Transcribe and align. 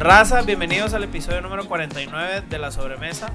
Raza, 0.00 0.40
bienvenidos 0.40 0.94
al 0.94 1.04
episodio 1.04 1.42
número 1.42 1.66
49 1.68 2.44
de 2.48 2.58
La 2.58 2.70
Sobremesa 2.70 3.30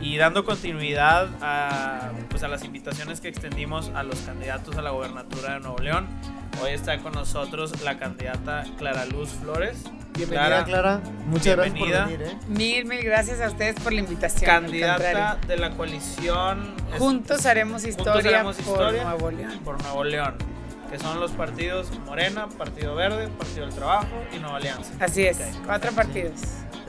y 0.00 0.16
dando 0.16 0.44
continuidad 0.44 1.28
a, 1.40 2.10
pues 2.28 2.42
a 2.42 2.48
las 2.48 2.64
invitaciones 2.64 3.20
que 3.20 3.28
extendimos 3.28 3.92
a 3.94 4.02
los 4.02 4.18
candidatos 4.22 4.76
a 4.76 4.82
la 4.82 4.90
gobernatura 4.90 5.54
de 5.54 5.60
Nuevo 5.60 5.78
León. 5.78 6.08
Hoy 6.60 6.72
está 6.72 6.98
con 6.98 7.12
nosotros 7.12 7.82
la 7.84 7.98
candidata 8.00 8.64
Clara 8.78 9.06
Luz 9.06 9.28
Flores. 9.30 9.84
Bienvenida, 10.16 10.64
Clara. 10.64 11.00
Muchas 11.26 11.56
bienvenida. 11.56 12.08
gracias 12.08 12.18
por 12.18 12.18
venir. 12.18 12.22
¿eh? 12.22 12.46
Mil, 12.48 12.84
mil 12.86 13.04
gracias 13.04 13.40
a 13.40 13.46
ustedes 13.46 13.76
por 13.76 13.92
la 13.92 14.00
invitación. 14.00 14.50
Candidata 14.50 15.38
de 15.46 15.56
la 15.56 15.70
coalición 15.70 16.74
Juntos 16.98 17.46
haremos 17.46 17.84
historia 17.84 18.40
haremos 18.40 18.56
por 18.56 18.66
historia. 18.66 19.04
Nuevo 19.04 19.30
León. 19.30 19.60
por 19.64 19.80
Nuevo 19.80 20.02
León, 20.02 20.34
que 20.90 20.98
son 20.98 21.20
los 21.20 21.32
partidos 21.32 21.88
Morena, 22.06 22.48
Partido 22.48 22.94
Verde, 22.94 23.28
Partido 23.28 23.66
del 23.66 23.74
Trabajo 23.74 24.06
y 24.34 24.38
Nueva 24.38 24.56
Alianza. 24.56 24.92
Así 25.00 25.24
es, 25.26 25.38
Ok. 25.38 25.64
cuatro 25.66 25.92
partidos. 25.92 26.40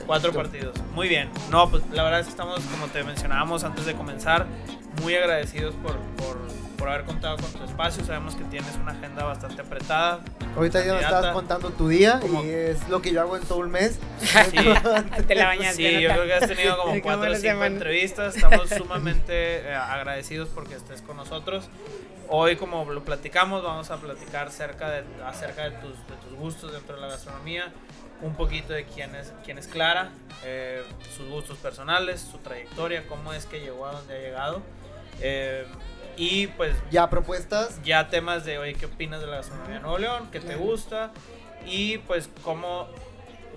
Cuatro 0.06 0.32
partidos. 0.32 0.74
Muy 0.94 1.08
bien. 1.08 1.28
No, 1.50 1.70
pues 1.70 1.82
la 1.92 2.02
verdad 2.02 2.20
es 2.20 2.26
que 2.26 2.30
estamos, 2.32 2.60
como 2.64 2.86
te 2.88 3.02
mencionábamos 3.04 3.62
antes 3.64 3.84
de 3.86 3.94
comenzar, 3.94 4.46
muy 5.02 5.14
agradecidos 5.14 5.74
por, 5.76 5.96
por, 6.16 6.38
por 6.76 6.88
haber 6.88 7.04
contado 7.04 7.36
con 7.36 7.52
tu 7.52 7.62
espacio. 7.64 8.04
Sabemos 8.04 8.34
que 8.34 8.42
tienes 8.44 8.74
una 8.82 8.90
agenda 8.92 9.22
bastante 9.24 9.60
apretada. 9.62 10.20
Ahorita 10.56 10.84
ya 10.84 10.94
nos 10.94 11.02
estabas 11.02 11.32
contando 11.32 11.70
tu 11.70 11.86
día 11.88 12.18
Como- 12.20 12.42
y 12.42 12.48
es 12.48 12.88
lo 12.88 13.00
que 13.00 13.12
yo 13.12 13.20
hago 13.20 13.36
en 13.36 13.44
todo 13.44 13.58
un 13.58 13.70
mes. 13.70 14.00
Sí, 14.18 14.56
Te 15.28 15.34
la 15.36 15.44
bañaste. 15.46 15.76
sí 15.76 16.00
yo 16.02 16.08
creo 16.10 16.24
que 16.24 16.34
has 16.34 16.48
tenido 16.48 16.76
como 16.78 16.90
¿Cómo 16.90 17.02
cuatro 17.02 17.30
o 17.32 17.36
cinco 17.36 17.64
entrevistas. 17.64 18.34
Estamos 18.34 18.68
sumamente 18.68 19.60
eh, 19.68 19.74
agradecidos 19.74 20.48
porque 20.48 20.74
estés 20.74 21.02
con 21.02 21.16
nosotros. 21.18 21.68
Hoy, 22.32 22.54
como 22.56 22.84
lo 22.92 23.02
platicamos, 23.04 23.62
vamos 23.64 23.90
a 23.90 23.96
platicar 23.96 24.46
acerca 24.46 24.88
de, 24.88 25.04
acerca 25.24 25.64
de, 25.68 25.72
tus, 25.78 25.94
de 26.06 26.14
tus 26.28 26.32
gustos 26.38 26.72
dentro 26.72 26.94
de 26.94 27.02
la 27.02 27.08
gastronomía, 27.08 27.72
un 28.22 28.34
poquito 28.36 28.72
de 28.72 28.84
quién 28.84 29.16
es, 29.16 29.32
quién 29.44 29.58
es 29.58 29.66
Clara, 29.66 30.12
eh, 30.44 30.84
sus 31.16 31.28
gustos 31.28 31.58
personales, 31.58 32.20
su 32.20 32.38
trayectoria, 32.38 33.04
cómo 33.08 33.32
es 33.32 33.46
que 33.46 33.58
llegó 33.60 33.86
a 33.86 33.92
donde 33.92 34.14
ha 34.16 34.20
llegado. 34.20 34.62
eh, 35.20 35.66
y 36.16 36.48
pues 36.48 36.76
Ya 36.90 37.08
propuestas. 37.08 37.80
ya 37.82 38.08
temas 38.10 38.44
de, 38.44 38.58
oye, 38.58 38.74
¿qué 38.74 38.86
opinas 38.86 39.20
de 39.20 39.26
la 39.26 39.36
gastronomía 39.36 39.76
de 39.76 39.80
Nuevo 39.80 39.98
León? 39.98 40.28
¿Qué 40.30 40.38
te 40.40 40.54
gusta? 40.54 41.12
Y 41.66 41.98
pues 41.98 42.28
cómo, 42.44 42.88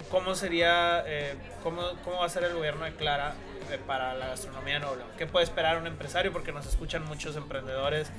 cómo 0.10 0.34
sería, 0.34 1.04
eh, 1.06 1.36
cómo, 1.62 1.82
cómo 2.06 2.20
va 2.20 2.26
a 2.26 2.30
ser 2.30 2.44
el 2.46 2.54
gobierno 2.56 2.86
de 2.86 2.96
Clara 2.96 3.34
eh, 3.70 3.80
para 3.86 4.14
la 4.14 4.28
gastronomía 4.28 4.76
de 4.76 4.80
Nuevo 4.80 4.96
León. 4.96 5.10
¿Qué 5.18 5.28
puede 5.28 5.44
esperar 5.44 5.78
un 5.78 5.88
empresario? 5.88 6.32
Porque 6.32 6.52
nos 6.54 6.66
escuchan 6.66 7.04
muchos 7.06 7.36
emprendedores 7.36 8.10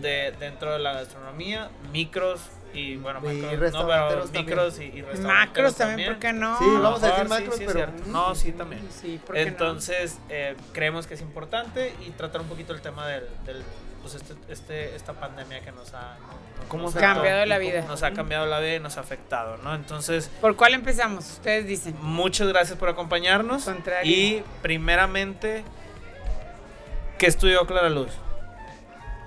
de, 0.00 0.32
dentro 0.40 0.72
de 0.72 0.78
la 0.78 0.92
gastronomía, 0.94 1.70
micros 1.92 2.40
y 2.74 2.96
bueno, 2.96 3.20
Y 3.20 3.34
macros, 3.36 3.42
no, 3.42 3.48
pero 3.50 3.60
restauranteros 3.60 4.32
micros 4.32 4.78
y, 4.78 4.84
y 4.84 5.02
restauranteros 5.02 5.22
Macros 5.26 5.76
también, 5.76 6.08
¿por 6.12 6.18
qué 6.20 6.32
no? 6.32 6.58
Sí, 6.58 6.64
vamos 6.82 7.02
a 7.02 7.06
decir 7.06 7.22
sí, 7.24 7.28
macros, 7.28 7.56
sí, 7.56 7.64
pero-. 7.66 7.92
No, 8.06 8.34
sí, 8.34 8.52
también. 8.52 8.88
Sí, 8.90 9.20
¿por 9.26 9.34
qué 9.36 9.42
no? 9.44 9.48
Entonces, 9.48 10.18
eh, 10.30 10.56
creemos 10.72 11.06
que 11.06 11.14
es 11.14 11.20
importante 11.20 11.94
y 12.06 12.10
tratar 12.12 12.40
un 12.40 12.46
poquito 12.48 12.72
el 12.72 12.80
tema 12.80 13.06
del, 13.06 13.24
del 13.44 13.62
pues 14.00 14.14
este, 14.14 14.34
este, 14.48 14.96
esta 14.96 15.12
pandemia 15.12 15.60
que 15.60 15.70
nos 15.70 15.92
ha, 15.94 16.16
¿Cómo 16.68 16.84
nos 16.84 16.94
se 16.94 17.04
ha- 17.04 17.10
ha 17.10 17.14
cambiado 17.14 17.44
la 17.44 17.58
vida? 17.58 17.82
Nos 17.86 18.02
ha 18.02 18.12
cambiado 18.12 18.46
la 18.46 18.58
vida 18.58 18.76
y 18.76 18.80
nos 18.80 18.96
ha 18.96 19.00
afectado, 19.00 19.58
¿no? 19.58 19.74
Entonces, 19.74 20.28
¿Por 20.40 20.56
cuál 20.56 20.72
empezamos? 20.74 21.30
Ustedes 21.30 21.66
dicen. 21.66 21.94
muchas 22.00 22.48
gracias 22.48 22.78
por 22.78 22.88
acompañarnos. 22.88 23.64
Contrario. 23.64 24.10
Y 24.10 24.42
primeramente, 24.62 25.62
¿qué 27.18 27.26
estudió 27.26 27.64
Clara 27.66 27.90
Luz? 27.90 28.10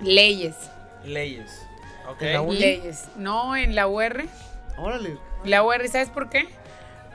Leyes. 0.00 0.56
Leyes. 1.04 1.62
¿Ok? 2.08 2.22
En 2.22 2.32
la 2.32 2.40
uni. 2.42 2.58
Leyes. 2.58 3.04
No 3.16 3.56
en 3.56 3.74
la 3.74 3.88
UR. 3.88 4.24
Órale. 4.76 5.16
La 5.44 5.62
UR, 5.62 5.88
¿sabes 5.88 6.10
por 6.10 6.28
qué? 6.28 6.48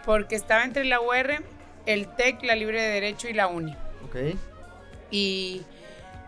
Porque 0.05 0.35
estaba 0.35 0.63
entre 0.63 0.83
la 0.85 0.99
UR, 0.99 1.43
el 1.85 2.07
TEC, 2.15 2.43
la 2.43 2.56
Libre 2.56 2.81
de 2.81 2.89
Derecho 2.89 3.28
y 3.28 3.33
la 3.33 3.47
UNI. 3.47 3.75
Ok. 4.06 4.16
Y 5.11 5.61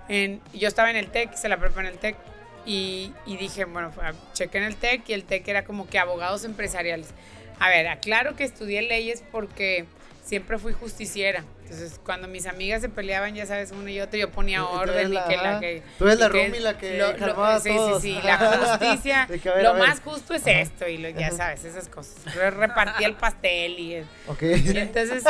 en, 0.10 0.42
yo 0.54 0.68
estaba 0.68 0.90
en 0.90 0.98
el 0.98 1.10
TEC, 1.10 1.34
hice 1.34 1.50
la 1.50 1.58
prepa 1.58 1.82
en 1.82 1.88
el 1.88 1.98
TEC. 1.98 2.16
Y, 2.66 3.14
y 3.26 3.38
dije, 3.38 3.66
bueno, 3.66 3.92
chequé 4.34 4.58
en 4.60 4.64
el 4.66 4.76
TEC 4.76 5.10
y 5.10 5.14
el 5.14 5.26
TEC 5.26 5.48
era 5.48 5.66
como 5.66 5.88
que 5.88 6.00
abogados 6.00 6.46
empresariales. 6.46 7.10
A 7.60 7.70
ver, 7.70 7.88
aclaro 7.88 8.36
que 8.36 8.44
estudié 8.44 8.82
leyes 8.82 9.24
porque 9.32 9.86
siempre 10.24 10.58
fui 10.58 10.74
justiciera. 10.74 11.44
Entonces, 11.64 12.00
cuando 12.06 12.28
mis 12.28 12.46
amigas 12.46 12.82
se 12.82 12.90
peleaban, 12.90 13.34
ya 13.34 13.46
sabes, 13.48 13.72
una 13.72 13.90
y 13.90 14.00
otra, 14.00 14.20
yo 14.20 14.30
ponía 14.30 14.64
orden 14.64 15.10
y 15.12 15.14
la- 15.16 15.26
que 15.28 15.38
la 15.38 15.60
que... 15.60 15.82
tú 15.98 16.06
eres 16.06 16.20
la 16.20 16.30
Rumi, 16.30 16.60
la 16.60 16.78
que 16.78 17.16
calmaba 17.18 17.56
a 17.56 17.60
sí, 17.60 17.70
todos. 17.70 18.02
Sí, 18.02 18.14
sí, 18.22 18.28
la 18.28 18.38
justicia. 18.78 19.28
Que, 19.28 19.50
ver, 19.50 19.64
lo 19.64 19.74
más 19.76 20.00
justo 20.02 20.34
es 20.36 20.44
esto 20.46 20.88
y 20.88 20.98
lo, 21.00 21.10
ya 21.10 21.32
sabes, 21.32 21.64
esas 21.64 21.88
cosas. 21.90 22.16
Re- 22.36 22.52
Repartía 22.52 23.08
el 23.08 23.16
pastel 23.16 23.80
y... 23.80 24.04
Ok. 24.28 24.42
y 24.44 24.78
entonces, 24.78 25.24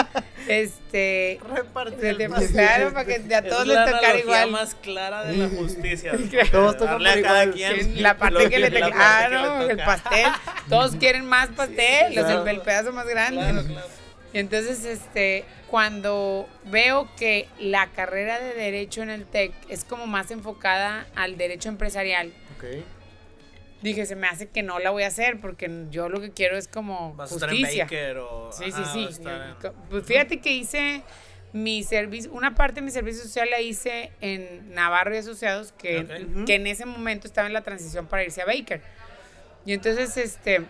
este... 0.47 1.39
Reparte 1.53 1.95
de- 1.95 2.09
el 2.25 2.29
pastel. 2.29 2.51
claro, 2.51 2.93
para 2.93 3.05
que 3.05 3.35
a 3.35 3.41
todos 3.43 3.61
es 3.61 3.67
les 3.67 3.75
la 3.77 3.85
tocara 3.85 4.17
igual. 4.19 4.51
más 4.51 4.75
clara 4.75 5.23
de 5.23 5.37
la 5.37 5.47
justicia. 5.49 6.11
Todos 6.51 6.77
tocan 6.77 7.05
a 7.07 7.21
cada 7.21 7.43
igual. 7.45 7.51
quien 7.53 7.83
Sí, 7.95 7.99
la 8.01 8.17
parte 8.17 8.43
lo 8.43 8.49
que 8.49 8.59
le 8.59 8.69
la 8.69 8.79
toca. 8.87 8.87
le 8.87 8.93
Claro, 9.29 9.69
el 9.69 9.77
pastel. 9.77 10.27
Todos 10.67 10.95
quieren 10.99 11.25
más 11.25 11.49
pastel, 11.49 12.15
los- 12.15 12.25
claro. 12.25 12.41
el, 12.41 12.47
el 12.49 12.61
pedazo 12.61 12.91
más 12.91 13.07
grande. 13.07 13.39
Claro, 13.41 13.63
claro. 13.65 13.87
Y 14.33 14.39
entonces, 14.39 14.83
este, 14.83 15.45
cuando 15.69 16.49
veo 16.65 17.07
que 17.15 17.47
la 17.59 17.91
carrera 17.91 18.39
de 18.39 18.53
derecho 18.53 19.03
en 19.03 19.11
el 19.11 19.25
TEC 19.25 19.53
es 19.69 19.85
como 19.85 20.07
más 20.07 20.31
enfocada 20.31 21.05
al 21.15 21.37
derecho 21.37 21.69
empresarial, 21.69 22.33
dije, 23.83 24.05
se 24.05 24.15
me 24.15 24.27
hace 24.27 24.47
que 24.47 24.63
no 24.63 24.79
la 24.79 24.89
voy 24.89 25.03
a 25.03 25.07
hacer 25.07 25.39
porque 25.39 25.69
yo 25.91 26.09
lo 26.09 26.19
que 26.19 26.31
quiero 26.31 26.57
es 26.57 26.67
como 26.67 27.13
Vas 27.13 27.31
a 27.31 27.35
estar 27.35 27.49
en 27.49 27.57
justicia. 27.57 27.83
Baker 27.85 28.17
o. 28.17 28.51
Sí, 28.51 28.65
ajá, 28.71 28.93
sí, 28.93 29.07
sí. 29.11 29.23
Pues 29.89 30.05
fíjate 30.05 30.39
que 30.39 30.51
hice 30.51 31.03
mi 31.51 31.83
servicio, 31.83 32.31
una 32.33 32.55
parte 32.55 32.75
de 32.75 32.81
mi 32.81 32.91
servicio 32.91 33.21
social 33.21 33.47
la 33.51 33.61
hice 33.61 34.11
en 34.21 34.73
Navarro 34.73 35.13
y 35.13 35.19
Asociados, 35.19 35.71
que, 35.73 36.43
que 36.47 36.55
en 36.55 36.65
ese 36.65 36.85
momento 36.85 37.27
estaba 37.27 37.45
en 37.45 37.53
la 37.53 37.61
transición 37.61 38.07
para 38.07 38.23
irse 38.23 38.41
a 38.41 38.45
Baker. 38.45 38.81
Y 39.65 39.73
entonces, 39.73 40.17
este, 40.17 40.61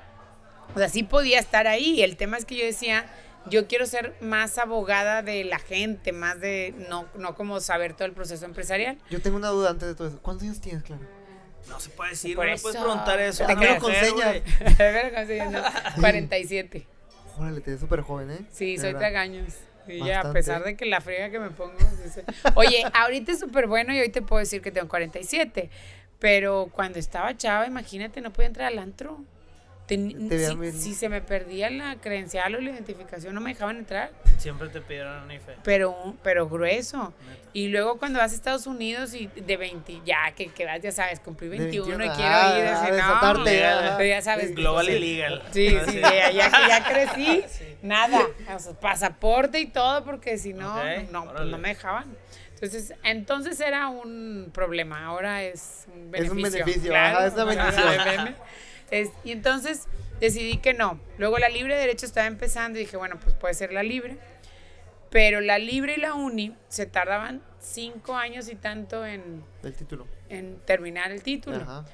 o 0.75 0.77
sea, 0.77 0.89
sí 0.89 1.03
podía 1.03 1.39
estar 1.39 1.67
ahí. 1.67 2.03
El 2.03 2.17
tema 2.17 2.37
es 2.37 2.45
que 2.45 2.55
yo 2.55 2.65
decía, 2.65 3.05
yo 3.49 3.67
quiero 3.67 3.85
ser 3.85 4.13
más 4.21 4.57
abogada 4.57 5.21
de 5.21 5.43
la 5.43 5.59
gente, 5.59 6.11
más 6.11 6.39
de, 6.39 6.73
no, 6.89 7.07
no 7.15 7.35
como 7.35 7.59
saber 7.59 7.93
todo 7.93 8.05
el 8.05 8.13
proceso 8.13 8.45
empresarial. 8.45 8.97
Yo 9.09 9.21
tengo 9.21 9.37
una 9.37 9.49
duda 9.49 9.69
antes 9.71 9.87
de 9.87 9.95
todo 9.95 10.07
eso. 10.07 10.19
¿Cuántos 10.21 10.43
años 10.43 10.61
tienes, 10.61 10.83
Clara? 10.83 11.01
No 11.69 11.79
se 11.79 11.89
puede 11.91 12.11
decir, 12.11 12.35
Por 12.35 12.45
no 12.45 12.51
le 12.53 12.59
puedes 12.59 12.75
eso. 12.75 12.85
preguntar 12.85 13.19
eso. 13.21 13.45
Te 13.45 13.55
quiero 13.55 13.79
con 13.79 13.91
mujer, 13.91 14.05
señas. 14.05 14.29
güey. 14.31 14.43
Pero 14.77 15.09
¿cómo 15.15 15.25
se 15.27 15.37
llama? 15.37 15.73
47. 15.99 16.87
Órale, 17.37 17.61
te 17.61 17.71
ves 17.71 17.79
súper 17.79 18.01
joven, 18.01 18.31
¿eh? 18.31 18.39
Sí, 18.51 18.73
De 18.73 18.77
soy 18.77 18.85
verdad. 18.93 18.99
tragaños. 18.99 19.53
Y 19.87 20.05
ya, 20.05 20.21
a 20.21 20.31
pesar 20.31 20.63
de 20.63 20.75
que 20.77 20.85
la 20.85 21.01
friega 21.01 21.29
que 21.29 21.39
me 21.39 21.49
pongo. 21.49 21.73
sé. 22.11 22.23
Oye, 22.55 22.83
ahorita 22.93 23.31
es 23.33 23.39
súper 23.39 23.67
bueno 23.67 23.93
y 23.93 23.99
hoy 23.99 24.09
te 24.09 24.21
puedo 24.21 24.39
decir 24.39 24.61
que 24.61 24.71
tengo 24.71 24.87
47. 24.87 25.69
Pero 26.19 26.69
cuando 26.71 26.99
estaba 26.99 27.35
chava, 27.35 27.65
imagínate, 27.67 28.21
no 28.21 28.31
podía 28.31 28.47
entrar 28.47 28.67
al 28.71 28.79
antro. 28.79 29.23
Ten- 29.97 30.71
si, 30.71 30.71
si 30.71 30.93
se 30.93 31.09
me 31.09 31.21
perdía 31.21 31.69
la 31.69 31.95
credencial 31.97 32.55
o 32.55 32.61
la 32.61 32.71
identificación, 32.71 33.33
no 33.33 33.41
me 33.41 33.51
dejaban 33.51 33.77
entrar. 33.77 34.11
Siempre 34.37 34.69
te 34.69 34.81
pidieron 34.81 35.23
un 35.23 35.31
IFE. 35.31 35.55
Pero, 35.63 36.15
pero 36.23 36.47
grueso. 36.49 37.13
neta. 37.27 37.41
Y 37.53 37.67
luego 37.67 37.97
cuando 37.99 38.19
vas 38.19 38.31
a 38.31 38.35
Estados 38.35 38.65
Unidos 38.65 39.13
y 39.13 39.27
de 39.27 39.57
20, 39.57 40.01
ya 40.05 40.31
que, 40.35 40.47
que 40.47 40.65
vas, 40.65 40.81
ya 40.81 40.91
sabes, 40.91 41.19
cumplí 41.19 41.47
De 41.49 41.57
21, 41.59 41.85
y 41.85 41.97
21, 41.97 42.15
quiero 42.15 42.35
ah, 42.35 42.55
ir, 42.57 42.65
a 42.65 42.81
decir, 42.81 42.93
no, 42.95 43.43
pero 43.43 43.97
ah. 43.97 44.03
ya 44.05 44.21
sabes. 44.21 44.55
Global 44.55 44.85
sí. 44.87 44.91
illegal. 44.93 45.43
Sí, 45.51 45.77
Ah, 45.79 45.85
sí, 45.87 45.99
ya, 46.01 46.31
ya 46.31 46.51
que 46.51 46.67
ya 46.67 46.83
crecí, 46.83 47.43
Sí. 47.49 47.77
nada, 47.83 48.19
o 48.53 48.59
sea, 48.59 48.73
pasaporte 48.73 49.59
y 49.59 49.67
todo, 49.67 50.03
porque 50.03 50.37
si 50.37 50.53
no, 50.53 50.75
Ok, 50.75 51.11
no, 51.11 51.31
pues 51.31 51.45
no 51.45 51.57
me 51.57 51.69
dejaban. 51.69 52.05
Entonces, 52.55 52.93
entonces 53.03 53.59
era 53.59 53.89
un 53.89 54.49
problema, 54.53 55.05
ahora 55.05 55.43
es 55.43 55.85
un 55.93 56.09
beneficio. 56.11 56.37
Es 56.39 56.45
un 56.45 56.51
beneficio, 56.51 56.89
claro, 56.91 57.17
ajá, 57.17 57.27
es 57.27 57.33
una 57.33 57.45
bendición. 57.45 58.35
Es- 58.93 59.11
y 59.23 59.31
entonces 59.31 59.87
decidí 60.19 60.57
que 60.57 60.73
no. 60.73 60.99
Luego 61.17 61.37
la 61.39 61.49
libre 61.49 61.73
de 61.75 61.81
derecho 61.81 62.05
estaba 62.05 62.27
empezando 62.27 62.77
y 62.79 62.83
dije, 62.83 62.97
bueno, 62.97 63.19
pues 63.21 63.35
puede 63.35 63.53
ser 63.53 63.73
la 63.73 63.83
libre. 63.83 64.17
Pero 65.09 65.41
la 65.41 65.57
libre 65.59 65.95
y 65.97 65.99
la 65.99 66.13
uni 66.15 66.55
se 66.69 66.85
tardaban 66.85 67.41
cinco 67.59 68.15
años 68.15 68.49
y 68.49 68.55
tanto 68.55 69.05
en, 69.05 69.43
El 69.63 69.73
título. 69.73 70.07
en 70.29 70.57
terminar 70.65 71.11
el 71.11 71.21
título. 71.21 71.57
Ajá. 71.57 71.85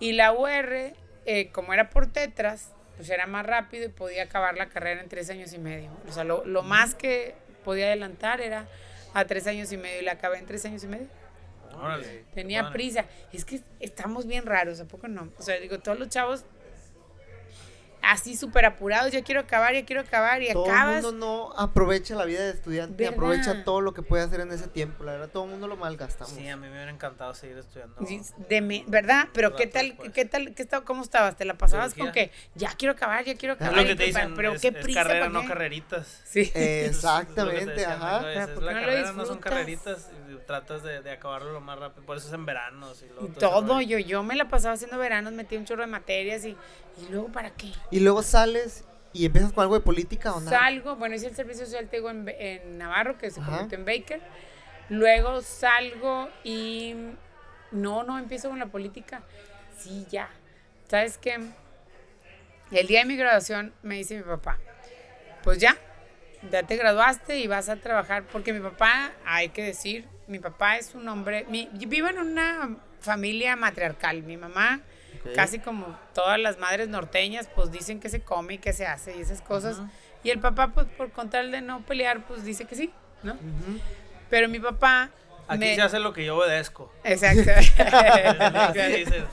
Y 0.00 0.12
la 0.12 0.32
UR, 0.32 0.92
eh, 1.26 1.50
como 1.52 1.74
era 1.74 1.90
por 1.90 2.06
tetras, 2.06 2.70
pues 2.96 3.10
era 3.10 3.26
más 3.26 3.44
rápido 3.44 3.84
y 3.86 3.88
podía 3.88 4.22
acabar 4.24 4.56
la 4.56 4.68
carrera 4.68 5.00
en 5.02 5.08
tres 5.08 5.28
años 5.30 5.52
y 5.52 5.58
medio. 5.58 5.90
O 6.08 6.12
sea, 6.12 6.22
lo, 6.24 6.44
lo 6.44 6.62
más 6.62 6.94
que 6.94 7.34
podía 7.64 7.86
adelantar 7.86 8.40
era 8.40 8.66
a 9.14 9.24
tres 9.24 9.46
años 9.48 9.72
y 9.72 9.76
medio 9.76 10.00
y 10.00 10.04
la 10.04 10.12
acabé 10.12 10.38
en 10.38 10.46
tres 10.46 10.64
años 10.64 10.84
y 10.84 10.86
medio. 10.86 11.08
Tenía 12.34 12.70
prisa. 12.70 13.06
Es 13.32 13.44
que 13.44 13.60
estamos 13.80 14.26
bien 14.26 14.46
raros, 14.46 14.80
¿a 14.80 14.86
poco 14.86 15.08
no? 15.08 15.32
O 15.38 15.42
sea, 15.42 15.58
digo, 15.58 15.78
todos 15.78 15.98
los 15.98 16.08
chavos 16.08 16.44
así 18.10 18.36
súper 18.36 18.64
apurados, 18.64 19.12
ya 19.12 19.22
quiero 19.22 19.40
acabar, 19.42 19.74
ya 19.74 19.84
quiero 19.84 20.00
acabar 20.02 20.42
y 20.42 20.52
Todo 20.52 20.64
el 20.66 20.70
acabas. 20.70 21.02
mundo 21.02 21.12
no 21.12 21.52
aprovecha 21.56 22.14
la 22.14 22.24
vida 22.24 22.40
de 22.42 22.50
estudiante, 22.50 22.94
¿Verdad? 22.96 23.12
aprovecha 23.14 23.64
todo 23.64 23.80
lo 23.80 23.92
que 23.94 24.02
puede 24.02 24.22
hacer 24.24 24.40
en 24.40 24.50
ese 24.50 24.66
tiempo. 24.68 25.04
La 25.04 25.12
verdad, 25.12 25.28
todo 25.28 25.44
el 25.44 25.50
mundo 25.50 25.68
lo 25.68 25.76
malgastamos. 25.76 26.32
Sí, 26.32 26.48
a 26.48 26.56
mí 26.56 26.66
me 26.68 26.72
hubiera 26.72 26.90
encantado 26.90 27.34
seguir 27.34 27.58
estudiando. 27.58 28.04
Sí, 28.06 28.20
de 28.48 28.60
me- 28.60 28.84
¿Verdad? 28.86 29.28
Pero 29.32 29.54
qué 29.56 29.66
tal, 29.66 29.88
después. 29.88 30.12
qué 30.12 30.24
tal, 30.24 30.54
qué 30.54 30.62
estaba, 30.62 30.84
cómo 30.84 31.02
estabas? 31.02 31.36
¿Te 31.36 31.44
la 31.44 31.54
pasabas 31.54 31.94
con 31.94 32.10
que 32.12 32.30
ya 32.54 32.70
quiero 32.76 32.92
acabar, 32.92 33.24
ya 33.24 33.34
quiero 33.36 33.54
acabar? 33.54 33.74
Es 33.78 33.82
lo 33.82 33.88
que 33.88 33.96
te 33.96 34.04
dicen, 34.04 34.34
pero 34.34 34.52
es, 34.52 34.62
qué 34.62 34.68
es 34.68 34.74
prisa, 34.74 35.02
carrera, 35.02 35.26
¿pa' 35.26 35.32
no 35.32 35.46
carreritas. 35.46 36.20
Sí. 36.24 36.50
Exactamente, 36.54 37.84
ajá. 37.86 38.18
Es, 38.18 38.22
Pero 38.22 38.40
es 38.40 38.48
¿por 38.50 38.58
qué 38.60 38.64
la 38.66 38.72
no 38.72 38.80
lo 38.80 38.86
carrera, 38.86 39.12
no 39.12 39.26
son 39.26 39.38
carreritas. 39.38 40.10
Y 40.30 40.36
tratas 40.46 40.82
de, 40.82 41.02
de 41.02 41.10
acabarlo 41.10 41.52
lo 41.52 41.60
más 41.60 41.78
rápido. 41.78 42.04
Por 42.06 42.16
eso 42.16 42.28
es 42.28 42.34
en 42.34 42.46
veranos. 42.46 43.02
Y 43.02 43.08
luego 43.12 43.28
todo 43.38 43.64
Todo, 43.64 43.80
yo, 43.80 43.98
yo 43.98 44.22
me 44.22 44.34
la 44.34 44.48
pasaba 44.48 44.74
haciendo 44.74 44.98
veranos, 44.98 45.32
metí 45.32 45.56
un 45.56 45.64
chorro 45.64 45.82
de 45.82 45.88
materias 45.88 46.44
y, 46.44 46.50
y 46.50 47.08
luego 47.10 47.28
¿para 47.28 47.50
qué? 47.50 47.72
Y 47.90 47.97
luego 48.00 48.22
sales 48.22 48.84
y 49.12 49.26
empiezas 49.26 49.52
con 49.52 49.62
algo 49.62 49.74
de 49.74 49.80
política 49.80 50.34
o 50.34 50.40
nada. 50.40 50.58
Salgo, 50.58 50.96
bueno, 50.96 51.14
hice 51.14 51.26
el 51.26 51.34
servicio 51.34 51.64
social 51.64 51.88
tengo 51.88 52.10
en, 52.10 52.28
en 52.28 52.78
Navarro, 52.78 53.18
que 53.18 53.30
se 53.30 53.40
Ajá. 53.40 53.50
convirtió 53.50 53.78
en 53.78 53.84
Baker. 53.84 54.20
Luego 54.90 55.40
salgo 55.42 56.28
y 56.44 56.94
no, 57.70 58.02
no 58.02 58.18
empiezo 58.18 58.48
con 58.48 58.58
la 58.58 58.66
política. 58.66 59.22
Sí, 59.78 60.06
ya. 60.10 60.28
¿Sabes 60.88 61.18
qué? 61.18 61.38
El 62.70 62.86
día 62.86 63.00
de 63.00 63.06
mi 63.06 63.16
graduación 63.16 63.72
me 63.82 63.96
dice 63.96 64.16
mi 64.16 64.22
papá, 64.22 64.58
pues 65.42 65.58
ya, 65.58 65.76
ya 66.50 66.62
te 66.62 66.76
graduaste 66.76 67.38
y 67.38 67.46
vas 67.46 67.68
a 67.68 67.76
trabajar, 67.76 68.24
porque 68.30 68.52
mi 68.52 68.60
papá, 68.60 69.12
hay 69.24 69.48
que 69.48 69.62
decir, 69.62 70.06
mi 70.26 70.38
papá 70.38 70.76
es 70.76 70.94
un 70.94 71.08
hombre, 71.08 71.46
mi, 71.48 71.68
vivo 71.72 72.08
en 72.08 72.18
una 72.18 72.76
familia 73.00 73.56
matriarcal, 73.56 74.22
mi 74.22 74.36
mamá, 74.36 74.80
Ok. 75.24 75.34
casi 75.34 75.58
como 75.58 75.98
todas 76.14 76.38
las 76.38 76.58
madres 76.58 76.88
norteñas, 76.88 77.48
pues 77.54 77.70
dicen 77.72 78.00
que 78.00 78.08
se 78.08 78.20
come 78.20 78.54
y 78.54 78.58
que 78.58 78.72
se 78.72 78.86
hace 78.86 79.16
y 79.16 79.20
esas 79.20 79.40
cosas, 79.42 79.78
Ujú. 79.78 79.88
y 80.24 80.30
el 80.30 80.38
papá, 80.40 80.68
pues 80.68 80.86
por 80.96 81.10
contar 81.10 81.48
de 81.50 81.60
no 81.60 81.80
pelear, 81.82 82.26
pues 82.26 82.44
dice 82.44 82.64
que 82.66 82.74
sí, 82.76 82.92
¿no? 83.22 83.32
Ujú. 83.34 83.80
Pero 84.30 84.48
mi 84.48 84.60
papá... 84.60 85.10
Aquí 85.48 85.60
me- 85.60 85.74
se 85.74 85.80
hace 85.82 85.98
lo 85.98 86.12
que 86.12 86.24
yo 86.26 86.36
obedezco. 86.36 86.92
Exacto. 87.04 87.50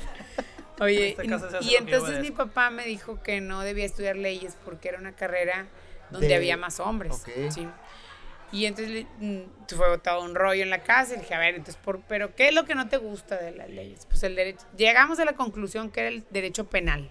Oye, 0.79 1.15
En 1.19 1.33
hace 1.33 1.57
y, 1.61 1.69
y 1.71 1.75
entonces 1.75 2.19
mi 2.19 2.31
papá 2.31 2.69
me 2.69 2.85
dijo 2.85 3.21
que 3.21 3.39
no 3.41 3.61
debía 3.61 3.85
estudiar 3.85 4.15
leyes 4.17 4.57
porque 4.65 4.89
era 4.89 4.99
una 4.99 5.13
carrera 5.13 5.67
donde 6.09 6.27
De- 6.27 6.35
había 6.35 6.57
más 6.57 6.79
hombres. 6.79 7.13
Ok. 7.13 7.29
¿sí? 7.49 7.67
Y 8.51 8.65
entonces 8.65 8.91
le- 8.93 9.07
mm, 9.19 9.41
fue 9.75 9.97
todo 9.97 10.21
un 10.23 10.35
rollo 10.35 10.63
en 10.63 10.69
la 10.69 10.79
casa 10.83 11.13
y 11.13 11.15
le 11.17 11.21
dije, 11.23 11.33
a 11.33 11.39
ver, 11.39 11.55
entonces, 11.55 11.77
por, 11.83 12.01
¿pero 12.01 12.35
qué 12.35 12.49
es 12.49 12.53
lo 12.53 12.65
que 12.65 12.75
no 12.75 12.87
te 12.87 12.97
gusta 12.97 13.35
de 13.37 13.51
las 13.51 13.69
leyes? 13.69 14.05
Pues 14.09 14.23
el 14.23 14.35
derecho. 14.35 14.65
Llegamos 14.77 15.19
a 15.19 15.25
la 15.25 15.33
conclusión 15.33 15.89
que 15.91 15.99
era 16.01 16.09
el 16.09 16.23
derecho 16.29 16.65
penal. 16.65 17.09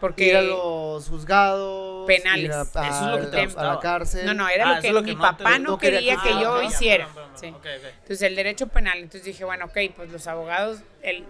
Porque. 0.00 0.26
Ir 0.26 0.36
a 0.36 0.42
los 0.42 1.08
juzgados. 1.08 2.06
Penales. 2.08 2.44
ir 2.46 2.52
a, 2.52 2.62
Eso 2.62 2.80
es 2.82 3.00
lo 3.12 3.20
que 3.20 3.26
te 3.36 3.58
a- 3.58 3.60
a 3.60 3.74
la 3.74 3.78
cárcel. 3.80 4.26
No, 4.26 4.34
no, 4.34 4.48
era 4.48 4.68
Ah, 4.70 4.74
lo 4.76 4.82
que 4.82 4.92
lo 4.92 5.02
mi 5.02 5.10
que 5.10 5.14
no 5.14 5.20
te- 5.36 5.42
papá 5.44 5.58
no, 5.58 5.70
no 5.72 5.78
quería 5.78 5.98
quería 6.00 6.16
que 6.16 6.22
que 6.22 6.28
hiciera. 6.30 6.42
yo 6.42 6.54
Ah, 6.56 6.60
ya, 6.62 6.68
hiciera. 6.68 7.06
perdón, 7.06 7.30
perdón, 7.32 7.40
Sí. 7.40 7.46
ok, 7.50 7.56
ok. 7.84 7.92
Entonces 8.00 8.22
el 8.22 8.34
derecho 8.36 8.66
penal, 8.68 8.98
entonces 8.98 9.24
dije, 9.24 9.44
bueno, 9.44 9.66
ok, 9.66 9.78
pues 9.94 10.10
los 10.10 10.26
abogados, 10.26 10.80
el 11.02 11.24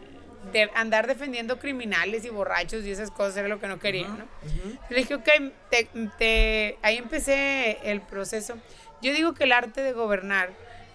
de 0.53 0.71
andar 0.75 1.07
defendiendo 1.07 1.59
criminales 1.59 2.25
y 2.25 2.31
borrachos 2.31 2.85
y 2.85 2.91
esas 2.91 3.11
cosas 3.13 3.37
era 3.37 3.47
lo 3.49 3.61
que 3.61 3.69
no 3.69 3.79
quería, 3.79 4.09
¿no? 4.09 4.25
Ujú. 4.25 4.77
Le 4.91 4.97
dije, 4.97 5.15
ok, 5.15 5.29
te- 5.71 5.89
te- 6.19 6.79
ahí 6.83 6.97
empecé 6.97 7.79
el 7.85 8.01
proceso. 8.01 8.55
Yo 9.03 9.13
digo 9.13 9.35
que 9.35 9.45
el 9.45 9.53
arte 9.53 9.83
de 9.83 9.93
gobernar 9.93 10.51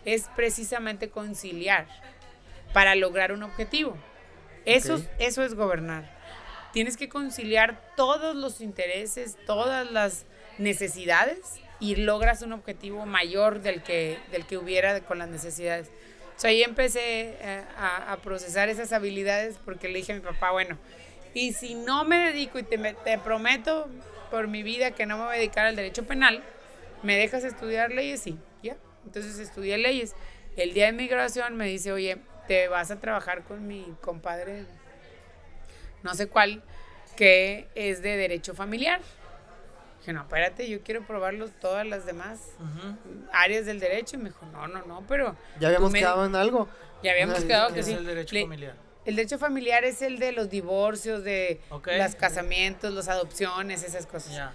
es 0.06 0.30
precisamente 0.36 1.10
conciliar 1.10 1.88
para 2.74 2.96
lograr 2.96 3.32
un 3.32 3.44
objetivo. 3.44 3.98
Eso, 4.66 5.02
eso 5.20 5.44
es 5.44 5.54
gobernar. 5.54 6.10
Tienes 6.74 6.98
que 6.98 7.10
conciliar 7.10 7.82
todos 7.96 8.36
los 8.36 8.62
intereses, 8.62 9.38
todas 9.46 9.92
las 9.92 10.26
necesidades 10.58 11.62
y 11.80 11.96
logras 11.96 12.42
un 12.42 12.54
objetivo 12.54 13.06
mayor 13.06 13.62
del 13.62 13.84
que, 13.84 14.18
del 14.32 14.46
que 14.46 14.58
hubiera 14.58 15.00
con 15.02 15.20
las 15.20 15.30
necesidades. 15.30 15.90
O 16.36 16.40
sea, 16.40 16.50
ahí 16.52 16.64
empecé 16.64 17.36
eh, 17.40 17.64
a, 17.78 18.14
a 18.14 18.18
procesar 18.18 18.70
esas 18.70 18.94
habilidades 18.94 19.58
porque 19.64 19.88
le 19.88 20.00
dije 20.00 20.14
a 20.14 20.16
mi 20.16 20.22
papá, 20.22 20.52
bueno, 20.52 20.78
y 21.34 21.54
si 21.54 21.76
no 21.76 22.04
me 22.06 22.18
dedico 22.18 22.60
y 22.60 22.64
te, 22.64 22.78
te 22.78 23.18
prometo 23.18 23.88
por 24.32 24.48
mi 24.48 24.64
vida 24.64 24.92
que 24.92 25.06
no 25.06 25.18
me 25.18 25.26
voy 25.26 25.36
a 25.36 25.38
dedicar 25.38 25.66
al 25.66 25.76
derecho 25.76 26.06
penal, 26.06 26.44
¿me 27.08 27.16
dejas 27.18 27.46
estudiar 27.46 27.92
leyes? 27.94 28.20
Sí, 28.22 28.38
ya. 28.62 28.76
Entonces 29.06 29.40
estudié 29.40 29.78
leyes. 29.78 30.14
El 30.58 30.74
día 30.74 30.88
de 30.88 30.92
mi 30.92 31.08
graduación 31.08 31.56
me 31.56 31.66
dice, 31.66 31.94
oye, 31.94 32.18
te 32.50 32.68
vas 32.68 32.92
a 32.92 33.00
trabajar 33.00 33.44
con 33.46 33.66
mi 33.66 33.96
compadre, 34.02 34.66
no 36.04 36.14
sé 36.16 36.28
cuál, 36.28 36.62
que 37.16 37.68
es 37.76 38.02
de 38.02 38.18
derecho 38.18 38.54
familiar. 38.54 39.00
Dije, 40.00 40.12
no, 40.12 40.22
espérate, 40.24 40.70
yo 40.70 40.82
quiero 40.84 41.06
probarlos 41.08 41.52
todas 41.62 41.86
las 41.88 42.06
demás 42.06 42.42
Ujú. 42.60 42.98
áreas 43.32 43.66
del 43.66 43.80
derecho. 43.80 44.18
Y 44.18 44.20
me 44.20 44.30
dijo, 44.30 44.46
no, 44.48 44.68
no, 44.68 44.82
no, 44.86 45.06
pero 45.08 45.36
Ya 45.62 45.68
habíamos 45.70 45.92
me- 45.94 46.00
quedado 46.00 46.26
en 46.26 46.36
algo. 46.36 46.68
ya 47.04 47.12
habíamos 47.12 47.40
quedado 47.46 47.70
¿Qué 47.70 47.74
que 47.76 47.80
es 47.80 47.86
sí. 47.86 47.94
el 47.94 48.06
derecho 48.06 48.36
Le- 48.36 48.42
familiar? 48.42 48.76
el 49.06 49.16
derecho 49.16 49.40
familiar 49.40 49.86
es 49.86 50.02
el 50.02 50.20
de 50.20 50.34
los 50.34 50.50
divorcios, 50.50 51.24
de 51.24 51.62
Ok. 51.70 51.88
los 51.98 52.16
casamientos, 52.16 52.94
las 52.94 53.08
adopciones, 53.08 53.84
esas 53.84 54.06
cosas. 54.06 54.34
Ya. 54.36 54.54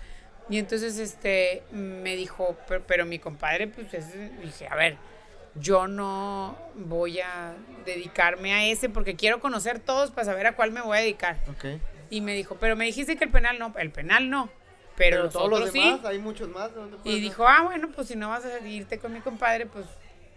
Y 0.52 0.58
entonces 0.58 0.98
este 0.98 1.62
me 1.70 2.14
dijo, 2.14 2.58
pero, 2.68 2.84
pero 2.86 3.06
mi 3.06 3.18
compadre, 3.18 3.68
pues 3.68 3.94
es, 3.94 4.12
dije, 4.42 4.68
a 4.68 4.76
ver, 4.76 4.98
yo 5.54 5.88
no 5.88 6.58
voy 6.74 7.20
a 7.20 7.54
dedicarme 7.86 8.52
a 8.52 8.66
ese 8.66 8.90
porque 8.90 9.16
quiero 9.16 9.40
conocer 9.40 9.78
todos 9.78 10.10
para 10.10 10.26
saber 10.26 10.46
a 10.46 10.54
cuál 10.54 10.70
me 10.70 10.82
voy 10.82 10.98
a 10.98 11.00
dedicar. 11.00 11.38
Y 12.10 12.20
me 12.20 12.34
dijo, 12.34 12.58
pero 12.60 12.76
me 12.76 12.84
dijiste 12.84 13.16
que 13.16 13.24
el 13.24 13.30
penal 13.30 13.58
no, 13.58 13.72
el 13.78 13.90
penal 13.90 14.28
no, 14.28 14.50
pero, 14.94 15.22
los 15.22 15.32
todos 15.32 15.46
otros 15.46 15.60
los 15.60 15.70
sí. 15.70 15.80
demás, 15.80 16.04
hay 16.04 16.18
muchos 16.18 16.50
más. 16.50 16.74
¿dónde 16.74 16.98
puedes 16.98 17.18
Y 17.18 17.22
dijo, 17.22 17.48
ah, 17.48 17.62
bueno, 17.62 17.90
pues 17.90 18.08
si 18.08 18.16
no 18.16 18.28
vas 18.28 18.44
a 18.44 18.60
irte 18.68 18.98
con 18.98 19.14
mi 19.14 19.20
compadre, 19.20 19.64
pues 19.64 19.86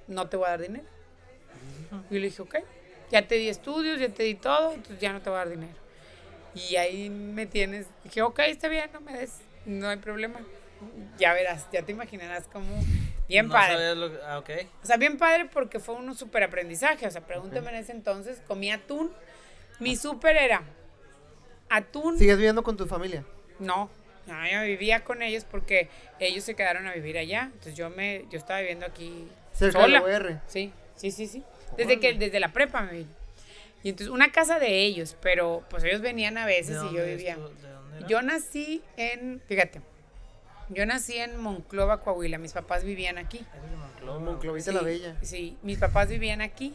no 0.08 0.30
te 0.30 0.38
voy 0.38 0.48
a 0.48 0.52
dar 0.52 0.62
dinero. 0.62 0.86
Y 2.10 2.20
le 2.20 2.28
dije, 2.28 2.42
ok, 2.42 2.56
ya 3.12 3.28
te 3.28 3.36
di 3.36 3.50
estudios, 3.50 4.00
ya 4.00 4.08
te 4.08 4.24
di 4.24 4.36
todo, 4.36 4.76
entonces 4.76 5.02
ya 5.02 5.12
no 5.12 5.22
te 5.22 5.30
voy 5.30 5.40
a 5.40 5.40
dar 5.40 5.50
dinero. 5.50 5.78
Y 6.54 6.78
ahí 6.78 7.10
me 7.10 7.46
tienes, 7.46 7.88
dije, 8.06 8.22
ok, 8.22 8.40
está 8.48 8.70
bien, 8.70 8.90
no 8.94 9.02
me 9.02 9.12
des, 9.12 9.42
no 9.66 9.90
hay 9.90 9.98
problema. 9.98 10.40
Ya 11.18 11.34
verás, 11.34 11.68
ya 11.72 11.82
te 11.84 11.92
imaginarás 11.94 12.48
como 12.48 12.68
bien 13.28 13.48
No 13.48 13.54
padre. 13.54 13.74
sabías 13.74 13.98
lo 13.98 14.12
que- 14.12 14.20
ah, 14.26 14.40
ok. 14.40 14.50
O 14.84 14.86
sea, 14.86 14.98
bien 14.98 15.18
padre 15.18 15.46
porque 15.52 15.80
fue 15.80 15.96
un 15.96 16.16
súper 16.16 16.44
aprendizaje. 16.44 17.08
O 17.08 17.12
sea, 17.12 17.22
pregúntame 17.22 17.70
en 17.70 17.76
ese 17.76 17.92
entonces, 17.92 18.42
comía 18.48 18.76
atún. 18.76 19.12
Mi 19.80 19.96
súper 19.96 20.36
era 20.38 20.64
atún. 21.70 22.18
¿Sigues 22.18 22.38
viviendo 22.38 22.64
con 22.64 22.78
tu 22.78 22.86
familia? 22.86 23.24
No, 23.60 23.90
no, 24.28 24.48
yo 24.50 24.62
vivía 24.64 25.04
con 25.04 25.22
ellos 25.22 25.46
porque 25.50 25.90
ellos 26.20 26.44
se 26.44 26.56
quedaron 26.56 26.88
a 26.88 26.94
vivir 26.94 27.18
allá. 27.18 27.44
Entonces 27.46 27.76
yo 27.76 27.90
me, 27.90 28.26
yo 28.30 28.38
estaba 28.38 28.60
viviendo 28.60 28.86
aquí 28.86 29.28
Cerca 29.54 29.82
sola. 29.82 30.02
de 30.02 30.12
la 30.12 30.18
UR. 30.20 30.40
Sí, 30.48 30.72
sí, 30.96 31.12
sí, 31.12 31.28
sí. 31.28 31.44
Desde 31.78 32.00
que, 32.00 32.14
desde 32.14 32.40
la 32.40 32.54
prepa 32.54 32.82
me 32.82 32.92
vine. 32.94 33.10
Y 33.84 33.90
entonces 33.90 34.12
una 34.12 34.32
casa 34.32 34.60
de 34.60 34.84
ellos, 34.84 35.16
pero 35.22 35.64
pues 35.70 35.84
ellos 35.84 36.02
venían 36.02 36.38
a 36.38 36.46
¿De 36.46 36.54
veces 36.56 36.78
y 36.92 36.96
yo 36.96 37.06
vivía. 37.06 37.36
tu- 37.36 37.52
Yo 38.08 38.22
nací 38.22 38.82
en, 38.98 39.42
fíjate, 39.48 39.82
yo 40.70 40.86
nací 40.86 41.18
en 41.18 41.38
Monclova, 41.38 42.02
Coahuila. 42.02 42.38
Mis 42.38 42.54
papás 42.54 42.84
vivían 42.84 43.18
aquí. 43.18 43.46
Monclova, 43.78 44.20
Monclovita 44.20 44.72
Sí, 44.72 44.78
la 44.78 44.84
Bella. 44.84 45.16
Sí, 45.22 45.58
mis 45.62 45.78
papás 45.78 46.08
vivían 46.10 46.42
aquí. 46.42 46.74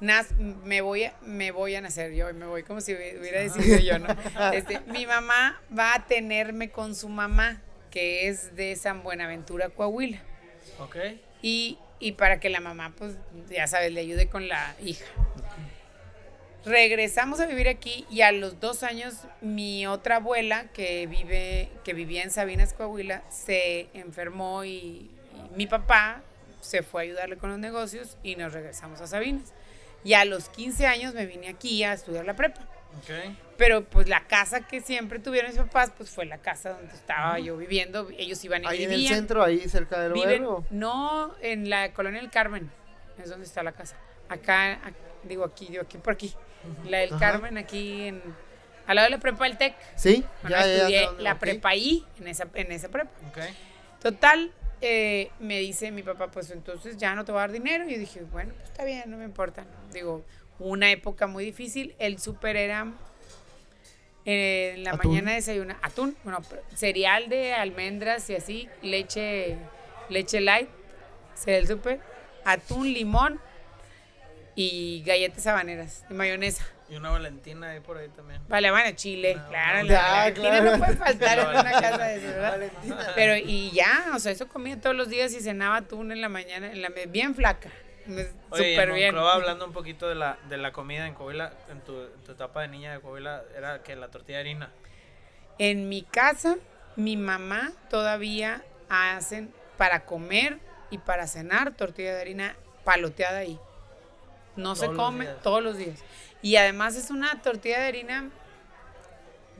Nas- 0.00 0.34
me 0.36 0.80
voy 0.80 1.04
a, 1.04 1.14
me 1.22 1.50
voy 1.52 1.74
a 1.76 1.80
nacer 1.80 2.12
yo, 2.12 2.28
y 2.28 2.32
me 2.32 2.46
voy 2.46 2.64
como 2.64 2.80
si 2.80 2.92
hubiera 2.92 3.40
decidido 3.40 3.78
yo, 3.78 3.98
¿no? 4.00 4.08
Este, 4.52 4.80
mi 4.86 5.06
mamá 5.06 5.60
va 5.76 5.94
a 5.94 6.06
tenerme 6.06 6.70
con 6.70 6.94
su 6.96 7.08
mamá, 7.08 7.62
que 7.90 8.28
es 8.28 8.56
de 8.56 8.74
San 8.76 9.02
Buenaventura, 9.04 9.68
Coahuila. 9.68 10.20
Ok. 10.80 10.96
Y, 11.40 11.78
y 12.00 12.12
para 12.12 12.40
que 12.40 12.48
la 12.50 12.58
mamá, 12.60 12.92
pues, 12.98 13.14
ya 13.48 13.66
sabes, 13.68 13.92
le 13.92 14.00
ayude 14.00 14.28
con 14.28 14.48
la 14.48 14.74
hija. 14.82 15.04
Regresamos 16.64 17.40
a 17.40 17.46
vivir 17.46 17.68
aquí 17.68 18.06
y 18.08 18.20
a 18.22 18.30
los 18.32 18.60
dos 18.60 18.82
años 18.82 19.14
mi 19.40 19.86
otra 19.86 20.16
abuela 20.16 20.66
que 20.72 21.06
vive, 21.08 21.68
que 21.84 21.92
vivía 21.92 22.22
en 22.22 22.30
Sabinas, 22.30 22.72
Coahuila, 22.74 23.22
se 23.30 23.88
enfermó 23.94 24.64
y, 24.64 24.70
y 24.70 25.10
mi 25.56 25.66
papá 25.66 26.22
se 26.60 26.82
fue 26.82 27.02
a 27.02 27.04
ayudarle 27.04 27.36
con 27.36 27.50
los 27.50 27.58
negocios 27.58 28.16
y 28.22 28.36
nos 28.36 28.52
regresamos 28.52 29.00
a 29.00 29.06
Sabinas. 29.08 29.52
Y 30.04 30.14
a 30.14 30.24
los 30.24 30.48
15 30.48 30.86
años 30.86 31.14
me 31.14 31.26
vine 31.26 31.48
aquí 31.48 31.82
a 31.84 31.92
estudiar 31.92 32.24
la 32.24 32.34
prepa. 32.34 32.60
Pero 33.56 33.84
pues 33.84 34.08
la 34.08 34.26
casa 34.26 34.66
que 34.66 34.80
siempre 34.80 35.18
tuvieron 35.18 35.50
mis 35.50 35.58
papás, 35.58 35.92
pues 35.96 36.10
fue 36.10 36.26
la 36.26 36.38
casa 36.38 36.70
donde 36.70 36.92
estaba 36.94 37.38
yo 37.38 37.56
viviendo. 37.56 38.08
Ellos 38.18 38.44
iban 38.44 38.62
y 38.64 38.66
Ahí 38.66 38.84
en 38.84 38.92
el 38.92 39.00
centro, 39.08 39.42
ahí 39.42 39.68
cerca 39.68 40.00
del 40.00 40.12
Viven, 40.12 40.42
no, 40.70 41.34
en 41.40 41.70
la 41.70 41.92
colonia 41.92 42.20
del 42.20 42.30
Carmen, 42.30 42.70
es 43.22 43.30
donde 43.30 43.46
está 43.46 43.62
la 43.62 43.72
casa. 43.72 43.96
Acá, 44.28 44.80
ac- 44.84 44.94
digo 45.24 45.44
aquí, 45.44 45.66
digo 45.68 45.82
aquí 45.82 45.98
por 45.98 46.12
aquí. 46.12 46.34
La 46.88 46.98
del 46.98 47.10
Ajá. 47.14 47.18
Carmen 47.32 47.58
aquí 47.58 48.08
en, 48.08 48.22
al 48.86 48.96
lado 48.96 49.06
de 49.06 49.10
la 49.16 49.18
prepa 49.20 49.44
del 49.44 49.56
TEC. 49.58 49.74
Sí, 49.96 50.24
Bueno, 50.42 50.56
ya, 50.56 50.66
ya, 50.66 50.66
ya 50.66 50.66
sé 50.66 50.76
estudié 51.04 51.22
la 51.22 51.32
ok. 51.34 51.38
prepa 51.38 51.68
ahí, 51.70 52.04
en 52.18 52.28
esa, 52.28 52.48
en 52.54 52.72
esa 52.72 52.88
prepa. 52.88 53.10
Total, 54.00 54.52
eh, 54.80 55.30
me 55.38 55.58
dice 55.60 55.90
mi 55.92 56.02
papá, 56.02 56.30
pues 56.30 56.50
entonces 56.50 56.96
ya 56.96 57.14
no 57.14 57.24
te 57.24 57.32
voy 57.32 57.38
a 57.38 57.42
dar 57.42 57.52
dinero. 57.52 57.88
Y 57.88 57.92
yo 57.92 57.98
dije, 57.98 58.22
bueno, 58.30 58.52
pues 58.56 58.70
está 58.70 58.84
bien, 58.84 59.04
no 59.10 59.16
me 59.16 59.24
importa. 59.24 59.64
Digo, 59.92 60.24
una 60.58 60.90
época 60.90 61.26
muy 61.26 61.44
difícil. 61.44 61.94
El 61.98 62.18
súper 62.18 62.56
era 62.56 62.86
Eh, 64.24 64.74
en 64.76 64.84
la 64.84 64.92
¿Atún? 64.92 65.10
mañana 65.10 65.32
desayuna 65.32 65.78
atún, 65.82 66.16
bueno, 66.22 66.38
cereal 66.76 67.28
de 67.28 67.54
almendras 67.54 68.30
y 68.30 68.36
así, 68.36 68.68
leche, 68.80 69.56
leche 70.10 70.40
light, 70.40 70.68
cereal 71.34 71.66
súper, 71.66 72.00
atún, 72.44 72.92
limón 72.92 73.40
y 74.54 75.02
galletas 75.04 75.46
habaneras 75.46 76.04
y 76.10 76.14
mayonesa. 76.14 76.64
Y 76.90 76.96
una 76.96 77.10
Valentina 77.10 77.70
ahí 77.70 77.80
por 77.80 77.96
ahí 77.96 78.08
también. 78.08 78.42
Vale, 78.48 78.70
bueno, 78.70 78.90
chile, 78.94 79.34
Ah, 79.38 79.46
claro, 79.48 79.78
bueno. 79.78 79.94
la 79.94 80.00
Ya, 80.00 80.12
Valentina 80.12 80.50
claro. 80.50 80.70
no 80.72 80.78
puede 80.78 80.96
faltar 80.96 81.38
en 81.38 81.46
una 81.48 81.72
casa 81.80 82.04
de 82.04 82.16
eso, 82.16 82.26
¿verdad? 82.26 82.50
Valentina. 82.50 83.12
Pero 83.14 83.36
y 83.36 83.70
ya, 83.70 84.04
o 84.14 84.18
sea, 84.18 84.32
eso 84.32 84.46
comía 84.48 84.78
todos 84.80 84.94
los 84.94 85.08
días 85.08 85.32
y 85.32 85.40
cenaba 85.40 85.76
atún 85.78 86.12
en 86.12 86.20
la 86.20 86.28
mañana, 86.28 86.70
en 86.70 86.82
la, 86.82 86.90
bien 87.08 87.34
flaca, 87.34 87.70
Oye, 88.06 88.74
súper 88.74 88.88
en 88.90 88.94
bien. 88.94 89.16
Hablando 89.16 89.64
un 89.64 89.72
poquito 89.72 90.06
de 90.08 90.16
la, 90.16 90.36
de 90.50 90.58
la 90.58 90.72
comida 90.72 91.06
en 91.06 91.14
Coahuila, 91.14 91.54
en 91.70 91.80
tu, 91.80 91.98
en 91.98 92.22
tu 92.24 92.32
etapa 92.32 92.60
de 92.60 92.68
niña 92.68 92.92
de 92.92 93.00
Coahuila, 93.00 93.42
era 93.56 93.82
que 93.82 93.96
la 93.96 94.08
tortilla 94.08 94.38
de 94.38 94.40
harina. 94.42 94.70
En 95.58 95.88
mi 95.88 96.02
casa, 96.02 96.56
mi 96.96 97.16
mamá 97.16 97.72
todavía 97.88 98.62
hacen 98.90 99.50
para 99.78 100.04
comer 100.04 100.58
y 100.90 100.98
para 100.98 101.26
cenar 101.26 101.72
tortilla 101.74 102.14
de 102.14 102.20
harina 102.20 102.56
paloteada 102.84 103.38
ahí. 103.38 103.58
No 104.56 104.74
se 104.74 104.86
Todos 104.86 104.96
come 104.96 105.26
todos 105.42 105.62
los 105.62 105.76
días. 105.78 105.98
Y 106.42 106.56
además 106.56 106.96
es 106.96 107.10
una 107.10 107.40
tortilla 107.42 107.80
de 107.80 107.86
harina, 107.86 108.30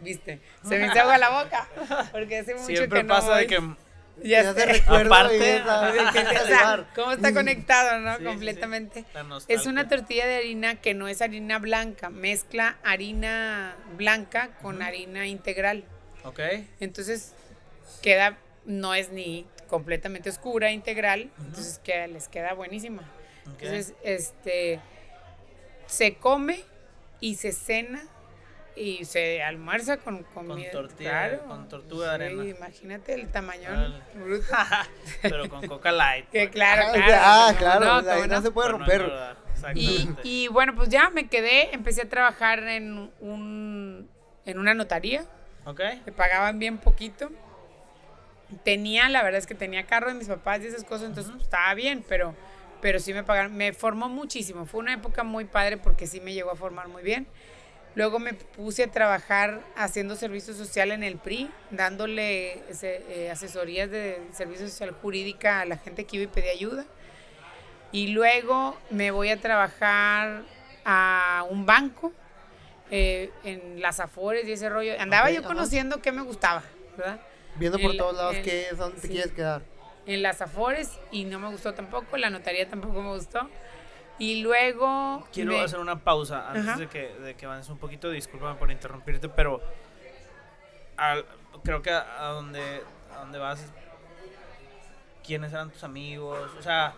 viste, 0.03 0.41
se 0.69 0.79
me 0.79 0.87
hizo 0.87 1.01
agua 1.01 1.19
la 1.19 1.43
boca, 1.43 1.69
porque 2.13 2.39
hace 2.39 2.55
mucho 2.55 2.67
Siempre 2.67 3.01
que 3.01 3.05
no 3.05 3.15
pasa 3.15 3.37
de 3.37 3.47
que 3.47 3.61
Ya 4.23 4.43
Ya 4.43 4.55
te 4.55 4.61
sé. 4.61 4.67
recuerdo 4.67 5.15
Aparte- 5.15 5.37
y 5.39 5.41
esa- 5.41 5.93
De 5.93 5.99
que, 5.99 6.05
o 6.09 6.13
sea, 6.13 6.39
salivar. 6.41 6.87
¿Cómo 6.95 7.13
está 7.13 7.33
conectado, 7.33 7.99
no? 8.01 8.11
Sí, 8.13 8.17
sí, 8.19 8.23
sí. 8.25 8.29
Completamente. 8.29 9.05
Es 9.49 9.67
una 9.67 9.89
tortilla 9.89 10.27
de 10.27 10.37
harina 10.37 10.75
que 10.81 10.93
no 10.93 11.09
es 11.09 11.23
harina 11.23 11.59
blanca, 11.59 12.11
mezcla 12.11 12.77
harina 12.85 13.75
blanca 13.97 14.51
con 14.61 14.83
harina 14.83 15.27
integral. 15.27 15.85
Ok. 16.25 16.41
Entonces 16.81 17.33
queda, 18.03 18.37
no 18.67 18.95
es 18.95 19.11
ni 19.11 19.47
completamente 19.69 20.29
oscura, 20.29 20.71
integral, 20.73 21.31
entonces 21.39 21.79
queda, 21.83 22.07
les 22.07 22.29
queda 22.29 22.53
buenísima. 22.53 23.03
Entonces, 23.47 23.95
este, 24.03 24.81
se 25.87 26.15
come 26.15 26.61
y 27.21 27.35
se 27.37 27.53
cena 27.53 28.03
y 28.75 29.05
se 29.05 29.43
almuerza 29.43 29.99
con 29.99 30.23
comida. 30.23 30.71
tortilla, 30.71 31.11
claro. 31.29 31.45
con 31.47 31.69
tortuga 31.69 32.09
de 32.11 32.15
arena. 32.27 32.45
imagínate 32.45 33.15
el 33.15 33.29
tamañón 33.31 34.01
bruto. 34.15 34.47
Pero 35.23 35.49
con 35.51 35.67
Coca 35.67 35.93
Light. 35.93 36.29
que 36.31 36.49
claro, 36.51 36.85
Ah, 36.89 36.93
claro. 36.95 37.15
ah, 37.23 37.47
¿cómo 37.49 37.59
claro, 37.59 37.85
no? 37.85 37.93
ahí 37.97 38.05
¿Cómo 38.23 38.27
no 38.29 38.37
no? 38.37 38.43
se 38.43 38.51
puede 38.51 38.69
romper. 38.71 39.13
y 40.25 40.49
bueno, 40.49 40.75
pues 40.75 40.89
ya 40.89 41.11
me 41.11 41.29
quedé, 41.29 41.75
empecé 41.75 42.03
a 42.03 42.09
trabajar 42.09 42.61
en 42.61 43.11
un 43.21 44.09
en 44.45 44.59
una 44.59 44.75
notaría, 44.75 45.25
ok. 45.67 45.81
me 46.07 46.13
pagaban 46.13 46.59
bien 46.59 46.79
poquito. 46.79 47.31
Tenía, 48.65 49.09
la 49.09 49.23
verdad 49.23 49.39
es 49.39 49.47
que 49.47 49.55
tenía 49.55 49.87
carro 49.87 50.09
de 50.09 50.15
mis 50.15 50.29
papás 50.29 50.61
y 50.63 50.67
esas 50.67 50.85
cosas, 50.85 51.09
entonces 51.09 51.31
pues, 51.33 51.45
estaba 51.45 51.73
bien, 51.75 52.05
pero, 52.09 52.35
pero 52.83 52.99
sí 53.01 53.15
me 53.15 53.23
pagaron, 53.25 53.57
me 53.57 53.73
formó 53.73 54.09
muchísimo. 54.11 54.67
Fue 54.67 54.81
una 54.81 54.93
época 54.93 55.23
muy 55.23 55.47
padre 55.47 55.79
porque 55.79 56.07
sí 56.07 56.21
me 56.21 56.35
llegó 56.35 56.51
a 56.51 56.57
formar 56.57 56.89
muy 56.89 57.03
bien. 57.03 57.27
Luego 57.95 58.19
me 58.19 58.33
puse 58.35 58.85
a 58.85 58.91
trabajar 58.91 59.61
haciendo 59.77 60.17
servicio 60.17 60.53
social 60.55 60.91
en 60.93 61.03
el 61.03 61.17
PRI, 61.19 61.51
dándole 61.71 62.69
ese, 62.71 63.05
eh, 63.09 63.31
asesorías 63.31 63.91
de 63.91 64.21
servicio 64.33 64.69
social 64.69 64.91
jurídica 65.01 65.61
a 65.61 65.65
la 65.65 65.77
gente 65.79 66.05
que 66.05 66.17
iba 66.17 66.25
y 66.25 66.29
pedía 66.29 66.53
ayuda. 66.53 66.85
Y 67.93 68.09
luego 68.09 68.77
me 68.91 69.11
voy 69.11 69.29
a 69.29 69.41
trabajar 69.41 70.43
a 70.85 71.45
un 71.51 71.65
banco 71.67 72.13
eh, 72.91 73.31
en 73.45 73.81
las 73.81 74.01
Afores 74.01 74.47
y 74.49 74.53
ese 74.53 74.69
rollo. 74.69 74.93
Andaba 74.99 75.31
yo 75.31 75.43
conociendo 75.43 76.01
qué 76.03 76.13
me 76.13 76.23
gustaba, 76.23 76.63
¿verdad? 76.97 77.21
Viendo 77.57 77.79
por 77.79 77.91
El- 77.93 77.97
todos 77.99 78.17
lados 78.17 78.35
el- 78.37 78.43
que 78.43 78.69
es 78.71 78.77
donde 78.77 79.01
te 79.01 79.07
sí. 79.07 79.13
quieres 79.15 79.33
quedar. 79.33 79.63
En 80.07 80.23
las 80.23 80.41
Afores 80.43 80.99
y 81.11 81.25
no 81.25 81.39
me 81.39 81.49
gustó 81.49 81.75
tampoco, 81.75 82.17
la 82.17 82.29
notaría 82.31 82.69
tampoco 82.69 83.01
me 83.03 83.11
gustó. 83.15 83.49
Y 84.19 84.43
luego... 84.43 85.27
Quiero 85.33 85.53
me- 85.53 85.61
hacer 85.63 85.79
una 85.79 86.01
pausa 86.01 86.49
antes 86.49 86.67
Ajá. 86.69 86.79
de 86.79 86.89
que, 86.89 87.09
de 87.15 87.35
que 87.35 87.47
avances 87.47 87.71
un 87.71 87.79
poquito. 87.79 88.11
Discúlpame 88.11 88.57
por 88.59 88.71
interrumpirte, 88.71 89.29
pero 89.29 89.61
al- 90.97 91.25
creo 91.65 91.83
que 91.83 91.91
a, 91.91 92.27
a 92.29 92.29
donde, 92.33 92.83
a 93.15 93.21
donde 93.21 93.39
vas, 93.39 93.65
¿quiénes 95.27 95.53
eran 95.53 95.71
tus 95.71 95.85
amigos? 95.85 96.51
O 96.59 96.63
sea, 96.63 96.95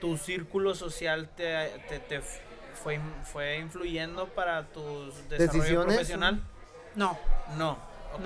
tu 0.00 0.16
círculo 0.16 0.74
social 0.74 1.28
te, 1.36 1.68
te, 1.88 1.98
te 2.00 2.20
fue, 2.82 3.00
fue 3.24 3.58
influyendo 3.58 4.26
para 4.28 4.64
tu 4.64 5.06
desarrollo 5.28 5.28
¿Decisiones? 5.38 5.84
profesional. 5.94 6.42
No, 6.94 7.18
No, 7.56 7.72
ok. 8.14 8.20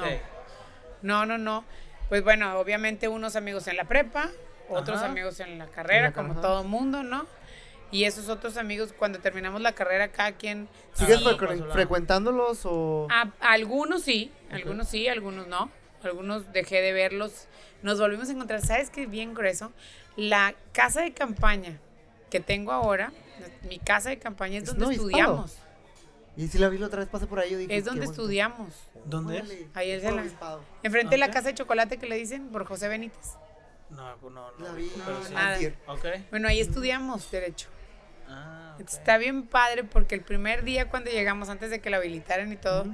No. 1.02 1.26
no, 1.26 1.26
no, 1.26 1.38
no. 1.38 1.64
Pues 2.10 2.22
bueno, 2.22 2.58
obviamente 2.60 3.08
unos 3.08 3.36
amigos 3.36 3.66
en 3.68 3.76
la 3.78 3.84
prepa, 3.84 4.28
otros 4.68 4.98
Ajá. 4.98 5.06
amigos 5.06 5.40
en 5.40 5.58
la 5.58 5.66
carrera, 5.68 6.12
como 6.12 6.38
todo 6.40 6.62
mundo, 6.64 7.02
¿no? 7.02 7.24
Y 7.92 8.04
esos 8.04 8.28
otros 8.28 8.56
amigos, 8.56 8.92
cuando 8.96 9.18
terminamos 9.20 9.60
la 9.62 9.72
carrera, 9.72 10.08
cada 10.08 10.32
quien... 10.32 10.68
¿Sigues 10.92 11.18
Sí. 11.20 11.24
fre- 11.24 11.46
Pasó 11.48 11.66
la- 11.66 11.72
frecuentándolos 11.72 12.60
o...? 12.64 13.08
A- 13.10 13.30
algunos 13.40 14.02
sí, 14.02 14.30
algunos 14.50 14.88
sí, 14.88 15.08
algunos 15.08 15.46
no. 15.48 15.70
Algunos 16.04 16.52
dejé 16.52 16.80
de 16.82 16.92
verlos. 16.92 17.46
Nos 17.82 17.98
volvimos 17.98 18.28
a 18.28 18.32
encontrar. 18.32 18.60
¿Sabes 18.62 18.90
qué? 18.90 19.06
Bien 19.06 19.34
grueso. 19.34 19.72
La 20.16 20.54
casa 20.72 21.00
de 21.02 21.12
campaña 21.12 21.78
que 22.30 22.38
tengo 22.40 22.70
ahora, 22.72 23.12
mi 23.68 23.78
casa 23.80 24.10
de 24.10 24.18
campaña 24.18 24.58
es 24.58 24.64
Es 24.68 24.76
donde 24.76 24.94
estudiamos. 24.94 25.58
Y 26.36 26.48
si 26.48 26.58
la 26.58 26.68
vi 26.68 26.78
la 26.78 26.86
otra 26.86 27.00
vez, 27.00 27.08
pasé 27.08 27.26
por 27.26 27.40
ahí, 27.40 27.50
yo 27.50 27.58
dije... 27.58 27.76
Es 27.76 27.84
donde 27.84 28.04
estudiamos. 28.06 28.74
¿Dónde 29.04 29.38
es? 29.38 29.66
Ahí 29.74 29.90
es 29.90 30.04
en 30.04 30.16
la-. 30.16 30.58
Enfrente 30.82 31.10
de 31.10 31.18
la 31.18 31.30
casa 31.30 31.48
de 31.48 31.54
chocolate 31.54 31.98
que 31.98 32.06
le 32.06 32.16
dicen 32.16 32.48
por 32.48 32.64
José 32.64 32.88
Benítez. 32.88 33.36
No, 33.90 34.16
no, 34.16 34.30
no. 34.30 34.52
La 34.58 34.72
vi. 34.72 34.90
pero 35.04 35.24
sí. 35.24 35.34
nada. 35.34 35.54
antier. 35.54 35.74
Ok. 35.86 36.06
Bueno, 36.30 36.48
ahí 36.48 36.60
estudiamos 36.60 37.30
Derecho. 37.30 37.68
Ah. 38.28 38.76
Está 38.78 39.18
bien 39.18 39.46
padre 39.46 39.84
porque 39.84 40.14
el 40.14 40.22
primer 40.22 40.62
día 40.64 40.88
cuando 40.88 41.10
llegamos, 41.10 41.48
antes 41.48 41.70
de 41.70 41.80
que 41.80 41.90
la 41.90 41.96
habilitaran 41.96 42.52
y 42.52 42.56
todo, 42.56 42.86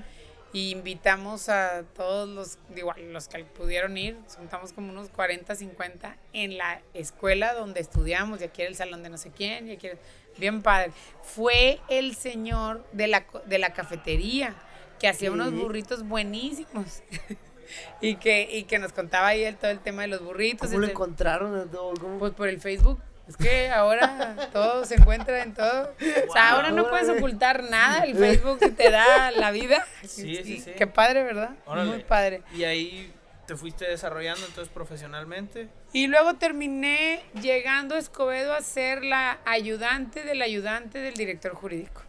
y 0.52 0.70
invitamos 0.70 1.50
a 1.50 1.82
todos 1.94 2.28
los, 2.28 2.58
a 2.90 2.98
los 2.98 3.28
que 3.28 3.44
pudieron 3.44 3.96
ir, 3.98 4.16
juntamos 4.36 4.72
como 4.72 4.90
unos 4.90 5.10
40, 5.10 5.54
50 5.54 6.16
en 6.32 6.56
la 6.56 6.80
escuela 6.94 7.52
donde 7.52 7.80
estudiamos, 7.80 8.40
y 8.40 8.44
aquí 8.44 8.62
era 8.62 8.70
el 8.70 8.76
salón 8.76 9.02
de 9.02 9.10
no 9.10 9.18
sé 9.18 9.30
quién, 9.30 9.68
y 9.68 9.72
aquí 9.72 9.88
era- 9.88 9.98
bien 10.38 10.62
padre. 10.62 10.92
Fue 11.22 11.80
el 11.88 12.14
señor 12.14 12.84
de 12.92 13.06
la, 13.08 13.26
co- 13.26 13.42
de 13.46 13.58
la 13.58 13.72
cafetería 13.72 14.54
que 14.98 15.08
hacía 15.08 15.30
unos 15.30 15.52
burritos 15.52 16.02
buenísimos. 16.06 17.02
y, 18.00 18.16
que, 18.16 18.48
y 18.50 18.64
que 18.64 18.78
nos 18.78 18.92
contaba 18.92 19.28
ahí 19.28 19.44
el, 19.44 19.56
todo 19.56 19.70
el 19.70 19.80
tema 19.80 20.02
de 20.02 20.08
los 20.08 20.22
burritos. 20.22 20.68
¿Cómo 20.68 20.80
lo 20.80 20.86
encontraron? 20.88 21.68
¿Cómo? 21.68 22.18
pues 22.18 22.32
por 22.32 22.48
el 22.48 22.60
Facebook. 22.60 23.00
Es 23.28 23.36
que 23.36 23.68
ahora 23.70 24.48
todo 24.52 24.84
se 24.84 24.94
encuentra 24.94 25.42
en 25.42 25.52
todo. 25.52 25.92
O 26.28 26.32
sea, 26.32 26.50
ahora 26.52 26.70
no 26.70 26.88
puedes 26.88 27.08
ocultar 27.08 27.64
nada. 27.64 28.04
El 28.04 28.14
Facebook 28.16 28.60
te 28.76 28.88
da 28.90 29.32
la 29.32 29.50
vida. 29.50 29.84
Sí, 30.06 30.36
sí. 30.44 30.64
Qué 30.78 30.86
padre, 30.86 31.24
¿verdad? 31.24 31.50
Órale. 31.66 31.90
Muy 31.90 32.04
padre. 32.04 32.42
Y 32.54 32.62
ahí 32.62 33.12
te 33.48 33.56
fuiste 33.56 33.84
desarrollando 33.84 34.46
entonces 34.46 34.72
profesionalmente. 34.72 35.68
Y 35.96 36.08
luego 36.08 36.34
terminé 36.34 37.22
llegando 37.40 37.94
a 37.94 37.98
Escobedo 37.98 38.52
a 38.52 38.60
ser 38.60 39.02
la 39.02 39.38
ayudante 39.46 40.24
del 40.24 40.42
ayudante 40.42 40.98
del 40.98 41.14
director 41.14 41.54
jurídico. 41.54 42.02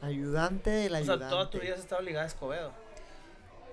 Ayudante 0.00 0.70
del 0.70 0.94
O 0.94 0.96
ayudante. 0.96 1.24
sea, 1.24 1.28
toda 1.28 1.50
tu 1.50 1.60
vida 1.60 1.74
has 1.74 1.80
estado 1.80 2.00
ligada 2.00 2.24
a 2.24 2.28
Escobedo. 2.28 2.72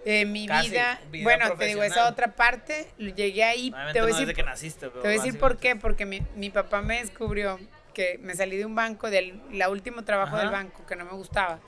Eh, 0.03 0.25
mi 0.25 0.45
Casi, 0.45 0.71
vida, 0.71 0.99
vida 1.09 1.23
bueno, 1.23 1.55
te 1.55 1.67
digo, 1.67 1.83
esa 1.83 2.09
otra 2.09 2.35
parte, 2.35 2.91
llegué 2.97 3.45
ahí, 3.45 3.69
Obviamente 3.69 3.93
te 3.93 4.01
voy 4.01 4.09
a 4.09 4.11
no 4.11 4.17
decir 4.17 4.27
desde 4.27 4.35
que 4.35 4.43
naciste, 4.43 4.89
pero 4.89 5.01
Te 5.01 5.07
voy 5.07 5.17
a 5.17 5.21
decir 5.23 5.39
por 5.39 5.57
qué, 5.57 5.77
porque 5.77 6.05
mi, 6.05 6.21
mi 6.35 6.49
papá 6.49 6.81
me 6.81 6.99
descubrió 6.99 7.57
que 7.93 8.19
me 8.21 8.35
salí 8.35 8.57
de 8.57 8.65
un 8.65 8.75
banco, 8.75 9.09
del 9.09 9.41
la 9.53 9.69
último 9.69 10.03
trabajo 10.03 10.35
Ajá. 10.35 10.41
del 10.41 10.51
banco, 10.51 10.85
que 10.85 10.97
no 10.97 11.05
me 11.05 11.13
gustaba. 11.13 11.61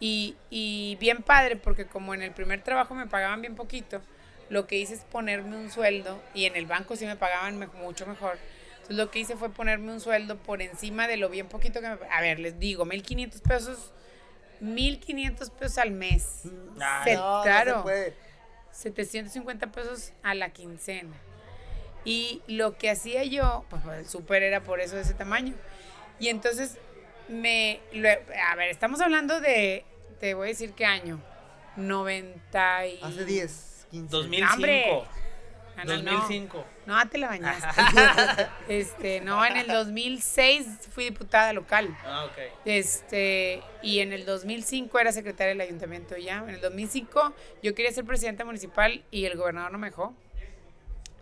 Y, 0.00 0.34
y 0.50 0.96
bien 0.98 1.22
padre, 1.22 1.54
porque 1.54 1.86
como 1.86 2.14
en 2.14 2.22
el 2.22 2.32
primer 2.32 2.62
trabajo 2.62 2.96
me 2.96 3.06
pagaban 3.06 3.42
bien 3.42 3.54
poquito, 3.54 4.02
lo 4.50 4.66
que 4.66 4.76
hice 4.76 4.94
es 4.94 5.00
ponerme 5.00 5.56
un 5.56 5.70
sueldo, 5.70 6.20
y 6.34 6.44
en 6.46 6.56
el 6.56 6.66
banco 6.66 6.96
sí 6.96 7.06
me 7.06 7.16
pagaban 7.16 7.58
me- 7.58 7.66
mucho 7.66 8.06
mejor. 8.06 8.38
Entonces 8.74 8.96
lo 8.96 9.10
que 9.10 9.18
hice 9.20 9.36
fue 9.36 9.48
ponerme 9.50 9.92
un 9.92 10.00
sueldo 10.00 10.36
por 10.36 10.60
encima 10.62 11.08
de 11.08 11.16
lo 11.16 11.28
bien 11.30 11.48
poquito 11.48 11.80
que 11.80 11.88
me... 11.88 11.96
A 12.10 12.20
ver, 12.20 12.38
les 12.38 12.58
digo, 12.58 12.84
1.500 12.84 13.40
pesos, 13.40 13.92
1.500 14.60 15.50
pesos 15.50 15.78
al 15.78 15.90
mes. 15.90 16.42
Ah, 16.80 17.02
Se- 17.04 17.14
No, 17.14 17.38
no 17.38 17.42
se 17.42 17.48
claro. 17.48 17.82
puede. 17.82 18.14
750 18.72 19.72
pesos 19.72 20.12
a 20.22 20.34
la 20.34 20.50
quincena. 20.50 21.14
Y 22.04 22.42
lo 22.46 22.76
que 22.76 22.90
hacía 22.90 23.24
yo, 23.24 23.64
pues 23.70 23.80
pues, 23.82 23.98
el 24.00 24.06
súper 24.08 24.42
era 24.42 24.62
por 24.62 24.80
eso 24.80 24.96
de 24.96 25.02
ese 25.02 25.14
tamaño. 25.14 25.54
Y 26.18 26.28
entonces 26.28 26.76
me... 27.28 27.80
lo- 27.92 28.08
a 28.10 28.54
ver, 28.56 28.68
estamos 28.70 29.00
hablando 29.00 29.40
de... 29.40 29.84
Te 30.20 30.34
voy 30.34 30.46
a 30.46 30.48
decir 30.48 30.72
qué 30.72 30.84
año. 30.84 31.20
90 31.76 32.86
y... 32.86 33.00
Hace 33.02 33.24
10, 33.24 33.73
15. 33.94 34.16
2005. 34.16 34.54
¡Hombre! 34.54 35.02
Ah, 35.76 35.84
no, 35.84 35.96
no. 36.02 36.12
2005. 36.12 36.64
No, 36.86 37.08
te 37.08 37.18
la 37.18 37.28
bañaste. 37.28 38.48
este, 38.68 39.20
no, 39.20 39.44
en 39.44 39.56
el 39.56 39.66
2006 39.66 40.66
fui 40.90 41.04
diputada 41.04 41.52
local. 41.52 41.96
Ah, 42.04 42.26
ok. 42.26 42.38
Este, 42.64 43.62
y 43.82 44.00
en 44.00 44.12
el 44.12 44.24
2005 44.24 44.98
era 44.98 45.12
secretaria 45.12 45.50
del 45.50 45.60
ayuntamiento 45.60 46.16
ya. 46.16 46.38
En 46.38 46.50
el 46.50 46.60
2005 46.60 47.34
yo 47.62 47.74
quería 47.74 47.92
ser 47.92 48.04
presidenta 48.04 48.44
municipal 48.44 49.04
y 49.10 49.24
el 49.24 49.36
gobernador 49.36 49.72
no 49.72 49.78
me 49.78 49.88
dejó. 49.88 50.14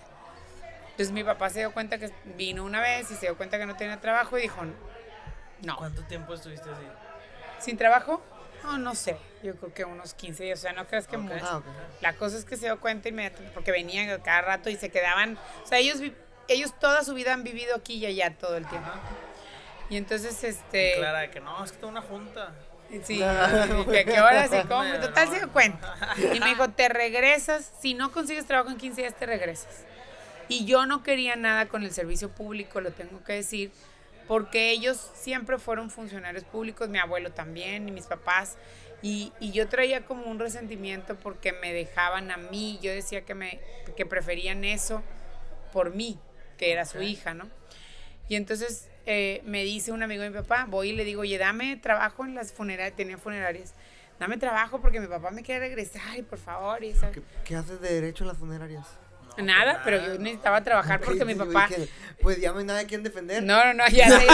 Entonces 0.90 1.12
mi 1.12 1.22
papá 1.24 1.50
se 1.50 1.60
dio 1.60 1.72
cuenta 1.72 1.98
que 1.98 2.10
vino 2.36 2.64
una 2.64 2.80
vez 2.80 3.10
y 3.10 3.14
se 3.14 3.26
dio 3.26 3.36
cuenta 3.36 3.58
que 3.58 3.66
no 3.66 3.76
tenía 3.76 4.00
trabajo 4.00 4.36
y 4.38 4.42
dijo, 4.42 4.60
no, 5.62 5.76
¿Cuánto 5.76 6.02
tiempo 6.02 6.34
estuviste 6.34 6.68
así? 6.68 6.82
sin 7.60 7.76
trabajo, 7.76 8.20
no, 8.64 8.78
no 8.78 8.94
sé, 8.94 9.16
yo 9.42 9.54
creo 9.56 9.74
que 9.74 9.84
unos 9.84 10.14
15 10.14 10.44
días, 10.44 10.58
o 10.58 10.62
sea, 10.62 10.72
no 10.72 10.86
crees 10.86 11.06
que 11.06 11.16
Ok. 11.16 11.22
mucho. 11.22 11.44
Ah. 11.44 11.62
La 12.00 12.14
cosa 12.14 12.36
es 12.38 12.44
que 12.44 12.56
se 12.56 12.66
dio 12.66 12.80
cuenta 12.80 13.08
inmediatamente, 13.08 13.52
porque 13.54 13.72
venían 13.72 14.20
cada 14.20 14.42
rato 14.42 14.70
y 14.70 14.76
se 14.76 14.90
quedaban, 14.90 15.38
o 15.64 15.66
sea, 15.66 15.78
ellos, 15.78 15.98
ellos 16.48 16.78
toda 16.78 17.04
su 17.04 17.14
vida 17.14 17.32
han 17.32 17.42
vivido 17.44 17.74
aquí 17.76 17.94
y 17.94 18.06
allá 18.06 18.36
todo 18.38 18.56
el 18.56 18.66
tiempo. 18.66 18.90
Y 19.90 19.96
entonces, 19.96 20.42
este... 20.44 20.94
Clara, 20.96 21.20
de 21.20 21.30
que 21.30 21.40
no, 21.40 21.62
es 21.64 21.72
que 21.72 21.78
tengo 21.78 21.90
una 21.90 22.02
junta. 22.02 22.52
Sí, 23.04 23.18
que 23.90 23.98
a 24.00 24.04
qué 24.04 24.20
horas 24.20 24.50
y 24.52 24.66
cómo. 24.66 24.80
Bueno, 24.80 25.00
Total 25.06 25.26
no. 25.26 25.32
se 25.32 25.38
dio 25.38 25.52
cuenta. 25.52 25.96
Y 26.34 26.40
me 26.40 26.46
dijo, 26.46 26.68
te 26.70 26.88
regresas, 26.88 27.70
si 27.80 27.94
no 27.94 28.12
consigues 28.12 28.46
trabajo 28.46 28.70
en 28.70 28.76
15 28.78 29.00
días, 29.02 29.14
te 29.16 29.26
regresas. 29.26 29.84
Y 30.48 30.66
yo 30.66 30.84
no 30.86 31.02
quería 31.02 31.36
nada 31.36 31.66
con 31.66 31.82
el 31.84 31.92
servicio 31.92 32.30
público, 32.30 32.80
lo 32.80 32.90
tengo 32.90 33.22
que 33.24 33.32
decir, 33.34 33.70
porque 34.32 34.70
ellos 34.70 35.10
siempre 35.12 35.58
fueron 35.58 35.90
funcionarios 35.90 36.44
públicos, 36.44 36.88
mi 36.88 36.98
abuelo 36.98 37.32
también, 37.32 37.86
y 37.86 37.92
mis 37.92 38.06
papás. 38.06 38.56
Y, 39.02 39.30
y 39.40 39.52
yo 39.52 39.68
traía 39.68 40.06
como 40.06 40.24
un 40.24 40.38
resentimiento 40.38 41.16
porque 41.16 41.52
me 41.52 41.74
dejaban 41.74 42.30
a 42.30 42.38
mí, 42.38 42.78
yo 42.80 42.90
decía 42.92 43.26
que, 43.26 43.34
me, 43.34 43.60
que 43.94 44.06
preferían 44.06 44.64
eso 44.64 45.02
por 45.70 45.94
mí, 45.94 46.18
que 46.56 46.72
era 46.72 46.86
su 46.86 47.02
hija, 47.02 47.34
¿no? 47.34 47.46
Y 48.26 48.36
entonces 48.36 48.88
eh, 49.04 49.42
me 49.44 49.64
dice 49.64 49.92
un 49.92 50.02
amigo 50.02 50.22
de 50.22 50.30
mi 50.30 50.36
papá, 50.38 50.64
voy 50.66 50.88
y 50.88 50.92
le 50.94 51.04
digo, 51.04 51.20
oye, 51.20 51.36
dame 51.36 51.76
trabajo 51.76 52.24
en 52.24 52.34
las 52.34 52.54
funerarias, 52.54 52.96
tenía 52.96 53.18
funerarias, 53.18 53.74
dame 54.18 54.38
trabajo 54.38 54.80
porque 54.80 54.98
mi 54.98 55.08
papá 55.08 55.30
me 55.30 55.42
quiere 55.42 55.60
regresar 55.60 56.16
y 56.16 56.22
por 56.22 56.38
favor, 56.38 56.82
y 56.82 56.94
¿sabes? 56.94 57.16
¿Qué, 57.16 57.22
qué 57.44 57.56
haces 57.56 57.82
de 57.82 57.92
derecho 57.92 58.24
en 58.24 58.28
las 58.28 58.38
funerarias? 58.38 58.86
No, 59.36 59.44
Nada, 59.44 59.82
pues 59.82 59.84
pero 59.84 60.06
yo 60.06 60.18
necesitaba 60.18 60.62
trabajar 60.62 61.00
porque 61.04 61.24
mi 61.24 61.34
papá... 61.34 61.66
dije, 61.68 61.88
pues 62.20 62.40
ya 62.40 62.52
no 62.52 62.58
hay 62.58 62.64
nada 62.64 62.80
a 62.80 62.86
quien 62.86 63.02
defender. 63.02 63.42
No, 63.42 63.64
no, 63.64 63.74
no, 63.74 63.88
ya 63.88 64.08
se. 64.20 64.26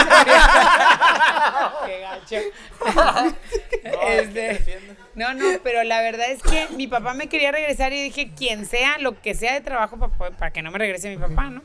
Qué 1.85 1.99
gacho. 1.99 2.35
No, 2.95 3.35
¿quién 3.69 3.93
Este, 4.07 4.79
no, 5.15 5.33
no, 5.33 5.45
pero 5.63 5.83
la 5.83 6.01
verdad 6.01 6.29
es 6.29 6.41
que 6.41 6.67
mi 6.75 6.87
papá 6.87 7.13
me 7.13 7.27
quería 7.27 7.51
regresar 7.51 7.91
y 7.93 8.01
dije, 8.01 8.31
quien 8.35 8.65
sea, 8.65 8.97
lo 8.99 9.19
que 9.21 9.33
sea 9.33 9.53
de 9.53 9.61
trabajo 9.61 9.97
para, 9.97 10.37
para 10.37 10.51
que 10.51 10.61
no 10.61 10.71
me 10.71 10.77
regrese 10.77 11.09
mi 11.09 11.17
papá, 11.17 11.49
¿no? 11.49 11.61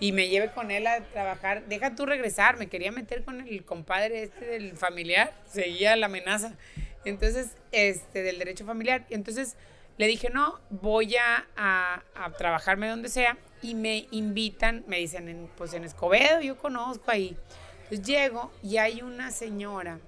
Y 0.00 0.12
me 0.12 0.28
lleve 0.28 0.52
con 0.52 0.70
él 0.70 0.86
a 0.86 1.00
trabajar. 1.00 1.64
Deja 1.64 1.94
tú 1.96 2.06
regresar, 2.06 2.56
me 2.56 2.68
quería 2.68 2.92
meter 2.92 3.24
con 3.24 3.40
el 3.40 3.64
compadre 3.64 4.22
este 4.22 4.44
del 4.44 4.76
familiar, 4.76 5.32
seguía 5.50 5.96
la 5.96 6.06
amenaza. 6.06 6.52
Entonces, 7.04 7.48
este, 7.72 8.22
del 8.22 8.38
derecho 8.38 8.64
familiar. 8.64 9.06
Y 9.08 9.14
entonces 9.14 9.56
le 9.98 10.06
dije, 10.06 10.30
no, 10.30 10.58
voy 10.70 11.16
a, 11.16 11.46
a, 11.56 12.30
trabajarme 12.38 12.88
donde 12.88 13.08
sea. 13.08 13.36
Y 13.60 13.74
me 13.74 14.06
invitan, 14.12 14.84
me 14.86 14.98
dicen, 14.98 15.28
en, 15.28 15.50
pues 15.56 15.74
en 15.74 15.84
Escobedo, 15.84 16.40
yo 16.40 16.56
conozco 16.56 17.10
ahí. 17.10 17.36
Entonces 17.82 18.06
llego 18.06 18.52
y 18.62 18.76
hay 18.76 19.02
una 19.02 19.30
señora 19.30 19.98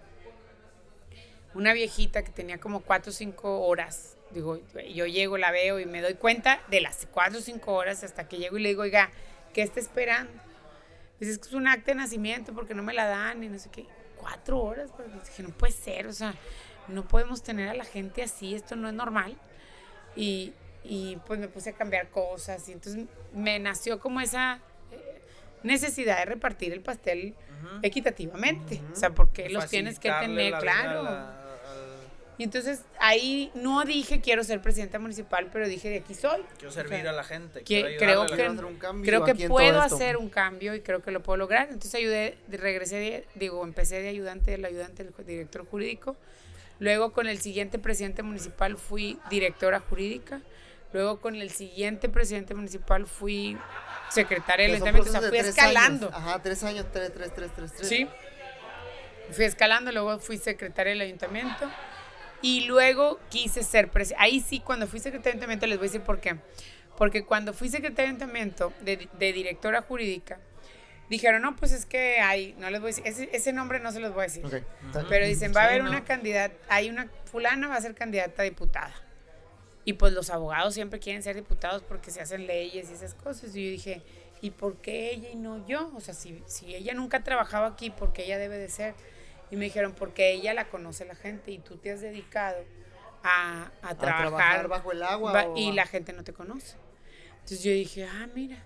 una 1.54 1.72
viejita 1.72 2.22
que 2.22 2.30
tenía 2.30 2.58
como 2.58 2.80
4 2.80 3.10
o 3.10 3.12
5 3.12 3.60
horas. 3.66 4.16
Digo, 4.30 4.60
yo 4.94 5.06
llego, 5.06 5.38
la 5.38 5.50
veo 5.50 5.80
y 5.80 5.86
me 5.86 6.00
doy 6.00 6.14
cuenta 6.14 6.60
de 6.68 6.80
las 6.80 7.06
4 7.10 7.38
o 7.38 7.42
5 7.42 7.72
horas 7.72 8.04
hasta 8.04 8.28
que 8.28 8.38
llego 8.38 8.58
y 8.58 8.62
le 8.62 8.68
digo, 8.70 8.82
oiga, 8.82 9.10
¿qué 9.52 9.62
está 9.62 9.80
esperando? 9.80 10.32
Dice, 11.18 11.32
es 11.32 11.38
que 11.38 11.48
es 11.48 11.54
un 11.54 11.66
acta 11.66 11.90
de 11.90 11.96
nacimiento 11.96 12.54
porque 12.54 12.74
no 12.74 12.82
me 12.82 12.94
la 12.94 13.06
dan 13.06 13.42
y 13.42 13.48
no 13.48 13.58
sé 13.58 13.70
qué. 13.70 13.86
Cuatro 14.16 14.60
horas, 14.60 14.90
pero 14.96 15.08
dije, 15.08 15.42
no 15.42 15.48
puede 15.48 15.72
ser, 15.72 16.06
o 16.06 16.12
sea, 16.12 16.34
no 16.88 17.08
podemos 17.08 17.42
tener 17.42 17.68
a 17.68 17.74
la 17.74 17.84
gente 17.84 18.22
así, 18.22 18.54
esto 18.54 18.76
no 18.76 18.88
es 18.88 18.94
normal. 18.94 19.36
Y, 20.16 20.52
y 20.84 21.16
pues 21.26 21.38
me 21.38 21.48
puse 21.48 21.70
a 21.70 21.72
cambiar 21.74 22.08
cosas 22.08 22.68
y 22.68 22.72
entonces 22.72 23.04
me 23.34 23.58
nació 23.58 23.98
como 24.00 24.20
esa 24.20 24.60
eh, 24.90 25.20
necesidad 25.62 26.18
de 26.18 26.24
repartir 26.24 26.72
el 26.72 26.80
pastel 26.80 27.34
Ujú. 27.62 27.78
equitativamente. 27.82 28.80
O 28.92 28.96
sea, 28.96 29.10
porque 29.10 29.48
los 29.50 29.68
tienes 29.68 29.98
que 29.98 30.10
tener, 30.10 30.52
la 30.52 30.58
claro. 30.58 31.02
la- 31.02 31.28
al- 31.28 31.40
Y 32.38 32.44
entonces 32.44 32.80
ahí 32.98 33.50
no 33.54 33.84
dije 33.84 34.22
quiero 34.22 34.42
ser 34.42 34.62
presidenta 34.62 34.98
municipal, 34.98 35.48
pero 35.52 35.68
dije 35.68 35.90
de 35.90 35.98
aquí 35.98 36.14
soy. 36.14 36.40
Quiero 36.56 36.72
servir 36.72 37.06
a 37.06 37.12
la 37.12 37.22
gente. 37.22 37.60
que- 37.60 37.64
quiero 37.64 37.98
creo 37.98 38.24
la 38.24 38.36
que- 38.36 38.42
hacer 38.44 38.64
un 38.64 38.76
cambio 38.78 39.04
Creo 39.06 39.24
que 39.24 39.48
puedo 39.48 39.80
hacer 39.82 40.16
un 40.16 40.30
cambio 40.30 40.74
y 40.74 40.80
creo 40.80 41.02
que 41.02 41.10
lo 41.10 41.22
puedo 41.22 41.36
lograr. 41.36 41.64
Entonces 41.68 41.94
ayudé, 41.94 42.38
regresé, 42.48 42.96
de- 42.96 43.26
digo, 43.34 43.62
empecé 43.62 44.00
de 44.00 44.08
ayudante 44.08 44.50
del 44.52 44.64
ayudante 44.64 45.04
del 45.04 45.12
director 45.26 45.66
jurídico. 45.66 46.16
Luego 46.80 47.12
con 47.12 47.28
el 47.28 47.40
siguiente 47.40 47.78
presidente 47.78 48.22
municipal 48.22 48.76
fui 48.76 49.18
directora 49.28 49.80
jurídica. 49.80 50.40
Luego 50.92 51.20
con 51.20 51.36
el 51.36 51.50
siguiente 51.50 52.08
presidente 52.08 52.54
municipal 52.54 53.06
fui 53.06 53.56
secretaria 54.08 54.66
del 54.66 54.74
ayuntamiento. 54.76 55.10
O 55.10 55.12
sea, 55.12 55.20
fui 55.20 55.30
de 55.30 55.48
escalando. 55.50 56.08
años. 56.08 56.18
Ajá, 56.18 56.42
tres 56.42 56.64
años, 56.64 56.86
tres, 56.90 57.12
tres, 57.14 57.32
tres, 57.34 57.50
tres, 57.54 57.72
tres. 57.74 57.88
Sí. 57.88 58.08
Fui 59.30 59.44
escalando, 59.44 59.92
luego 59.92 60.18
fui 60.18 60.38
secretaria 60.38 60.92
del 60.92 61.02
ayuntamiento 61.02 61.70
y 62.42 62.62
luego 62.62 63.20
quise 63.28 63.62
ser 63.62 63.90
presidenta. 63.90 64.24
Ahí 64.24 64.40
sí, 64.40 64.60
cuando 64.60 64.88
fui 64.88 64.98
secretaria 64.98 65.32
del 65.32 65.42
ayuntamiento, 65.42 65.66
les 65.66 65.78
voy 65.78 65.86
a 65.86 65.90
decir 65.90 66.00
por 66.00 66.18
qué. 66.18 66.36
Porque 66.96 67.24
cuando 67.24 67.52
fui 67.52 67.68
secretaria 67.68 68.10
del 68.10 68.16
ayuntamiento 68.16 68.72
de, 68.80 69.08
de 69.18 69.32
directora 69.32 69.82
jurídica, 69.82 70.40
dijeron, 71.10 71.42
no, 71.42 71.54
pues 71.56 71.72
es 71.72 71.84
que 71.84 72.20
hay, 72.20 72.54
no 72.58 72.70
les 72.70 72.80
voy 72.80 72.92
a 72.92 72.94
decir, 72.94 73.06
ese, 73.06 73.28
ese 73.36 73.52
nombre 73.52 73.80
no 73.80 73.92
se 73.92 74.00
los 74.00 74.12
voy 74.14 74.20
a 74.20 74.24
decir. 74.24 74.46
Ok. 74.46 74.54
está- 74.54 75.04
Pero 75.08 75.26
dicen, 75.26 75.52
va 75.54 75.60
a 75.64 75.64
Sí, 75.64 75.70
haber 75.70 75.84
no. 75.84 75.90
una 75.90 76.04
candidata, 76.04 76.54
hay 76.68 76.88
una, 76.88 77.08
fulana 77.24 77.68
va 77.68 77.76
a 77.76 77.80
ser 77.82 77.94
candidata 77.94 78.40
a 78.40 78.44
diputada. 78.46 78.94
Y 79.84 79.94
pues 79.94 80.12
los 80.12 80.30
abogados 80.30 80.72
siempre 80.74 80.98
quieren 81.00 81.22
ser 81.22 81.36
diputados 81.36 81.82
porque 81.82 82.10
se 82.10 82.20
hacen 82.20 82.46
leyes 82.46 82.90
y 82.90 82.94
esas 82.94 83.14
cosas. 83.14 83.54
Y 83.56 83.64
yo 83.64 83.70
dije, 83.70 84.02
¿y 84.40 84.50
por 84.50 84.76
qué 84.76 85.10
ella 85.10 85.30
y 85.30 85.36
no 85.36 85.66
yo? 85.66 85.90
O 85.96 86.00
sea, 86.00 86.14
si, 86.14 86.42
si 86.46 86.74
ella 86.74 86.94
nunca 86.94 87.18
ha 87.18 87.24
trabajado 87.24 87.64
aquí, 87.66 87.90
¿por 87.90 88.12
qué 88.12 88.24
ella 88.24 88.38
debe 88.38 88.56
de 88.58 88.68
ser? 88.68 88.94
Y 89.50 89.56
me 89.56 89.64
dijeron, 89.64 89.92
porque 89.92 90.30
ella 90.32 90.54
la 90.54 90.66
conoce 90.68 91.04
la 91.06 91.14
gente 91.16 91.50
y 91.50 91.58
tú 91.58 91.76
te 91.76 91.90
has 91.90 92.00
dedicado 92.02 92.58
a, 93.24 93.70
a 93.82 93.88
¿A 93.90 93.94
trabajar, 93.96 94.28
trabajar 94.28 94.68
bajo 94.68 94.92
el 94.92 95.02
agua 95.02 95.46
o 95.48 95.56
y 95.56 95.72
la 95.72 95.86
gente 95.86 96.12
no 96.12 96.22
te 96.24 96.32
conoce. 96.32 96.76
Entonces 97.32 97.62
yo 97.62 97.72
dije, 97.72 98.04
ah, 98.04 98.28
mira. 98.34 98.64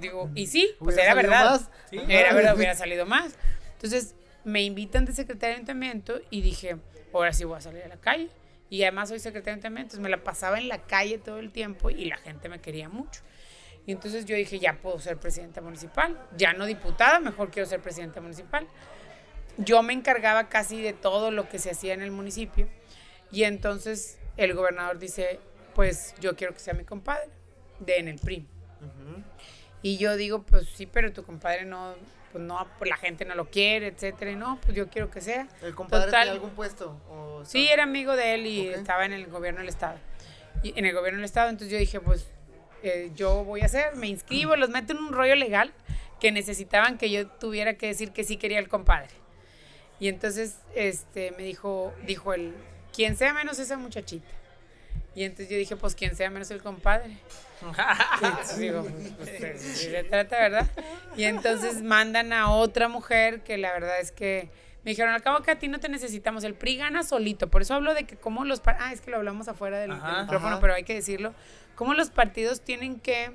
Digo, 0.00 0.30
y 0.34 0.46
sí, 0.46 0.74
pues 0.78 0.96
era 0.96 1.14
verdad. 1.14 1.60
Sí. 1.90 1.98
Era 2.08 2.32
verdad, 2.32 2.56
hubiera 2.56 2.74
salido 2.76 3.06
más. 3.06 3.34
Entonces, 3.72 4.14
me 4.44 4.62
invitan 4.62 5.04
de 5.04 5.12
secretario 5.12 5.54
de 5.54 5.56
ayuntamiento 5.56 6.20
y 6.30 6.42
dije, 6.42 6.76
ahora 7.12 7.32
sí 7.32 7.44
voy 7.44 7.58
a 7.58 7.60
salir 7.60 7.82
a 7.82 7.88
la 7.88 7.96
calle. 7.96 8.28
Y 8.70 8.82
además 8.82 9.10
soy 9.10 9.18
secretario 9.18 9.44
de 9.44 9.52
ayuntamiento, 9.52 9.94
entonces 9.94 10.02
me 10.02 10.08
la 10.08 10.24
pasaba 10.24 10.58
en 10.58 10.68
la 10.68 10.78
calle 10.82 11.18
todo 11.18 11.38
el 11.38 11.52
tiempo 11.52 11.90
y 11.90 12.06
la 12.06 12.16
gente 12.16 12.48
me 12.48 12.60
quería 12.60 12.88
mucho. 12.88 13.22
Y 13.86 13.92
entonces 13.92 14.24
yo 14.24 14.34
dije, 14.34 14.58
ya 14.58 14.78
puedo 14.78 14.98
ser 14.98 15.18
presidenta 15.18 15.60
municipal, 15.60 16.18
ya 16.36 16.54
no 16.54 16.64
diputada, 16.64 17.20
mejor 17.20 17.50
quiero 17.50 17.68
ser 17.68 17.80
presidenta 17.80 18.20
municipal. 18.20 18.66
Yo 19.58 19.82
me 19.82 19.92
encargaba 19.92 20.48
casi 20.48 20.80
de 20.80 20.92
todo 20.92 21.30
lo 21.30 21.48
que 21.48 21.58
se 21.58 21.70
hacía 21.70 21.94
en 21.94 22.02
el 22.02 22.10
municipio 22.10 22.68
y 23.30 23.44
entonces 23.44 24.18
el 24.36 24.54
gobernador 24.54 24.98
dice, 24.98 25.38
pues 25.74 26.14
yo 26.20 26.34
quiero 26.34 26.54
que 26.54 26.60
sea 26.60 26.74
mi 26.74 26.84
compadre, 26.84 27.28
de 27.78 27.98
en 27.98 28.08
el 28.08 28.18
PRI. 28.18 28.48
Y 29.82 29.98
yo 29.98 30.16
digo, 30.16 30.42
pues 30.42 30.68
sí, 30.68 30.86
pero 30.86 31.12
tu 31.12 31.24
compadre 31.24 31.64
no, 31.64 31.94
pues 32.32 32.42
no, 32.42 32.66
pues 32.78 32.88
la 32.88 32.96
gente 32.96 33.24
no 33.24 33.34
lo 33.34 33.50
quiere, 33.50 33.88
etcétera. 33.88 34.30
Y 34.30 34.36
no, 34.36 34.58
pues 34.62 34.76
yo 34.76 34.88
quiero 34.88 35.10
que 35.10 35.20
sea. 35.20 35.46
¿El 35.62 35.74
compadre 35.74 36.10
tiene 36.10 36.30
algún 36.30 36.50
puesto? 36.50 36.98
sí, 37.44 37.68
era 37.68 37.82
amigo 37.82 38.16
de 38.16 38.34
él 38.34 38.46
y 38.46 38.68
estaba 38.68 39.04
en 39.04 39.12
el 39.12 39.26
gobierno 39.26 39.60
del 39.60 39.68
Estado. 39.68 39.98
Y 40.62 40.72
en 40.78 40.86
el 40.86 40.94
gobierno 40.94 41.18
del 41.18 41.26
Estado, 41.26 41.50
entonces 41.50 41.70
yo 41.70 41.78
dije, 41.78 42.00
pues 42.00 42.26
eh, 42.82 43.12
yo 43.14 43.44
voy 43.44 43.60
a 43.60 43.66
hacer, 43.66 43.94
me 43.96 44.08
inscribo, 44.08 44.56
los 44.56 44.70
meto 44.70 44.94
en 44.94 44.98
un 44.98 45.12
rollo 45.12 45.36
legal 45.36 45.72
que 46.18 46.32
necesitaban 46.32 46.98
que 46.98 47.10
yo 47.10 47.28
tuviera 47.28 47.74
que 47.74 47.86
decir 47.86 48.12
que 48.12 48.24
sí 48.24 48.36
quería 48.36 48.58
el 48.58 48.68
compadre. 48.68 49.10
Y 50.00 50.08
entonces 50.08 50.56
este, 50.74 51.30
me 51.32 51.42
dijo, 51.42 51.92
dijo 52.06 52.34
él, 52.34 52.54
quien 52.92 53.16
sea 53.16 53.32
menos 53.32 53.58
esa 53.58 53.76
muchachita. 53.76 54.28
Y 55.14 55.24
entonces 55.24 55.48
yo 55.48 55.56
dije, 55.56 55.76
pues 55.76 55.94
quien 55.94 56.16
sea 56.16 56.30
menos 56.30 56.50
el 56.50 56.62
compadre. 56.62 57.18
y 58.56 58.60
digo, 58.60 58.84
pues, 59.16 59.30
pues, 59.38 59.60
se 59.60 60.04
trata, 60.04 60.38
¿verdad? 60.38 60.70
Y 61.16 61.24
entonces 61.24 61.82
mandan 61.82 62.32
a 62.32 62.50
otra 62.50 62.88
mujer 62.88 63.42
que 63.42 63.56
la 63.56 63.72
verdad 63.72 64.00
es 64.00 64.10
que 64.10 64.50
me 64.84 64.90
dijeron, 64.90 65.14
al 65.14 65.22
cabo 65.22 65.42
que 65.42 65.50
a 65.50 65.58
ti 65.58 65.68
no 65.68 65.80
te 65.80 65.88
necesitamos, 65.88 66.44
el 66.44 66.54
PRI 66.54 66.76
gana 66.76 67.02
solito. 67.04 67.48
Por 67.48 67.62
eso 67.62 67.74
hablo 67.74 67.94
de 67.94 68.04
que 68.04 68.16
como 68.16 68.44
los... 68.44 68.60
Ah, 68.66 68.92
es 68.92 69.00
que 69.00 69.10
lo 69.10 69.16
hablamos 69.16 69.48
afuera 69.48 69.78
del, 69.78 69.92
micrófono, 69.92 70.60
pero 70.60 70.74
hay 70.74 70.84
que 70.84 70.94
decirlo 70.94 71.34
cómo 71.74 71.94
los 71.94 72.10
partidos 72.10 72.60
tienen 72.60 73.00
que 73.00 73.32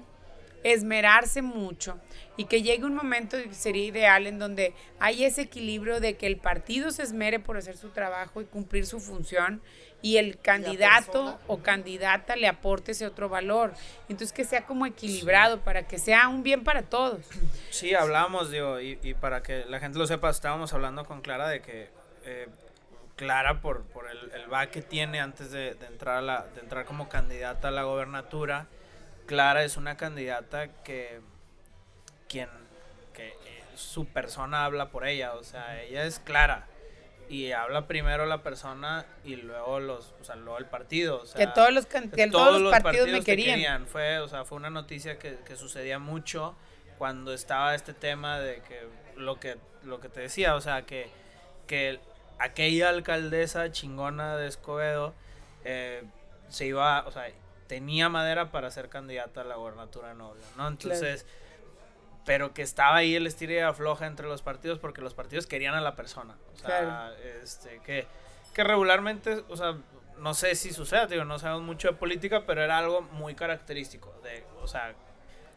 esmerarse 0.63 1.41
mucho 1.41 1.99
y 2.37 2.45
que 2.45 2.61
llegue 2.61 2.85
un 2.85 2.93
momento, 2.93 3.37
sería 3.51 3.85
ideal, 3.85 4.27
en 4.27 4.39
donde 4.39 4.73
hay 4.99 5.23
ese 5.23 5.41
equilibrio 5.41 5.99
de 5.99 6.17
que 6.17 6.27
el 6.27 6.37
partido 6.37 6.91
se 6.91 7.03
esmere 7.03 7.39
por 7.39 7.57
hacer 7.57 7.77
su 7.77 7.89
trabajo 7.89 8.41
y 8.41 8.45
cumplir 8.45 8.85
su 8.85 8.99
función 8.99 9.61
y 10.01 10.17
el 10.17 10.39
candidato 10.39 11.39
o 11.47 11.59
candidata 11.59 12.35
le 12.35 12.47
aporte 12.47 12.91
ese 12.93 13.05
otro 13.05 13.29
valor. 13.29 13.73
Entonces 14.07 14.31
que 14.31 14.45
sea 14.45 14.65
como 14.65 14.85
equilibrado 14.85 15.61
para 15.61 15.87
que 15.87 15.99
sea 15.99 16.27
un 16.29 16.43
bien 16.43 16.63
para 16.63 16.83
todos. 16.83 17.25
Sí, 17.69 17.93
hablamos, 17.93 18.49
digo, 18.51 18.79
y, 18.79 18.95
para 19.19 19.43
que 19.43 19.65
la 19.65 19.79
gente 19.79 19.99
lo 19.99 20.07
sepa, 20.07 20.29
estábamos 20.29 20.73
hablando 20.73 21.05
con 21.05 21.21
Clara 21.21 21.47
de 21.47 21.61
que... 21.61 21.89
Eh, 22.25 22.47
Clara 23.15 23.59
por, 23.59 23.83
por 23.83 24.09
el, 24.09 24.31
el 24.31 24.51
va 24.51 24.67
que 24.67 24.81
tiene 24.81 25.19
antes 25.19 25.51
de, 25.51 25.71
entrar 25.89 26.19
a 26.19 26.21
la, 26.21 26.45
de 26.55 26.61
entrar 26.61 26.85
como 26.85 27.09
candidata 27.09 27.67
a 27.67 27.71
la 27.71 27.83
gobernatura. 27.83 28.67
Clara 29.25 29.65
es 29.65 29.75
una 29.75 29.97
candidata 29.97 30.69
que 30.83 31.19
quien 32.29 32.47
que 33.11 33.27
eh, 33.27 33.63
su 33.75 34.05
persona 34.05 34.63
habla 34.63 34.89
por 34.89 35.05
ella, 35.05 35.33
o 35.33 35.43
sea, 35.43 35.81
ella 35.81 36.05
es 36.05 36.19
Clara 36.19 36.65
y 37.29 37.51
habla 37.51 37.87
primero 37.87 38.25
la 38.25 38.41
persona 38.41 39.05
y 39.23 39.35
luego 39.35 39.79
los, 39.79 40.13
o 40.19 40.23
sea, 40.23 40.35
luego 40.35 40.57
el 40.57 40.65
partido, 40.65 41.23
que 41.35 41.47
todos 41.47 41.71
los, 41.71 41.87
todos 42.31 42.61
los 42.61 42.71
partidos, 42.79 43.09
me 43.09 43.23
querían. 43.23 43.85
Fue, 43.85 44.19
o 44.19 44.27
sea, 44.27 44.45
fue 44.45 44.57
una 44.57 44.71
noticia 44.71 45.19
que, 45.19 45.37
que 45.45 45.55
sucedía 45.55 45.99
mucho 45.99 46.55
cuando 46.97 47.33
estaba 47.33 47.75
este 47.75 47.93
tema 47.93 48.39
de 48.39 48.61
que 48.61 48.87
lo 49.15 49.39
que 49.39 49.57
lo 49.83 50.01
que 50.01 50.09
te 50.09 50.21
decía, 50.21 50.55
o 50.55 50.61
sea, 50.61 50.85
que 50.85 51.09
que 51.67 51.99
aquella 52.39 52.89
alcaldesa 52.89 53.71
chingona 53.71 54.35
de 54.35 54.47
Escobedo 54.47 55.13
eh, 55.63 56.03
se 56.47 56.65
iba, 56.65 57.05
o 57.05 57.11
sea, 57.11 57.29
tenía 57.67 58.09
madera 58.09 58.51
para 58.51 58.71
ser 58.71 58.89
candidata 58.89 59.41
a 59.41 59.43
la 59.43 59.55
gobernatura 59.55 60.15
noble, 60.15 60.41
¿no? 60.57 60.67
Entonces, 60.67 61.27
pero 62.25 62.53
que 62.53 62.61
estaba 62.61 62.97
ahí 62.97 63.15
el 63.15 63.27
estilo 63.27 63.53
y 63.53 63.59
afloja 63.59 64.05
entre 64.05 64.27
los 64.27 64.41
partidos 64.41 64.79
porque 64.79 65.01
los 65.01 65.13
partidos 65.13 65.47
querían 65.47 65.75
a 65.75 65.81
la 65.81 65.95
persona, 65.95 66.35
o 66.53 66.57
sea, 66.57 67.13
este, 67.43 67.79
que, 67.85 68.07
que 68.53 68.63
regularmente, 68.63 69.43
o 69.49 69.57
sea, 69.57 69.77
no 70.17 70.33
sé 70.33 70.55
si 70.55 70.73
sucede, 70.73 71.07
digo, 71.07 71.25
no 71.25 71.39
sabemos 71.39 71.63
mucho 71.63 71.89
de 71.89 71.93
política, 71.93 72.43
pero 72.45 72.63
era 72.63 72.77
algo 72.77 73.01
muy 73.01 73.35
característico, 73.35 74.13
de, 74.23 74.43
o 74.61 74.67
sea, 74.67 74.93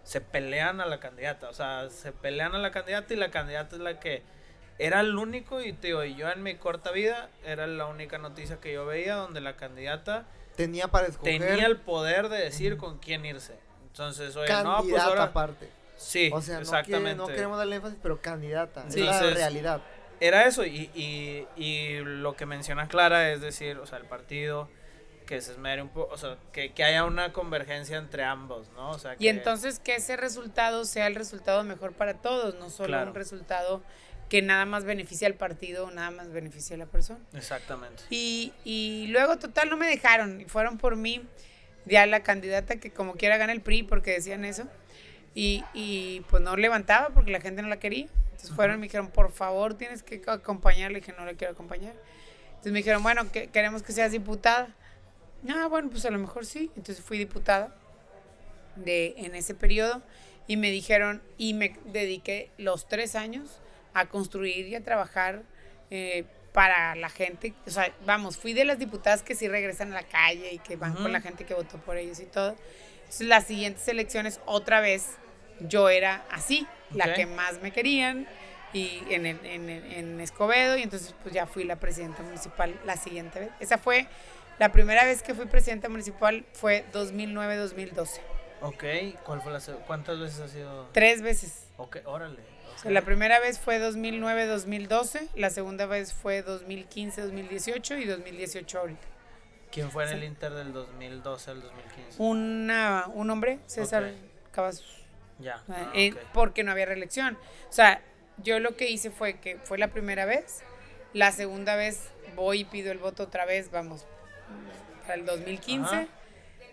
se 0.04 0.20
pelean 0.20 0.80
a 0.80 0.86
la 0.86 0.98
candidata, 0.98 1.48
o 1.48 1.52
sea, 1.52 1.90
se 1.90 2.12
pelean 2.12 2.54
a 2.54 2.58
la 2.58 2.70
candidata 2.70 3.12
y 3.12 3.16
la 3.16 3.30
candidata 3.30 3.76
es 3.76 3.82
la 3.82 4.00
que 4.00 4.22
era 4.78 5.00
el 5.00 5.16
único 5.16 5.60
y 5.60 5.72
digo, 5.72 6.02
yo 6.04 6.30
en 6.30 6.42
mi 6.42 6.56
corta 6.56 6.90
vida 6.90 7.28
era 7.44 7.66
la 7.66 7.86
única 7.86 8.18
noticia 8.18 8.60
que 8.60 8.72
yo 8.72 8.86
veía 8.86 9.14
donde 9.14 9.40
la 9.40 9.56
candidata 9.56 10.26
tenía 10.56 10.88
para 10.88 11.06
escoger 11.06 11.40
tenía 11.40 11.66
el 11.66 11.76
poder 11.78 12.28
de 12.28 12.38
decir 12.38 12.76
con 12.76 12.98
quién 12.98 13.24
irse. 13.24 13.58
Entonces, 13.86 14.34
oye, 14.36 14.50
no, 14.62 14.82
pues 14.82 15.00
ahora 15.00 15.24
aparte. 15.24 15.68
Sí, 16.02 16.30
o 16.32 16.40
sea, 16.42 16.60
exactamente. 16.60 17.16
No, 17.16 17.26
queremos 17.26 17.58
darle 17.58 17.76
énfasis, 17.76 17.98
pero 18.02 18.20
candidata, 18.20 18.84
sí, 18.88 19.00
es 19.00 19.06
la 19.06 19.20
realidad. 19.20 19.82
Era 20.20 20.46
eso 20.46 20.64
y, 20.64 20.90
y, 20.94 21.46
y 21.56 21.98
lo 22.04 22.36
que 22.36 22.46
menciona 22.46 22.86
Clara 22.86 23.32
es 23.32 23.40
decir, 23.40 23.78
o 23.78 23.86
sea, 23.86 23.98
el 23.98 24.04
partido 24.04 24.68
que 25.26 25.40
se 25.40 25.52
esmere 25.52 25.82
un 25.82 25.88
poco, 25.88 26.12
o 26.12 26.16
sea, 26.16 26.36
que, 26.52 26.72
que, 26.72 26.84
haya 26.84 27.04
una 27.04 27.32
convergencia 27.32 27.96
entre 27.96 28.22
ambos, 28.24 28.70
¿no? 28.74 28.90
O 28.90 28.98
sea, 28.98 29.16
Y 29.18 29.28
entonces 29.28 29.78
que 29.78 29.96
ese 29.96 30.16
resultado 30.16 30.84
sea 30.84 31.06
el 31.06 31.14
resultado 31.14 31.64
mejor 31.64 31.92
para 31.92 32.14
todos, 32.14 32.54
no 32.56 32.70
solo 32.70 33.02
un 33.02 33.14
resultado 33.14 33.82
que 34.28 34.42
nada 34.42 34.64
más 34.64 34.84
beneficia 34.84 35.26
al 35.26 35.34
partido 35.34 35.86
o 35.86 35.90
nada 35.90 36.10
más 36.10 36.32
beneficia 36.32 36.76
a 36.76 36.78
la 36.78 36.86
persona. 36.86 37.20
Exactamente. 37.34 38.02
Y, 38.10 38.52
y 38.64 39.08
luego, 39.08 39.38
total, 39.38 39.68
no 39.68 39.76
me 39.76 39.86
dejaron 39.86 40.40
y 40.40 40.44
fueron 40.46 40.78
por 40.78 40.96
mí, 40.96 41.22
ya 41.84 42.06
la 42.06 42.22
candidata 42.22 42.76
que 42.76 42.90
como 42.90 43.14
quiera 43.14 43.36
gana 43.36 43.52
el 43.52 43.60
PRI 43.60 43.82
porque 43.82 44.12
decían 44.12 44.44
eso. 44.44 44.64
Y, 45.34 45.64
y 45.72 46.20
pues 46.28 46.42
no 46.42 46.56
levantaba 46.56 47.08
porque 47.10 47.30
la 47.30 47.40
gente 47.40 47.62
no 47.62 47.68
la 47.68 47.78
quería. 47.78 48.08
Entonces 48.24 48.52
fueron 48.52 48.76
y 48.76 48.78
me 48.80 48.86
dijeron, 48.86 49.10
por 49.10 49.32
favor, 49.32 49.74
tienes 49.74 50.02
que 50.02 50.22
acompañarle. 50.26 50.94
Le 50.94 51.00
dije, 51.00 51.14
no 51.18 51.24
le 51.24 51.36
quiero 51.36 51.52
acompañar. 51.52 51.94
Entonces 52.48 52.72
me 52.72 52.78
dijeron, 52.78 53.02
bueno, 53.02 53.30
que, 53.32 53.48
queremos 53.48 53.82
que 53.82 53.92
seas 53.92 54.12
diputada. 54.12 54.68
Ah, 55.48 55.66
bueno, 55.68 55.90
pues 55.90 56.04
a 56.04 56.10
lo 56.10 56.18
mejor 56.18 56.46
sí. 56.46 56.70
Entonces 56.76 57.04
fui 57.04 57.18
diputada 57.18 57.74
de, 58.76 59.14
en 59.16 59.34
ese 59.34 59.54
periodo 59.54 60.02
y 60.46 60.56
me 60.56 60.70
dijeron, 60.70 61.22
y 61.38 61.54
me 61.54 61.76
dediqué 61.86 62.50
los 62.58 62.88
tres 62.88 63.14
años 63.14 63.60
a 63.94 64.06
construir 64.06 64.66
y 64.66 64.74
a 64.74 64.82
trabajar 64.82 65.42
eh, 65.90 66.24
para 66.52 66.94
la 66.94 67.08
gente. 67.08 67.54
O 67.66 67.70
sea, 67.70 67.92
vamos, 68.04 68.36
fui 68.36 68.52
de 68.52 68.64
las 68.64 68.78
diputadas 68.78 69.22
que 69.22 69.34
sí 69.34 69.48
regresan 69.48 69.92
a 69.92 69.94
la 69.94 70.02
calle 70.02 70.52
y 70.52 70.58
que 70.58 70.76
van 70.76 70.94
con 70.94 71.12
la 71.12 71.20
gente 71.20 71.44
que 71.44 71.54
votó 71.54 71.78
por 71.78 71.96
ellos 71.96 72.20
y 72.20 72.26
todo. 72.26 72.56
Entonces, 72.98 73.26
las 73.26 73.46
siguientes 73.46 73.86
elecciones, 73.88 74.40
otra 74.46 74.80
vez, 74.80 75.16
yo 75.60 75.88
era 75.88 76.24
así, 76.30 76.66
la 76.92 77.14
que 77.14 77.26
más 77.26 77.60
me 77.62 77.72
querían 77.72 78.26
y 78.72 79.02
en, 79.10 79.26
en, 79.26 79.44
en, 79.44 80.20
Escobedo 80.20 80.76
y 80.76 80.82
entonces 80.82 81.14
pues 81.22 81.34
ya 81.34 81.46
fui 81.46 81.64
la 81.64 81.76
presidenta 81.76 82.22
municipal 82.22 82.78
la 82.84 82.96
siguiente 82.96 83.40
vez. 83.40 83.50
Esa 83.60 83.78
fue 83.78 84.06
la 84.58 84.72
primera 84.72 85.04
vez 85.04 85.22
que 85.22 85.34
fui 85.34 85.46
presidenta 85.46 85.88
municipal 85.88 86.44
fue 86.52 86.84
2009-2012. 86.92 88.20
Ok, 88.62 88.84
¿Cuál 89.24 89.42
fue 89.42 89.52
la, 89.52 89.60
¿cuántas 89.86 90.20
veces 90.20 90.40
ha 90.40 90.48
sido? 90.48 90.88
Tres 90.92 91.20
veces. 91.20 91.66
Ok, 91.76 91.98
órale. 92.04 92.38
La 92.84 93.02
primera 93.02 93.38
vez 93.38 93.58
fue 93.60 93.80
2009-2012, 93.80 95.28
la 95.36 95.50
segunda 95.50 95.86
vez 95.86 96.12
fue 96.12 96.44
2015-2018 96.44 98.02
y 98.02 98.04
2018 98.06 98.78
ahorita. 98.78 99.06
¿Quién 99.70 99.90
fue 99.90 100.04
en 100.04 100.10
el 100.10 100.24
Inter 100.24 100.52
del 100.52 100.72
2012 100.72 101.50
al 101.50 101.62
2015? 101.62 102.22
Una, 102.22 103.06
un 103.14 103.30
hombre, 103.30 103.60
César 103.66 104.12
Cavazos. 104.50 105.01
Ya. 105.42 105.62
Ah, 105.68 105.74
ah, 105.76 105.92
eh, 105.94 106.14
porque 106.32 106.64
no 106.64 106.72
había 106.72 106.86
reelección. 106.86 107.36
O 107.68 107.72
sea, 107.72 108.00
yo 108.38 108.60
lo 108.60 108.76
que 108.76 108.90
hice 108.90 109.10
fue 109.10 109.34
que 109.34 109.58
fue 109.58 109.78
la 109.78 109.88
primera 109.88 110.24
vez, 110.24 110.62
la 111.12 111.32
segunda 111.32 111.76
vez 111.76 112.00
voy 112.34 112.60
y 112.60 112.64
pido 112.64 112.92
el 112.92 112.98
voto 112.98 113.24
otra 113.24 113.44
vez, 113.44 113.70
vamos, 113.70 114.06
para 115.02 115.14
el 115.14 115.26
2015. 115.26 116.08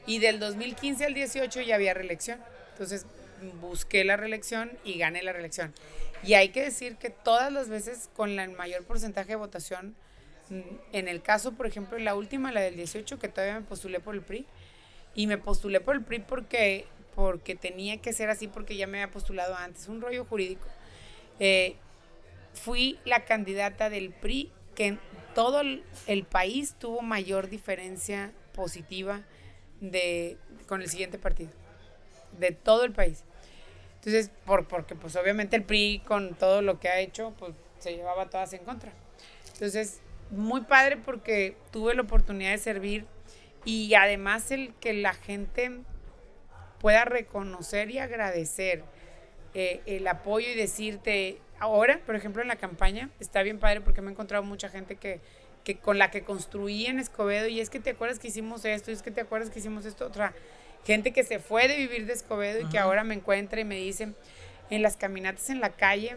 Y 0.05 0.19
del 0.19 0.39
2015 0.39 1.05
al 1.05 1.13
18 1.13 1.61
ya 1.61 1.75
había 1.75 1.93
reelección. 1.93 2.39
Entonces 2.71 3.05
busqué 3.61 4.03
la 4.03 4.17
reelección 4.17 4.71
y 4.83 4.97
gané 4.97 5.21
la 5.23 5.33
reelección. 5.33 5.73
Y 6.23 6.33
hay 6.33 6.49
que 6.49 6.63
decir 6.63 6.97
que 6.97 7.09
todas 7.09 7.51
las 7.51 7.69
veces 7.69 8.09
con 8.15 8.39
el 8.39 8.51
mayor 8.51 8.83
porcentaje 8.83 9.29
de 9.29 9.35
votación, 9.35 9.95
mm, 10.49 10.61
en 10.93 11.07
el 11.07 11.21
caso, 11.21 11.53
por 11.53 11.65
ejemplo, 11.65 11.97
la 11.97 12.15
última, 12.15 12.51
la 12.51 12.61
del 12.61 12.75
18, 12.75 13.19
que 13.19 13.29
todavía 13.29 13.59
me 13.59 13.65
postulé 13.65 13.99
por 13.99 14.15
el 14.15 14.21
PRI, 14.21 14.45
y 15.15 15.27
me 15.27 15.37
postulé 15.37 15.79
por 15.79 15.95
el 15.95 16.03
PRI 16.03 16.19
porque, 16.19 16.85
porque 17.15 17.55
tenía 17.55 17.97
que 17.97 18.13
ser 18.13 18.29
así, 18.29 18.47
porque 18.47 18.75
ya 18.77 18.87
me 18.87 19.01
había 19.01 19.11
postulado 19.11 19.55
antes, 19.55 19.87
un 19.87 20.01
rollo 20.01 20.25
jurídico. 20.25 20.67
Eh, 21.39 21.75
fui 22.53 22.99
la 23.05 23.25
candidata 23.25 23.89
del 23.89 24.11
PRI 24.11 24.51
que 24.75 24.87
en 24.87 24.99
todo 25.35 25.61
el, 25.61 25.83
el 26.07 26.23
país 26.23 26.75
tuvo 26.79 27.01
mayor 27.01 27.49
diferencia 27.49 28.33
positiva 28.53 29.23
de, 29.79 30.37
con 30.67 30.81
el 30.81 30.89
siguiente 30.89 31.17
partido, 31.17 31.51
de 32.37 32.51
todo 32.51 32.83
el 32.83 32.91
país. 32.91 33.23
Entonces, 33.95 34.31
por, 34.45 34.67
porque 34.67 34.95
pues 34.95 35.15
obviamente 35.15 35.55
el 35.55 35.63
PRI 35.63 36.01
con 36.05 36.35
todo 36.35 36.61
lo 36.61 36.79
que 36.79 36.89
ha 36.89 36.99
hecho, 36.99 37.33
pues 37.37 37.53
se 37.79 37.95
llevaba 37.95 38.29
todas 38.29 38.53
en 38.53 38.63
contra. 38.63 38.91
Entonces, 39.53 40.01
muy 40.31 40.61
padre 40.61 40.97
porque 40.97 41.55
tuve 41.71 41.95
la 41.95 42.03
oportunidad 42.03 42.51
de 42.51 42.57
servir 42.57 43.05
y 43.65 43.93
además 43.95 44.51
el 44.51 44.73
que 44.75 44.93
la 44.93 45.13
gente 45.13 45.71
pueda 46.79 47.05
reconocer 47.05 47.91
y 47.91 47.99
agradecer 47.99 48.83
eh, 49.53 49.81
el 49.85 50.07
apoyo 50.07 50.47
y 50.47 50.55
decirte, 50.55 51.39
ahora, 51.59 51.99
por 52.05 52.15
ejemplo, 52.15 52.41
en 52.41 52.47
la 52.47 52.55
campaña, 52.55 53.09
está 53.19 53.43
bien 53.43 53.59
padre 53.59 53.81
porque 53.81 54.01
me 54.01 54.09
he 54.09 54.11
encontrado 54.11 54.43
mucha 54.43 54.69
gente 54.69 54.95
que, 54.95 55.19
que 55.63 55.77
con 55.77 55.97
la 55.97 56.11
que 56.11 56.23
construí 56.23 56.85
en 56.85 56.99
Escobedo 56.99 57.47
y 57.47 57.59
es 57.59 57.69
que 57.69 57.79
te 57.79 57.91
acuerdas 57.91 58.19
que 58.19 58.27
hicimos 58.27 58.63
esto, 58.65 58.91
y 58.91 58.93
es 58.93 59.01
que 59.01 59.11
te 59.11 59.21
acuerdas 59.21 59.49
que 59.49 59.59
hicimos 59.59 59.85
esto, 59.85 60.05
otra 60.05 60.33
gente 60.85 61.11
que 61.11 61.23
se 61.23 61.39
fue 61.39 61.67
de 61.67 61.75
vivir 61.75 62.05
de 62.05 62.13
Escobedo 62.13 62.61
y 62.61 62.69
que 62.69 62.79
ahora 62.79 63.03
me 63.03 63.15
encuentra 63.15 63.59
y 63.59 63.65
me 63.65 63.75
dice, 63.75 64.13
en 64.69 64.81
las 64.81 64.95
caminatas 64.95 65.49
en 65.49 65.59
la 65.59 65.71
calle, 65.71 66.15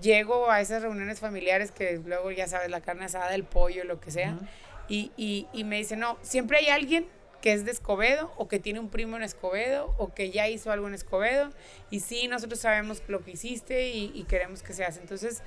llego 0.00 0.50
a 0.50 0.60
esas 0.60 0.82
reuniones 0.82 1.20
familiares 1.20 1.70
que 1.72 2.00
luego 2.04 2.30
ya 2.30 2.46
sabes, 2.46 2.70
la 2.70 2.80
carne 2.80 3.06
asada, 3.06 3.34
el 3.34 3.44
pollo, 3.44 3.84
lo 3.84 4.00
que 4.00 4.10
sea, 4.10 4.36
y, 4.88 5.12
y, 5.16 5.46
y 5.52 5.64
me 5.64 5.76
dice, 5.76 5.96
no, 5.96 6.18
siempre 6.22 6.58
hay 6.58 6.68
alguien 6.68 7.06
que 7.40 7.52
es 7.52 7.64
de 7.64 7.70
Escobedo 7.70 8.32
o 8.36 8.48
que 8.48 8.58
tiene 8.58 8.80
un 8.80 8.88
primo 8.88 9.16
en 9.16 9.22
Escobedo 9.22 9.94
o 9.98 10.12
que 10.12 10.30
ya 10.30 10.48
hizo 10.48 10.72
algo 10.72 10.88
en 10.88 10.94
Escobedo 10.94 11.50
y 11.90 12.00
sí, 12.00 12.28
nosotros 12.28 12.60
sabemos 12.60 13.02
lo 13.08 13.24
que 13.24 13.32
hiciste 13.32 13.88
y, 13.88 14.24
queremos 14.24 14.62
que 14.62 14.72
se 14.72 14.84
hace. 14.84 15.00
Entonces, 15.00 15.42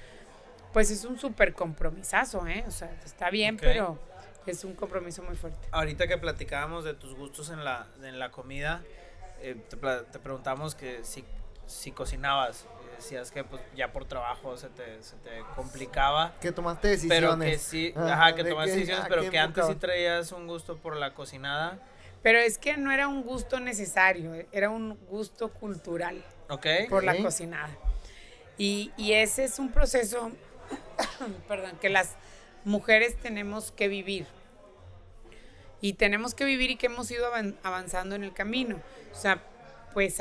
pues 0.73 0.89
es 0.89 1.05
un 1.05 1.19
súper 1.19 1.53
compromisazo, 1.53 2.47
¿eh? 2.47 2.63
O 2.67 2.71
sea, 2.71 2.89
está 3.03 3.29
bien, 3.29 3.57
pero 3.57 3.99
es 4.45 4.63
un 4.63 4.73
compromiso 4.73 5.21
muy 5.23 5.35
fuerte. 5.35 5.67
Ahorita 5.71 6.07
que 6.07 6.17
platicábamos 6.17 6.83
de 6.85 6.93
tus 6.93 7.15
gustos 7.15 7.49
en 7.49 7.63
la, 7.63 7.87
en 8.01 8.19
la 8.19 8.31
comida, 8.31 8.81
eh, 9.41 9.55
te, 9.69 9.77
te, 9.77 10.19
preguntamos 10.19 10.75
que 10.75 11.03
si, 11.03 11.25
si 11.65 11.91
cocinabas 11.91 12.65
decías 13.01 13.31
que 13.31 13.43
pues 13.43 13.61
ya 13.75 13.91
por 13.91 14.05
trabajo 14.05 14.55
se 14.57 14.69
te, 14.69 15.01
se 15.03 15.15
te 15.17 15.41
complicaba. 15.55 16.33
Que 16.39 16.51
tomaste 16.51 16.87
decisiones. 16.87 17.19
Pero 17.21 17.39
que 17.39 17.57
sí, 17.57 17.93
ajá, 17.95 18.35
que 18.35 18.43
tomaste 18.43 18.71
decisiones, 18.71 19.05
pero 19.09 19.29
que 19.29 19.39
antes 19.39 19.65
sí 19.67 19.75
traías 19.75 20.31
un 20.31 20.47
gusto 20.47 20.77
por 20.77 20.95
la 20.95 21.13
cocinada. 21.13 21.79
Pero 22.21 22.37
es 22.37 22.57
que 22.57 22.77
no 22.77 22.91
era 22.91 23.07
un 23.07 23.23
gusto 23.23 23.59
necesario, 23.59 24.33
era 24.51 24.69
un 24.69 24.95
gusto 25.07 25.49
cultural. 25.49 26.23
Ok. 26.49 26.67
Por 26.89 27.03
la 27.03 27.17
cocinada. 27.17 27.69
Y, 28.57 28.91
y 28.95 29.13
ese 29.13 29.43
es 29.45 29.57
un 29.57 29.71
proceso, 29.71 30.31
perdón, 31.47 31.77
que 31.81 31.89
las 31.89 32.15
mujeres 32.63 33.17
tenemos 33.17 33.71
que 33.71 33.87
vivir. 33.87 34.27
Y 35.81 35.93
tenemos 35.93 36.35
que 36.35 36.45
vivir 36.45 36.69
y 36.69 36.75
que 36.75 36.85
hemos 36.85 37.09
ido 37.09 37.25
avanzando 37.63 38.15
en 38.15 38.23
el 38.23 38.33
camino. 38.33 38.79
O 39.11 39.15
sea, 39.15 39.41
pues 39.93 40.19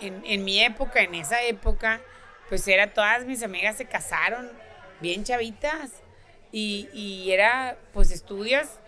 en, 0.00 0.22
en, 0.24 0.44
mi 0.44 0.62
época, 0.62 1.00
en 1.00 1.14
esa 1.14 1.42
época, 1.42 2.00
pues 2.48 2.66
era 2.68 2.92
todas 2.92 3.24
mis 3.24 3.42
amigas 3.42 3.76
se 3.76 3.86
casaron 3.86 4.50
bien 5.00 5.24
chavitas 5.24 5.90
y, 6.52 6.88
y 6.92 7.32
era, 7.32 7.76
pues 7.92 8.10
estudias, 8.10 8.78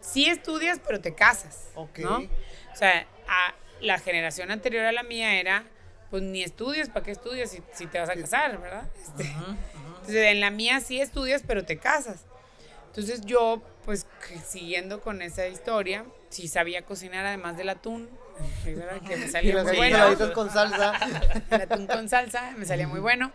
sí 0.00 0.26
estudias, 0.26 0.80
pero 0.84 1.00
te 1.00 1.14
casas, 1.14 1.70
¿no? 1.96 2.18
O 2.18 2.76
sea, 2.76 3.06
a 3.28 3.54
la 3.80 3.98
generación 3.98 4.50
anterior 4.50 4.84
a 4.84 4.92
la 4.92 5.02
mía 5.02 5.40
era, 5.40 5.64
pues 6.10 6.22
ni 6.22 6.42
estudias, 6.42 6.88
¿para 6.88 7.04
qué 7.04 7.10
estudias 7.12 7.50
si, 7.50 7.62
si 7.72 7.86
te 7.86 7.98
vas 7.98 8.10
a 8.10 8.14
casar, 8.14 8.60
verdad? 8.60 8.88
Este, 9.00 9.24
entonces, 10.02 10.16
en 10.16 10.40
la 10.40 10.50
mía 10.50 10.80
sí 10.80 11.00
estudias, 11.00 11.42
pero 11.46 11.64
te 11.64 11.78
casas. 11.78 12.24
Entonces 12.86 13.22
yo, 13.22 13.62
pues 13.84 14.06
siguiendo 14.46 15.00
con 15.00 15.22
esa 15.22 15.46
historia, 15.48 16.04
sí 16.28 16.46
sabía 16.46 16.82
cocinar 16.82 17.24
además 17.24 17.56
del 17.56 17.70
atún, 17.70 18.10
que 18.64 19.16
me 19.16 19.28
salía 19.28 19.62
muy 19.62 19.76
bueno. 19.76 20.32
Con 20.34 20.50
salsa. 20.50 20.92
El 21.50 21.62
atún 21.62 21.86
con 21.86 22.08
salsa, 22.08 22.52
me 22.56 22.64
salía 22.64 22.88
muy 22.88 23.00
bueno. 23.00 23.32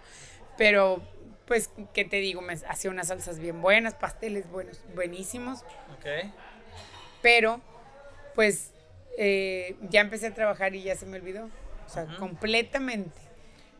Pero, 0.57 1.01
pues, 1.45 1.69
¿qué 1.93 2.05
te 2.05 2.17
digo? 2.17 2.41
Me 2.41 2.53
hacía 2.53 2.91
unas 2.91 3.07
salsas 3.07 3.39
bien 3.39 3.61
buenas, 3.61 3.93
pasteles 3.93 4.49
buenos, 4.49 4.81
buenísimos. 4.95 5.61
Ok. 5.97 6.31
Pero, 7.21 7.61
pues, 8.35 8.71
eh, 9.17 9.75
ya 9.81 10.01
empecé 10.01 10.27
a 10.27 10.33
trabajar 10.33 10.75
y 10.75 10.83
ya 10.83 10.95
se 10.95 11.05
me 11.05 11.17
olvidó. 11.17 11.49
O 11.85 11.89
sea, 11.89 12.05
completamente. 12.17 13.17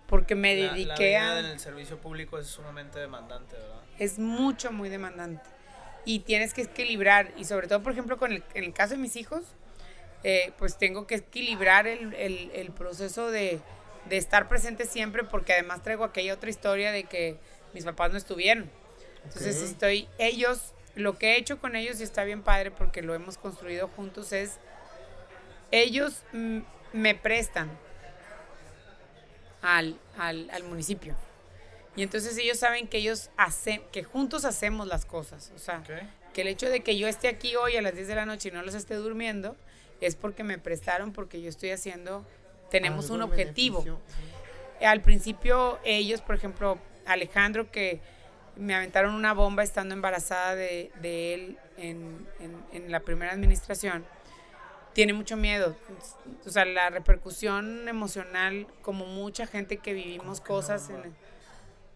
Porque 0.07 0.35
me 0.35 0.55
dediqué 0.55 1.17
a... 1.17 1.39
el 1.39 1.59
servicio 1.59 1.97
público 1.99 2.37
es 2.39 2.47
sumamente 2.47 2.99
demandante, 2.99 3.55
¿verdad? 3.55 3.81
Es 3.99 4.19
mucho, 4.19 4.71
muy 4.71 4.87
demandante. 4.89 5.43
Y 6.05 6.19
tienes 6.19 6.53
que 6.53 6.61
equilibrar. 6.61 7.33
Y 7.35 7.43
sobre 7.43 7.67
todo, 7.67 7.83
por 7.83 7.91
ejemplo, 7.91 8.17
con 8.17 8.31
el, 8.31 8.43
en 8.53 8.63
el 8.63 8.73
caso 8.73 8.93
de 8.93 8.99
mis 8.99 9.17
hijos, 9.17 9.43
eh, 10.29 10.51
pues 10.57 10.77
tengo 10.77 11.07
que 11.07 11.15
equilibrar 11.15 11.87
el, 11.87 12.13
el, 12.13 12.71
proceso 12.71 13.31
de, 13.31 13.61
de, 14.09 14.17
estar 14.17 14.49
presente 14.49 14.85
siempre 14.85 15.23
porque 15.23 15.53
además 15.53 15.81
traigo 15.83 16.03
aquella 16.03 16.33
otra 16.33 16.49
historia 16.49 16.91
de 16.91 17.05
que 17.05 17.37
mis 17.73 17.85
papás 17.85 18.11
no 18.11 18.17
estuvieron. 18.17 18.69
Entonces 19.23 19.61
estoy, 19.61 20.09
ellos, 20.17 20.73
lo 20.95 21.17
que 21.17 21.27
he 21.27 21.37
hecho 21.37 21.59
con 21.59 21.77
ellos 21.77 22.01
y 22.01 22.03
está 22.03 22.25
bien 22.25 22.43
padre 22.43 22.71
porque 22.71 23.01
lo 23.01 23.15
hemos 23.15 23.37
construido 23.37 23.87
juntos 23.87 24.33
es, 24.33 24.57
ellos 25.71 26.23
me 26.91 27.15
prestan 27.15 27.69
al, 29.61 29.97
al, 30.17 30.49
al, 30.49 30.63
municipio. 30.65 31.15
Y 31.95 32.03
entonces 32.03 32.37
ellos 32.37 32.59
saben 32.59 32.89
que 32.89 32.97
ellos 32.97 33.29
hacen, 33.37 33.81
que 33.93 34.03
juntos 34.03 34.43
hacemos 34.43 34.87
las 34.87 35.05
cosas. 35.05 35.53
O 35.55 35.59
sea, 35.59 35.81
que 36.33 36.41
el 36.41 36.49
hecho 36.49 36.69
de 36.69 36.81
que 36.81 36.97
yo 36.97 37.07
esté 37.07 37.29
aquí 37.29 37.55
hoy 37.55 37.77
a 37.77 37.81
las 37.81 37.95
10 37.95 38.09
de 38.09 38.15
la 38.15 38.25
noche 38.25 38.49
y 38.49 38.51
no 38.51 38.61
los 38.61 38.75
esté 38.75 38.95
durmiendo, 38.95 39.55
es 40.01 40.15
porque 40.15 40.43
me 40.43 40.57
prestaron, 40.57 41.13
porque 41.13 41.41
yo 41.41 41.49
estoy 41.49 41.71
haciendo, 41.71 42.25
tenemos 42.69 43.09
un 43.09 43.21
objetivo. 43.21 43.83
Al 44.81 45.01
principio 45.01 45.79
ellos, 45.83 46.21
por 46.21 46.35
ejemplo, 46.35 46.77
Alejandro, 47.05 47.71
que 47.71 47.99
me 48.55 48.75
aventaron 48.75 49.13
una 49.13 49.33
bomba 49.33 49.63
estando 49.63 49.93
embarazada 49.93 50.55
de, 50.55 50.91
de 51.01 51.33
él 51.33 51.57
en, 51.77 52.27
en, 52.71 52.91
la 52.91 52.99
primera 53.01 53.31
administración, 53.31 54.05
tiene 54.93 55.13
mucho 55.13 55.37
miedo. 55.37 55.75
O 56.45 56.49
sea, 56.49 56.65
la 56.65 56.89
repercusión 56.89 57.87
emocional, 57.87 58.67
como 58.81 59.05
mucha 59.05 59.45
gente 59.45 59.77
que 59.77 59.93
vivimos 59.93 60.41
cosas. 60.41 60.89
En 60.89 61.15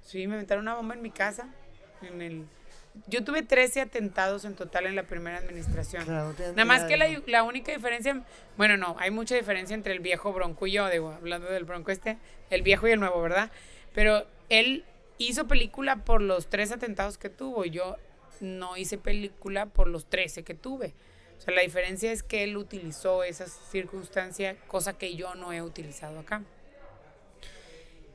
sí, 0.04 0.28
me 0.28 0.36
aventaron 0.36 0.64
una 0.64 0.76
bomba 0.76 0.94
en 0.94 1.02
mi 1.02 1.12
casa, 1.12 1.48
en 2.02 2.22
el 2.22 2.46
yo 3.08 3.23
tuve 3.23 3.41
13 3.41 3.82
atentados 3.82 4.45
en 4.45 4.56
total 4.56 4.86
en 4.86 4.95
la 4.95 5.04
primera 5.04 5.38
administración. 5.38 6.06
Nada 6.08 6.65
más 6.65 6.84
que 6.84 6.97
la, 6.97 7.08
la, 7.27 7.43
única 7.43 7.71
diferencia, 7.71 8.21
bueno, 8.58 8.77
no, 8.77 8.95
hay 8.99 9.12
mucha 9.12 9.36
diferencia 9.36 9.73
entre 9.73 9.93
el 9.93 9.99
viejo 9.99 10.34
Bronco 10.34 10.67
y 10.67 10.73
yo, 10.73 10.89
digo, 10.89 11.12
hablando 11.12 11.47
del 11.47 11.63
Bronco 11.63 11.91
este, 11.91 12.17
el 12.49 12.62
viejo 12.62 12.88
y 12.88 12.91
el 12.91 12.99
nuevo, 12.99 13.21
¿verdad? 13.21 13.51
Pero 13.93 14.25
él 14.49 14.86
hizo 15.17 15.47
película 15.47 15.97
por 15.97 16.21
los 16.21 16.49
tres 16.49 16.71
atentados 16.71 17.17
que 17.17 17.30
tuvo, 17.30 17.65
yo 17.65 17.97
no 18.39 18.75
hice 18.77 18.97
película 18.97 19.67
por 19.67 19.88
los 19.88 20.08
13 20.08 20.43
que 20.43 20.56
tuve. 20.56 20.93
O 21.38 21.41
sea, 21.41 21.54
la 21.54 21.62
diferencia 21.62 22.12
es 22.12 22.23
que 22.23 22.43
él 22.43 22.58
utilizó 22.58 23.23
esa 23.23 23.47
circunstancia, 23.47 24.58
cosa 24.67 24.97
que 24.97 25.15
yo 25.15 25.36
no 25.36 25.54
he 25.54 25.62
utilizado 25.62 26.19
acá 26.19 26.43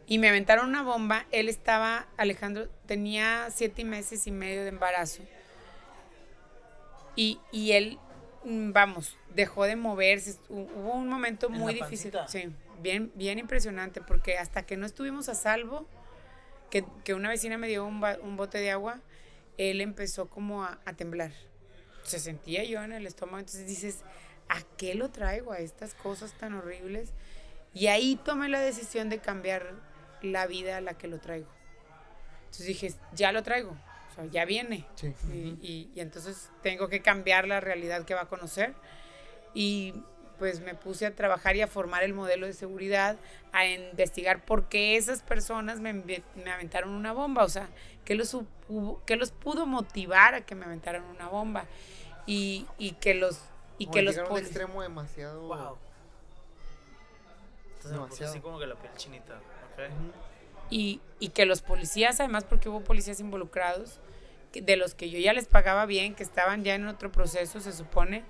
y 0.07 0.19
me 0.19 0.29
aventaron 0.29 0.69
una 0.69 0.83
bomba. 0.83 1.27
Él 1.33 1.49
estaba, 1.49 2.07
Alejandro, 2.17 2.69
tenía 2.87 3.49
siete 3.51 3.85
meses 3.85 4.27
y 4.27 4.31
medio 4.31 4.63
de 4.63 4.69
embarazo. 4.69 5.23
Y, 7.17 7.41
y 7.51 7.73
él, 7.73 7.99
mm, 8.45 8.73
vamos, 8.73 9.17
dejó 9.35 9.65
de 9.65 9.75
moverse. 9.75 10.37
Hubo 10.49 10.93
un 10.93 11.09
momento 11.09 11.49
muy 11.49 11.75
difícil. 11.75 12.13
Sí, 12.29 12.53
bien, 12.81 13.11
bien 13.15 13.39
impresionante, 13.39 14.01
porque 14.01 14.39
hasta 14.39 14.65
que 14.65 14.77
no 14.77 14.87
estuvimos 14.87 15.29
a 15.29 15.35
salvo, 15.35 15.87
que, 16.71 16.85
que 17.05 17.15
una 17.15 17.29
vecina 17.29 17.59
me 17.59 17.69
dio 17.69 17.85
un, 17.85 18.05
un, 18.23 18.37
bote 18.37 18.59
de 18.59 18.71
agua, 18.71 19.01
él 19.59 19.81
empezó 19.81 20.29
como 20.29 20.63
a, 20.63 20.79
a 20.85 20.93
temblar. 20.93 21.33
Se 22.05 22.21
sentía 22.21 22.63
yo 22.63 22.83
en 22.85 22.93
el 22.93 23.07
estómago. 23.07 23.39
Entonces 23.39 23.67
dices, 23.67 24.05
¿a 24.49 24.63
qué 24.77 24.95
lo 24.95 25.11
traigo 25.11 25.51
a 25.53 25.59
estas 25.59 25.95
cosas 25.95 26.33
tan 26.39 26.55
horribles? 26.55 27.13
Y 27.75 27.89
ahí 27.89 28.17
tomé 28.25 28.49
la 28.49 28.61
decisión 28.61 29.09
de 29.09 29.19
cambiar 29.19 29.75
la 30.23 30.47
vida 30.47 30.77
a 30.77 30.81
la 30.81 30.95
que 30.95 31.09
lo 31.09 31.19
traigo. 31.19 31.49
Entonces 32.47 32.67
dije, 32.67 32.95
ya 33.15 33.33
lo 33.33 33.43
traigo, 33.43 33.71
o 33.71 34.15
sea, 34.15 34.25
ya 34.27 34.45
viene. 34.45 34.87
Y, 35.33 35.91
y, 35.95 36.01
entonces 36.01 36.51
tengo 36.63 36.89
que 36.89 37.03
cambiar 37.03 37.47
la 37.47 37.61
realidad 37.61 38.05
que 38.05 38.15
va 38.15 38.23
a 38.23 38.29
conocer. 38.29 38.75
Y 39.55 39.95
pues 40.39 40.61
me 40.61 40.75
puse 40.75 41.07
a 41.07 41.15
trabajar 41.15 41.57
y 41.57 41.63
a 41.63 41.67
formar 41.67 42.03
el 42.03 42.13
modelo 42.13 42.47
de 42.47 42.53
seguridad, 42.53 43.17
a 43.53 43.67
investigar 43.67 44.45
por 44.45 44.69
qué 44.69 44.97
esas 44.97 45.23
personas 45.23 45.81
me, 45.81 45.95
me 45.95 46.51
aventaron 46.53 46.91
una 46.91 47.13
bomba, 47.13 47.43
o 47.45 47.49
sea, 47.49 47.69
qué 48.07 48.15
los, 48.15 48.37
qué 49.05 49.17
los 49.17 49.33
pudo 49.33 49.67
motivar 49.67 50.35
a 50.35 50.41
que 50.47 50.55
me 50.55 50.65
aventaran 50.65 51.03
una 51.05 51.29
bomba. 51.29 51.67
Y, 52.25 52.67
y 52.79 52.93
que 52.93 53.15
los... 53.15 53.41
Y 53.79 53.89
que 53.89 54.01
los 54.01 54.17
un 54.17 54.39
extremo 54.39 54.83
demasiado... 54.83 55.43
Wow. 55.43 55.77
demasiado. 57.85 58.33
así 58.33 58.41
como 58.41 58.59
que 58.59 58.67
la 58.67 58.75
piel 58.77 58.93
chinita. 58.97 59.39
Y, 60.71 61.01
y, 61.21 61.29
que 61.29 61.47
los 61.47 61.63
policías, 61.63 62.19
además 62.21 62.45
porque 62.45 62.69
hubo 62.69 62.81
policías 62.81 63.21
involucrados, 63.21 64.01
de 64.53 64.77
los 64.77 64.95
que 64.95 65.11
yo 65.11 65.19
ya 65.19 65.33
les 65.33 65.47
pagaba 65.47 65.87
bien, 65.87 66.15
que 66.15 66.23
estaban 66.23 66.65
ya 66.65 66.75
en 66.75 66.87
otro 66.87 67.13
proceso, 67.13 67.61
se 67.61 67.73
supone, 67.73 68.25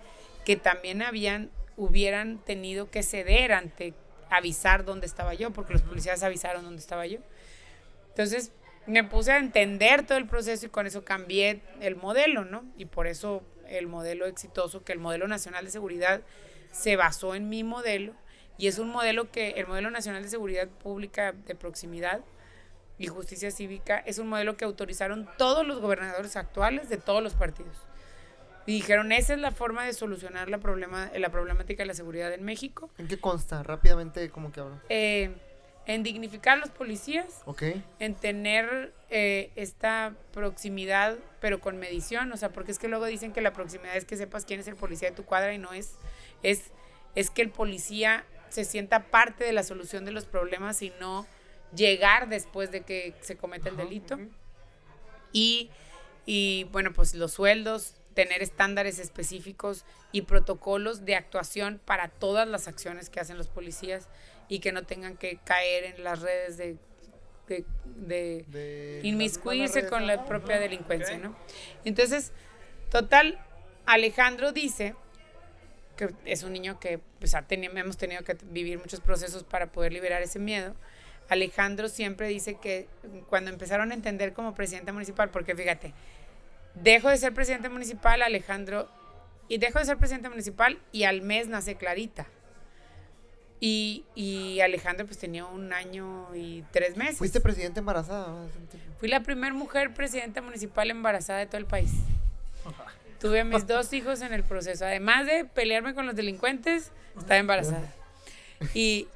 que 0.45 0.57
también 0.57 1.03
habían, 1.03 1.51
hubieran 1.77 2.39
tenido 2.39 2.91
que 2.91 3.03
ceder 3.03 3.53
ante 3.53 3.95
avisar 4.31 4.85
dónde 4.85 5.07
estaba 5.07 5.35
yo, 5.35 5.53
porque 5.53 5.73
los 5.73 5.83
policías 5.83 6.23
avisaron 6.23 6.65
dónde 6.65 6.81
estaba 6.81 7.07
yo. 7.07 7.21
Entonces, 8.09 8.53
me 8.87 9.05
puse 9.05 9.33
a 9.33 9.39
entender 9.39 10.07
todo 10.07 10.19
el 10.19 10.27
proceso 10.27 10.67
y 10.67 10.69
con 10.69 10.87
eso 10.87 11.05
cambié 11.05 11.63
el 11.81 11.97
modelo, 11.97 12.45
¿no? 12.45 12.65
Y 12.77 12.87
por 12.87 13.07
eso 13.07 13.43
el 13.69 13.87
modelo 13.87 14.27
exitoso, 14.27 14.85
que 14.85 14.93
el 14.93 14.99
modelo 14.99 15.27
nacional 15.29 15.65
de 15.65 15.71
seguridad 15.71 16.23
se 16.73 16.97
basó 16.97 17.35
en 17.35 17.49
mi 17.49 17.65
modelo 17.65 18.15
y 18.59 18.69
es 18.69 18.79
un 18.79 18.89
modelo 18.91 19.31
que 19.31 19.51
el 19.51 19.67
modelo 19.67 19.91
nacional 19.91 20.23
de 20.23 20.29
seguridad 20.29 20.69
pública 20.69 21.33
de 21.33 21.55
proximidad 21.55 22.21
y 22.99 23.09
justicia 23.09 23.51
cívica 23.51 23.99
es 23.99 24.19
un 24.19 24.29
modelo 24.29 24.57
que 24.57 24.65
autorizaron 24.65 25.29
todos 25.37 25.67
los 25.67 25.81
gobernadores 25.81 26.37
actuales 26.37 26.89
de 26.89 26.97
todos 26.97 27.23
los 27.23 27.35
partidos. 27.35 27.77
Y 28.65 28.73
dijeron, 28.73 29.13
esa 29.13 29.35
es 29.35 29.39
la 29.39 29.53
forma 29.53 29.85
de 29.85 29.93
solucionar 29.93 30.49
la, 30.49 30.59
problema, 30.59 31.11
la 31.17 31.29
problemática 31.29 31.83
de 31.83 31.87
la 31.87 31.95
seguridad 31.95 32.33
en 32.33 32.43
México. 32.45 32.91
¿En 32.99 33.07
qué 33.07 33.19
consta? 33.21 33.63
Rápidamente, 33.63 34.29
¿cómo 34.31 34.51
que 34.51 34.61
hablo? 34.61 34.81
Eh, 34.89 35.31
en 35.87 36.03
dignificar 36.03 36.55
a 36.55 36.61
los 36.61 36.71
policías, 36.71 37.43
Ok. 37.45 37.63
en 38.01 38.15
tener 38.17 38.93
eh, 39.09 39.53
esta 39.55 40.15
proximidad, 40.33 41.17
pero 41.41 41.61
con 41.61 41.77
medición, 41.77 42.33
o 42.33 42.37
sea, 42.37 42.49
porque 42.49 42.73
es 42.73 42.81
que 42.81 42.89
luego 42.89 43.05
dicen 43.07 43.33
que 43.33 43.41
la 43.41 43.53
proximidad 43.53 43.97
es 43.97 44.05
que 44.05 44.17
sepas 44.17 44.45
quién 44.45 44.59
es 44.59 44.67
el 44.67 44.75
policía 44.75 45.11
de 45.11 45.15
tu 45.17 45.25
cuadra 45.25 45.55
y 45.55 45.59
no 45.59 45.73
es, 45.73 45.93
es, 46.43 46.73
es 47.15 47.31
que 47.31 47.43
el 47.43 47.51
policía 47.51 48.25
se 48.57 48.65
sienta 48.65 49.11
parte 49.11 49.45
de 49.45 49.53
la 49.53 49.63
solución 49.63 50.07
de 50.07 50.13
los 50.13 50.25
problemas 50.25 50.81
y 50.81 50.91
no 50.99 51.27
llegar 51.75 52.31
después 52.31 52.71
de 52.71 52.81
que 52.81 53.13
se 53.21 53.37
cometa 53.37 53.69
el 53.69 53.77
delito. 53.77 54.19
Y, 55.31 55.69
y 56.25 56.65
bueno, 56.73 56.95
pues 56.95 57.15
los 57.15 57.33
sueldos, 57.35 57.97
tener 58.15 58.43
estándares 58.43 58.99
específicos 58.99 59.85
y 60.11 60.23
protocolos 60.23 61.05
de 61.05 61.17
actuación 61.17 61.83
para 61.85 62.09
todas 62.09 62.49
las 62.49 62.67
acciones 62.67 63.11
que 63.11 63.21
hacen 63.21 63.37
los 63.37 63.49
policías 63.49 64.09
y 64.49 64.61
que 64.61 64.73
no 64.73 64.85
tengan 64.85 65.19
que 65.19 65.39
caer 65.45 65.85
en 65.85 66.03
las 66.03 66.23
redes 66.23 66.57
de, 66.57 66.79
de, 67.49 67.67
de 67.85 68.47
De 68.51 69.01
inmiscuirse 69.03 69.87
con 69.87 70.07
la 70.07 70.25
propia 70.25 70.59
delincuencia, 70.59 71.19
¿no? 71.19 71.37
Entonces, 71.85 72.33
total, 72.91 73.39
Alejandro 73.85 74.53
dice 74.53 74.95
que 75.97 76.15
es 76.25 76.43
un 76.43 76.53
niño 76.53 76.79
que 76.79 77.01
pues, 77.19 77.35
ha 77.35 77.43
tenido, 77.43 77.77
hemos 77.77 77.97
tenido 77.97 78.23
que 78.23 78.37
vivir 78.51 78.79
muchos 78.79 79.01
procesos 79.01 79.43
para 79.45 79.73
poder 79.73 79.93
liberar 79.93 80.23
ese 80.23 80.39
miedo. 80.39 80.75
Alejandro 81.29 81.89
siempre 81.89 82.29
dice 82.29 82.55
que 82.55 82.89
cuando 83.29 83.51
empezaron 83.51 83.91
a 83.91 83.95
entender 83.95 84.33
como 84.33 84.55
presidente 84.55 84.93
municipal, 84.93 85.31
porque 85.31 85.57
fíjate, 85.57 85.93
dejo 86.75 87.09
de 87.09 87.17
ser 87.17 87.35
presidente 87.35 87.69
municipal, 87.69 88.23
Alejandro, 88.23 88.89
y 89.49 89.59
dejo 89.59 89.79
de 89.79 89.85
ser 89.85 89.97
presidente 89.97 90.29
municipal 90.29 90.79
y 90.93 91.05
al 91.05 91.23
mes 91.23 91.49
nace 91.49 91.77
Clarita. 91.77 92.27
Y, 93.59 94.05
y 94.15 94.61
Alejandro 94.61 95.07
pues 95.07 95.19
tenía 95.19 95.47
un 95.47 95.73
año 95.73 96.29
y 96.35 96.63
tres 96.73 96.97
meses. 96.97 97.17
Fuiste 97.17 97.41
presidente 97.41 97.81
embarazada. 97.81 98.47
Fui 98.99 99.09
la 99.09 99.21
primera 99.21 99.55
mujer 99.55 99.95
presidenta 99.95 100.43
municipal 100.43 100.91
embarazada 100.91 101.39
de 101.39 101.47
todo 101.47 101.59
el 101.59 101.67
país. 101.67 101.91
Tuve 103.21 103.41
a 103.41 103.45
mis 103.45 103.67
dos 103.67 103.93
hijos 103.93 104.21
en 104.21 104.33
el 104.33 104.43
proceso. 104.45 104.85
Además 104.85 105.27
de 105.27 105.45
pelearme 105.45 105.95
con 105.95 106.07
los 106.07 106.15
delincuentes, 106.15 106.93
estaba 107.17 107.37
embarazada. 107.39 107.93
Y, 108.75 109.09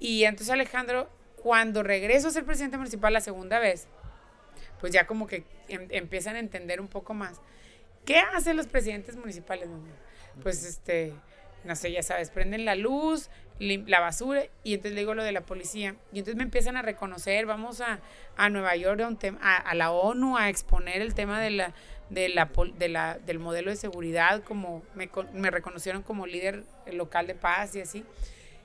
y 0.00 0.24
entonces 0.24 0.50
Alejandro, 0.52 1.08
cuando 1.42 1.82
regreso 1.82 2.28
a 2.28 2.30
ser 2.30 2.44
presidente 2.44 2.76
municipal 2.76 3.12
la 3.12 3.20
segunda 3.20 3.58
vez, 3.58 3.86
pues 4.80 4.92
ya 4.92 5.06
como 5.06 5.26
que 5.26 5.44
em- 5.68 5.88
empiezan 5.90 6.36
a 6.36 6.38
entender 6.38 6.80
un 6.80 6.88
poco 6.88 7.14
más. 7.14 7.40
¿Qué 8.04 8.18
hacen 8.18 8.56
los 8.56 8.66
presidentes 8.66 9.16
municipales? 9.16 9.68
Pues 10.42 10.64
este, 10.64 11.12
no 11.64 11.74
sé, 11.76 11.92
ya 11.92 12.02
sabes, 12.02 12.30
prenden 12.30 12.64
la 12.64 12.74
luz, 12.74 13.28
la 13.58 14.00
basura, 14.00 14.44
y 14.62 14.74
entonces 14.74 14.94
le 14.94 15.00
digo 15.00 15.14
lo 15.14 15.24
de 15.24 15.32
la 15.32 15.42
policía. 15.42 15.96
Y 16.12 16.18
entonces 16.18 16.36
me 16.36 16.44
empiezan 16.44 16.76
a 16.76 16.82
reconocer, 16.82 17.46
vamos 17.46 17.80
a, 17.80 18.00
a 18.36 18.48
Nueva 18.50 18.76
York, 18.76 19.00
a, 19.00 19.08
un 19.08 19.18
a, 19.40 19.74
la 19.74 19.90
ONU, 19.90 20.36
a 20.36 20.48
exponer 20.48 21.02
el 21.02 21.14
tema 21.14 21.40
de 21.40 21.50
la, 21.50 21.74
de 22.10 22.28
la, 22.28 22.50
de 22.78 22.88
la, 22.88 23.18
del 23.18 23.38
modelo 23.38 23.70
de 23.70 23.76
seguridad, 23.76 24.42
como 24.42 24.82
me, 24.94 25.10
me 25.34 25.50
reconocieron 25.50 26.02
como 26.02 26.26
líder 26.26 26.64
local 26.92 27.26
de 27.26 27.34
paz 27.34 27.74
y 27.74 27.80
así. 27.80 28.04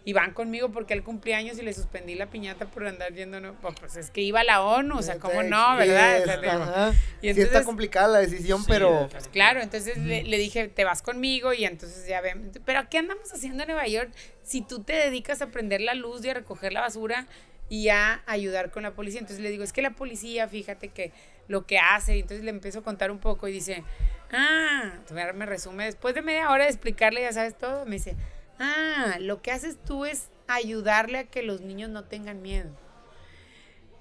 Y 0.06 0.12
van 0.12 0.34
conmigo 0.34 0.70
porque 0.70 0.94
él 0.94 1.02
cumpleaños 1.02 1.58
y 1.60 1.62
le 1.62 1.74
suspendí 1.74 2.16
la 2.16 2.26
piñata 2.28 2.66
por 2.66 2.86
andar 2.86 3.14
yendo, 3.14 3.40
no, 3.40 3.54
pues 3.62 3.74
pues 3.80 3.96
es 3.96 4.10
que 4.12 4.20
iba 4.20 4.42
a 4.42 4.44
la 4.44 4.62
ONU, 4.62 4.98
o 4.98 5.02
sea, 5.02 5.18
¿cómo 5.18 5.44
no, 5.44 5.78
verdad? 5.78 6.14
O 6.14 6.18
es- 6.18 6.24
sea, 6.26 6.42
te- 6.42 6.50
ajá. 6.50 6.90
y 6.90 6.94
Sí 7.22 7.28
está 7.30 7.42
entonces- 7.44 7.66
complicada 7.66 8.08
la 8.10 8.20
decisión, 8.20 8.60
Sí, 8.60 8.66
pero... 8.68 9.08
pues 9.10 9.30
claro, 9.30 9.62
entonces 9.62 9.98
le, 9.98 10.24
le 10.24 10.38
dije, 10.38 10.68
te 10.68 10.84
vas 10.84 11.02
conmigo 11.02 11.54
y 11.54 11.64
entonces 11.64 12.06
ya 12.06 12.20
ven, 12.20 12.52
pero 12.66 12.82
¿qué 12.90 12.98
andamos 12.98 13.32
haciendo 13.34 13.64
en 13.64 13.68
Nueva 13.68 13.88
York 13.88 14.12
si 14.44 14.62
tú 14.62 14.84
te 14.84 14.92
dedicas 14.92 15.42
a 15.42 15.48
prender 15.48 15.80
la 15.80 15.94
luz 15.94 16.26
y 16.26 16.30
a 16.32 16.34
recoger 16.34 16.74
la 16.74 16.82
basura 16.82 17.26
y 17.70 17.88
a 17.88 18.24
ayudar 18.26 18.72
con 18.72 18.84
la 18.84 18.92
policía? 18.92 19.22
Entonces 19.22 19.42
le 19.42 19.52
digo, 19.52 19.64
es 19.64 19.72
que 19.72 19.82
la 19.82 19.92
policía, 19.92 20.50
fíjate 20.50 20.90
que 20.90 21.14
lo 21.48 21.66
que 21.66 21.80
hace, 21.80 22.18
y 22.18 22.20
entonces 22.20 22.44
le 22.44 22.50
empiezo 22.52 22.80
a 22.80 22.84
contar 22.84 23.10
un 23.10 23.20
poco 23.20 23.48
y 23.48 23.54
dice, 23.54 23.86
ah, 24.34 24.92
entonces 24.98 25.34
me 25.34 25.46
resume, 25.46 25.86
después 25.86 26.14
de 26.14 26.22
media 26.22 26.50
hora 26.50 26.66
de 26.66 26.70
explicarle, 26.72 27.22
ya 27.22 27.32
sabes 27.32 27.58
todo, 27.58 27.86
me 27.86 27.92
dice, 27.96 28.16
ah, 28.60 29.18
lo 29.20 29.42
que 29.42 29.52
haces 29.52 29.78
tú 29.84 30.06
es 30.06 30.30
ayudarle 30.48 31.18
a 31.20 31.24
que 31.26 31.44
los 31.44 31.62
niños 31.62 31.90
no 31.90 32.04
tengan 32.04 32.42
miedo. 32.42 32.70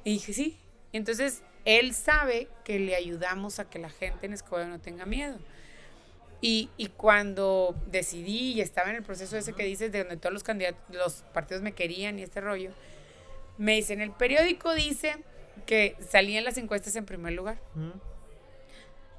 Y 0.05 0.15
dije, 0.15 0.33
sí. 0.33 0.59
Entonces, 0.93 1.43
él 1.65 1.95
sabe 1.95 2.49
que 2.65 2.79
le 2.79 2.95
ayudamos 2.97 3.59
a 3.59 3.71
que 3.71 3.79
la 3.79 3.89
gente 3.91 4.27
en 4.27 4.33
Escobedo 4.33 4.69
no 4.69 4.81
tenga 4.81 5.07
miedo. 5.07 5.39
Y, 6.41 6.71
y 6.77 6.89
cuando 6.89 7.77
decidí 7.87 8.53
y 8.55 8.61
estaba 8.61 8.91
en 8.91 8.97
el 8.97 9.03
proceso 9.05 9.37
ese 9.37 9.53
que 9.53 9.63
dices, 9.63 9.93
de 9.93 10.01
donde 10.01 10.17
todos 10.17 10.33
los 10.33 10.43
candidatos, 10.43 10.81
los 10.91 11.15
partidos 11.33 11.63
me 11.63 11.73
querían 11.73 12.19
y 12.19 12.23
este 12.23 12.41
rollo, 12.41 12.73
me 13.59 13.75
dice, 13.77 13.93
en 13.93 14.01
el 14.01 14.11
periódico 14.11 14.75
dice 14.75 15.17
que 15.67 15.97
salí 16.11 16.37
en 16.37 16.45
las 16.45 16.57
encuestas 16.59 16.97
en 16.97 17.05
primer 17.07 17.35
lugar. 17.35 17.59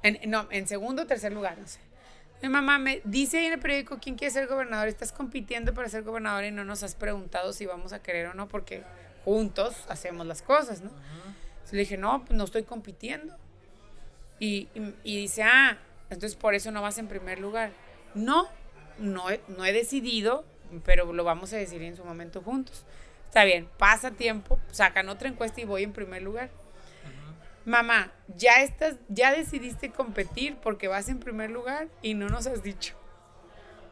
En- 0.02 0.30
no, 0.30 0.46
en 0.50 0.68
segundo 0.68 1.02
o 1.02 1.06
tercer 1.06 1.32
lugar, 1.32 1.56
no 1.58 1.66
sé. 1.66 1.80
Mi 2.44 2.50
mamá 2.50 2.78
me 2.78 3.00
dice 3.04 3.38
ahí 3.38 3.46
en 3.46 3.54
el 3.54 3.58
periódico 3.58 3.96
quién 3.98 4.16
quiere 4.16 4.30
ser 4.30 4.46
gobernador. 4.46 4.86
Estás 4.86 5.12
compitiendo 5.12 5.72
para 5.72 5.88
ser 5.88 6.02
gobernador 6.02 6.44
y 6.44 6.50
no 6.50 6.62
nos 6.62 6.82
has 6.82 6.94
preguntado 6.94 7.54
si 7.54 7.64
vamos 7.64 7.94
a 7.94 8.02
querer 8.02 8.26
o 8.26 8.34
no, 8.34 8.48
porque 8.48 8.82
juntos 9.24 9.74
hacemos 9.88 10.26
las 10.26 10.42
cosas, 10.42 10.82
¿no? 10.82 10.90
Le 11.72 11.78
dije, 11.78 11.96
no, 11.96 12.22
pues 12.26 12.36
no 12.36 12.44
estoy 12.44 12.64
compitiendo. 12.64 13.34
Y, 14.38 14.68
y- 14.74 14.94
y 15.04 15.16
dice, 15.22 15.42
ah, 15.42 15.78
entonces 16.10 16.36
por 16.36 16.54
eso 16.54 16.70
no 16.70 16.82
vas 16.82 16.98
en 16.98 17.08
primer 17.08 17.38
lugar. 17.38 17.72
No, 18.14 18.46
no 18.98 19.30
he, 19.30 19.40
no 19.48 19.64
he 19.64 19.72
decidido, 19.72 20.44
pero 20.84 21.10
lo 21.14 21.24
vamos 21.24 21.50
a 21.54 21.56
decidir 21.56 21.84
en 21.84 21.96
su 21.96 22.04
momento 22.04 22.42
juntos. 22.42 22.84
Está 23.26 23.44
bien, 23.44 23.70
pasa 23.78 24.10
tiempo, 24.10 24.60
sacan 24.70 25.08
otra 25.08 25.30
encuesta 25.30 25.62
y 25.62 25.64
voy 25.64 25.82
en 25.84 25.94
primer 25.94 26.20
lugar 26.20 26.50
mamá, 27.64 28.12
ya 28.36 28.62
estás, 28.62 28.96
ya 29.08 29.32
decidiste 29.32 29.90
competir 29.90 30.56
porque 30.56 30.88
vas 30.88 31.08
en 31.08 31.18
primer 31.18 31.50
lugar 31.50 31.88
y 32.02 32.14
no 32.14 32.28
nos 32.28 32.46
has 32.46 32.62
dicho. 32.62 32.94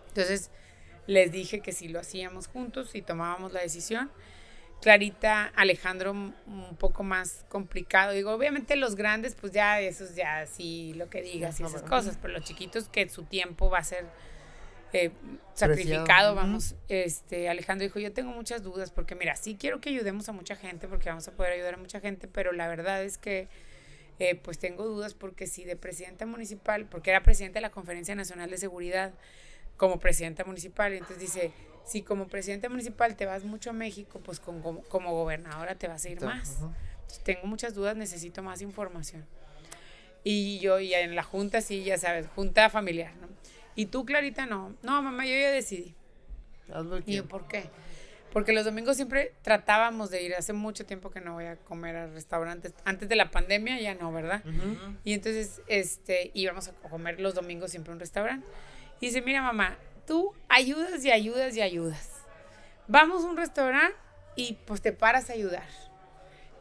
Entonces 0.09 0.51
les 1.07 1.33
dije 1.33 1.61
que 1.61 1.73
si 1.73 1.89
lo 1.89 2.01
hacíamos 2.01 2.47
juntos 2.49 2.95
y 2.95 3.03
tomábamos 3.03 3.53
la 3.53 3.61
decisión. 3.61 4.11
Clarita, 4.81 5.53
Alejandro 5.55 6.11
un 6.11 6.77
poco 6.77 7.05
más 7.05 7.45
complicado. 7.49 8.13
Digo, 8.13 8.33
obviamente 8.33 8.75
los 8.75 8.97
grandes, 8.97 9.37
pues 9.37 9.53
ya 9.53 9.81
esos 9.81 10.17
ya 10.17 10.45
sí 10.47 10.93
lo 10.95 11.09
que 11.09 11.23
digas 11.23 11.61
y 11.61 11.63
esas 11.63 11.83
cosas, 11.83 12.19
pero 12.21 12.35
los 12.35 12.43
chiquitos 12.43 12.89
que 12.89 13.09
su 13.09 13.23
tiempo 13.23 13.71
va 13.71 13.79
a 13.79 13.85
ser 13.85 14.07
eh, 14.92 15.11
sacrificado, 15.55 16.35
vamos. 16.35 16.74
Este, 16.88 17.48
Alejandro 17.48 17.85
dijo, 17.85 17.98
yo 17.98 18.12
tengo 18.12 18.33
muchas 18.33 18.62
dudas 18.62 18.90
porque 18.90 19.14
mira, 19.14 19.37
sí 19.37 19.57
quiero 19.59 19.81
que 19.81 19.88
ayudemos 19.90 20.28
a 20.28 20.33
mucha 20.33 20.57
gente 20.57 20.88
porque 20.88 21.09
vamos 21.09 21.26
a 21.28 21.33
poder 21.33 21.52
ayudar 21.52 21.74
a 21.74 21.76
mucha 21.78 22.00
gente, 22.00 22.28
pero 22.28 22.52
la 22.52 22.68
verdad 22.68 23.02
es 23.02 23.18
que 23.18 23.48
eh, 24.18 24.35
pues 24.37 24.59
tengo 24.59 24.85
dudas 24.85 25.14
porque 25.14 25.46
si 25.46 25.64
de 25.64 25.76
presidenta 25.76 26.26
municipal, 26.26 26.85
porque 26.87 27.11
era 27.11 27.22
presidenta 27.22 27.59
de 27.59 27.62
la 27.62 27.70
Conferencia 27.70 28.14
Nacional 28.14 28.50
de 28.50 28.59
Seguridad 28.59 29.12
como 29.76 29.98
presidenta 29.98 30.44
municipal, 30.44 30.92
y 30.94 30.98
entonces 30.98 31.18
dice, 31.18 31.52
si 31.85 32.02
como 32.02 32.28
presidenta 32.28 32.68
municipal 32.68 33.16
te 33.16 33.26
vas 33.26 33.42
mucho 33.44 33.70
a 33.70 33.72
México, 33.72 34.20
pues 34.22 34.38
con- 34.38 34.61
como, 34.62 34.83
como 34.85 35.12
gobernadora 35.12 35.74
te 35.74 35.88
vas 35.88 36.05
a 36.05 36.09
ir 36.11 36.20
más. 36.20 36.50
Entonces, 37.00 37.24
tengo 37.24 37.46
muchas 37.46 37.74
dudas, 37.74 37.96
necesito 37.96 38.42
más 38.42 38.61
información. 38.62 39.24
Y 40.24 40.61
yo 40.61 40.78
ya 40.78 41.00
en 41.00 41.16
la 41.16 41.24
junta, 41.24 41.61
sí, 41.61 41.83
ya 41.83 41.98
sabes, 41.98 42.28
junta 42.28 42.70
familiar, 42.70 43.12
¿no? 43.16 43.26
Y 43.75 43.87
tú, 43.87 44.05
Clarita, 44.05 44.47
no. 44.47 44.75
No, 44.83 45.03
mamá, 45.03 45.25
yo 45.25 45.33
ya 45.33 45.51
decidí. 45.51 45.95
Y 47.07 47.17
yo. 47.17 47.27
¿por 47.27 47.49
qué? 47.49 47.71
Porque 48.33 48.53
los 48.53 48.65
domingos 48.65 48.97
siempre 48.97 49.35
tratábamos 49.43 50.11
de 50.11 50.23
ir. 50.23 50.35
Hace 50.35 50.53
mucho 50.53 50.87
tiempo 50.87 51.11
que 51.11 51.21
no 51.21 51.35
voy 51.35 51.45
a 51.45 51.57
comer 51.57 51.97
a 51.97 52.07
restaurantes. 52.07 52.73
Antes 52.85 53.09
de 53.09 53.17
la 53.17 53.31
pandemia 53.31 53.79
ya 53.79 53.95
no, 53.95 54.11
¿verdad? 54.11 54.43
Y 55.05 55.13
entonces 55.13 55.61
este, 55.67 56.31
íbamos 56.33 56.69
a 56.69 56.73
comer 56.89 57.21
los 57.21 57.35
domingos 57.35 57.71
siempre 57.71 57.93
a 57.93 57.95
un 57.95 58.01
restaurante. 58.01 58.47
Y 59.01 59.07
dice, 59.07 59.21
mira 59.21 59.43
mamá, 59.43 59.77
tú 60.07 60.33
ayudas 60.49 61.05
y 61.05 61.11
ayudas 61.11 61.57
y 61.57 61.61
ayudas. 61.61 62.11
Vamos 62.89 63.25
a 63.25 63.29
un 63.29 63.37
restaurante 63.37 63.97
y 64.35 64.59
pues 64.66 64.81
te 64.81 64.93
paras 64.93 65.29
a 65.29 65.35
ayudar. 65.35 65.66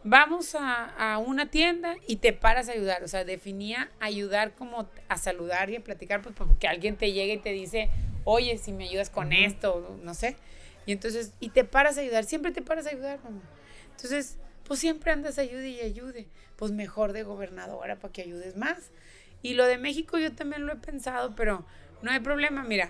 Vamos 0.04 0.56
a, 0.56 0.86
a 1.14 1.18
una 1.20 1.52
tienda 1.52 1.96
y 2.08 2.18
te 2.18 2.34
paras 2.34 2.70
a 2.70 2.72
ayudar. 2.72 3.04
O 3.04 3.08
sea, 3.08 3.24
definía 3.24 3.92
ayudar 4.00 4.54
como 4.56 4.90
a 5.08 5.18
saludar 5.18 5.70
y 5.70 5.76
a 5.76 5.84
platicar, 5.84 6.22
pues 6.22 6.36
porque 6.36 6.68
alguien 6.68 6.98
te 6.98 7.12
llega 7.12 7.34
y 7.34 7.38
te 7.38 7.52
dice, 7.52 7.90
oye, 8.24 8.58
si 8.58 8.72
me 8.72 8.86
ayudas 8.86 9.10
con 9.10 9.34
esto, 9.34 10.00
no 10.04 10.14
sé. 10.14 10.36
Y 10.86 10.92
entonces, 10.92 11.34
y 11.40 11.50
te 11.50 11.64
paras 11.64 11.98
a 11.98 12.02
ayudar, 12.02 12.24
siempre 12.24 12.52
te 12.52 12.62
paras 12.62 12.88
a 12.88 12.90
ayudar, 12.90 13.20
mamá. 13.24 13.42
Entonces, 13.92 14.38
pues 14.64 14.80
siempre 14.80 15.12
andas 15.12 15.38
ayude 15.38 15.70
y 15.70 15.82
ayude. 15.82 16.28
Pues 16.56 16.72
mejor 16.72 17.14
de 17.14 17.24
gobernadora 17.24 17.98
para 17.98 18.12
que 18.12 18.22
ayudes 18.22 18.56
más. 18.58 18.92
Y 19.44 19.54
lo 19.54 19.66
de 19.66 19.78
México 19.78 20.18
yo 20.18 20.34
también 20.34 20.66
lo 20.66 20.74
he 20.74 20.78
pensado, 20.78 21.36
pero 21.36 21.66
no 22.02 22.12
hay 22.12 22.20
problema, 22.20 22.64
mira, 22.64 22.90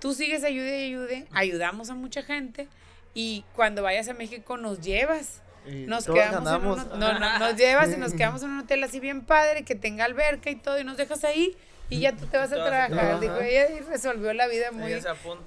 tú 0.00 0.12
sigues 0.14 0.44
ayude 0.44 0.80
y 0.80 0.86
ayude, 0.88 1.26
ayudamos 1.32 1.90
a 1.90 1.94
mucha 1.94 2.22
gente 2.22 2.68
y 3.14 3.44
cuando 3.54 3.82
vayas 3.82 4.08
a 4.08 4.14
México 4.14 4.56
nos 4.56 4.80
llevas. 4.80 5.42
Y 5.68 5.86
Nos 5.86 6.06
quedamos 6.06 6.50
en 6.50 6.66
un, 6.66 6.98
no, 6.98 7.18
no, 7.18 7.38
nos 7.38 7.56
llevas 7.56 7.92
y 7.92 7.96
nos 7.96 8.12
quedamos 8.14 8.42
en 8.42 8.50
un 8.50 8.60
hotel 8.60 8.82
así 8.84 9.00
bien 9.00 9.22
padre, 9.22 9.64
que 9.64 9.74
tenga 9.74 10.04
alberca 10.04 10.50
y 10.50 10.56
todo, 10.56 10.78
y 10.80 10.84
nos 10.84 10.96
dejas 10.96 11.24
ahí 11.24 11.56
y 11.90 12.00
ya 12.00 12.14
tú 12.14 12.26
te 12.26 12.36
vas 12.36 12.52
a 12.52 12.56
trabajar. 12.56 13.20
Digo, 13.20 13.36
ella 13.40 13.66
resolvió 13.88 14.32
la 14.34 14.46
vida 14.46 14.72
muy, 14.72 14.94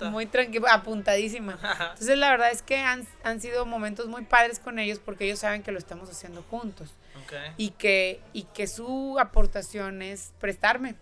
muy 0.10 0.26
tranquila, 0.26 0.74
apuntadísima. 0.74 1.60
Entonces 1.94 2.18
la 2.18 2.32
verdad 2.32 2.52
es 2.52 2.62
que 2.62 2.78
han, 2.78 3.06
han 3.24 3.40
sido 3.42 3.66
momentos 3.66 4.08
muy 4.08 4.24
padres 4.24 4.60
con 4.60 4.80
ellos 4.80 5.00
porque 5.00 5.26
ellos 5.26 5.40
saben 5.40 5.62
que 5.64 5.72
lo 5.72 5.78
estamos 5.78 6.10
haciendo 6.10 6.44
juntos 6.44 6.94
Ok. 7.26 7.34
y 7.58 7.70
que, 7.72 8.20
y 8.34 8.44
que 8.44 8.68
su 8.68 9.18
aportación 9.20 10.02
es 10.02 10.34
prestarme. 10.40 10.96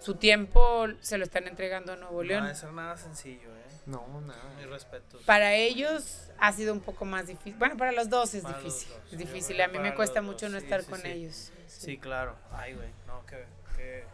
Su 0.00 0.16
tiempo 0.16 0.88
se 1.00 1.16
lo 1.18 1.24
están 1.24 1.46
entregando 1.46 1.92
a 1.92 1.96
Nuevo 1.96 2.22
No 2.22 2.28
León. 2.28 2.42
debe 2.44 2.56
ser 2.56 2.72
nada 2.72 2.96
sencillo, 2.96 3.48
¿eh? 3.56 3.61
No, 3.86 4.20
nada. 4.20 4.38
Mis 4.58 4.68
respetos. 4.68 5.22
Para 5.24 5.54
ellos 5.54 6.30
ha 6.38 6.52
sido 6.52 6.72
un 6.72 6.80
poco 6.80 7.04
más 7.04 7.26
difícil. 7.26 7.54
Bueno, 7.58 7.76
para 7.76 7.92
los 7.92 8.08
dos 8.08 8.32
es 8.34 8.42
Para 8.44 8.58
difícil. 8.58 8.88
dos, 8.92 9.12
Es 9.12 9.18
difícil. 9.18 9.56
bueno, 9.56 9.72
A 9.72 9.76
mí 9.76 9.78
me 9.90 9.94
cuesta 9.94 10.22
mucho 10.22 10.46
dos, 10.46 10.52
no 10.54 10.58
sí, 10.60 10.64
estar 10.64 10.82
sí, 10.82 10.90
con 10.90 11.00
sí. 11.00 11.08
ellos. 11.08 11.52
Sí, 11.66 11.98
claro. 11.98 12.36
Ay, 12.52 12.74
güey. 12.74 12.88
No, 13.06 13.24
que. 13.26 13.44
que... 13.76 14.04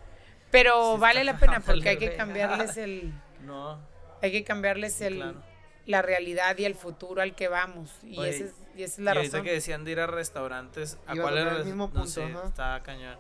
Pero 0.51 0.97
vale 0.99 1.25
la 1.25 1.39
pena 1.39 1.61
porque 1.67 1.91
hay 1.91 1.99
que 1.99 2.17
cambiarles 2.17 2.77
el 2.79 3.13
No. 3.45 3.79
hay 4.23 4.33
que 4.33 4.45
cambiarles 4.45 4.95
Sí, 4.95 5.05
el 5.05 5.17
claro. 5.17 5.43
la 5.85 6.01
realidad 6.03 6.57
y 6.57 6.65
el 6.65 6.75
futuro 6.75 7.21
al 7.21 7.35
que 7.35 7.49
vamos 7.49 7.91
y 8.03 8.19
Oye, 8.19 8.31
esa 8.31 8.45
es, 8.47 8.55
y 8.75 8.83
esa 8.85 8.93
es 8.95 8.99
la 9.01 9.13
y 9.15 9.27
razón. 9.27 9.43
que 9.45 9.53
decían 9.53 9.85
de 9.85 9.91
ir 9.93 10.01
a 10.01 10.07
restaurantes, 10.07 10.97
¿a 11.07 11.15
Iba 11.15 11.25
a 11.25 11.27
cuáles 11.29 11.45
tocar 11.45 11.59
el 11.61 11.65
mismo 11.67 11.87
no 11.89 11.93
punto, 11.93 12.09
sé, 12.09 12.25
ajá. 12.25 12.43
está 12.47 12.81
cañón. 12.83 13.19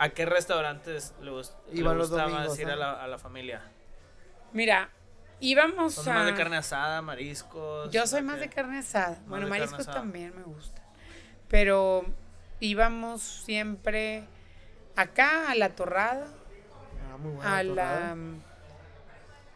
¿A 0.00 0.08
qué 0.10 0.26
restaurantes 0.26 1.14
le, 1.20 1.30
gust- 1.30 1.54
le 1.72 1.80
Iban 1.80 1.96
los 1.98 2.08
gusta 2.10 2.24
domingos, 2.24 2.48
más 2.50 2.58
ir 2.58 2.68
a 2.70 2.72
¿ah? 2.72 2.76
la, 2.76 2.92
a 3.04 3.06
la 3.06 3.18
familia? 3.18 3.62
Mira, 4.52 4.90
íbamos 5.40 5.94
¿Son 5.94 6.08
a 6.10 6.14
más 6.20 6.26
de 6.26 6.34
carne 6.34 6.56
asada, 6.56 7.02
mariscos? 7.02 7.90
Yo 7.90 8.06
soy 8.06 8.20
¿o 8.20 8.24
más 8.24 8.40
de 8.40 8.48
carne 8.48 8.78
asada. 8.78 9.18
Bueno, 9.26 9.46
mariscos 9.48 9.80
asada. 9.80 9.98
también 9.98 10.34
me 10.36 10.42
gusta. 10.42 10.82
Pero 11.48 12.04
íbamos 12.60 13.22
siempre 13.22 14.24
acá 14.96 15.50
a 15.50 15.54
la 15.54 15.70
torrada, 15.70 16.26
Ah, 17.12 17.16
muy 17.16 17.32
buena 17.32 17.58
a 17.58 17.64
torrada. 17.64 18.14
la 18.14 18.16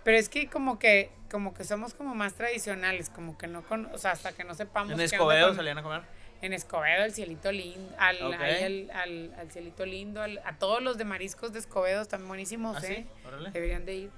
pero 0.04 0.16
es 0.18 0.28
que 0.28 0.48
como 0.48 0.78
que 0.78 1.10
como 1.30 1.54
que 1.54 1.64
somos 1.64 1.94
como 1.94 2.14
más 2.14 2.34
tradicionales, 2.34 3.08
como 3.08 3.38
que 3.38 3.46
no 3.46 3.62
con, 3.62 3.86
o 3.86 3.98
sea, 3.98 4.10
hasta 4.12 4.32
que 4.32 4.44
no 4.44 4.54
sepamos 4.54 4.92
¿En 4.92 5.00
Escobedo 5.00 5.46
con- 5.48 5.56
salían 5.56 5.78
a 5.78 5.82
comer? 5.82 6.02
en 6.42 6.52
Escobedo, 6.52 7.04
el 7.04 7.14
cielito 7.14 7.52
lindo, 7.52 7.94
al, 7.98 8.20
Ok. 8.22 8.34
ahí 8.40 8.64
al, 8.64 8.90
al- 8.90 9.34
al 9.38 9.50
cielito 9.52 9.86
lindo, 9.86 10.20
al- 10.20 10.40
a 10.44 10.56
todos 10.58 10.82
los 10.82 10.98
de 10.98 11.04
mariscos 11.04 11.52
de 11.52 11.60
Escobedo 11.60 12.02
están 12.02 12.26
buenísimos, 12.26 12.76
¿Ah, 12.76 12.86
¿eh? 12.86 13.06
sí? 13.22 13.26
Órale. 13.26 13.50
Deberían 13.52 13.84
de 13.86 13.94
ir. 13.94 14.10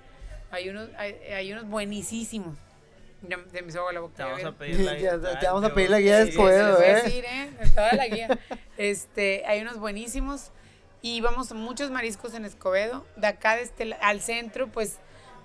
Hay 0.55 0.69
unos, 0.69 0.89
hay, 0.97 1.13
hay 1.33 1.53
unos 1.53 1.67
buenísimos. 1.67 2.57
Ya 3.23 3.39
se 3.51 3.63
me 3.63 3.69
hizo 3.69 3.81
agua 3.81 3.93
la 3.93 4.01
boca. 4.01 4.15
Te 4.17 4.23
vamos 4.23 4.45
a 4.45 4.53
pedir 4.53 4.81
la 4.81 4.93
Ya, 4.99 5.17
guía. 5.17 5.39
te 5.41 5.47
vamos 5.47 5.65
a 5.65 5.75
pedir 5.75 5.91
la 5.91 6.01
guía 6.01 6.19
de 6.19 6.29
Escobedo, 6.31 6.81
¿eh? 6.83 6.95
decir, 7.03 7.25
¿eh? 7.25 7.51
Toda 7.75 7.93
la 7.95 8.07
guía. 8.07 8.39
Este, 8.77 9.45
hay 9.47 9.61
unos 9.63 9.79
buenísimos 9.79 10.51
y 11.03 11.21
vamos 11.21 11.51
a 11.51 11.55
muchos 11.55 11.91
mariscos 11.91 12.35
en 12.35 12.45
Escobedo. 12.45 13.07
De 13.17 13.27
acá 13.27 13.57
de 13.57 13.63
este, 13.63 13.95
al 14.01 14.21
centro, 14.21 14.69
pues 14.69 14.99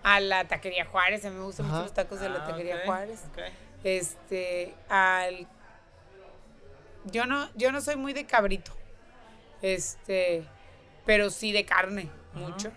a 0.04 0.20
la 0.20 0.48
taquería 0.48 0.86
Juárez. 0.86 1.24
A 1.26 1.30
mí 1.30 1.36
me 1.38 1.44
gustan 1.44 1.66
Ajá. 1.68 1.76
mucho 1.76 1.84
los 1.86 1.94
tacos 1.94 2.20
de 2.20 2.30
la 2.30 2.44
Ah, 2.44 2.48
taquería 2.48 2.82
Juárez. 2.86 3.22
ok. 3.32 3.40
Este, 3.84 4.74
al 4.90 5.48
yo 7.06 7.26
no 7.26 7.50
yo 7.56 7.72
no 7.72 7.80
soy 7.82 7.96
muy 7.96 8.12
de 8.14 8.26
cabrito. 8.26 8.72
Este, 9.62 10.44
pero 11.06 11.30
sí 11.30 11.52
de 11.52 11.66
carne, 11.66 12.10
mucho. 12.34 12.70
Ok. 12.70 12.76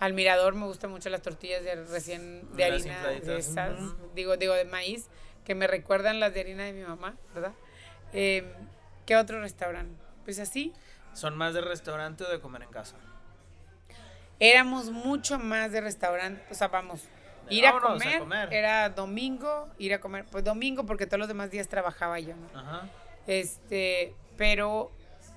Al 0.00 0.14
mirador 0.14 0.54
me 0.54 0.64
gustan 0.66 0.90
mucho 0.90 1.08
las 1.10 1.22
tortillas 1.22 1.62
de 1.62 1.76
recién 1.84 2.48
de 2.56 2.70
Las 2.70 2.80
harina 2.82 3.08
de 3.08 3.38
esas, 3.38 3.78
digo, 4.14 4.36
digo 4.36 4.54
de 4.54 4.64
maíz, 4.64 5.08
que 5.44 5.54
me 5.54 5.66
recuerdan 5.66 6.18
las 6.18 6.34
de 6.34 6.40
harina 6.40 6.64
de 6.64 6.72
mi 6.72 6.82
mamá, 6.82 7.16
¿verdad? 7.34 7.52
Eh, 8.12 8.50
¿Qué 9.06 9.16
otro 9.16 9.40
restaurante? 9.40 9.94
Pues 10.24 10.38
así, 10.40 10.72
¿Son 11.12 11.36
más 11.36 11.54
de 11.54 11.60
restaurante 11.60 12.24
o 12.24 12.30
de 12.30 12.40
comer 12.40 12.62
en 12.62 12.70
casa? 12.70 12.96
éramos 14.38 14.90
mucho 14.90 15.38
más 15.38 15.70
de 15.72 15.80
restaurante, 15.82 16.42
o 16.50 16.54
sea, 16.54 16.68
vamos, 16.68 17.02
De 17.48 17.54
ir 17.56 17.66
a 17.66 17.72
vámonos 17.72 18.00
a 18.00 18.04
comer, 18.04 18.18
comer. 18.20 18.54
era 18.54 18.88
domingo, 18.88 19.68
ir 19.78 19.92
a 19.92 20.00
comer, 20.00 20.24
pues 20.30 20.44
domingo 20.44 20.86
porque 20.86 21.06
todos 21.06 21.18
los 21.18 21.28
demás 21.28 21.50
días 21.50 21.68
trabajaba 21.68 22.18
yo, 22.20 22.34
¿no? 22.36 22.58
Ajá. 22.58 22.88
Este, 23.26 24.14
pero 24.38 24.90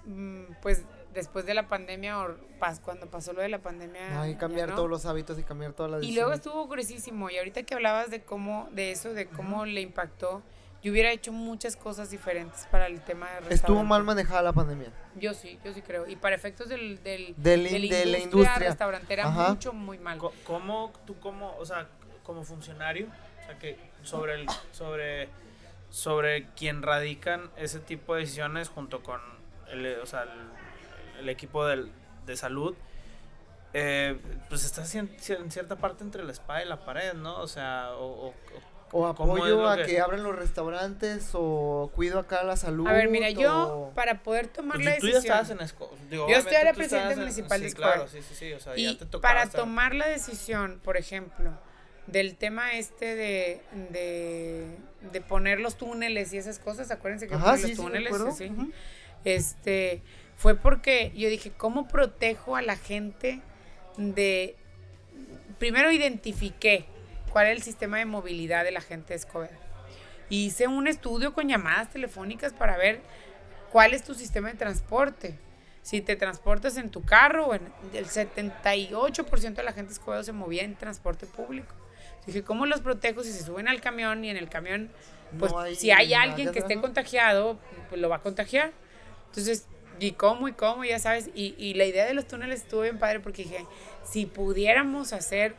mm, 0.05 0.43
pues 0.61 0.83
después 1.13 1.45
de 1.45 1.53
la 1.53 1.67
pandemia, 1.67 2.19
o 2.19 2.35
pas- 2.59 2.79
cuando 2.81 3.07
pasó 3.09 3.33
lo 3.33 3.41
de 3.41 3.49
la 3.49 3.59
pandemia. 3.59 4.35
Cambiar 4.37 4.69
no. 4.69 4.75
todos 4.75 4.89
los 4.89 5.05
hábitos 5.05 5.37
y 5.39 5.43
cambiar 5.43 5.73
todas 5.73 5.91
las 5.91 6.03
Y 6.03 6.13
luego 6.13 6.31
decisiones. 6.31 6.39
estuvo 6.45 6.67
gruesísimo. 6.67 7.29
Y 7.29 7.37
ahorita 7.37 7.63
que 7.63 7.73
hablabas 7.75 8.09
de 8.09 8.23
cómo, 8.23 8.67
de 8.71 8.91
eso, 8.91 9.13
de 9.13 9.27
cómo 9.27 9.65
le 9.65 9.81
impactó, 9.81 10.41
yo 10.81 10.91
hubiera 10.91 11.11
hecho 11.11 11.31
muchas 11.31 11.77
cosas 11.77 12.09
diferentes 12.09 12.67
para 12.69 12.87
el 12.87 12.99
tema 12.99 13.27
de 13.27 13.31
restaurante. 13.35 13.55
Estuvo 13.55 13.83
mal 13.85 14.03
manejada 14.03 14.41
la 14.41 14.51
pandemia. 14.51 14.89
Yo 15.15 15.33
sí, 15.33 15.57
yo 15.63 15.73
sí 15.73 15.81
creo. 15.81 16.07
Y 16.09 16.17
para 16.17 16.35
efectos 16.35 16.67
del, 16.67 17.01
del, 17.03 17.33
Del 17.37 17.63
de 17.63 17.79
la 17.79 17.95
de 17.97 18.05
la 18.07 18.17
industria 18.19 18.59
restaurantera, 18.59 19.27
Ajá. 19.27 19.49
mucho, 19.49 19.71
muy 19.71 19.97
mal. 19.97 20.17
¿Cómo 20.45 20.91
tú 21.05 21.17
como, 21.21 21.55
o 21.57 21.65
sea, 21.65 21.87
como 22.23 22.43
funcionario, 22.43 23.07
o 23.41 23.45
sea, 23.45 23.57
que 23.59 23.77
sobre 24.01 24.35
el 24.41 24.47
sobre 24.71 25.29
sobre 25.89 26.47
quien 26.55 26.81
radican 26.81 27.51
ese 27.55 27.79
tipo 27.79 28.15
de 28.15 28.21
decisiones 28.21 28.67
junto 28.67 29.03
con 29.03 29.21
el, 29.69 29.99
o 30.01 30.05
sea, 30.05 30.23
el, 30.23 30.29
el 31.23 31.29
equipo 31.29 31.65
del- 31.65 31.91
de 32.25 32.37
salud 32.37 32.75
eh, 33.73 34.17
pues 34.49 34.63
estás 34.65 34.93
en, 34.95 35.09
en 35.29 35.51
cierta 35.51 35.75
parte 35.77 36.03
entre 36.03 36.23
la 36.23 36.31
espada 36.31 36.63
y 36.63 36.67
la 36.67 36.85
pared, 36.85 37.13
¿no? 37.13 37.39
O 37.39 37.47
sea, 37.47 37.91
o, 37.95 38.27
o- 38.27 38.33
O 38.95 39.15
¿Cómo 39.15 39.35
es 39.37 39.41
apoyo 39.43 39.67
a 39.67 39.77
que- 39.77 39.85
que... 39.87 39.99
abran 39.99 40.21
los 40.21 40.35
restaurantes 40.35 41.31
o 41.33 41.91
cuido 41.95 42.19
acá 42.19 42.43
la 42.43 42.55
salud. 42.55 42.87
A 42.87 42.93
ver, 42.93 43.09
mira, 43.09 43.31
yo 43.31 43.91
para 43.95 44.21
poder 44.21 44.45
tomar 44.47 44.75
pues, 44.77 44.85
la 44.85 44.97
tú 44.99 45.07
ya 45.07 45.13
decisión. 45.15 45.37
estabas 45.39 45.49
en 45.49 45.57
esco- 45.67 45.89
digo, 46.11 46.27
Yo 46.29 46.35
era 46.35 46.43
tú 46.43 46.77
presidente 46.77 46.83
estabas 46.83 47.11
en- 47.13 47.19
municipal 47.19 47.59
de 47.61 47.69
sí, 47.69 47.75
claro, 47.75 48.07
sí, 48.07 48.21
sí, 48.21 48.35
sí, 48.35 48.53
o 48.53 48.59
sea, 48.59 48.75
ya 48.75 48.91
Y 48.91 48.95
te 48.95 49.05
tocaba 49.07 49.33
para 49.33 49.43
estar- 49.47 49.61
tomar 49.61 49.95
la 49.95 50.07
decisión, 50.07 50.79
por 50.83 50.95
ejemplo, 50.97 51.49
del 52.05 52.35
tema 52.35 52.73
este 52.73 53.15
de, 53.15 53.61
de, 53.89 54.77
de 55.11 55.21
poner 55.21 55.59
los 55.59 55.75
túneles 55.75 56.31
y 56.33 56.37
esas 56.37 56.59
cosas, 56.59 56.91
acuérdense 56.91 57.27
que 57.27 57.33
Ajá, 57.33 57.45
ponen 57.45 57.57
sí, 57.61 57.67
los 57.69 57.71
sí, 57.71 57.83
túneles, 57.83 58.35
sí, 58.37 58.71
este, 59.25 60.03
fue 60.37 60.55
porque 60.55 61.11
yo 61.15 61.29
dije, 61.29 61.51
¿cómo 61.51 61.87
protejo 61.87 62.55
a 62.55 62.61
la 62.61 62.75
gente 62.75 63.41
de... 63.97 64.55
Primero 65.59 65.91
identifiqué 65.91 66.85
cuál 67.31 67.47
era 67.47 67.55
el 67.55 67.63
sistema 67.63 67.97
de 67.97 68.05
movilidad 68.05 68.63
de 68.63 68.71
la 68.71 68.81
gente 68.81 69.09
de 69.09 69.15
Escobedo. 69.15 69.57
Hice 70.29 70.67
un 70.67 70.87
estudio 70.87 71.33
con 71.33 71.47
llamadas 71.47 71.91
telefónicas 71.91 72.53
para 72.53 72.77
ver 72.77 73.01
cuál 73.71 73.93
es 73.93 74.03
tu 74.03 74.13
sistema 74.13 74.49
de 74.49 74.55
transporte. 74.55 75.37
Si 75.81 76.01
te 76.01 76.15
transportas 76.15 76.77
en 76.77 76.89
tu 76.89 77.03
carro, 77.03 77.47
o 77.47 77.55
en, 77.55 77.61
el 77.93 78.05
78% 78.05 79.53
de 79.53 79.63
la 79.63 79.73
gente 79.73 79.89
de 79.89 79.93
Escobedo 79.93 80.23
se 80.23 80.31
movía 80.31 80.63
en 80.63 80.75
transporte 80.75 81.25
público. 81.25 81.73
Dije, 82.25 82.43
¿cómo 82.43 82.65
los 82.65 82.81
protejo 82.81 83.23
si 83.23 83.33
se 83.33 83.43
suben 83.43 83.67
al 83.67 83.81
camión 83.81 84.23
y 84.23 84.29
en 84.29 84.37
el 84.37 84.47
camión, 84.47 84.89
pues 85.37 85.51
No 85.51 85.59
hay 85.59 85.75
si 85.75 85.91
hay 85.91 86.13
alguien 86.13 86.51
que 86.51 86.59
esté 86.59 86.79
contagiado, 86.79 87.59
pues 87.89 87.99
lo 87.99 88.07
va 88.07 88.17
a 88.17 88.21
contagiar? 88.21 88.71
Entonces, 89.27 89.67
y 89.99 90.11
cómo 90.13 90.47
y 90.47 90.53
cómo, 90.53 90.83
ya 90.83 90.99
sabes. 90.99 91.29
Y, 91.35 91.55
y 91.57 91.73
la 91.75 91.85
idea 91.85 92.05
de 92.05 92.13
los 92.13 92.27
túneles 92.27 92.61
estuvo 92.61 92.81
bien 92.81 92.99
padre 92.99 93.19
porque 93.19 93.43
dije, 93.43 93.65
si 94.03 94.25
pudiéramos 94.25 95.13
hacer 95.13 95.55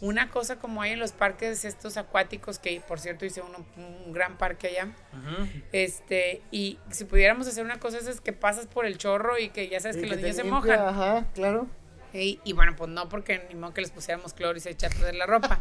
una 0.00 0.28
cosa 0.30 0.56
como 0.56 0.82
hay 0.82 0.92
en 0.92 0.98
los 0.98 1.12
parques 1.12 1.64
estos 1.64 1.96
acuáticos, 1.96 2.58
que 2.58 2.80
por 2.86 2.98
cierto 3.00 3.24
hice 3.24 3.40
uno- 3.40 3.64
un 3.76 4.12
gran 4.12 4.36
parque 4.36 4.66
allá, 4.66 4.88
este, 5.72 6.42
y 6.50 6.78
si 6.90 7.04
pudiéramos 7.04 7.46
hacer 7.46 7.64
una 7.64 7.78
cosa 7.78 7.98
es 7.98 8.20
que 8.20 8.32
pasas 8.32 8.66
por 8.66 8.86
el 8.86 8.98
chorro 8.98 9.38
y 9.38 9.48
que 9.50 9.68
ya 9.68 9.80
sabes 9.80 9.96
Y 9.96 10.00
que 10.00 10.06
los 10.08 10.16
niños 10.18 10.36
se 10.36 10.44
mojan. 10.44 10.78
Ajá, 10.80 11.26
claro. 11.34 11.66
Y, 12.12 12.38
y 12.44 12.52
bueno, 12.52 12.74
pues 12.76 12.90
no, 12.90 13.08
porque 13.08 13.44
ni 13.48 13.54
modo 13.56 13.74
que 13.74 13.80
les 13.80 13.90
pusiéramos 13.90 14.34
cloro 14.34 14.56
y 14.56 14.60
se 14.60 14.70
echa 14.70 14.86
a 14.86 14.90
perder 14.90 15.14
la 15.16 15.26
ropa. 15.26 15.58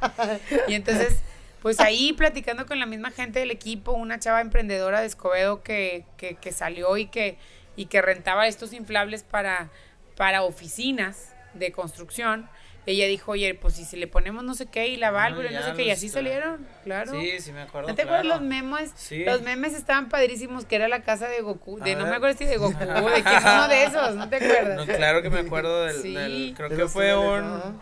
Y 0.67 0.73
entonces, 0.75 1.19
pues 1.61 1.79
ahí 1.79 2.13
platicando 2.13 2.65
con 2.65 2.79
la 2.79 2.85
misma 2.85 3.09
gente 3.11 3.39
del 3.39 3.49
equipo, 3.51 3.93
una 3.93 4.19
chava 4.19 4.41
emprendedora 4.41 4.99
de 5.01 5.07
Escobedo 5.07 5.63
que, 5.63 6.05
que, 6.17 6.35
que 6.35 6.51
salió 6.51 6.95
y 6.97 7.07
que, 7.07 7.37
y 7.75 7.85
que 7.87 8.01
rentaba 8.01 8.47
estos 8.47 8.73
inflables 8.73 9.23
para, 9.23 9.69
para 10.15 10.43
oficinas 10.43 11.33
de 11.53 11.71
construcción. 11.71 12.49
Ella 12.85 13.07
dijo, 13.07 13.31
oye, 13.31 13.53
pues 13.55 13.75
si, 13.75 13.85
si 13.85 13.95
le 13.95 14.07
ponemos 14.07 14.43
no 14.43 14.55
sé 14.55 14.65
qué 14.65 14.87
y 14.89 14.97
la 14.97 15.09
válvula 15.09 15.49
y 15.49 15.53
no 15.53 15.61
ya 15.61 15.67
sé 15.67 15.73
qué, 15.73 15.83
y 15.83 15.91
así 15.91 16.09
salieron, 16.09 16.67
claro. 16.83 17.11
Sí, 17.13 17.39
sí 17.39 17.53
me 17.53 17.61
acuerdo. 17.61 17.87
¿No 17.87 17.95
te 17.95 18.01
acuerdas 18.01 18.23
claro. 18.25 18.41
los 18.41 18.45
memes? 18.47 18.91
Sí. 18.95 19.23
Los 19.23 19.41
memes 19.41 19.73
estaban 19.73 20.09
padrísimos, 20.09 20.65
que 20.65 20.75
era 20.75 20.89
la 20.89 21.01
casa 21.01 21.29
de 21.29 21.39
Goku. 21.39 21.79
De, 21.79 21.93
A 21.93 21.95
no 21.95 22.05
me 22.07 22.15
acuerdo 22.17 22.37
si 22.37 22.43
de 22.43 22.57
Goku, 22.57 22.77
de 22.77 23.23
quién 23.23 23.41
uno 23.41 23.67
de 23.69 23.83
esos, 23.85 24.15
¿no 24.15 24.27
te 24.27 24.35
acuerdas? 24.35 24.85
No, 24.85 24.93
claro 24.93 25.21
que 25.21 25.29
me 25.29 25.39
acuerdo 25.39 25.85
del, 25.85 26.01
Sí. 26.01 26.13
del- 26.13 26.53
creo 26.57 26.67
De 26.67 26.75
que 26.75 26.87
fue 26.89 27.15
un 27.15 27.79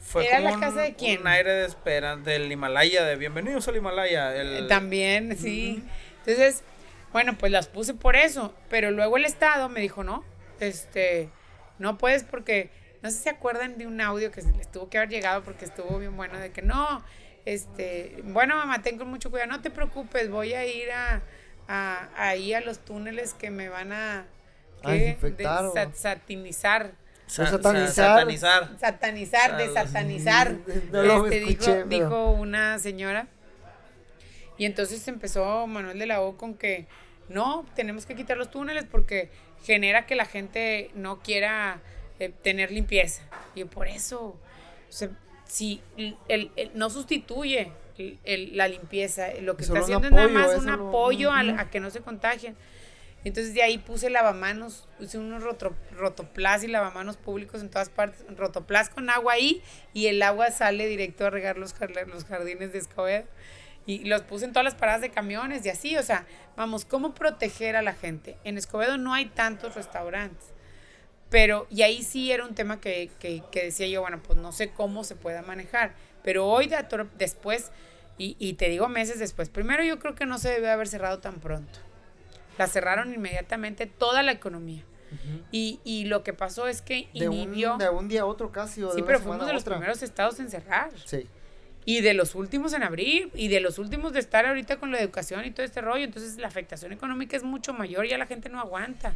fue 0.00 0.26
¿Era 0.28 0.38
como 0.38 0.50
la 0.50 0.60
casa 0.60 0.76
un- 0.76 0.82
de 0.84 0.94
quién? 0.94 1.20
Un 1.22 1.26
aire 1.26 1.52
de 1.52 1.66
espera 1.66 2.16
del 2.16 2.50
Himalaya, 2.52 3.04
de 3.04 3.16
bienvenidos 3.16 3.66
al 3.66 3.76
Himalaya. 3.76 4.34
El, 4.36 4.68
También, 4.68 5.36
sí. 5.36 5.82
Entonces, 6.20 6.62
Bueno, 7.12 7.36
pues 7.38 7.50
las 7.52 7.68
puse 7.68 7.94
por 7.94 8.16
eso, 8.16 8.54
pero 8.68 8.90
luego 8.90 9.16
el 9.16 9.24
Estado 9.24 9.68
me 9.68 9.80
dijo, 9.80 10.04
no, 10.04 10.24
este, 10.60 11.30
no 11.78 11.96
puedes 11.98 12.22
porque, 12.24 12.70
no 13.02 13.10
sé 13.10 13.16
si 13.16 13.22
se 13.24 13.30
acuerdan 13.30 13.78
de 13.78 13.86
un 13.86 14.00
audio 14.00 14.30
que 14.30 14.42
les 14.42 14.70
tuvo 14.70 14.88
que 14.90 14.98
haber 14.98 15.08
llegado 15.10 15.42
porque 15.42 15.64
estuvo 15.64 15.98
bien 15.98 16.16
bueno, 16.16 16.38
de 16.38 16.50
que 16.52 16.62
no, 16.62 17.02
este, 17.46 18.16
bueno, 18.24 18.56
mamá, 18.56 18.82
tengo 18.82 19.04
mucho 19.06 19.30
cuidado, 19.30 19.50
no 19.50 19.62
te 19.62 19.70
preocupes, 19.70 20.30
voy 20.30 20.52
a 20.52 20.66
ir 20.66 20.90
a, 20.92 21.22
a 21.66 22.08
ahí 22.16 22.52
a 22.52 22.60
los 22.60 22.78
túneles 22.80 23.32
que 23.34 23.50
me 23.50 23.68
van 23.70 23.92
a, 23.92 24.20
A 24.82 24.92
¿qué? 24.92 25.16
De 25.20 25.44
satinizar. 25.94 26.92
Sa- 27.26 27.46
satanizar. 27.46 27.94
satanizar. 27.94 28.78
Satanizar, 28.78 29.56
de 29.58 29.66
Salos. 29.72 29.90
satanizar. 29.90 30.54
No 30.92 31.02
lo 31.02 31.26
Este, 31.26 31.38
escuché, 31.50 31.70
dijo, 31.84 31.88
pero- 31.88 32.04
dijo 32.04 32.30
una 32.32 32.78
señora. 32.78 33.26
Y 34.58 34.64
entonces 34.66 35.06
empezó 35.08 35.66
Manuel 35.66 35.98
de 35.98 36.06
la 36.06 36.20
O 36.20 36.36
con 36.36 36.54
que 36.54 36.86
no, 37.28 37.64
tenemos 37.76 38.04
que 38.06 38.14
quitar 38.16 38.36
los 38.36 38.50
túneles 38.50 38.84
porque 38.90 39.30
genera 39.64 40.06
que 40.06 40.14
la 40.16 40.24
gente 40.24 40.90
no 40.94 41.20
quiera 41.20 41.80
eh, 42.18 42.30
tener 42.42 42.70
limpieza. 42.72 43.22
Y 43.54 43.64
por 43.64 43.86
eso, 43.86 44.20
o 44.24 44.38
sea, 44.88 45.10
si 45.46 45.80
el, 45.96 46.16
el- 46.28 46.50
el- 46.56 46.70
no 46.74 46.90
sustituye 46.90 47.70
la 48.24 48.68
limpieza, 48.68 49.28
lo 49.40 49.56
que 49.56 49.64
Solo 49.64 49.80
está 49.80 49.96
haciendo 49.96 50.06
es 50.08 50.12
nada 50.12 50.24
apoyo, 50.26 50.38
más 50.48 50.58
un 50.58 50.66
no- 50.66 50.88
apoyo 50.88 51.28
Ujú. 51.30 51.60
a 51.60 51.70
que 51.70 51.80
no 51.80 51.90
se 51.90 52.00
contagien. 52.00 52.56
Entonces 53.24 53.52
de 53.52 53.62
ahí 53.62 53.78
puse 53.78 54.10
lavamanos, 54.10 54.88
puse 54.98 55.18
unos 55.18 55.42
rotro- 55.42 55.74
rotoplas 55.92 56.62
y 56.62 56.68
lavamanos 56.68 57.16
públicos 57.16 57.60
en 57.60 57.68
todas 57.68 57.90
partes, 57.90 58.24
rotoplas 58.36 58.90
con 58.90 59.10
agua 59.10 59.32
ahí 59.34 59.60
y 59.92 60.06
el 60.06 60.22
agua 60.22 60.50
sale 60.52 60.86
directo 60.86 61.26
a 61.26 61.30
regar 61.30 61.58
los, 61.58 61.74
los 62.06 62.24
jardines 62.24 62.72
de 62.72 62.78
Escobedo. 62.78 63.24
Y 63.88 64.04
los 64.04 64.22
puse 64.22 64.44
en 64.44 64.52
todas 64.52 64.64
las 64.64 64.74
paradas 64.74 65.00
de 65.00 65.10
camiones 65.10 65.64
y 65.66 65.70
así, 65.70 65.96
o 65.96 66.02
sea, 66.02 66.26
vamos, 66.56 66.84
¿cómo 66.84 67.14
proteger 67.14 67.74
a 67.74 67.82
la 67.82 67.94
gente? 67.94 68.36
En 68.44 68.56
Escobedo 68.58 68.98
no 68.98 69.14
hay 69.14 69.24
tantos 69.26 69.74
restaurantes, 69.74 70.50
pero, 71.30 71.66
y 71.70 71.82
ahí 71.82 72.02
sí 72.02 72.30
era 72.30 72.44
un 72.44 72.54
tema 72.54 72.80
que, 72.80 73.10
que- 73.18 73.42
que 73.50 73.64
decía 73.64 73.86
yo, 73.86 74.02
bueno, 74.02 74.20
pues 74.22 74.38
no 74.38 74.52
sé 74.52 74.70
cómo 74.72 75.04
se 75.04 75.16
pueda 75.16 75.42
manejar, 75.42 75.94
pero 76.22 76.46
hoy 76.46 76.66
de 76.68 76.76
después, 77.18 77.70
y, 78.18 78.36
y 78.38 78.52
te 78.54 78.68
digo 78.68 78.88
meses 78.88 79.18
después, 79.18 79.48
primero 79.48 79.82
yo 79.82 79.98
creo 79.98 80.14
que 80.14 80.26
no 80.26 80.38
se 80.38 80.50
debe 80.50 80.70
haber 80.70 80.86
cerrado 80.88 81.18
tan 81.20 81.40
pronto. 81.40 81.78
La 82.58 82.66
cerraron 82.66 83.14
inmediatamente 83.14 83.86
toda 83.86 84.22
la 84.22 84.32
economía. 84.32 84.84
Y, 85.52 85.80
y 85.84 86.04
lo 86.04 86.22
que 86.22 86.34
pasó 86.34 86.66
es 86.66 86.82
que 86.82 87.08
De 87.14 87.28
un, 87.30 87.34
inhibió. 87.34 87.76
de 87.78 87.88
un 87.88 88.08
día 88.08 88.22
a 88.22 88.24
otro 88.26 88.52
casi. 88.52 88.82
O 88.82 88.88
de 88.88 88.92
sí, 88.94 88.98
una 88.98 89.06
pero 89.06 89.20
fuimos 89.20 89.46
de 89.46 89.52
los 89.54 89.62
otra. 89.62 89.76
primeros 89.76 90.02
estados 90.02 90.38
en 90.40 90.50
cerrar. 90.50 90.90
Sí. 91.06 91.26
Y 91.88 92.02
de 92.02 92.12
los 92.12 92.34
últimos 92.34 92.74
en 92.74 92.82
abrir. 92.82 93.30
Y 93.34 93.48
de 93.48 93.60
los 93.60 93.78
últimos 93.78 94.12
de 94.12 94.20
estar 94.20 94.44
ahorita 94.44 94.76
con 94.76 94.90
la 94.92 95.00
educación 95.00 95.46
y 95.46 95.50
todo 95.52 95.64
este 95.64 95.80
rollo. 95.80 96.04
Entonces 96.04 96.36
la 96.36 96.46
afectación 96.48 96.92
económica 96.92 97.34
es 97.34 97.42
mucho 97.44 97.72
mayor. 97.72 98.06
Ya 98.06 98.18
la 98.18 98.26
gente 98.26 98.50
no 98.50 98.60
aguanta. 98.60 99.14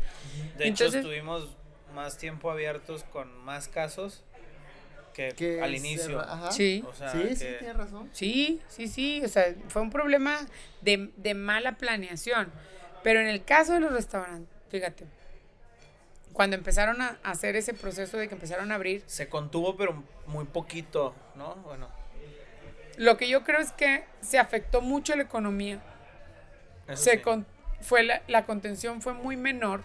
De 0.56 0.64
hecho, 0.68 0.84
Entonces- 0.84 1.00
estuvimos 1.04 1.50
más 1.94 2.16
tiempo 2.16 2.50
abiertos 2.50 3.04
con 3.04 3.36
más 3.44 3.68
casos 3.68 4.24
que, 5.12 5.28
Que 5.36 5.60
al 5.60 5.74
inicio. 5.74 6.18
ajá. 6.20 6.50
Sí. 6.50 6.82
O 6.88 6.94
sea, 6.94 7.10
sí, 7.12 7.36
sí, 7.36 7.44
que- 7.44 7.52
tienes 7.58 7.76
razón. 7.76 8.08
Sí, 8.14 8.62
sí, 8.68 8.88
sí. 8.88 9.20
O 9.22 9.28
sea, 9.28 9.54
fue 9.68 9.82
un 9.82 9.90
problema 9.90 10.38
de, 10.80 11.10
de 11.18 11.34
mala 11.34 11.76
planeación. 11.76 12.50
Pero 13.02 13.20
en 13.20 13.26
el 13.28 13.44
caso 13.44 13.74
de 13.74 13.80
los 13.80 13.92
restaurantes, 13.92 14.48
fíjate. 14.70 15.04
Cuando 16.32 16.56
empezaron 16.56 17.02
a 17.02 17.18
hacer 17.22 17.56
ese 17.56 17.74
proceso 17.74 18.16
de 18.16 18.28
que 18.28 18.34
empezaron 18.34 18.72
a 18.72 18.76
abrir, 18.76 19.02
se 19.06 19.28
contuvo, 19.28 19.76
pero 19.76 20.02
muy 20.26 20.46
poquito, 20.46 21.14
¿no? 21.34 21.56
Bueno, 21.56 21.88
lo 22.97 23.16
que 23.16 23.28
yo 23.28 23.43
creo 23.45 23.61
es 23.61 23.72
que 23.72 24.05
se 24.20 24.38
afectó 24.38 24.80
mucho 24.80 25.14
la 25.16 25.22
economía. 25.22 25.80
eso 26.88 27.03
se 27.03 27.11
sí. 27.12 27.18
con- 27.18 27.47
fue 27.80 28.03
la, 28.05 28.22
la 28.28 28.45
contención 28.45 29.03
fue 29.03 29.12
muy 29.14 29.36
menor 29.36 29.82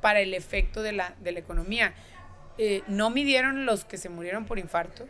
para 0.00 0.20
el 0.20 0.34
efecto 0.34 0.82
de 0.82 0.92
la, 0.92 1.14
de 1.20 1.32
la 1.32 1.40
economía. 1.40 1.94
Eh, 2.58 2.82
no 2.86 3.10
midieron 3.10 3.66
los 3.66 3.84
que 3.84 3.96
se 3.96 4.08
murieron 4.08 4.44
por 4.44 4.58
infarto, 4.58 5.06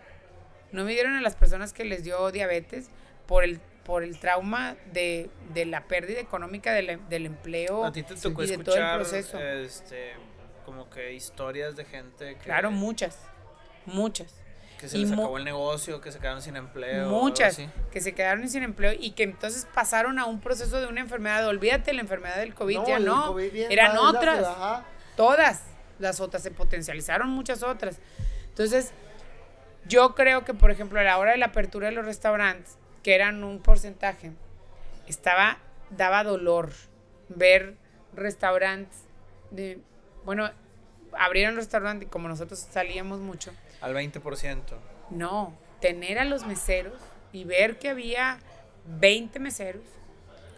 no 0.73 0.85
midieron 0.85 1.17
a 1.17 1.21
las 1.21 1.35
personas 1.37 1.73
que 1.73 1.85
les 1.85 2.05
dio 2.05 2.31
diabetes 2.31 2.89
por 3.27 3.45
el, 3.45 3.61
por 3.85 4.03
el 4.05 4.19
trauma 4.21 4.77
de, 4.93 5.29
de 5.53 5.65
la 5.67 5.85
pérdida 5.89 6.21
económica 6.21 6.73
del, 6.73 7.01
del 7.09 7.27
empleo 7.27 7.85
A 7.85 7.93
ti 7.93 8.03
te 8.05 8.15
tocó 8.15 8.45
y 8.45 8.47
de 8.47 8.59
todo 8.59 8.77
el 8.77 8.95
proceso. 8.97 9.39
este, 9.39 10.13
como 10.65 10.89
que 10.91 11.13
historias 11.13 11.75
de 11.77 11.85
gente 11.85 12.35
que, 12.37 12.45
Claro, 12.45 12.71
muchas, 12.71 13.19
muchas. 13.87 14.41
Que 14.81 14.89
se 14.89 14.97
y 14.97 15.03
les 15.03 15.13
acabó 15.13 15.37
el 15.37 15.45
negocio, 15.45 16.01
que 16.01 16.11
se 16.11 16.19
quedaron 16.19 16.41
sin 16.41 16.57
empleo. 16.57 17.11
Muchas 17.11 17.61
que 17.93 18.01
se 18.01 18.15
quedaron 18.15 18.49
sin 18.49 18.63
empleo 18.63 18.95
y 18.99 19.11
que 19.11 19.25
entonces 19.25 19.67
pasaron 19.75 20.19
a 20.19 20.25
un 20.25 20.41
proceso 20.41 20.81
de 20.81 20.87
una 20.87 21.01
enfermedad. 21.01 21.47
Olvídate 21.47 21.93
la 21.93 22.01
enfermedad 22.01 22.37
del 22.37 22.55
COVID, 22.55 22.81
ya 22.87 22.97
el 22.97 23.05
no. 23.05 23.27
COVID 23.27 23.55
Eran 23.71 23.99
otras. 23.99 24.47
Todas 25.17 25.63
las 25.99 26.21
otras 26.21 26.43
se 26.43 26.51
potencializaron, 26.51 27.29
muchas 27.29 27.63
otras. 27.63 27.99
Entonces, 28.49 28.93
yo 29.87 30.15
creo 30.15 30.45
que, 30.45 30.55
por 30.55 30.71
ejemplo, 30.71 30.99
a 30.99 31.03
la 31.03 31.19
hora 31.19 31.33
de 31.33 31.37
la 31.37 31.47
apertura 31.47 31.89
de 31.89 31.95
los 31.95 32.07
restaurantes, 32.07 32.79
que 33.03 33.15
eran 33.15 33.45
un 33.45 33.61
porcentaje, 33.61 34.33
estaba, 35.07 35.59
daba 35.91 36.25
dolor 36.25 36.71
ver 37.29 37.77
restaurantes 38.15 39.05
de, 39.51 39.79
bueno, 40.25 40.51
abrieron 41.19 41.57
restaurantes 41.57 42.09
y 42.09 42.11
como 42.11 42.29
nosotros 42.29 42.67
salíamos 42.71 43.21
mucho, 43.21 43.53
Al 43.81 43.95
20%. 43.95 44.61
no, 45.11 45.55
tener 45.81 46.19
a 46.19 46.25
los 46.25 46.47
meseros 46.47 47.01
y 47.33 47.45
ver 47.45 47.79
que 47.79 47.89
había 47.89 48.39
20 48.87 49.39
meseros 49.41 49.83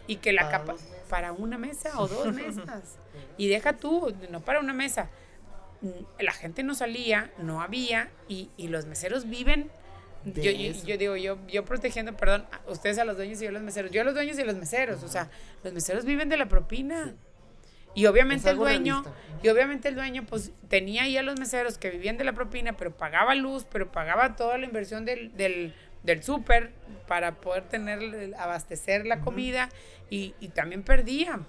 y 0.07 0.17
que 0.17 0.33
la 0.33 0.43
Para 0.43 0.59
capa 0.59 0.75
para 1.09 1.31
una 1.31 1.57
mesa 1.57 1.99
o 1.99 2.07
dos 2.07 2.33
mesas. 2.33 2.97
y 3.37 3.47
deja 3.47 3.73
tú, 3.73 4.13
no 4.29 4.41
para 4.41 4.59
una 4.59 4.73
mesa. 4.73 5.09
Mm, 5.81 5.89
La 6.23 6.31
gente 6.33 6.63
no 6.63 6.75
salía, 6.75 7.31
no 7.37 7.61
había 7.61 8.09
y, 8.27 8.49
y 8.57 8.67
los 8.69 8.85
meseros 8.85 9.29
viven. 9.29 9.69
Yo, 10.25 10.51
yo, 10.51 10.71
yo 10.85 10.97
digo, 10.97 11.15
yo, 11.17 11.37
yo 11.47 11.65
protegiendo, 11.65 12.15
perdón, 12.15 12.45
a 12.51 12.71
ustedes 12.71 12.97
a 12.97 13.03
los 13.05 13.17
dueños 13.17 13.41
y 13.41 13.43
yo 13.43 13.49
a 13.49 13.53
los 13.53 13.61
meseros. 13.61 13.91
Yo 13.91 14.01
a 14.01 14.03
los 14.05 14.13
dueños 14.13 14.37
y 14.39 14.41
a 14.41 14.45
los 14.45 14.55
meseros. 14.55 15.03
O 15.03 15.09
sea, 15.09 15.29
los 15.63 15.73
meseros 15.73 16.05
viven 16.05 16.29
de 16.29 16.37
la 16.37 16.45
propina. 16.47 17.13
Y 17.95 18.05
obviamente 18.07 18.49
el 18.49 18.57
dueño, 18.57 19.03
y 19.43 19.49
obviamente 19.49 19.87
el 19.89 19.95
dueño, 19.95 20.25
pues 20.25 20.51
tenía 20.67 21.03
ahí 21.03 21.17
a 21.17 21.23
los 21.23 21.39
meseros 21.39 21.77
que 21.77 21.89
vivían 21.91 22.17
de 22.17 22.23
la 22.23 22.33
propina, 22.33 22.73
pero 22.73 22.91
pagaba 22.95 23.35
luz, 23.35 23.65
pero 23.71 23.91
pagaba 23.91 24.35
toda 24.35 24.57
la 24.57 24.65
inversión 24.65 25.05
del, 25.05 25.35
del, 25.37 25.73
del 26.03 26.23
súper 26.23 26.71
para 27.07 27.35
poder 27.35 27.63
tener, 27.69 28.33
abastecer 28.37 29.05
la 29.05 29.19
comida 29.19 29.69
y, 30.09 30.33
y 30.39 30.49
también 30.49 30.83
perdía. 30.83 31.39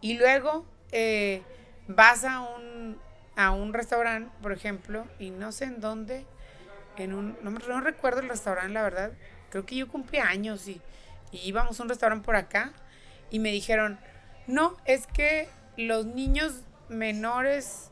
Y 0.00 0.18
luego 0.18 0.66
eh, 0.92 1.42
vas 1.88 2.24
a 2.24 2.40
un, 2.40 2.98
a 3.36 3.50
un 3.52 3.72
restaurante, 3.72 4.30
por 4.42 4.52
ejemplo, 4.52 5.06
y 5.18 5.30
no 5.30 5.52
sé 5.52 5.64
en 5.64 5.80
dónde, 5.80 6.24
en 6.96 7.14
un, 7.14 7.36
no, 7.42 7.50
me- 7.50 7.60
no 7.66 7.80
recuerdo 7.80 8.20
el 8.20 8.28
restaurante, 8.28 8.72
la 8.72 8.82
verdad, 8.82 9.12
creo 9.50 9.64
que 9.66 9.76
yo 9.76 9.88
cumplí 9.88 10.18
años 10.18 10.68
y, 10.68 10.80
y 11.32 11.38
íbamos 11.48 11.78
a 11.80 11.82
un 11.82 11.88
restaurante 11.88 12.24
por 12.24 12.36
acá 12.36 12.72
y 13.30 13.38
me 13.38 13.50
dijeron, 13.50 13.98
no, 14.46 14.76
es 14.84 15.06
que 15.06 15.48
los 15.76 16.06
niños 16.06 16.60
menores 16.88 17.90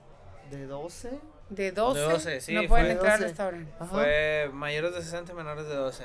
De 0.50 0.66
12. 0.66 1.10
de 1.50 1.72
12, 1.72 2.00
12, 2.00 2.40
sí, 2.40 2.54
no 2.54 2.68
pueden 2.68 2.86
fue 2.86 2.92
entrar 2.92 3.12
al 3.14 3.18
12. 3.20 3.28
restaurante. 3.28 3.72
Ajá. 3.78 3.86
Fue 3.86 4.50
mayores 4.52 4.94
de 4.94 5.02
60 5.02 5.32
y 5.32 5.34
menores 5.34 5.66
de 5.66 5.74
12. 5.74 6.04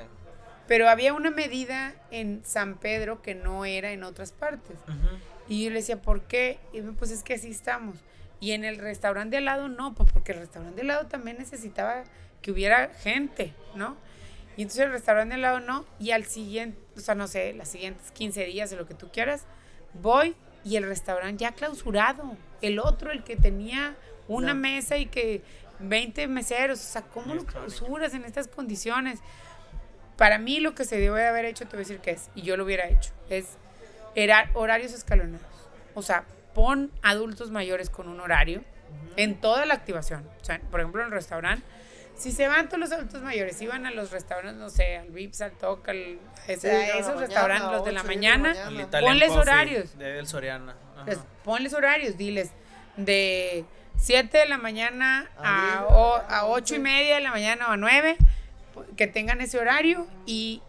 Pero 0.68 0.89
había 0.89 1.14
una 1.14 1.32
medida 1.32 1.95
en 2.12 2.43
San 2.43 2.78
Pedro 2.78 3.22
que 3.22 3.36
no 3.36 3.64
era 3.66 3.91
en 3.91 4.04
otras 4.04 4.32
partes. 4.34 4.78
Y 5.48 5.64
yo 5.64 5.70
le 5.70 5.78
decía, 5.78 6.02
¿por 6.02 6.24
qué? 6.24 6.60
Y 6.74 6.82
me, 6.82 6.91
pues 6.91 7.12
es 7.12 7.24
que 7.24 7.36
así 7.36 7.50
estamos. 7.52 7.98
Y 8.41 8.52
en 8.52 8.66
el 8.66 8.78
restaurante 8.78 9.32
de 9.32 9.38
al 9.38 9.45
lado 9.45 9.70
no, 9.70 9.95
pues 9.95 10.12
porque 10.12 10.34
el 10.34 10.39
restaurante 10.39 10.76
de 10.76 10.82
al 10.82 10.88
lado 10.88 11.08
también 11.08 11.38
necesitaba 11.38 12.04
que 12.41 12.52
hubiera 12.52 12.89
gente, 12.95 13.54
¿no? 13.76 13.95
Y 14.58 14.64
entonces 14.64 14.86
el 14.86 14.91
restaurante 14.91 15.30
de 15.30 15.36
al 15.36 15.41
lado 15.41 15.60
no. 15.62 15.86
Y 16.00 16.12
al 16.12 16.26
siguiente, 16.26 16.78
o 16.98 17.00
sea, 17.00 17.16
no 17.16 17.28
sé, 17.28 17.54
las 17.54 17.70
siguientes 17.70 18.12
15 18.12 18.43
días 18.45 18.72
o 18.74 18.76
lo 18.76 18.86
que 18.88 18.93
tú 18.93 19.10
quieras, 19.10 19.45
voy 20.02 20.36
y 20.64 20.76
el 20.76 20.84
restaurante 20.84 21.43
ya 21.43 21.52
clausurado. 21.52 22.36
El 22.62 22.80
otro, 22.80 23.12
el 23.12 23.24
que 23.24 23.36
tenía 23.36 23.95
una 24.28 24.54
mesa 24.54 24.98
y 24.98 25.06
que 25.06 25.41
20 25.80 26.28
meseros, 26.28 26.80
o 26.80 26.84
sea, 26.84 27.02
¿cómo 27.04 27.36
lo 27.36 27.45
clausuras 27.45 28.14
en 28.14 28.26
estas 28.26 28.48
condiciones? 28.48 29.20
Para 30.18 30.39
mí 30.39 30.60
lo 30.60 30.74
que 30.74 30.84
se 30.86 31.00
debe 31.00 31.22
de 31.22 31.28
haber 31.28 31.45
hecho, 31.45 31.66
te 31.66 31.78
voy 31.78 31.86
a 31.86 31.88
decir 31.88 32.00
que 32.00 32.12
es, 32.12 32.30
y 32.36 32.41
yo 32.41 32.58
lo 32.58 32.66
hubiera 32.66 32.88
hecho, 32.89 33.12
es 33.30 33.58
era 34.16 34.50
horarios 34.56 34.93
escalonados. 34.93 35.45
O 35.93 36.02
sea, 36.02 36.26
pon 36.56 36.91
adultos 37.04 37.52
mayores 37.52 37.91
con 37.91 38.08
un 38.10 38.20
horario 38.20 38.64
en 39.16 39.39
toda 39.39 39.66
la 39.68 39.76
activación. 39.76 40.28
O 40.41 40.43
sea, 40.43 40.60
por 40.72 40.80
ejemplo, 40.80 41.02
en 41.02 41.08
el 41.08 41.14
restaurante, 41.14 41.64
si 42.18 42.32
se 42.32 42.47
van 42.47 42.68
todos 42.68 42.80
los 42.80 42.91
adultos 42.91 43.22
mayores, 43.22 43.61
iban 43.61 43.86
a 43.86 43.91
los 43.91 44.11
restaurantes, 44.11 44.59
no 44.59 44.70
sé, 44.70 44.97
al 44.97 45.09
Vips, 45.09 45.41
al 45.41 45.51
Toc, 45.51 45.88
al, 45.89 46.20
ese- 46.47 46.70
Sí, 46.70 46.91
a 46.91 46.95
la 46.95 46.99
esos 47.01 47.20
restaurantes, 47.20 47.72
los 47.72 47.86
de 47.86 47.91
la 47.91 48.03
mañana, 48.03 48.51
Italian 48.72 48.89
Ponles 48.89 49.28
Coffee 49.30 49.41
horarios. 49.41 49.97
De 49.97 50.20
El 50.20 50.28
Soriana. 50.28 50.76
Pues, 51.05 51.20
ponles 51.43 51.74
horarios, 51.74 52.18
diles 52.18 52.49
de 52.97 53.65
7 53.97 54.38
de 54.38 54.45
la 54.47 54.57
mañana 54.57 55.30
A 55.38 55.41
a, 55.41 55.61
diez, 55.80 55.84
o- 55.89 56.15
a 56.28 56.38
a 56.39 56.45
8 56.47 56.76
y 56.76 56.80
media 56.80 57.15
de 57.15 57.22
la 57.22 57.32
mañana 57.32 57.68
o 57.68 57.72
a 57.72 57.78
9, 57.78 58.18
que 58.95 59.07
tengan 59.07 59.41
ese 59.41 59.59
horario 59.59 60.07
y 60.26 60.61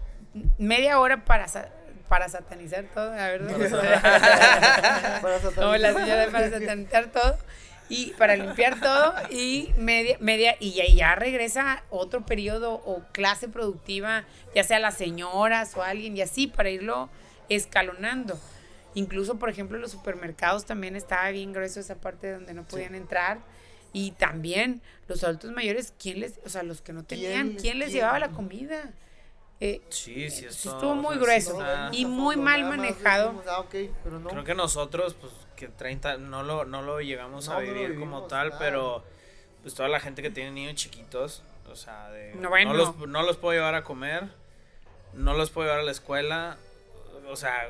media 0.58 0.98
hora 1.00 1.24
para 1.24 1.48
sa- 1.48 1.68
para 2.08 2.28
satanizar 2.28 2.84
todo, 2.94 3.12
a 3.12 3.26
ver, 3.28 3.42
Para 5.22 5.38
como 5.54 5.76
la 5.76 5.92
satanizar. 5.92 5.94
señora 5.94 6.26
para 6.30 6.50
satanizar 6.50 7.06
todo 7.06 7.38
y 7.88 8.12
para 8.18 8.36
limpiar 8.36 8.80
todo 8.80 9.14
y 9.30 9.70
media 9.78 10.16
media 10.20 10.56
y 10.60 10.72
ya, 10.72 10.84
ya 10.86 11.14
regresa 11.14 11.82
otro 11.90 12.24
periodo 12.26 12.74
o 12.84 13.02
clase 13.12 13.48
productiva, 13.48 14.24
ya 14.54 14.64
sea 14.64 14.78
las 14.78 14.96
señoras 14.96 15.76
o 15.76 15.82
alguien 15.82 16.16
y 16.16 16.20
así 16.20 16.46
para 16.46 16.70
irlo 16.70 17.08
escalonando. 17.48 18.38
Incluso, 18.94 19.38
por 19.38 19.48
ejemplo, 19.48 19.78
los 19.78 19.92
supermercados 19.92 20.66
también 20.66 20.96
estaba 20.96 21.30
bien 21.30 21.52
grueso 21.52 21.80
esa 21.80 21.96
parte 21.96 22.32
donde 22.32 22.54
no 22.54 22.64
podían 22.64 22.94
entrar. 22.94 23.38
Y 23.92 24.10
también 24.12 24.82
los 25.06 25.24
adultos 25.24 25.52
mayores, 25.52 25.94
¿quién 25.98 26.20
les, 26.20 26.40
o 26.44 26.48
sea, 26.48 26.62
los 26.62 26.82
que 26.82 26.92
no 26.92 27.04
tenían, 27.04 27.54
¿quién 27.54 27.78
les 27.78 27.88
quién? 27.88 28.00
llevaba 28.00 28.18
la 28.18 28.28
comida? 28.28 28.92
Eh, 29.60 29.80
Sí, 29.88 30.30
sí, 30.30 30.46
esto, 30.46 30.70
estuvo 30.74 30.94
muy 30.94 31.16
o 31.16 31.18
sea, 31.18 31.18
grueso. 31.22 31.58
Y 31.92 32.04
muy 32.06 32.36
mal 32.36 32.62
manejado. 32.64 33.30
dijimos, 33.32 33.46
ah, 33.48 33.60
ok, 33.60 33.74
pero 34.04 34.20
no. 34.20 34.28
Creo 34.30 34.44
que 34.44 34.54
nosotros, 34.54 35.14
pues, 35.14 35.32
que 35.56 35.66
30, 35.68 36.18
no 36.18 36.42
lo, 36.44 36.64
no 36.64 36.82
lo 36.82 37.00
llegamos 37.00 37.48
No, 37.48 37.54
a 37.54 37.58
vivir 37.60 37.98
como 37.98 38.22
tal, 38.24 38.48
claro. 38.50 38.58
pero 38.64 39.04
pues 39.62 39.74
toda 39.74 39.88
la 39.88 39.98
gente 39.98 40.22
que 40.22 40.30
tiene 40.30 40.52
niños 40.52 40.76
chiquitos, 40.76 41.42
o 41.68 41.74
sea, 41.74 42.08
de, 42.10 42.34
No, 42.36 42.48
bueno. 42.50 42.72
los, 42.74 42.96
no 43.08 43.22
los 43.24 43.36
puedo 43.36 43.54
llevar 43.54 43.74
a 43.74 43.82
comer, 43.82 44.28
no 45.14 45.34
los 45.34 45.50
puedo 45.50 45.66
llevar 45.66 45.80
a 45.80 45.84
la 45.84 45.90
escuela, 45.90 46.56
o 47.28 47.34
sea, 47.34 47.68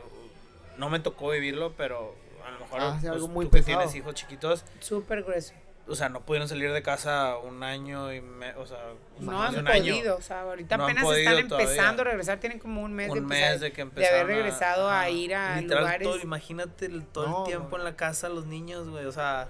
no 0.77 0.91
me 0.91 1.01
tocó 1.01 1.31
vivirlo, 1.31 1.73
pero 1.77 2.15
a 2.47 2.51
lo 2.51 2.59
mejor 2.61 2.81
Ah, 2.83 2.97
pues, 3.01 3.11
algo 3.11 3.29
muy 3.29 3.47
tú 3.47 3.53
que 3.53 3.63
tienes 3.63 3.95
hijos 3.95 4.15
chiquitos, 4.15 4.65
súper 4.81 5.23
grueso. 5.23 5.55
O 5.89 5.95
sea, 5.95 6.09
no 6.09 6.21
pudieron 6.21 6.49
salir 6.49 6.73
de 6.73 6.83
casa 6.83 7.37
un 7.39 7.63
año 7.63 8.13
y, 8.13 8.21
me, 8.21 8.55
o 8.57 8.67
sea, 8.67 8.79
No 9.21 9.43
han 9.43 9.57
un 9.59 9.69
año. 9.69 9.93
podido, 9.95 10.17
o 10.17 10.21
sea, 10.23 10.43
ahorita 10.43 10.77
No 10.77 10.85
apenas 10.85 11.03
están 11.05 11.49
todavía. 11.49 11.67
empezando 11.69 12.03
a 12.03 12.05
regresar, 12.05 12.39
tienen 12.41 12.59
como 12.59 12.83
un 12.83 12.93
mes, 12.93 13.09
un 13.11 13.15
de, 13.17 13.21
mes 13.23 13.39
empezar- 13.39 13.59
de 13.61 13.73
que 13.73 13.85
de 13.85 14.07
haber 14.09 14.27
regresado 14.27 14.91
a, 14.91 15.09
ir 15.09 15.35
a 15.35 15.61
Literal, 15.61 15.83
lugares. 15.85 16.07
todo- 16.09 16.19
imagínate 16.21 16.87
el- 16.87 17.07
todo 17.07 17.27
No, 17.29 17.39
el 17.45 17.49
tiempo 17.49 17.71
no. 17.71 17.79
en 17.79 17.85
la 17.85 17.97
casa 17.97 18.29
los 18.29 18.47
niños, 18.47 18.89
güey, 18.89 19.05
o 19.07 19.13
sea, 19.13 19.49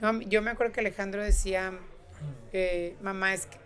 No, 0.00 0.20
yo 0.22 0.40
me 0.42 0.50
acuerdo 0.50 0.72
que 0.72 0.80
Alejandro 0.80 1.22
decía, 1.22 1.72
eh, 2.52 2.96
mamá, 3.02 3.34
es 3.34 3.46
que, 3.46 3.58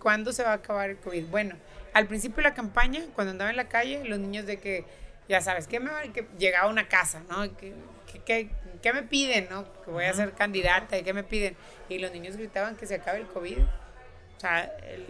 ¿cuándo 0.00 0.32
se 0.32 0.42
va 0.42 0.50
a 0.50 0.54
acabar 0.54 0.90
el 0.90 0.96
COVID? 0.98 1.26
Bueno, 1.26 1.56
al 1.92 2.06
principio 2.06 2.36
de 2.36 2.42
la 2.44 2.54
campaña, 2.54 3.02
cuando 3.14 3.32
andaba 3.32 3.50
en 3.50 3.56
la 3.56 3.68
calle, 3.68 4.04
los 4.04 4.18
niños 4.18 4.46
de 4.46 4.58
que, 4.60 4.84
ya 5.28 5.40
sabes, 5.40 5.66
que, 5.66 5.80
me, 5.80 5.90
que 6.12 6.26
llegaba 6.38 6.68
a 6.68 6.70
una 6.70 6.88
casa, 6.88 7.22
¿no? 7.28 7.42
¿Qué, 7.56 7.74
qué, 8.12 8.20
qué- 8.24 8.50
qué 8.82 8.92
me 8.92 9.02
piden, 9.02 9.48
no? 9.50 9.64
Que 9.84 9.90
voy 9.90 10.04
a 10.04 10.12
ser 10.12 10.32
candidata, 10.32 10.98
¿y 10.98 11.02
qué 11.02 11.12
me 11.12 11.22
piden? 11.22 11.56
Y 11.88 11.98
los 11.98 12.12
niños 12.12 12.36
gritaban 12.36 12.76
que 12.76 12.86
se 12.86 12.96
acabe 12.96 13.18
el 13.18 13.26
COVID. 13.26 13.58
O 13.58 14.40
sea, 14.40 14.64
el, 14.88 15.06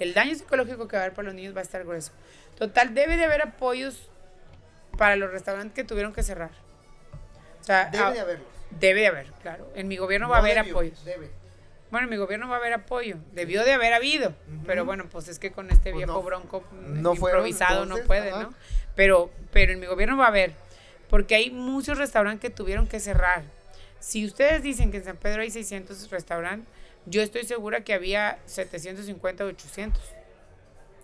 el 0.00 0.14
daño 0.14 0.34
psicológico 0.34 0.88
que 0.88 0.96
va 0.96 1.02
a 1.02 1.04
haber 1.06 1.14
para 1.14 1.26
los 1.26 1.34
niños 1.34 1.54
va 1.54 1.60
a 1.60 1.62
estar 1.62 1.82
grueso. 1.84 2.12
Total, 2.58 2.94
debe 2.94 3.16
de 3.16 3.24
haber 3.24 3.42
apoyos 3.42 4.08
para 4.96 5.16
los 5.16 5.30
restaurantes 5.30 5.74
que 5.74 5.84
tuvieron 5.84 6.12
que 6.12 6.22
cerrar. 6.22 6.50
O 7.60 7.64
sea, 7.64 7.86
Debe 7.86 8.04
ah, 8.04 8.12
de 8.12 8.20
haberlos. 8.20 8.48
Debe 8.70 9.00
de 9.00 9.06
haber, 9.06 9.26
claro. 9.42 9.70
En 9.74 9.88
mi 9.88 9.96
gobierno 9.96 10.28
va 10.28 10.36
a 10.36 10.40
haber 10.40 10.56
debió, 10.56 10.72
apoyos. 10.74 11.04
Debe. 11.04 11.30
Bueno, 11.90 12.04
en 12.06 12.10
mi 12.10 12.16
gobierno 12.16 12.48
va 12.48 12.56
a 12.56 12.58
haber 12.58 12.72
apoyo. 12.72 13.16
Debió 13.32 13.64
de 13.64 13.72
haber 13.72 13.92
habido. 13.94 14.30
Ujú. 14.30 14.64
Pero 14.66 14.84
bueno, 14.84 15.06
pues 15.10 15.28
es 15.28 15.38
que 15.38 15.52
con 15.52 15.70
este 15.70 15.90
Pues 15.92 15.96
viejo 15.96 16.12
no- 16.12 16.22
bronco 16.22 16.64
no 16.72 17.14
fueron, 17.14 17.46
improvisado 17.46 17.86
no 17.86 17.96
entonces, 17.98 18.06
puede, 18.06 18.30
ajá. 18.30 18.42
¿no? 18.42 18.54
Pero, 18.96 19.30
pero 19.52 19.72
en 19.72 19.80
mi 19.80 19.86
gobierno 19.86 20.16
va 20.16 20.24
a 20.26 20.28
haber. 20.28 20.52
Porque 21.14 21.36
hay 21.36 21.50
muchos 21.52 21.96
restaurantes 21.96 22.40
que 22.40 22.50
tuvieron 22.52 22.88
que 22.88 22.98
cerrar. 22.98 23.44
Si 24.00 24.26
ustedes 24.26 24.64
dicen 24.64 24.90
que 24.90 24.96
en 24.96 25.04
San 25.04 25.16
Pedro 25.16 25.42
hay 25.42 25.50
600 25.52 26.10
restaurantes, 26.10 26.68
yo 27.06 27.22
estoy 27.22 27.44
segura 27.44 27.84
que 27.84 27.94
había 27.94 28.40
750 28.46 29.44
o 29.44 29.46
800. 29.46 30.02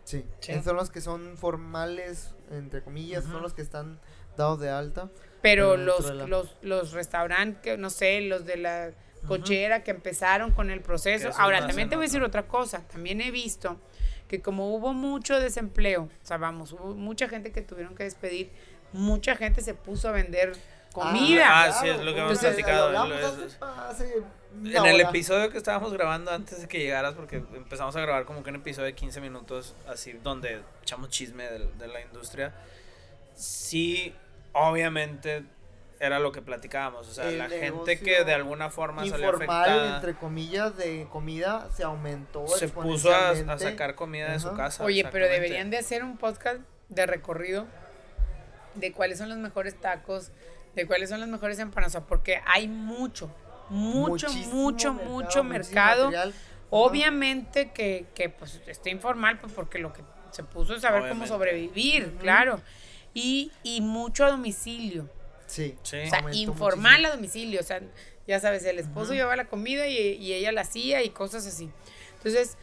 Sí. 0.02 0.24
Sí. 0.40 0.50
Esos 0.50 0.64
son 0.64 0.74
los 0.74 0.90
que 0.90 1.00
son 1.00 1.36
formales, 1.36 2.34
entre 2.50 2.82
comillas, 2.82 3.22
son 3.22 3.40
los 3.40 3.54
que 3.54 3.62
están 3.62 4.00
dados 4.36 4.58
de 4.58 4.68
alta. 4.68 5.08
Pero 5.42 5.76
los, 5.76 6.04
de 6.08 6.14
la- 6.14 6.26
los, 6.26 6.56
los 6.62 6.90
restaurantes, 6.90 7.62
que, 7.62 7.76
no 7.78 7.88
sé, 7.88 8.20
los 8.22 8.44
de 8.44 8.56
la 8.56 8.90
cochera 9.28 9.84
que 9.84 9.92
empezaron 9.92 10.50
con 10.50 10.70
el 10.70 10.80
proceso. 10.80 11.30
Ahora, 11.38 11.68
también 11.68 11.88
te 11.88 11.94
voy 11.94 12.06
a 12.06 12.08
decir 12.08 12.24
otra 12.24 12.48
cosa. 12.48 12.82
También 12.88 13.20
he 13.20 13.30
visto 13.30 13.78
que 14.26 14.42
como 14.42 14.74
hubo 14.74 14.92
mucho 14.92 15.38
desempleo, 15.38 16.02
o 16.04 16.26
sea, 16.26 16.36
vamos, 16.36 16.72
hubo 16.72 16.94
mucha 16.94 17.28
gente 17.28 17.52
que 17.52 17.62
tuvieron 17.62 17.94
que 17.94 18.04
despedir, 18.04 18.50
mucha 18.92 19.36
gente 19.36 19.60
se 19.62 19.74
puso 19.74 20.08
a 20.08 20.12
vender 20.12 20.52
comida. 20.92 21.64
Ah, 21.64 21.72
sí, 21.72 21.88
es 21.88 21.98
lo 21.98 22.12
que 22.12 22.20
hemos 22.20 22.32
Entonces, 22.42 22.54
platicado, 22.64 22.90
una 22.90 24.78
En 24.80 24.86
el 24.86 25.00
episodio 25.00 25.50
que 25.50 25.58
estábamos 25.58 25.92
grabando 25.92 26.30
antes 26.32 26.60
de 26.60 26.68
que 26.68 26.78
llegaras, 26.80 27.14
porque 27.14 27.36
empezamos 27.36 27.94
a 27.94 28.00
grabar 28.00 28.24
como 28.24 28.42
que 28.42 28.50
un 28.50 28.56
episodio 28.56 28.86
de 28.86 28.94
15 28.94 29.20
minutos, 29.20 29.74
así, 29.88 30.12
donde 30.24 30.62
echamos 30.82 31.08
chisme 31.10 31.44
del- 31.48 31.78
de, 31.78 31.86
la 31.86 32.00
industria, 32.00 32.52
sí, 33.34 34.14
obviamente 34.52 35.44
era 36.00 36.18
lo 36.18 36.32
que 36.32 36.42
platicábamos. 36.42 37.08
O 37.08 37.12
sea, 37.12 37.28
El 37.28 37.38
la 37.38 37.48
gente 37.48 38.00
que 38.00 38.24
de 38.24 38.34
alguna 38.34 38.70
forma 38.70 39.06
salió 39.06 39.26
informal, 39.26 39.68
afectada 39.68 39.96
entre 39.96 40.14
comillas, 40.14 40.76
de 40.76 41.06
comida 41.10 41.68
se 41.74 41.84
aumentó 41.84 42.48
se 42.48 42.68
puso 42.68 43.14
a, 43.14 43.30
a 43.30 43.58
sacar 43.58 43.94
comida 43.94 44.32
de 44.32 44.40
su 44.40 44.52
casa. 44.54 44.82
Oye, 44.82 45.06
pero 45.12 45.26
deberían 45.28 45.70
de 45.70 45.78
hacer 45.78 46.02
un 46.02 46.16
podcast 46.16 46.60
de 46.88 47.06
recorrido 47.06 47.66
de 48.74 48.92
cuáles 48.92 49.18
son 49.18 49.28
los 49.28 49.38
mejores 49.38 49.74
tacos, 49.80 50.30
de 50.74 50.86
cuáles 50.86 51.08
son 51.10 51.20
las 51.20 51.28
mejores 51.28 51.58
empanadas, 51.58 52.02
porque 52.08 52.40
hay 52.46 52.68
mucho, 52.68 53.30
mucho, 53.68 54.28
Muchísimo 54.28 54.54
mucho, 54.54 54.94
mercado, 54.94 55.10
mucho 55.12 55.44
mercado. 55.44 56.04
material. 56.06 56.34
Obviamente 56.70 57.70
que, 57.72 58.06
que 58.14 58.28
pues 58.28 58.60
está 58.66 58.90
informal, 58.90 59.38
pues 59.40 59.52
porque 59.52 59.78
lo 59.78 59.92
que 59.92 60.02
se 60.30 60.44
puso 60.44 60.74
es 60.74 60.82
saber 60.82 61.02
Obviamente. 61.02 61.26
cómo 61.26 61.36
sobrevivir, 61.38 62.12
claro. 62.20 62.60
Y, 63.12 63.50
y 63.64 63.80
mucho 63.80 64.24
a 64.24 64.30
domicilio. 64.30 65.08
Sí. 65.46 65.74
Sí. 65.82 65.96
O 66.06 66.08
sea, 66.08 66.24
informal 66.32 66.92
muchísimo. 66.92 67.08
a 67.08 67.16
domicilio. 67.16 67.60
O 67.60 67.64
sea, 67.64 67.80
ya 68.28 68.38
sabes, 68.38 68.64
el 68.64 68.78
esposo 68.78 69.12
llevaba 69.14 69.34
la 69.34 69.46
comida 69.48 69.88
y, 69.88 69.96
y 69.96 70.32
ella 70.34 70.52
la 70.52 70.60
hacía 70.60 71.02
y 71.02 71.10
cosas 71.10 71.44
así. 71.46 71.68
Entonces, 72.18 72.56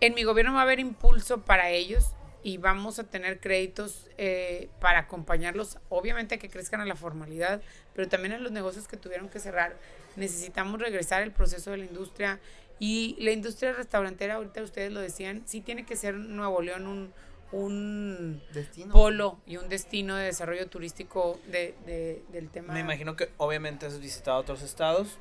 en 0.00 0.12
mi 0.14 0.24
gobierno 0.24 0.52
va 0.52 0.60
a 0.60 0.62
haber 0.64 0.80
impulso 0.80 1.40
para 1.40 1.70
ellos 1.70 2.12
y 2.42 2.56
vamos 2.58 2.98
a 2.98 3.04
tener 3.04 3.40
créditos 3.40 4.06
eh, 4.16 4.68
para 4.80 5.00
acompañarlos, 5.00 5.78
obviamente 5.88 6.36
a 6.36 6.38
que 6.38 6.48
crezcan 6.48 6.80
a 6.80 6.84
la 6.86 6.94
formalidad, 6.96 7.60
pero 7.94 8.08
también 8.08 8.32
a 8.34 8.38
los 8.38 8.52
negocios 8.52 8.86
que 8.88 8.96
tuvieron 8.96 9.28
que 9.28 9.40
cerrar. 9.40 9.76
Necesitamos 10.16 10.80
regresar 10.80 11.22
el 11.22 11.32
proceso 11.32 11.70
de 11.72 11.78
la 11.78 11.84
industria 11.84 12.38
y 12.78 13.16
la 13.20 13.32
industria 13.32 13.72
restaurantera, 13.72 14.34
ahorita 14.34 14.62
ustedes 14.62 14.92
lo 14.92 15.00
decían, 15.00 15.42
sí 15.46 15.60
tiene 15.60 15.84
que 15.84 15.96
ser 15.96 16.14
Nuevo 16.14 16.62
León 16.62 16.86
un, 16.86 17.12
un 17.50 18.42
Destino. 18.52 18.92
polo 18.92 19.40
y 19.46 19.56
un 19.56 19.68
destino 19.68 20.16
de 20.16 20.24
desarrollo 20.26 20.68
turístico 20.68 21.40
de, 21.50 21.74
de- 21.86 22.22
del 22.30 22.48
tema. 22.50 22.72
Me 22.74 22.80
imagino 22.80 23.16
que 23.16 23.30
obviamente 23.36 23.86
has 23.86 23.98
visitado 24.00 24.38
otros 24.38 24.62
estados. 24.62 25.18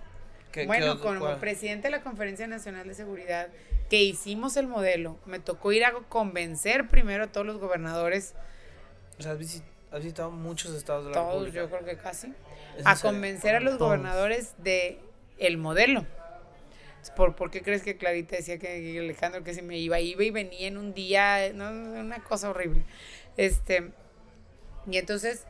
¿Qué- 0.57 0.61
qué 0.63 0.67
Bueno, 0.67 0.93
otro- 0.93 1.03
como 1.05 1.19
cuál? 1.19 1.37
presidente 1.39 1.87
de 1.87 1.91
la 1.91 2.01
Conferencia 2.01 2.47
Nacional 2.47 2.87
de 2.87 2.95
Seguridad, 2.95 3.49
que 3.91 4.01
hicimos 4.01 4.57
el 4.57 4.65
modelo, 4.65 5.19
me 5.27 5.37
tocó 5.39 5.71
ir 5.71 5.85
a 5.85 5.93
convencer 5.93 6.87
primero 6.87 7.25
a 7.25 7.27
todos 7.27 7.45
los 7.45 7.59
gobernadores, 7.59 8.33
O 9.19 9.21
sea, 9.21 9.33
has, 9.33 9.37
visi- 9.39 9.61
has 9.91 10.01
visitado 10.01 10.31
muchos 10.31 10.73
estados 10.75 11.05
de 11.05 11.11
la 11.11 11.17
todos, 11.17 11.33
República. 11.45 11.59
yo 11.59 11.69
creo 11.69 11.85
que 11.85 11.97
casi, 12.01 12.27
¿Es 12.75 12.81
en 12.81 12.87
a 12.87 12.95
serio? 12.95 13.11
convencer 13.11 13.55
a 13.55 13.59
los 13.59 13.77
Todos. 13.77 13.87
gobernadores 13.89 14.55
de 14.57 14.99
el 15.37 15.57
modelo. 15.57 16.05
¿Por, 17.15 17.35
¿Por 17.35 17.51
qué 17.51 17.61
crees 17.61 17.83
que 17.83 17.95
Clarita 17.95 18.35
decía 18.35 18.57
que 18.57 18.97
Alejandro 18.99 19.43
que 19.43 19.53
se 19.53 19.61
me 19.61 19.77
iba? 19.77 19.99
Iba 19.99 20.23
y 20.23 20.31
venía 20.31 20.67
en 20.67 20.77
un 20.77 20.93
día, 20.95 21.51
no, 21.53 21.69
una 21.69 22.19
cosa 22.23 22.49
horrible. 22.49 22.81
Este, 23.37 23.91
y 24.89 24.97
entonces, 24.97 25.45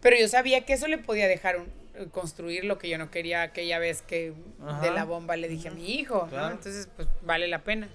pero 0.00 0.16
yo 0.18 0.26
sabía 0.28 0.64
que 0.64 0.72
eso 0.72 0.88
le 0.88 0.98
podía 0.98 1.28
dejar 1.28 1.58
un- 1.58 1.79
construir 2.08 2.64
lo 2.64 2.78
que 2.78 2.88
yo 2.88 2.96
no 2.98 3.10
quería 3.10 3.42
aquella 3.42 3.78
vez 3.78 4.02
que 4.02 4.32
Ajá. 4.66 4.80
de 4.80 4.90
la 4.90 5.04
bomba 5.04 5.36
le 5.36 5.48
dije 5.48 5.68
a 5.68 5.72
mi 5.72 5.94
hijo. 5.94 6.28
Entonces, 6.32 6.88
pues 6.96 7.08
vale 7.22 7.48
la 7.48 7.58
pena. 7.60 7.88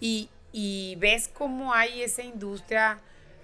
Y, 0.00 0.28
y 0.52 0.96
ves 0.96 1.28
cómo 1.32 1.72
hay 1.74 2.02
esa 2.02 2.22
industria 2.22 2.98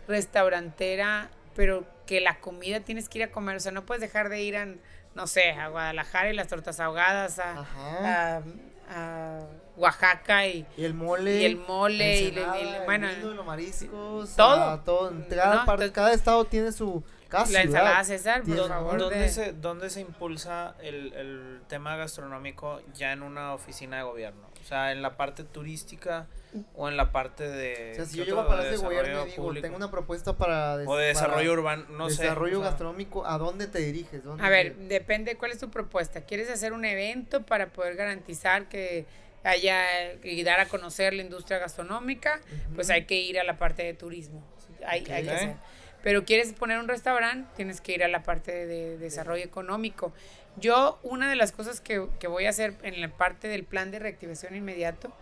restaurantera, 0.06 1.28
pero 1.54 1.84
que 2.06 2.20
la 2.20 2.40
comida 2.40 2.80
tienes 2.80 3.08
que 3.08 3.18
ir 3.18 3.24
a 3.24 3.30
comer, 3.30 3.56
o 3.56 3.60
sea, 3.60 3.72
no 3.72 3.84
puedes 3.86 4.00
dejar 4.00 4.28
de 4.28 4.42
ir 4.42 4.56
a, 4.56 4.66
no 5.14 5.26
sé, 5.26 5.52
a 5.52 5.68
Guadalajara 5.68 6.30
y 6.30 6.34
las 6.34 6.48
tortas 6.48 6.80
ahogadas, 6.80 7.38
a, 7.38 7.60
a- 7.76 8.42
a 8.90 9.40
Oaxaca 9.76 10.46
y, 10.46 10.66
Y 10.76 10.84
el 10.84 10.92
mole. 10.94 11.40
y 11.40 11.44
el 11.46 11.56
mole 11.56 12.20
y, 12.20 12.24
el- 12.26 12.28
ensenada, 12.38 12.58
el- 12.60 12.74
el 12.74 12.84
bueno, 12.84 13.08
vino, 13.08 13.30
los 13.34 13.46
mariscos. 13.46 14.36
todo. 14.36 14.80
todo. 14.80 15.10
En 15.10 15.22
Cada, 15.24 15.54
No, 15.54 15.64
parte- 15.64 15.84
entonces- 15.86 15.92
cada 15.92 16.12
estado 16.12 16.44
tiene 16.44 16.70
su. 16.72 17.02
La 17.50 17.62
ensalada 17.62 18.04
César, 18.04 18.42
por 18.42 18.68
favor. 18.68 18.98
¿Dónde, 18.98 19.18
de- 19.18 19.28
se, 19.28 19.52
¿Dónde 19.52 19.90
se 19.90 20.00
impulsa 20.00 20.74
el, 20.82 21.12
el 21.14 21.60
tema 21.68 21.96
gastronómico 21.96 22.80
ya 22.94 23.12
en 23.12 23.22
una 23.22 23.54
oficina 23.54 23.96
de 23.98 24.02
gobierno? 24.04 24.48
O 24.62 24.66
sea, 24.66 24.92
en 24.92 25.02
la 25.02 25.16
parte 25.16 25.44
turística 25.44 26.26
o 26.74 26.88
en 26.88 26.96
la 26.96 27.12
parte 27.12 27.46
de... 27.46 27.90
O 27.92 27.94
sea, 27.96 28.04
si 28.06 28.12
¿qué 28.12 28.18
yo 28.20 28.24
llego 28.24 28.40
a 28.40 28.42
de 28.44 28.48
Palacio 28.48 28.70
de 28.70 28.76
Gobierno 28.78 29.02
y 29.02 29.08
desarrollo 29.08 29.30
digo, 29.32 29.42
público? 29.44 29.62
tengo 29.64 29.76
una 29.76 29.90
propuesta 29.90 30.36
para. 30.36 30.76
des- 30.78 30.88
O 30.88 30.96
de 30.96 31.06
desarrollo 31.08 31.52
urbano, 31.52 31.84
no 31.90 32.08
sé. 32.08 32.22
desarrollo 32.22 32.60
gastronómico, 32.60 33.26
¿a 33.26 33.36
dónde 33.36 33.66
te 33.66 33.80
diriges? 33.80 34.24
¿Dónde 34.24 34.42
A 34.42 34.48
ver, 34.48 34.72
te- 34.74 34.82
depende 34.84 35.36
cuál 35.36 35.50
es 35.52 35.58
tu 35.58 35.70
propuesta. 35.70 36.22
¿Quieres 36.22 36.48
hacer 36.50 36.72
un 36.72 36.84
evento 36.86 37.42
para 37.44 37.66
poder 37.66 37.96
garantizar 37.96 38.68
que 38.70 39.04
haya 39.42 40.14
y 40.22 40.42
dar 40.44 40.60
a 40.60 40.66
conocer 40.66 41.12
la 41.12 41.22
industria 41.22 41.58
gastronómica? 41.58 42.40
Pues 42.74 42.88
hay 42.88 43.04
que 43.04 43.16
ir 43.20 43.38
a 43.38 43.44
la 43.44 43.58
parte 43.58 43.82
de 43.82 43.92
turismo. 43.92 44.42
Hay, 44.86 45.00
hay 45.10 45.24
que 45.24 45.30
hacer. 45.30 45.56
Pero 46.04 46.26
quieres 46.26 46.52
poner 46.52 46.78
un 46.78 46.86
restaurante, 46.86 47.48
tienes 47.56 47.80
que 47.80 47.92
ir 47.92 48.04
a 48.04 48.08
la 48.08 48.22
parte 48.22 48.66
de 48.66 48.98
desarrollo 48.98 49.42
económico. 49.42 50.12
Yo, 50.56 51.00
una 51.02 51.30
de 51.30 51.34
las 51.34 51.50
cosas 51.50 51.80
que, 51.80 52.06
que 52.20 52.28
voy 52.28 52.44
a 52.44 52.50
hacer 52.50 52.74
en 52.82 53.00
la 53.00 53.08
parte 53.08 53.48
del 53.48 53.64
plan 53.64 53.90
de 53.90 54.00
reactivación 54.00 54.54
inmediato, 54.54 55.16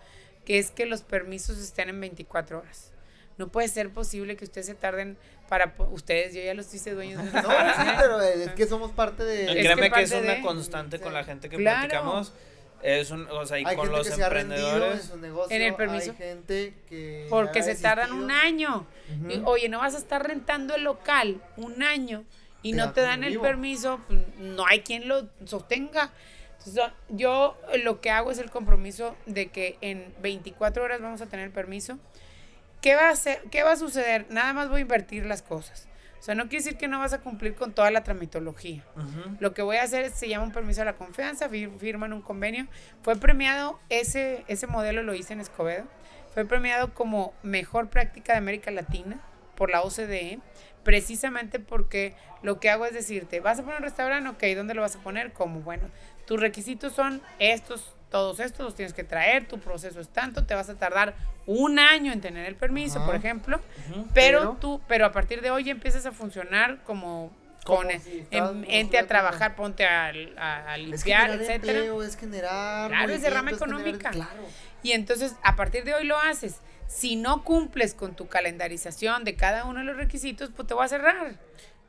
que 0.45 0.59
es 0.59 0.73
que 0.73 0.85
los 0.85 1.03
permisos 1.03 1.59
estén 1.59 1.89
en 1.89 2.01
24 2.01 2.59
horas. 2.59 2.93
No 3.39 3.47
puede 3.47 3.69
ser 3.69 3.91
posible 3.91 4.37
que 4.37 4.45
ustedes 4.45 4.67
se 4.67 4.75
tarden 4.75 5.17
para 5.49 5.73
ustedes, 5.93 6.35
yo 6.35 6.43
ya 6.43 6.53
los 6.53 6.75
hice 6.75 6.95
dueños. 6.95 7.25
De 7.25 7.31
no, 7.43 7.49
sí, 7.49 7.91
pero 7.99 8.21
es 8.21 8.51
que 8.51 8.67
somos 8.67 8.91
parte 8.91 9.23
de... 9.23 9.45
Es 9.45 9.65
Créeme 9.65 9.89
que, 9.89 10.03
es 10.03 10.11
una 10.11 10.43
constante 10.43 10.99
con 10.99 11.15
la 11.15 11.23
gente 11.23 11.49
que 11.49 11.59
platicamos. 11.59 12.33
Es 12.83 13.11
un, 13.11 13.29
o 13.31 13.47
sea, 13.47 13.59
y 13.59 13.65
hay 13.65 13.77
con 13.77 13.87
gente 13.87 13.99
los 13.99 14.11
que 14.11 14.23
emprendedores. 14.23 15.01
en, 15.01 15.07
su 15.07 15.17
negocio, 15.19 15.57
en 15.57 15.63
el 15.63 15.75
permiso. 15.75 16.11
Hay 16.11 16.17
gente 16.17 16.75
que 16.89 17.27
Porque 17.31 17.63
se 17.63 17.77
tardan 17.77 18.13
un 18.13 18.31
año. 18.31 18.87
y, 19.29 19.41
oye, 19.45 19.69
no 19.69 19.79
vas 19.79 19.95
a 19.95 19.99
estar 19.99 20.27
rentando 20.27 20.75
el 20.75 20.85
local 20.85 21.41
un 21.57 21.83
año 21.83 22.25
y 22.63 22.73
no 22.73 22.93
te 22.93 23.01
dan 23.01 23.25
el 23.25 23.41
permiso, 23.41 24.01
pues, 24.09 24.21
no 24.39 24.67
hay 24.67 24.81
quien 24.81 25.09
lo 25.09 25.29
sostenga. 25.45 26.13
Entonces, 26.59 26.93
yo 27.09 27.57
lo 27.83 28.01
que 28.01 28.11
hago 28.11 28.31
es 28.31 28.39
el 28.39 28.51
compromiso 28.51 29.17
de 29.27 29.49
que 29.49 29.79
en 29.81 30.15
24 30.23 30.83
horas 30.83 31.01
vamos 31.01 31.21
a 31.21 31.27
tener 31.27 31.47
el 31.47 31.53
permiso. 31.53 31.99
¿Qué 32.81 32.95
va 32.95 33.09
a, 33.09 33.11
hacer, 33.11 33.43
¿Qué 33.51 33.63
va 33.63 33.73
a 33.73 33.77
suceder? 33.77 34.27
Nada 34.31 34.53
más 34.53 34.69
voy 34.69 34.79
a 34.79 34.83
invertir 34.83 35.27
las 35.27 35.43
cosas. 35.43 35.87
O 36.23 36.25
sea, 36.25 36.37
no 36.37 36.45
quiere 36.45 36.59
decir 36.63 36.79
que 36.79 36.87
no 36.87 37.01
vas 37.01 37.13
a 37.15 37.21
cumplir 37.21 37.57
con 37.57 37.73
toda 37.73 37.91
la 37.91 38.05
tramitología. 38.05 38.85
Lo 39.41 39.55
que 39.55 39.63
voy 39.63 39.79
a 39.79 39.83
hacer 39.83 40.09
se 40.11 40.29
llama 40.29 40.45
un 40.45 40.53
permiso 40.53 40.81
a 40.81 40.85
la 40.85 40.93
confianza, 40.93 41.49
firman 41.49 42.13
un 42.13 42.23
convenio. 42.23 42.69
Fue 43.03 43.17
premiado, 43.17 43.81
ese, 43.89 44.45
ese 44.47 44.69
modelo 44.69 45.03
lo 45.03 45.15
hice 45.15 45.33
en 45.33 45.41
Escobedo, 45.41 45.85
fue 46.33 46.45
premiado 46.45 46.95
como 46.95 47.35
mejor 47.43 47.91
práctica 47.91 48.35
de 48.35 48.39
América 48.39 48.71
Latina 48.71 49.21
por 49.57 49.71
la 49.71 49.83
OCDE, 49.83 50.39
precisamente 50.85 51.59
porque 51.59 52.15
lo 52.43 52.61
que 52.61 52.71
hago 52.71 52.87
es 52.87 52.95
decirte, 52.95 53.41
¿vas 53.41 53.59
a 53.59 53.65
poner 53.65 53.79
un 53.79 53.83
restaurante? 53.83 54.29
Ok, 54.29 54.57
¿dónde 54.57 54.75
lo 54.75 54.83
vas 54.83 54.95
a 54.95 55.01
poner? 55.01 55.33
¿Cómo? 55.33 55.59
Bueno, 55.63 55.91
tus 56.25 56.39
requisitos 56.39 56.93
son 56.93 57.21
estos, 57.41 57.97
todos 58.13 58.39
estos 58.39 58.65
los 58.65 58.77
tienes 58.77 58.95
que 58.95 59.03
traer, 59.03 59.49
tu 59.49 59.59
proceso 59.59 59.99
es 59.99 60.09
tanto, 60.09 60.47
te 60.47 60.55
vas 60.55 60.69
a 60.69 60.77
tardar 60.79 61.17
un 61.47 61.79
año 61.79 62.13
en 62.13 62.21
tener 62.21 62.47
el 62.47 62.57
permiso, 62.57 63.05
por 63.05 63.15
ejemplo, 63.15 63.61
pero, 64.15 64.57
tú, 64.61 64.81
pero 64.89 65.07
a 65.07 65.13
partir 65.13 65.41
de 65.41 65.51
hoy 65.51 65.69
empiezas 65.71 66.07
a 66.07 66.13
funcionar 66.13 66.83
como 66.85 67.33
con 67.65 67.89
ente 68.33 68.99
a 68.99 69.07
trabajar, 69.07 69.55
ponte 69.55 69.85
a, 69.85 70.09
a, 70.09 70.77
limpiar, 70.77 71.31
es 71.31 71.41
etcétera. 71.43 72.05
es 72.05 72.17
generar 72.17 72.91
claro, 72.91 73.13
es 73.13 73.23
derrama 73.23 73.51
económica. 73.53 74.11
Y 74.83 74.93
entonces, 74.93 75.37
a 75.43 75.55
partir 75.55 75.85
de 75.85 75.95
hoy 75.95 76.05
lo 76.05 76.19
haces. 76.19 76.57
Si 76.89 77.17
no 77.17 77.45
cumples 77.45 77.95
con 77.95 78.15
tu 78.17 78.29
calendarización 78.29 79.25
de 79.25 79.37
cada 79.37 79.65
uno 79.65 79.79
de 79.79 79.85
los 79.87 79.97
requisitos, 79.97 80.51
pues 80.55 80.69
te 80.69 80.75
voy 80.75 80.85
a 80.85 80.89
cerrar. 80.89 81.39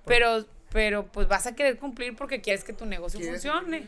Pero, 0.05 0.45
pero 0.71 1.07
pues 1.07 1.27
vas 1.27 1.47
a 1.47 1.55
querer 1.55 1.77
cumplir 1.77 2.15
porque 2.15 2.41
quieres 2.41 2.63
que 2.63 2.73
tu 2.73 2.85
negocio 2.85 3.19
funcione. 3.19 3.87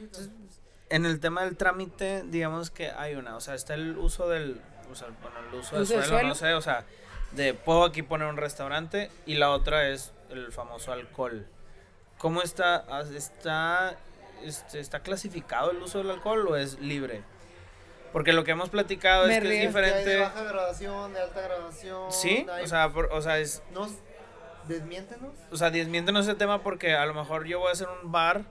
en 0.89 1.05
el 1.05 1.20
tema 1.20 1.43
del 1.43 1.55
trámite, 1.55 2.24
digamos 2.26 2.72
que 2.72 2.89
hay 2.89 3.16
una, 3.16 3.36
o 3.36 3.41
sea, 3.41 3.53
está 3.53 3.76
el 3.76 3.97
uso 3.97 4.28
del, 4.28 4.59
o 4.92 4.96
sea, 4.96 5.08
bueno, 5.22 5.38
el 5.50 5.60
uso, 5.60 5.76
del 5.76 5.86
suelo, 5.86 6.28
no 6.28 6.36
sé, 6.36 6.54
o 6.54 6.62
sea, 6.62 6.86
de 7.32 7.54
puedo 7.54 7.84
aquí 7.84 8.02
poner 8.02 8.28
un 8.28 8.38
restaurante 8.38 9.12
y 9.26 9.36
la 9.36 9.52
otra 9.52 9.90
es 9.90 10.14
el 10.30 10.52
famoso 10.52 10.92
alcohol. 10.92 11.48
¿Cómo 12.18 12.42
está, 12.42 12.86
está, 13.16 13.98
este, 14.44 14.80
está 14.80 15.02
clasificado 15.02 15.72
el 15.72 15.78
uso 15.78 16.00
del 16.00 16.12
alcohol 16.12 16.48
o 16.48 16.56
es 16.56 16.80
libre? 16.80 17.24
Porque 18.14 18.32
lo 18.32 18.46
que 18.46 18.52
hemos 18.52 18.70
platicado 18.70 19.28
es 19.28 19.42
que 19.42 19.60
es 19.60 19.68
diferente. 19.68 20.10
de 20.10 20.20
baja 20.22 20.44
graduación, 20.44 21.14
de 21.14 21.20
alta 21.20 21.42
graduación. 21.42 22.12
Sí, 22.14 22.48
o, 22.64 22.68
sea, 22.68 22.88
o 22.88 23.22
sea, 23.22 23.40
es. 23.40 23.62
Nos, 23.74 23.92
desmiéntenos. 24.68 25.34
O 25.52 25.58
sea, 25.58 25.70
desmiéntenos 25.70 26.26
ese 26.26 26.36
tema 26.36 26.64
porque 26.64 26.94
a 26.96 27.06
lo 27.06 27.14
mejor 27.14 27.46
yo 27.46 27.60
voy 27.60 27.70
a 27.70 27.72
hacer 27.74 27.90
un 28.02 28.14
bar 28.14 28.46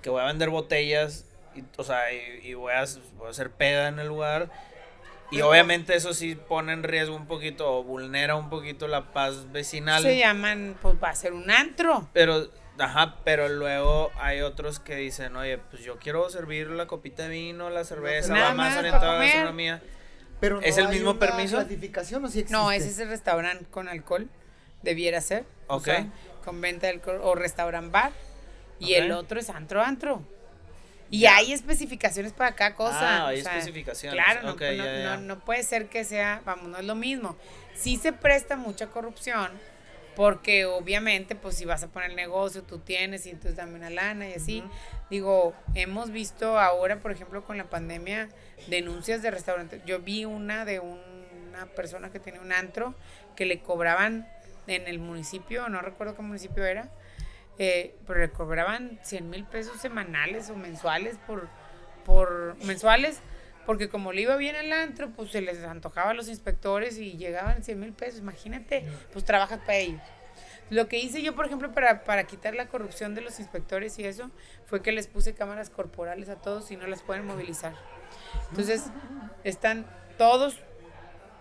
que 0.00 0.10
voy 0.10 0.20
a 0.20 0.26
vender 0.26 0.50
botellas, 0.50 1.24
y, 1.54 1.64
o 1.76 1.82
sea, 1.82 2.12
y, 2.12 2.54
voy, 2.54 2.72
a, 2.72 2.84
voy 3.16 3.26
a 3.26 3.30
hacer 3.30 3.50
peda 3.50 3.88
en 3.88 3.98
el 3.98 4.06
lugar. 4.06 4.50
Y 5.34 5.42
obviamente 5.42 5.94
eso 5.96 6.14
sí 6.14 6.34
pone 6.34 6.72
en 6.72 6.82
riesgo 6.82 7.16
un 7.16 7.26
poquito 7.26 7.70
o 7.70 7.82
vulnera 7.82 8.36
un 8.36 8.50
poquito 8.50 8.88
la 8.88 9.12
paz 9.12 9.50
vecinal. 9.52 10.02
Se 10.02 10.18
llaman, 10.18 10.76
pues 10.80 10.96
va 11.02 11.10
a 11.10 11.14
ser 11.14 11.32
un 11.32 11.50
antro. 11.50 12.08
Pero 12.12 12.48
Ajá, 12.78 13.18
pero 13.24 13.48
luego 13.48 14.10
hay 14.16 14.40
otros 14.40 14.80
que 14.80 14.96
dicen, 14.96 15.36
oye, 15.36 15.58
pues 15.58 15.84
yo 15.84 15.98
quiero 15.98 16.28
servir 16.28 16.68
la 16.70 16.86
copita 16.86 17.24
de 17.24 17.28
vino, 17.28 17.70
la 17.70 17.84
cerveza, 17.84 18.34
va 18.34 18.54
más 18.54 18.76
orientada 18.76 19.12
a 19.12 19.18
la 19.18 19.24
gastronomía. 19.24 19.82
Pero 20.40 20.60
¿Es 20.60 20.76
el 20.78 20.88
mismo 20.88 21.18
permiso? 21.18 21.56
clasificación 21.56 22.24
o 22.24 22.28
sí 22.28 22.40
existe? 22.40 22.52
No, 22.52 22.72
ese 22.72 22.88
es 22.88 22.98
el 22.98 23.08
restaurante 23.08 23.66
con 23.70 23.88
alcohol, 23.88 24.28
debiera 24.82 25.20
ser. 25.20 25.44
Ok. 25.68 25.88
con 26.44 26.60
venta 26.60 26.88
de 26.88 26.94
alcohol, 26.94 27.20
o 27.22 27.34
restaurant 27.34 27.90
bar. 27.92 28.12
Y 28.80 28.94
el 28.94 29.12
otro 29.12 29.38
es 29.38 29.48
antro, 29.50 30.22
Y 31.10 31.26
hay 31.26 31.52
especificaciones 31.52 32.32
para 32.32 32.54
cada 32.54 32.74
cosa. 32.74 33.24
Ah, 33.24 33.28
hay 33.28 33.38
especificaciones. 33.40 34.22
Claro, 34.22 34.42
no, 34.42 34.56
no, 34.56 35.16
no, 35.18 35.44
puede 35.44 35.62
ser 35.62 35.88
que 35.88 36.04
sea, 36.04 36.42
vamos, 36.44 36.68
no 36.68 36.78
es 36.78 36.84
lo 36.84 36.94
mismo. 36.94 37.36
Sí 37.74 37.96
se 37.96 38.12
presta 38.12 38.56
mucha 38.56 38.88
corrupción 38.88 39.50
porque 40.16 40.64
obviamente, 40.64 41.34
pues 41.34 41.56
si 41.56 41.64
vas 41.64 41.82
a 41.82 41.88
poner 41.88 42.14
negocio, 42.14 42.62
tú 42.62 42.78
tienes 42.78 43.26
y 43.26 43.30
entonces 43.30 43.56
dame 43.56 43.74
una 43.74 43.90
lana 43.90 44.28
y 44.28 44.34
así. 44.34 44.64
Digo, 45.10 45.54
hemos 45.74 46.10
visto 46.10 46.58
ahora, 46.58 47.00
por 47.00 47.10
ejemplo, 47.10 47.44
con 47.44 47.56
la 47.56 47.64
pandemia, 47.64 48.28
denuncias 48.68 49.22
de 49.22 49.30
restaurantes. 49.30 49.82
Yo 49.84 50.00
vi 50.00 50.24
una 50.24 50.64
de 50.64 50.80
una 50.80 51.66
persona 51.76 52.10
que 52.10 52.20
tenía 52.20 52.40
un 52.40 52.52
antro 52.52 52.94
que 53.36 53.44
le 53.44 53.60
cobraban 53.60 54.28
en 54.66 54.86
el 54.86 54.98
municipio, 54.98 55.68
no 55.68 55.80
recuerdo 55.80 56.16
qué 56.16 56.22
municipio 56.22 56.64
era, 56.64 56.88
eh, 57.58 57.94
pero 58.06 58.20
le 58.20 58.30
cobraban 58.30 58.98
100 59.02 59.30
mil 59.30 59.44
pesos 59.44 59.80
semanales 59.80 60.50
o 60.50 60.56
mensuales 60.56 61.18
por, 61.26 61.48
por 62.04 62.56
mensuales 62.64 63.20
porque 63.66 63.88
como 63.88 64.12
le 64.12 64.22
iba 64.22 64.36
bien 64.36 64.56
el 64.56 64.72
antro, 64.72 65.10
pues 65.10 65.30
se 65.30 65.40
les 65.40 65.62
antojaba 65.64 66.10
a 66.10 66.14
los 66.14 66.28
inspectores 66.28 66.98
y 66.98 67.16
llegaban 67.16 67.62
100 67.62 67.80
mil 67.80 67.92
pesos. 67.92 68.20
Imagínate, 68.20 68.84
pues 69.12 69.24
trabajas 69.24 69.60
para 69.60 69.76
ellos. 69.76 70.02
Lo 70.70 70.88
que 70.88 70.98
hice 70.98 71.22
yo, 71.22 71.34
por 71.34 71.46
ejemplo, 71.46 71.72
para, 71.72 72.04
para 72.04 72.24
quitar 72.24 72.54
la 72.54 72.66
corrupción 72.68 73.14
de 73.14 73.20
los 73.20 73.38
inspectores 73.38 73.98
y 73.98 74.04
eso, 74.04 74.30
fue 74.66 74.82
que 74.82 74.92
les 74.92 75.06
puse 75.06 75.34
cámaras 75.34 75.70
corporales 75.70 76.28
a 76.28 76.36
todos 76.36 76.70
y 76.70 76.76
no 76.76 76.86
las 76.86 77.02
pueden 77.02 77.26
movilizar. 77.26 77.74
Entonces, 78.50 78.84
están 79.44 79.86
todos 80.18 80.60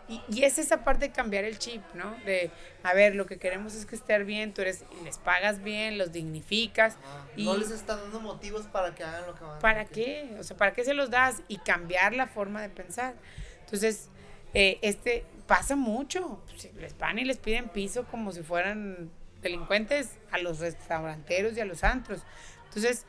y, 0.08 0.44
es 0.44 0.60
esa 0.60 0.84
parte 0.84 1.08
de 1.08 1.12
cambiar 1.12 1.46
el 1.46 1.58
chip, 1.58 1.82
¿no? 1.94 2.16
De, 2.26 2.52
a 2.84 2.94
ver, 2.94 3.16
lo 3.16 3.26
que 3.26 3.38
queremos 3.38 3.74
es 3.74 3.86
que 3.86 3.96
estén 3.96 4.26
bien, 4.26 4.54
tú 4.54 4.62
eres, 4.62 4.84
les 5.04 5.18
pagas 5.18 5.64
bien, 5.64 5.98
los 5.98 6.12
dignificas. 6.12 6.98
y 7.36 7.46
no 7.46 7.56
les 7.56 7.72
están 7.72 8.00
dando 8.00 8.20
motivos 8.20 8.66
para 8.68 8.94
que 8.94 9.04
hagan 9.04 9.26
lo 9.26 9.36
que 9.36 9.44
van 9.44 9.60
¿Para 9.60 9.86
qué? 9.86 10.36
O 10.40 10.44
sea, 10.44 10.58
¿para 10.58 10.74
qué 10.74 10.84
se 10.84 10.94
los 10.94 11.10
das? 11.10 11.42
Y 11.48 11.58
cambiar 11.58 12.14
la 12.14 12.28
forma 12.28 12.62
de 12.62 12.70
pensar. 12.70 13.16
Entonces, 13.62 14.10
eh, 14.54 14.78
este 14.82 15.26
pasa 15.48 15.76
mucho. 15.76 16.44
Les 16.76 16.98
van 16.98 17.18
y 17.20 17.24
les 17.24 17.38
piden 17.38 17.70
piso 17.70 18.06
como 18.06 18.32
si 18.32 18.44
fueran 18.44 19.10
delincuentes 19.42 20.12
a 20.32 20.38
los 20.38 20.60
restauranteros 20.60 21.56
y 21.56 21.62
a 21.62 21.66
los 21.66 21.84
antros. 21.84 22.24
Entonces, 22.66 23.06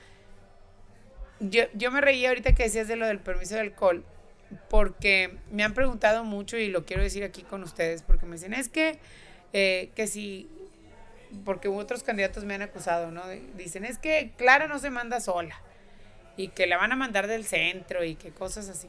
yo, 1.40 1.64
yo 1.74 1.90
me 1.90 2.00
reía 2.00 2.28
ahorita 2.28 2.54
que 2.54 2.64
decías 2.64 2.86
de 2.86 2.96
lo 2.96 3.06
del 3.06 3.18
permiso 3.18 3.56
de 3.56 3.62
alcohol 3.62 4.04
porque 4.68 5.38
me 5.50 5.64
han 5.64 5.74
preguntado 5.74 6.24
mucho 6.24 6.56
y 6.56 6.68
lo 6.68 6.84
quiero 6.84 7.02
decir 7.02 7.24
aquí 7.24 7.42
con 7.42 7.62
ustedes, 7.62 8.02
porque 8.02 8.26
me 8.26 8.32
dicen, 8.36 8.54
es 8.54 8.68
que, 8.68 8.98
eh, 9.52 9.90
que 9.94 10.06
si, 10.06 10.48
porque 11.44 11.68
otros 11.68 12.02
candidatos 12.02 12.44
me 12.44 12.54
han 12.54 12.62
acusado, 12.62 13.10
¿no? 13.10 13.22
Dicen, 13.56 13.84
es 13.84 13.98
que 13.98 14.32
Clara 14.36 14.66
no 14.66 14.78
se 14.78 14.90
manda 14.90 15.20
sola 15.20 15.60
y 16.36 16.48
que 16.48 16.66
la 16.66 16.76
van 16.76 16.92
a 16.92 16.96
mandar 16.96 17.26
del 17.26 17.44
centro 17.44 18.04
y 18.04 18.14
que 18.16 18.30
cosas 18.30 18.68
así. 18.68 18.88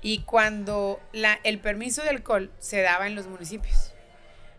Y 0.00 0.22
cuando 0.22 1.00
la, 1.12 1.40
el 1.42 1.58
permiso 1.58 2.02
de 2.02 2.10
alcohol 2.10 2.52
se 2.58 2.82
daba 2.82 3.06
en 3.06 3.14
los 3.14 3.26
municipios, 3.26 3.92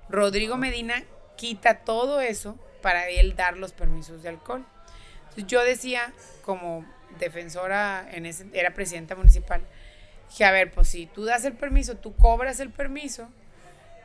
Rodrigo 0.10 0.58
Medina 0.58 1.04
quita 1.38 1.80
todo 1.80 2.20
eso 2.20 2.58
para 2.82 3.08
él 3.10 3.36
dar 3.36 3.58
los 3.58 3.72
permisos 3.72 4.24
de 4.24 4.30
alcohol. 4.30 4.66
Entonces 5.22 5.48
yo 5.48 5.64
decía, 5.64 6.14
como 6.44 6.86
defensora, 7.20 8.08
en 8.12 8.26
ese, 8.26 8.46
era 8.54 8.74
presidenta 8.74 9.16
municipal, 9.16 9.62
dije, 10.30 10.46
a 10.46 10.52
ver, 10.52 10.72
pues 10.72 10.88
si 10.90 11.06
tú 11.06 11.26
das 11.26 11.46
el 11.46 11.54
permiso, 11.54 11.96
tú 11.96 12.16
cobras 12.16 12.60
el 12.60 12.70
permiso 12.70 13.30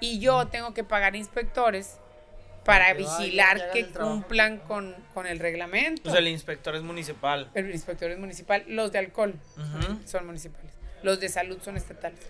y 0.01 0.19
yo 0.19 0.49
tengo 0.49 0.75
que 0.75 0.85
pagar 0.85 1.17
inspectores 1.17 1.99
para 2.65 2.95
vigilar 2.95 3.71
que, 3.73 3.87
cumplan 3.87 4.59
con, 4.59 4.95
el 5.27 5.39
reglamento. 5.39 6.03
Pues 6.03 6.15
el 6.15 6.29
inspector 6.29 6.75
es 6.75 6.83
municipal. 6.83 7.51
El 7.55 7.71
inspector 7.71 8.11
es 8.11 8.19
municipal. 8.19 8.65
Los 8.67 8.91
de 8.93 8.99
alcohol 8.99 9.35
son 10.05 10.27
municipales. 10.27 10.73
Los 11.03 11.21
de 11.21 11.29
salud 11.29 11.59
son 11.63 11.77
estatales. 11.77 12.21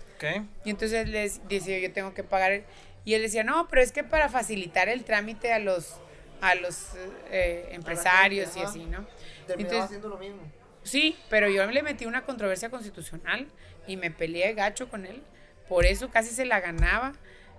Y 0.65 0.69
entonces 0.69 1.07
les 1.07 1.47
decía, 1.47 1.79
yo 1.79 1.91
tengo 1.91 2.13
que 2.13 2.23
pagar. 2.23 2.63
y 3.05 3.13
él 3.13 3.21
decía, 3.21 3.43
no, 3.43 3.67
pero 3.69 3.81
es 3.81 3.91
que 3.91 4.03
para 4.03 4.29
facilitar 4.29 4.89
el 4.89 5.03
trámite 5.03 5.53
a 5.53 5.59
los, 5.59 5.95
a 6.41 6.55
los 6.55 6.89
eh, 7.31 7.69
empresarios 7.71 8.55
y 8.57 8.61
así, 8.61 8.85
¿no? 8.85 9.05
Terminaba 9.47 9.85
haciendo 9.85 10.09
lo 10.09 10.17
mismo. 10.17 10.41
Sí, 10.85 11.17
pero 11.29 11.49
yo 11.49 11.65
le 11.69 11.83
metí 11.83 12.05
una 12.05 12.21
controversia 12.23 12.69
constitucional 12.69 13.47
y 13.87 13.97
me 13.97 14.11
peleé 14.11 14.53
gacho 14.53 14.87
con 14.87 15.05
él. 15.05 15.21
Por 15.67 15.85
eso 15.85 16.09
casi 16.09 16.29
se 16.33 16.45
la 16.45 16.59
ganaba. 16.61 17.13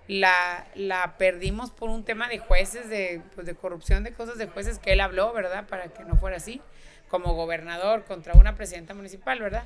la, 0.08 0.64
la 0.76 1.16
perdimos 1.18 1.72
por 1.72 1.90
un 1.90 2.04
tema 2.04 2.28
de 2.28 2.38
jueces, 2.38 2.88
de, 2.88 3.20
pues, 3.34 3.44
de 3.46 3.54
corrupción, 3.56 4.04
de 4.04 4.12
cosas 4.12 4.38
de 4.38 4.46
jueces 4.46 4.78
que 4.78 4.92
él 4.92 5.00
habló, 5.00 5.32
¿verdad? 5.32 5.66
Para 5.66 5.88
que 5.88 6.04
no 6.04 6.16
fuera 6.16 6.36
así, 6.36 6.62
como 7.08 7.34
gobernador 7.34 8.04
contra 8.04 8.34
una 8.34 8.54
presidenta 8.54 8.94
municipal, 8.94 9.40
¿verdad? 9.40 9.64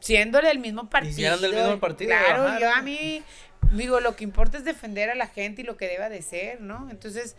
Siendo 0.00 0.40
del 0.42 0.58
mismo 0.58 0.90
partido. 0.90 1.20
Y 1.20 1.24
eran 1.24 1.40
del 1.40 1.54
mismo 1.54 1.78
partido, 1.78 2.10
Claro, 2.10 2.48
ajá. 2.48 2.58
yo 2.60 2.72
a 2.74 2.82
mí, 2.82 3.22
digo, 3.72 4.00
lo 4.00 4.16
que 4.16 4.24
importa 4.24 4.58
es 4.58 4.64
defender 4.64 5.10
a 5.10 5.14
la 5.14 5.28
gente 5.28 5.62
y 5.62 5.64
lo 5.64 5.76
que 5.76 5.86
deba 5.86 6.08
de 6.08 6.22
ser, 6.22 6.60
¿no? 6.60 6.88
Entonces, 6.90 7.36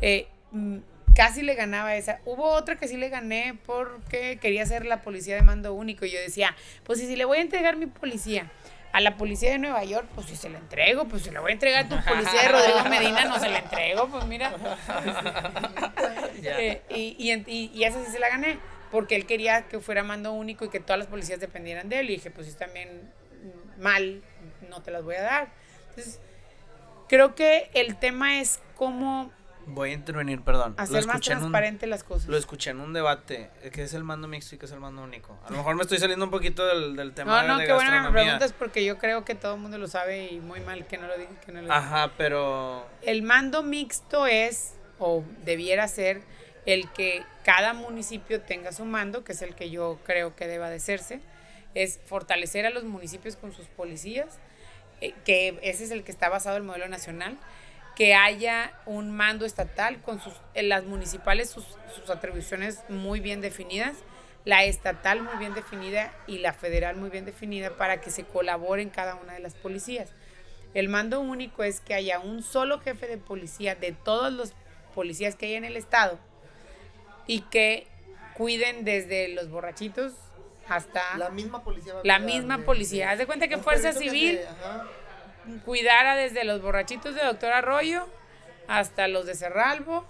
eh, 0.00 0.28
mm, 0.52 0.78
casi 1.14 1.42
le 1.42 1.54
ganaba 1.54 1.94
esa. 1.96 2.20
Hubo 2.24 2.44
otra 2.50 2.76
que 2.76 2.88
sí 2.88 2.96
le 2.96 3.08
gané 3.08 3.58
porque 3.66 4.38
quería 4.40 4.64
ser 4.66 4.84
la 4.86 5.02
policía 5.02 5.34
de 5.34 5.42
mando 5.42 5.72
único. 5.74 6.04
Y 6.04 6.10
yo 6.10 6.20
decía, 6.20 6.54
pues 6.84 6.98
si, 6.98 7.06
si 7.06 7.16
le 7.16 7.24
voy 7.24 7.38
a 7.38 7.40
entregar 7.42 7.76
mi 7.76 7.86
policía 7.86 8.50
a 8.92 9.00
la 9.00 9.16
policía 9.16 9.50
de 9.50 9.58
Nueva 9.58 9.82
York, 9.84 10.06
pues 10.14 10.26
si 10.26 10.36
se 10.36 10.50
la 10.50 10.58
entrego, 10.58 11.06
pues 11.06 11.22
si 11.22 11.30
le 11.30 11.38
voy 11.38 11.50
a 11.50 11.54
entregar 11.54 11.86
a 11.86 11.88
tu 11.88 11.96
policía 12.04 12.42
de 12.42 12.48
Rodrigo 12.48 12.84
Medina, 12.90 13.24
no 13.24 13.38
se 13.38 13.48
la 13.48 13.58
entrego, 13.60 14.08
pues 14.08 14.24
mira. 14.26 14.52
Eh, 16.44 16.82
y, 16.90 17.14
y, 17.18 17.30
en- 17.30 17.44
y- 17.46 17.70
y 17.72 17.84
esa 17.84 18.04
sí 18.04 18.10
se 18.10 18.18
la 18.18 18.28
gané, 18.28 18.58
porque 18.90 19.14
él 19.14 19.26
quería 19.26 19.62
que 19.68 19.78
fuera 19.78 20.02
mando 20.02 20.32
único 20.32 20.64
y 20.64 20.70
que 20.70 20.80
todas 20.80 20.98
las 20.98 21.06
policías 21.06 21.38
dependieran 21.40 21.88
de 21.88 22.00
él. 22.00 22.10
Y 22.10 22.14
dije, 22.14 22.30
pues 22.30 22.48
si 22.48 22.52
mm, 22.64 23.80
mal, 23.80 24.22
no 24.68 24.82
te 24.82 24.90
las 24.90 25.04
voy 25.04 25.14
a 25.14 25.22
dar. 25.22 25.48
Entonces, 25.90 26.20
creo 27.08 27.34
que 27.34 27.70
el 27.74 27.96
tema 27.96 28.40
es 28.40 28.60
cómo 28.76 29.30
Voy 29.66 29.90
a 29.90 29.92
intervenir, 29.94 30.42
perdón. 30.42 30.74
Hacer 30.78 31.06
más 31.06 31.16
en 31.28 31.34
un- 31.34 31.38
transparente 31.40 31.86
las 31.86 32.04
cosas. 32.04 32.28
Lo 32.28 32.36
escuché 32.36 32.70
en 32.70 32.80
un 32.80 32.92
debate, 32.92 33.50
que 33.72 33.82
es 33.82 33.94
el 33.94 34.04
mando 34.04 34.28
mixto 34.28 34.54
y 34.54 34.58
que 34.58 34.66
es 34.66 34.72
el 34.72 34.80
mando 34.80 35.02
único. 35.02 35.38
A 35.46 35.50
lo 35.50 35.56
mejor 35.58 35.76
me 35.76 35.82
estoy 35.82 35.98
saliendo 35.98 36.24
un 36.24 36.30
poquito 36.30 36.66
del, 36.66 36.96
del 36.96 37.12
tema 37.12 37.42
No, 37.42 37.48
no, 37.48 37.58
de 37.58 37.66
qué 37.66 37.72
bueno 37.72 37.90
que 37.90 38.00
me 38.00 38.10
preguntas 38.10 38.52
porque 38.52 38.84
yo 38.84 38.98
creo 38.98 39.24
que 39.24 39.34
todo 39.34 39.54
el 39.54 39.60
mundo 39.60 39.78
lo 39.78 39.88
sabe 39.88 40.26
y 40.32 40.40
muy 40.40 40.60
mal 40.60 40.86
que 40.86 40.98
no 40.98 41.06
lo 41.06 41.16
diga. 41.16 41.30
Que 41.44 41.52
no 41.52 41.58
lo 41.58 41.64
diga. 41.64 41.76
Ajá, 41.76 42.12
pero... 42.16 42.86
El 43.02 43.22
mando 43.22 43.62
mixto 43.62 44.26
es, 44.26 44.74
o 44.98 45.24
debiera 45.44 45.88
ser, 45.88 46.22
el 46.66 46.88
que 46.90 47.24
cada 47.44 47.72
municipio 47.72 48.40
tenga 48.40 48.72
su 48.72 48.84
mando, 48.84 49.24
que 49.24 49.32
es 49.32 49.42
el 49.42 49.54
que 49.54 49.70
yo 49.70 49.98
creo 50.04 50.36
que 50.36 50.46
deba 50.46 50.70
de 50.70 50.78
serse, 50.80 51.20
es 51.74 51.98
fortalecer 52.06 52.66
a 52.66 52.70
los 52.70 52.84
municipios 52.84 53.36
con 53.36 53.52
sus 53.52 53.66
policías, 53.66 54.38
eh, 55.00 55.14
que 55.24 55.58
ese 55.62 55.84
es 55.84 55.90
el 55.90 56.04
que 56.04 56.12
está 56.12 56.28
basado 56.28 56.56
en 56.56 56.62
el 56.62 56.66
modelo 56.68 56.86
nacional, 56.88 57.36
que 57.96 58.14
haya 58.14 58.72
un 58.86 59.10
mando 59.10 59.44
estatal 59.44 60.00
con 60.00 60.20
sus, 60.20 60.34
en 60.54 60.68
las 60.68 60.84
municipales 60.84 61.50
sus, 61.50 61.64
sus 61.94 62.10
atribuciones 62.10 62.82
muy 62.88 63.20
bien 63.20 63.40
definidas, 63.40 63.96
la 64.44 64.64
estatal 64.64 65.22
muy 65.22 65.36
bien 65.36 65.54
definida 65.54 66.12
y 66.26 66.38
la 66.38 66.52
federal 66.52 66.96
muy 66.96 67.10
bien 67.10 67.24
definida 67.24 67.76
para 67.76 68.00
que 68.00 68.10
se 68.10 68.24
colaboren 68.24 68.90
cada 68.90 69.14
una 69.14 69.34
de 69.34 69.40
las 69.40 69.54
policías. 69.54 70.10
El 70.74 70.88
mando 70.88 71.20
único 71.20 71.62
es 71.62 71.80
que 71.80 71.94
haya 71.94 72.18
un 72.18 72.42
solo 72.42 72.80
jefe 72.80 73.06
de 73.06 73.18
policía 73.18 73.74
de 73.74 73.92
todos 73.92 74.32
los 74.32 74.52
policías 74.94 75.36
que 75.36 75.46
hay 75.46 75.54
en 75.54 75.64
el 75.64 75.76
estado 75.76 76.18
y 77.26 77.40
que 77.42 77.86
cuiden 78.34 78.84
desde 78.84 79.28
los 79.28 79.50
borrachitos 79.50 80.14
hasta 80.68 81.18
La 81.18 81.30
misma 81.30 81.62
policía. 81.62 81.94
va 81.94 82.00
a 82.00 82.04
La 82.04 82.18
misma 82.18 82.58
policía. 82.58 83.10
Haz 83.10 83.18
de 83.18 83.26
cuenta 83.26 83.48
que 83.48 83.58
Fuerza 83.58 83.92
que 83.92 83.98
Civil. 83.98 84.40
Cuidara 85.64 86.16
desde 86.16 86.44
los 86.44 86.60
borrachitos 86.62 87.14
de 87.14 87.22
Doctor 87.24 87.52
Arroyo 87.52 88.06
hasta 88.68 89.08
los 89.08 89.26
de 89.26 89.34
Cerralbo 89.34 90.04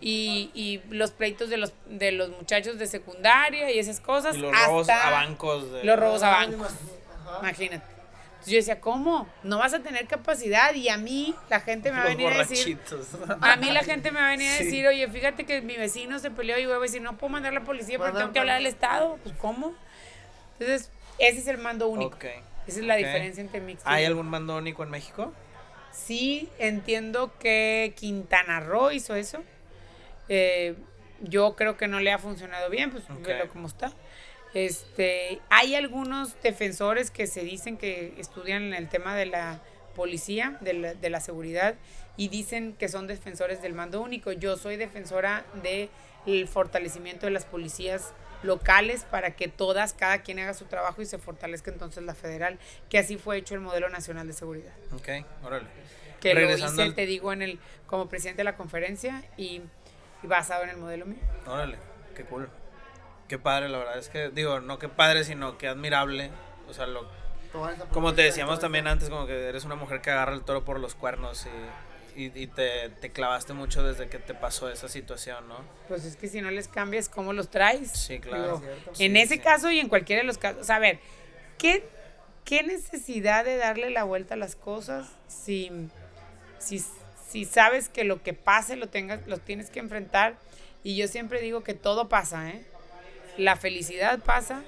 y, 0.00 0.50
y 0.54 0.80
los 0.94 1.10
pleitos 1.10 1.50
de 1.50 1.58
los, 1.58 1.72
de 1.86 2.12
los 2.12 2.30
muchachos 2.30 2.78
de 2.78 2.86
secundaria 2.86 3.70
y 3.70 3.78
esas 3.78 4.00
cosas. 4.00 4.34
Y 4.36 4.38
los 4.40 4.52
robos 4.52 4.88
hasta 4.88 5.08
a 5.08 5.10
bancos. 5.10 5.70
De... 5.72 5.84
los 5.84 5.98
robos 5.98 6.22
a 6.22 6.28
Ah, 6.32 6.46
bancos. 6.46 6.72
Imagínate. 7.40 7.84
Entonces 7.84 8.52
yo 8.54 8.56
decía, 8.56 8.80
¿cómo? 8.80 9.28
No 9.42 9.58
vas 9.58 9.74
a 9.74 9.80
tener 9.80 10.06
capacidad 10.06 10.72
y 10.74 10.88
a 10.88 10.96
mí 10.96 11.34
la 11.50 11.60
gente 11.60 11.92
me 11.92 11.98
va 11.98 12.04
a 12.04 12.08
venir 12.08 12.28
a 12.32 12.38
decir, 12.38 12.78
borrachitos. 12.78 13.08
a 13.42 13.56
mí 13.56 13.70
la 13.70 13.82
gente 13.84 14.10
me 14.10 14.18
va 14.20 14.28
a 14.28 14.30
venir 14.30 14.50
a 14.50 14.56
Sí. 14.56 14.64
decir, 14.64 14.86
oye, 14.86 15.06
fíjate 15.10 15.44
que 15.44 15.60
mi 15.60 15.76
vecino 15.76 16.18
se 16.18 16.30
peleó 16.30 16.58
y 16.58 16.64
voy 16.64 16.76
a 16.76 16.78
decir, 16.78 17.02
no 17.02 17.18
puedo 17.18 17.30
mandar 17.30 17.52
a 17.52 17.56
la 17.56 17.64
policía 17.66 17.98
porque 17.98 18.16
tengo 18.16 18.32
que 18.32 18.38
hablar 18.40 18.56
al 18.56 18.66
Estado. 18.66 19.18
Pues, 19.22 19.34
¿cómo? 19.36 19.74
Entonces, 20.58 20.90
ese 21.18 21.40
es 21.40 21.48
el 21.48 21.58
mando 21.58 21.88
único. 21.88 22.16
Ok. 22.16 22.24
Esa 22.70 22.80
es 22.80 22.86
la 22.86 22.96
diferencia 22.96 23.40
entre 23.40 23.60
mixto. 23.60 23.88
y 23.88 23.92
¿Hay 23.92 24.04
algún 24.04 24.28
mando 24.28 24.56
único 24.56 24.82
en 24.82 24.90
México? 24.90 25.32
Sí, 25.92 26.48
entiendo 26.58 27.32
que 27.38 27.92
Quintana 27.96 28.60
Roo 28.60 28.90
hizo 28.92 29.14
eso. 29.14 29.42
Eh, 30.28 30.74
yo 31.20 31.56
creo 31.56 31.76
que 31.76 31.88
no 31.88 32.00
le 32.00 32.12
ha 32.12 32.18
funcionado 32.18 32.70
bien, 32.70 32.90
pues 32.90 33.04
Ok. 33.10 33.26
velo 33.26 33.48
cómo 33.48 33.66
está. 33.66 33.92
Este, 34.54 35.40
hay 35.48 35.74
algunos 35.74 36.40
defensores 36.42 37.10
que 37.10 37.26
se 37.26 37.42
dicen 37.42 37.76
que 37.76 38.14
estudian 38.18 38.74
el 38.74 38.88
tema 38.88 39.14
de 39.16 39.26
la 39.26 39.60
policía, 39.94 40.56
de 40.60 40.72
la, 40.74 40.94
de 40.94 41.10
la 41.10 41.20
seguridad, 41.20 41.74
y 42.16 42.28
dicen 42.28 42.74
que 42.74 42.88
son 42.88 43.06
defensores 43.06 43.62
del 43.62 43.74
mando 43.74 44.00
único. 44.00 44.32
Yo 44.32 44.56
soy 44.56 44.76
defensora 44.76 45.44
del 45.62 46.48
fortalecimiento 46.48 47.26
de 47.26 47.32
las 47.32 47.44
policías 47.44 48.12
locales 48.42 49.04
para 49.04 49.32
que 49.36 49.48
todas, 49.48 49.92
cada 49.92 50.22
quien 50.22 50.38
haga 50.38 50.54
su 50.54 50.64
trabajo 50.66 51.02
y 51.02 51.06
se 51.06 51.18
fortalezca 51.18 51.70
entonces 51.70 52.02
la 52.04 52.14
federal, 52.14 52.58
que 52.88 52.98
así 52.98 53.16
fue 53.18 53.36
hecho 53.36 53.54
el 53.54 53.60
modelo 53.60 53.88
nacional 53.90 54.26
de 54.26 54.32
seguridad 54.32 54.72
Ok, 54.94 55.08
órale. 55.44 55.66
que 56.20 56.34
lo 56.34 56.40
Regresando 56.40 56.74
hice, 56.82 56.82
al- 56.90 56.94
te 56.94 57.06
digo, 57.06 57.32
en 57.32 57.42
el, 57.42 57.58
como 57.86 58.08
presidente 58.08 58.38
de 58.40 58.44
la 58.44 58.56
conferencia 58.56 59.22
y, 59.36 59.62
y 60.22 60.26
basado 60.26 60.62
en 60.64 60.70
el 60.70 60.76
modelo 60.78 61.06
mío. 61.06 61.18
Órale, 61.46 61.76
qué 62.14 62.24
cool. 62.24 62.48
Qué 63.28 63.38
padre, 63.38 63.68
la 63.68 63.78
verdad 63.78 63.98
es 63.98 64.08
que, 64.08 64.28
digo, 64.30 64.60
no 64.60 64.78
qué 64.78 64.88
padre, 64.88 65.22
sino 65.24 65.56
que 65.56 65.68
admirable. 65.68 66.30
O 66.68 66.72
sea, 66.74 66.86
lo, 66.86 67.08
como 67.92 68.12
te 68.14 68.22
decíamos 68.22 68.58
también 68.58 68.86
antes, 68.86 69.08
como 69.08 69.26
que 69.26 69.48
eres 69.48 69.64
una 69.64 69.74
mujer 69.76 70.00
que 70.00 70.10
agarra 70.10 70.32
el 70.34 70.42
toro 70.42 70.64
por 70.64 70.80
los 70.80 70.94
cuernos 70.94 71.46
y, 71.46 71.50
y, 72.16 72.26
y 72.38 72.46
te, 72.46 72.88
te 73.00 73.10
clavaste 73.10 73.52
mucho 73.52 73.82
desde 73.82 74.08
que 74.08 74.18
te 74.18 74.34
pasó 74.34 74.68
esa 74.70 74.88
situación, 74.88 75.48
¿no? 75.48 75.58
Pues 75.88 76.04
es 76.04 76.16
que 76.16 76.28
si 76.28 76.40
no 76.40 76.50
les 76.50 76.68
cambias, 76.68 77.08
¿cómo 77.08 77.32
los 77.32 77.50
traes? 77.50 77.90
Sí, 77.92 78.18
claro. 78.20 78.58
Digo, 78.58 78.60
Cierto. 78.60 78.90
en 78.98 79.12
Sí, 79.14 79.20
ese 79.20 79.34
sí. 79.34 79.40
caso 79.40 79.70
y 79.70 79.78
en 79.80 79.88
cualquiera 79.88 80.20
de 80.22 80.26
los 80.26 80.38
casos. 80.38 80.68
A 80.70 80.78
ver, 80.78 80.98
¿qué, 81.58 81.84
qué 82.44 82.62
necesidad 82.62 83.44
de 83.44 83.56
darle 83.56 83.90
la 83.90 84.04
vuelta 84.04 84.34
a 84.34 84.36
las 84.36 84.56
cosas 84.56 85.08
si, 85.28 85.70
si, 86.58 86.84
si 87.28 87.44
sabes 87.44 87.88
que 87.88 88.04
lo 88.04 88.22
que 88.22 88.32
pase 88.34 88.76
lo, 88.76 88.88
tengas, 88.88 89.26
lo 89.26 89.38
tienes 89.38 89.70
que 89.70 89.78
enfrentar? 89.80 90.36
Y 90.82 90.96
yo 90.96 91.08
siempre 91.08 91.40
digo 91.40 91.62
que 91.62 91.74
todo 91.74 92.08
pasa, 92.08 92.48
¿eh? 92.50 92.64
La 93.36 93.56
felicidad 93.56 94.18
pasa, 94.20 94.62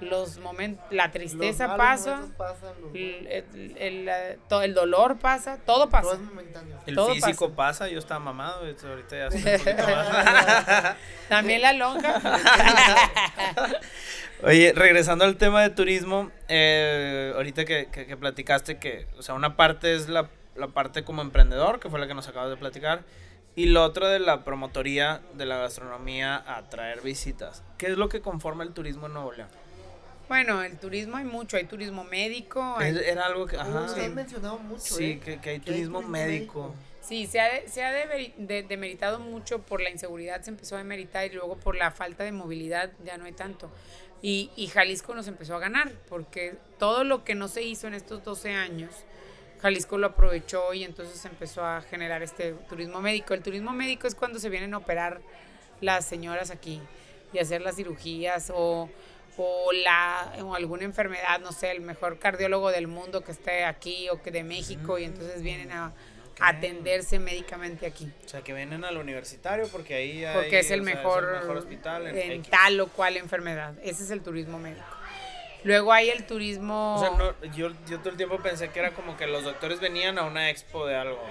los 0.00 0.38
momentos, 0.38 0.84
la 0.90 1.04
Los 1.04 1.12
tristeza 1.12 1.68
malos 1.68 1.78
pasa, 1.78 2.28
pasan, 2.36 2.74
los 2.82 2.94
el, 2.94 3.26
el- 3.26 3.76
el, 3.78 4.10
el 4.62 4.74
dolor 4.74 5.18
pasa, 5.18 5.56
todo 5.58 5.78
Todo 5.78 5.90
pasa. 5.90 6.12
es 6.14 6.20
momentáneo. 6.20 6.78
El 6.86 6.94
Todo 6.94 7.14
físico 7.14 7.50
pasa. 7.52 7.88
yo 7.88 7.98
estaba 7.98 8.20
mamado, 8.20 8.60
ahorita 8.64 9.16
ya 9.16 9.26
estoy 9.28 9.52
un 9.52 9.58
poquito 9.58 9.96
más. 9.96 10.96
También 11.28 11.62
la 11.62 11.72
lonja. 11.72 12.20
Oye, 14.42 14.72
regresando 14.74 15.24
al 15.24 15.36
tema 15.36 15.62
de 15.62 15.70
turismo, 15.70 16.30
eh, 16.48 17.32
ahorita 17.36 17.64
que, 17.64 17.86
que- 17.90 18.06
que 18.06 18.16
platicaste 18.16 18.78
que, 18.78 19.06
o 19.18 19.22
sea, 19.22 19.34
una 19.34 19.56
parte 19.56 19.94
es 19.94 20.08
la, 20.08 20.28
la 20.56 20.68
parte 20.68 21.02
como 21.04 21.22
emprendedor, 21.22 21.80
que 21.80 21.88
fue 21.88 21.98
la 21.98 22.06
que 22.06 22.14
nos 22.14 22.28
acabas 22.28 22.50
de 22.50 22.56
platicar, 22.56 23.02
y 23.56 23.66
la 23.66 23.82
otra 23.82 24.08
de 24.08 24.18
la 24.18 24.44
promotoría 24.44 25.22
de 25.34 25.46
la 25.46 25.56
gastronomía 25.58 26.42
a 26.46 26.68
traer 26.68 27.00
visitas. 27.00 27.62
¿Qué 27.78 27.86
es 27.86 27.96
lo 27.96 28.08
que 28.08 28.20
conforma 28.20 28.64
el 28.64 28.72
turismo 28.74 29.06
en 29.06 29.14
Nuevo 29.14 29.32
León? 29.32 29.48
Bueno, 30.28 30.62
el 30.62 30.76
turismo 30.78 31.16
hay 31.16 31.24
mucho, 31.24 31.56
hay 31.56 31.64
turismo 31.64 32.04
médico. 32.04 32.76
hay- 32.78 32.90
Es- 32.96 33.02
Era 33.06 33.26
algo 33.26 33.46
que, 33.46 33.56
ajá, 33.56 33.82
Ustedes 33.82 34.06
han 34.08 34.14
mencionado 34.14 34.58
mucho, 34.58 34.80
sí, 34.94 35.04
¿eh? 35.12 35.20
que, 35.20 35.40
que 35.40 35.50
hay 35.50 35.60
Que 35.60 35.66
turismo 35.66 35.98
turismo 36.00 36.12
médico. 36.12 36.74
Sí, 37.00 37.26
se 37.26 37.38
ha, 37.40 37.52
de- 37.52 37.68
se 37.68 37.84
ha 37.84 37.92
demeri- 37.92 38.34
de- 38.36 38.62
demeritado 38.62 39.18
mucho 39.18 39.60
por 39.60 39.82
la 39.82 39.90
inseguridad, 39.90 40.40
se 40.42 40.50
empezó 40.50 40.76
a 40.76 40.78
demeritar 40.78 41.26
y 41.26 41.34
luego 41.34 41.56
por 41.56 41.76
la 41.76 41.90
falta 41.90 42.24
de 42.24 42.32
movilidad 42.32 42.90
ya 43.04 43.18
no 43.18 43.26
hay 43.26 43.32
tanto. 43.32 43.70
Y, 44.22 44.50
y 44.56 44.68
Jalisco 44.68 45.14
nos 45.14 45.28
empezó 45.28 45.54
a 45.54 45.58
ganar, 45.58 45.92
porque 46.08 46.54
todo 46.78 47.04
lo 47.04 47.22
que 47.24 47.34
no 47.34 47.46
se 47.48 47.62
hizo 47.62 47.86
en 47.88 47.92
estos 47.94 48.24
12 48.24 48.52
años, 48.52 48.90
Jalisco 49.60 49.98
lo 49.98 50.06
aprovechó 50.08 50.72
y 50.72 50.82
entonces 50.84 51.22
empezó 51.26 51.62
a 51.64 51.82
generar 51.82 52.22
este 52.22 52.52
turismo 52.70 53.02
médico. 53.02 53.34
El 53.34 53.42
turismo 53.42 53.72
médico 53.72 54.06
es 54.06 54.14
cuando 54.14 54.38
se 54.38 54.48
vienen 54.48 54.72
a 54.72 54.78
operar 54.78 55.20
las 55.82 56.06
señoras 56.06 56.50
aquí 56.50 56.80
y 57.34 57.38
hacer 57.38 57.60
las 57.60 57.76
cirugías 57.76 58.50
o, 58.54 58.88
o, 59.36 59.72
la, 59.72 60.32
o 60.42 60.54
alguna 60.54 60.84
enfermedad, 60.84 61.40
no 61.40 61.52
sé, 61.52 61.70
el 61.70 61.80
mejor 61.80 62.18
cardiólogo 62.18 62.70
del 62.70 62.86
mundo 62.86 63.22
que 63.22 63.32
esté 63.32 63.64
aquí 63.64 64.08
o 64.10 64.22
que 64.22 64.30
de 64.30 64.44
México 64.44 64.98
y 64.98 65.04
entonces 65.04 65.42
vienen 65.42 65.72
a 65.72 65.92
atenderse 66.40 67.18
médicamente 67.18 67.86
aquí. 67.86 68.10
O 68.24 68.28
sea, 68.28 68.42
que 68.42 68.52
vienen 68.52 68.84
al 68.84 68.96
universitario 68.96 69.68
porque 69.68 69.94
ahí 69.94 70.24
hay, 70.24 70.34
Porque 70.34 70.60
es 70.60 70.70
el 70.70 70.84
sea, 70.84 70.94
mejor, 70.94 71.24
hospital 71.56 72.06
en, 72.08 72.32
en 72.32 72.42
tal 72.42 72.80
o 72.80 72.88
cual 72.88 73.16
enfermedad. 73.16 73.74
Ese 73.82 74.04
es 74.04 74.10
el 74.10 74.22
turismo 74.22 74.58
médico. 74.58 74.84
Luego 75.64 75.92
hay 75.92 76.10
el 76.10 76.26
turismo... 76.26 76.96
O 76.96 77.00
sea, 77.00 77.10
no, 77.10 77.34
yo, 77.54 77.70
yo 77.88 77.98
todo 78.00 78.10
el 78.10 78.16
tiempo 78.18 78.38
pensé 78.38 78.68
que 78.68 78.80
era 78.80 78.90
como 78.90 79.16
que 79.16 79.26
los 79.26 79.44
doctores 79.44 79.80
venían 79.80 80.18
a 80.18 80.24
una 80.24 80.50
expo 80.50 80.86
de 80.86 80.94
algo. 80.94 81.22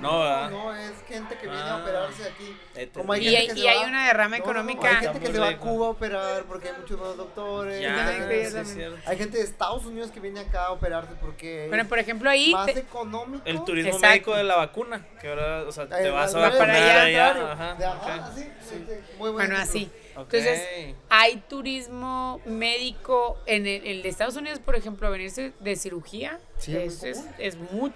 No, 0.00 0.20
¿verdad? 0.20 0.50
No, 0.50 0.74
es 0.74 0.92
gente 1.08 1.36
que 1.36 1.46
viene 1.46 1.62
Ah. 1.62 1.74
a 1.78 1.82
operarse 1.82 2.24
aquí. 2.24 2.56
Este- 2.74 2.98
Como 2.98 3.12
hay 3.12 3.20
Y 3.20 3.24
gente 3.24 3.38
hay- 3.40 3.46
que 3.48 3.52
se 3.54 3.58
y 3.60 3.66
hay 3.68 3.78
va- 3.78 3.86
una 3.86 4.06
derrama 4.06 4.38
No, 4.38 4.44
no, 4.44 4.52
no, 4.52 4.60
económica. 4.60 4.88
Hay 4.88 5.06
gente 5.06 5.20
que 5.20 5.32
se 5.32 5.38
va 5.38 5.48
a. 5.48 5.56
Cuba 5.58 5.86
a 5.86 5.90
operar 5.90 6.44
porque 6.44 6.68
hay 6.68 6.74
muchos 6.80 6.98
buenos 6.98 7.16
doctores. 7.16 7.80
Ya, 7.80 8.08
hay, 8.08 8.14
sí, 8.16 9.16
gente 9.16 9.38
de 9.38 9.44
Estados 9.44 9.84
Unidos 9.86 10.10
que 10.10 10.20
viene 10.20 10.40
acá 10.40 10.66
a 10.66 10.72
operarse 10.72 11.12
porque 11.20 11.66
Bueno, 11.68 11.82
es 11.84 11.88
por 11.88 11.98
ejemplo, 11.98 12.28
ahí 12.28 12.52
más 12.52 12.66
te- 12.66 12.78
económico. 12.80 13.42
El 13.46 13.64
turismo 13.64 13.90
Exacto. 13.92 14.08
médico 14.08 14.36
de 14.36 14.44
la 14.44 14.56
vacuna, 14.56 15.06
que 15.20 15.28
ahora, 15.28 15.62
o 15.62 15.72
sea, 15.72 15.86
te 15.88 16.06
Eh, 16.06 16.10
vas 16.10 16.34
a 16.34 16.38
revés, 16.38 16.58
para 16.58 16.72
vacunar 16.74 16.98
allá. 16.98 17.30
allá. 17.30 17.52
Ajá, 17.52 17.74
De- 17.74 17.84
ajá, 17.86 18.26
ok. 18.30 18.36
sí, 18.36 18.76
muy 19.18 19.30
buen 19.30 19.32
bueno, 19.32 19.54
ejemplo. 19.54 19.62
así. 19.62 19.90
Entonces, 20.16 20.94
hay 21.08 21.36
turismo 21.48 22.40
médico 22.44 23.38
en 23.46 23.66
el, 23.66 23.86
el 23.86 24.02
de 24.02 24.08
Estados 24.08 24.36
Unidos, 24.36 24.60
por 24.60 24.76
ejemplo, 24.76 25.10
venirse 25.10 25.52
de 25.60 25.76
cirugía 25.76 26.38
Sí, 26.58 26.76
es 26.76 27.02
es, 27.02 27.18
muy 27.18 27.34
es- 27.38 27.56
común. 27.56 27.92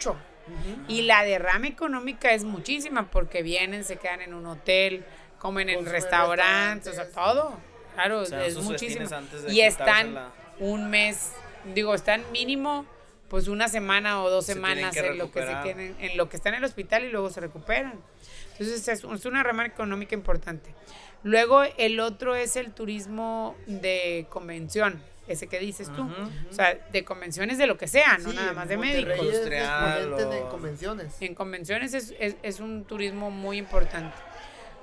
Y 0.88 1.02
la 1.02 1.24
derrama 1.24 1.68
económica 1.68 2.32
es 2.32 2.44
muchísima 2.44 3.10
porque 3.10 3.42
vienen, 3.42 3.84
se 3.84 3.96
quedan 3.96 4.22
en 4.22 4.34
un 4.34 4.46
hotel, 4.46 5.04
comen 5.38 5.68
en 5.68 5.84
restaurantes, 5.86 6.92
o 6.92 6.94
sea, 6.94 7.10
todo. 7.10 7.58
Claro, 7.94 8.20
O 8.20 8.26
sea, 8.26 8.46
es 8.46 8.56
muchísimo. 8.56 9.08
Y 9.48 9.60
están 9.60 10.16
un 10.60 10.90
mes, 10.90 11.32
digo, 11.74 11.94
están 11.94 12.22
mínimo 12.32 12.86
pues 13.28 13.48
una 13.48 13.68
semana 13.68 14.22
o 14.22 14.30
dos 14.30 14.46
Se 14.46 14.54
semanas 14.54 14.96
en 14.96 15.18
lo 15.18 15.30
que 15.30 15.46
se 15.46 15.54
tienen, 15.62 15.96
en 16.00 16.16
lo 16.16 16.28
que 16.28 16.36
están 16.36 16.54
en 16.54 16.58
el 16.58 16.64
hospital 16.64 17.04
y 17.04 17.10
luego 17.10 17.30
se 17.30 17.40
recuperan. 17.40 18.00
Entonces 18.52 18.88
es, 18.88 19.04
es 19.04 19.26
una 19.26 19.42
rama 19.42 19.66
económica 19.66 20.14
importante. 20.14 20.74
Luego 21.22 21.62
el 21.76 22.00
otro 22.00 22.36
es 22.36 22.56
el 22.56 22.72
turismo 22.72 23.56
de 23.66 24.26
convención, 24.30 25.02
ese 25.28 25.46
que 25.46 25.58
dices 25.58 25.88
tú. 25.94 26.02
O 26.50 26.52
sea, 26.52 26.74
de 26.92 27.04
convenciones 27.04 27.58
de 27.58 27.66
lo 27.66 27.76
que 27.78 27.86
sea, 27.86 28.18
no 28.18 28.30
Sí, 28.30 28.36
nada 28.36 28.50
en 28.50 28.56
más 28.56 28.68
de 28.68 28.76
médicos. 28.76 29.18
o- 29.20 30.48
convenciones. 30.50 31.14
En 31.20 31.34
convenciones 31.34 31.94
es, 31.94 32.14
es, 32.18 32.36
es 32.42 32.60
un 32.60 32.84
turismo 32.84 33.30
muy 33.30 33.58
importante. 33.58 34.16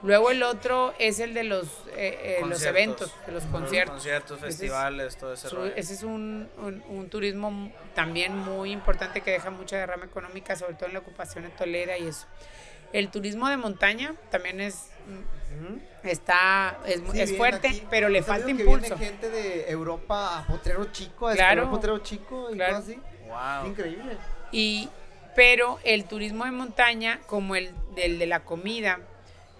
Luego 0.03 0.29
el 0.29 0.43
otro 0.43 0.93
es 0.99 1.19
el 1.19 1.33
de 1.33 1.43
los, 1.45 1.65
eh, 1.95 2.37
eh, 2.41 2.45
los 2.47 2.61
eventos, 2.63 3.11
de 3.25 3.31
los 3.31 3.43
conciertos. 3.45 3.95
Conciertos, 3.95 4.37
Ese 4.37 4.47
es- 4.47 4.57
festivales, 4.57 5.17
todo 5.17 5.33
ese 5.33 5.49
Su- 5.49 5.55
rollo. 5.55 5.73
ese 5.75 5.93
es 5.93 6.03
un, 6.03 6.47
un- 6.57 6.83
un 6.89 7.09
turismo 7.09 7.71
también 7.95 8.37
muy 8.37 8.71
importante 8.71 9.21
que 9.21 9.31
deja 9.31 9.49
mucha 9.49 9.77
derrama 9.77 10.05
económica, 10.05 10.55
sobre 10.55 10.75
todo 10.75 10.87
en 10.87 10.93
la 10.93 10.99
ocupación 10.99 11.45
hotelera 11.45 11.97
y 11.97 12.07
eso. 12.07 12.27
El 12.93 13.09
turismo 13.09 13.49
de 13.49 13.57
montaña 13.57 14.13
también 14.29 14.61
es. 14.61 14.89
Está 16.03 16.79
es, 16.85 17.01
Sí, 17.11 17.19
es 17.21 17.37
fuerte, 17.37 17.67
aquí. 17.69 17.83
pero 17.89 18.09
le 18.09 18.21
falta 18.23 18.45
que 18.45 18.51
impulso. 18.51 18.95
Viene 18.95 19.11
gente 19.11 19.29
de 19.29 19.69
Europa 19.69 20.39
a 20.39 20.47
Potrero 20.47 20.85
Chico, 20.91 21.27
a 21.27 21.33
Claro. 21.33 21.69
Potrero 21.69 21.99
Chico 21.99 22.49
y 22.51 22.55
Claro. 22.55 22.75
cosas 22.77 22.89
así. 22.89 22.99
Wow. 23.27 23.67
Increíble. 23.71 24.17
Y 24.51 24.89
pero 25.35 25.79
el 25.83 26.05
turismo 26.05 26.45
de 26.45 26.51
montaña, 26.51 27.19
como 27.27 27.55
el 27.55 27.71
del 27.95 28.19
de 28.19 28.25
la 28.25 28.41
comida, 28.45 28.99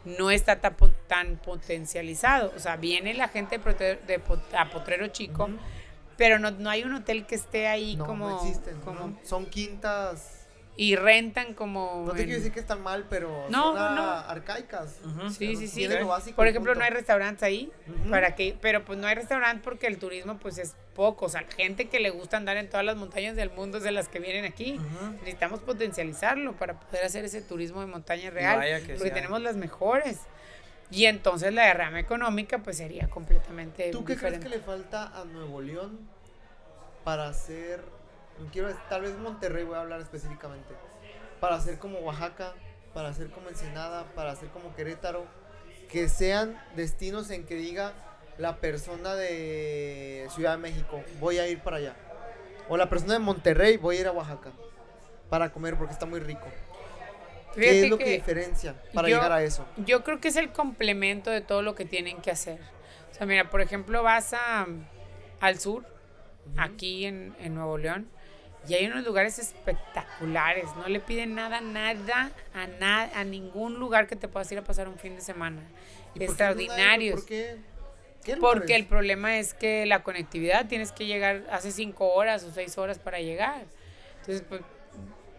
no 0.05 0.31
está 0.31 0.61
tan, 0.61 0.75
tan 1.07 1.35
potencializado. 1.37 2.53
O 2.55 2.59
sea, 2.59 2.77
viene 2.77 3.13
la 3.13 3.27
gente 3.27 3.57
de, 3.57 3.63
Potre- 3.63 3.99
de 4.05 4.19
Pot- 4.19 4.53
a 4.57 4.69
Potrero 4.69 5.07
Chico, 5.07 5.49
pero 6.15 6.39
no, 6.39 6.51
no 6.51 6.69
hay 6.69 6.83
un 6.83 6.93
hotel 6.93 7.25
que 7.25 7.35
esté 7.35 7.67
ahí 7.67 7.95
No, 7.97 8.05
como, 8.05 8.29
no 8.29 8.37
existen. 8.41 8.79
como 8.81 8.99
¿no? 9.07 9.19
Son 9.23 9.45
quintas. 9.47 10.34
Y 10.77 10.95
rentan 10.97 11.53
como 11.53 12.03
No 12.05 12.11
te 12.13 12.19
en- 12.21 12.25
quiero 12.25 12.39
decir 12.39 12.51
que 12.53 12.59
están 12.59 12.81
mal, 12.83 13.05
pero 13.09 13.47
No, 13.49 13.73
son 13.75 13.95
no. 13.95 14.03
arcaicas. 14.11 14.95
Sí, 15.31 15.35
Pero 15.47 15.59
sí, 15.59 15.67
sí. 15.67 15.87
lo 15.87 16.07
básico 16.07 16.35
Por 16.35 16.47
ejemplo, 16.47 16.73
punto. 16.73 16.79
no 16.79 16.85
hay 16.85 16.91
restaurantes 16.91 17.43
ahí. 17.43 17.71
Para 18.09 18.35
que, 18.35 18.57
pero 18.61 18.83
pues 18.83 18.99
no 18.99 19.07
hay 19.07 19.15
restaurante 19.15 19.61
porque 19.63 19.87
el 19.87 19.97
turismo 19.97 20.37
pues 20.37 20.57
es 20.57 20.75
poco. 20.93 21.25
O 21.25 21.29
sea, 21.29 21.45
gente 21.55 21.87
que 21.87 21.99
le 22.01 22.09
gusta 22.09 22.35
andar 22.37 22.57
en 22.57 22.69
todas 22.69 22.85
las 22.85 22.97
montañas 22.97 23.35
del 23.37 23.51
mundo 23.51 23.77
es 23.77 23.83
de 23.83 23.91
las 23.91 24.09
que 24.09 24.19
vienen 24.19 24.43
aquí. 24.45 24.79
Necesitamos 25.19 25.61
potencializarlo 25.61 26.53
para 26.57 26.79
poder 26.79 27.05
hacer 27.05 27.23
ese 27.23 27.41
turismo 27.41 27.79
de 27.81 27.87
montaña 27.87 28.29
real. 28.29 28.57
vaya 28.57 28.79
que 28.81 28.93
porque 28.95 29.09
sí 29.09 29.11
tenemos 29.11 29.41
las 29.41 29.55
mejores. 29.55 30.19
Y 30.91 31.05
entonces 31.05 31.53
la 31.53 31.63
derrama 31.67 31.99
económica 31.99 32.59
pues 32.59 32.77
sería 32.77 33.07
completamente 33.09 33.89
¿Tú 33.91 34.05
qué 34.05 34.15
crees 34.17 34.39
que 34.39 34.49
le 34.49 34.59
falta 34.59 35.07
a 35.19 35.25
Nuevo 35.25 35.59
León 35.61 35.99
para 37.03 37.27
hacer, 37.29 37.81
quiero 38.51 38.69
tal 38.89 39.01
vez 39.01 39.17
Monterrey 39.17 39.63
voy 39.63 39.75
a 39.75 39.81
hablar 39.81 40.01
específicamente, 40.01 40.73
para 41.39 41.55
hacer 41.55 41.77
como 41.79 41.99
Oaxaca, 41.99 42.53
para 42.93 43.09
hacer 43.09 43.29
como 43.29 43.49
Ensenada, 43.49 44.05
para 44.15 44.31
hacer 44.31 44.49
como 44.49 44.73
Querétaro, 44.75 45.25
que 45.89 46.09
sean 46.09 46.59
destinos 46.75 47.29
en 47.29 47.45
que 47.45 47.55
diga 47.55 47.93
la 48.37 48.57
persona 48.57 49.15
de 49.15 50.27
Ciudad 50.33 50.51
de 50.51 50.57
México, 50.57 51.01
voy 51.19 51.39
a 51.39 51.47
ir 51.47 51.59
para 51.59 51.77
allá, 51.77 51.95
o 52.67 52.77
la 52.77 52.89
persona 52.89 53.13
de 53.13 53.19
Monterrey, 53.19 53.77
voy 53.77 53.97
a 53.97 54.01
ir 54.01 54.07
a 54.07 54.11
Oaxaca 54.11 54.51
para 55.29 55.51
comer 55.51 55.75
porque 55.77 55.93
está 55.93 56.05
muy 56.05 56.19
rico. 56.19 56.45
¿Qué 57.53 57.83
es 57.83 57.89
lo 57.89 57.97
que, 57.97 58.03
que 58.03 58.11
diferencia 58.11 58.75
para 58.93 59.07
yo- 59.07 59.15
llegar 59.15 59.31
a 59.31 59.41
eso? 59.41 59.65
Yo 59.77 60.03
creo 60.03 60.19
que 60.19 60.27
es 60.27 60.35
el 60.35 60.51
complemento 60.51 61.29
de 61.29 61.39
todo 61.41 61.61
lo 61.61 61.73
que 61.73 61.85
tienen 61.85 62.21
que 62.21 62.29
hacer. 62.31 62.59
O 63.11 63.15
sea, 63.15 63.25
mira, 63.25 63.49
por 63.49 63.61
ejemplo, 63.61 64.03
vas 64.03 64.33
a, 64.33 64.67
al 65.39 65.57
sur, 65.59 65.85
aquí 66.57 67.05
en, 67.05 67.33
en 67.39 67.55
Nuevo 67.55 67.77
León, 67.77 68.09
y 68.67 68.73
hay 68.73 68.85
unos 68.87 69.03
lugares 69.05 69.39
espectaculares. 69.39 70.65
No 70.77 70.87
le 70.87 70.99
piden 70.99 71.35
nada, 71.35 71.61
nada, 71.61 72.31
a, 72.53 72.67
nada, 72.67 73.11
a 73.19 73.23
ningún 73.23 73.75
lugar 73.79 74.07
que 74.07 74.15
te 74.15 74.27
puedas 74.27 74.51
ir 74.51 74.57
a 74.57 74.63
pasar 74.63 74.87
un 74.87 74.97
fin 74.97 75.15
de 75.15 75.21
semana. 75.21 75.61
¿Y 76.13 76.23
Extraordinarios. 76.23 77.21
¿Por 77.21 77.29
qué? 77.29 77.57
¿Qué 78.23 78.37
Porque 78.37 78.75
el 78.75 78.85
problema 78.87 79.37
es 79.37 79.53
que 79.53 79.85
la 79.85 80.01
conectividad 80.01 80.67
tienes 80.67 80.91
que 80.91 81.05
llegar 81.05 81.43
hace 81.51 81.71
cinco 81.71 82.13
horas 82.13 82.43
o 82.43 82.51
seis 82.51 82.77
horas 82.77 82.97
para 82.97 83.19
llegar. 83.19 83.65
Entonces, 84.21 84.43
pues, 84.49 84.61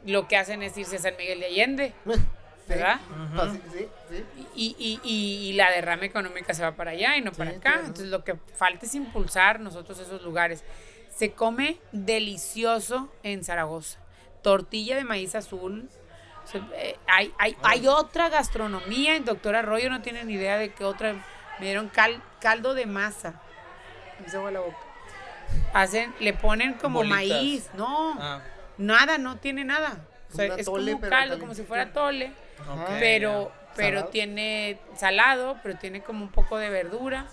lo 0.04 0.28
que 0.28 0.36
hacen 0.36 0.62
es 0.62 0.76
irse 0.78 0.96
a 0.96 0.98
San 1.00 1.16
Miguel 1.16 1.40
de 1.40 1.46
Allende, 1.46 1.92
Sí, 2.66 2.72
¿verdad? 2.72 2.98
fácil, 3.36 3.60
sí, 3.72 3.88
sí. 4.10 4.24
Y, 4.56 4.76
y, 4.76 5.00
y, 5.04 5.50
y 5.50 5.52
la 5.52 5.70
derrama 5.70 6.04
económica 6.04 6.52
se 6.52 6.62
va 6.64 6.72
para 6.72 6.90
allá 6.92 7.16
y 7.16 7.20
no 7.20 7.30
para 7.30 7.50
acá. 7.50 7.60
claro. 7.60 7.80
Entonces, 7.80 8.08
lo 8.08 8.24
que 8.24 8.34
falta 8.56 8.86
es 8.86 8.94
impulsar 8.96 9.60
nosotros 9.60 10.00
esos 10.00 10.22
lugares. 10.22 10.64
Se 11.16 11.32
come 11.32 11.78
delicioso 11.92 13.10
en 13.22 13.42
Zaragoza. 13.44 13.98
Tortilla 14.42 14.96
de 14.96 15.04
maíz 15.04 15.34
azul. 15.34 15.88
O 16.44 16.46
sea, 16.46 16.60
eh, 16.74 16.96
hay, 17.08 17.32
hay, 17.38 17.56
hay 17.62 17.86
otra 17.88 18.28
gastronomía. 18.28 19.16
El 19.16 19.24
doctor 19.24 19.56
Arroyo 19.56 19.88
no 19.90 20.02
tiene 20.02 20.24
ni 20.24 20.34
idea 20.34 20.58
de 20.58 20.72
qué 20.72 20.84
otra. 20.84 21.14
Me 21.58 21.66
dieron 21.66 21.88
cal- 21.88 22.22
caldo 22.40 22.74
de 22.74 22.86
masa. 22.86 23.40
Me 24.24 24.30
agua 24.36 24.50
la 24.50 24.60
boca. 24.60 24.76
Hacen, 25.72 26.14
le 26.20 26.32
ponen 26.34 26.74
como 26.74 26.98
Bolitas. 26.98 27.18
maíz. 27.18 27.70
No, 27.74 28.16
Ah, 28.20 28.40
nada, 28.76 29.16
no 29.18 29.38
tiene 29.38 29.64
nada. 29.64 29.96
O 30.32 30.36
sea, 30.36 30.52
Un 30.52 30.60
es 30.60 30.66
como 30.66 31.00
pero 31.00 31.10
caldo, 31.10 31.38
como 31.38 31.54
si 31.54 31.62
fuera 31.62 31.92
tole 31.92 32.32
Ajá. 32.60 32.74
Ok. 32.74 32.88
pero 32.98 33.52
pero 33.76 33.98
¿Salado? 33.98 34.10
tiene 34.10 34.78
salado, 34.96 35.58
pero 35.62 35.78
tiene 35.78 36.02
como 36.02 36.24
un 36.24 36.30
poco 36.30 36.56
de 36.58 36.68
verdura 36.70 37.26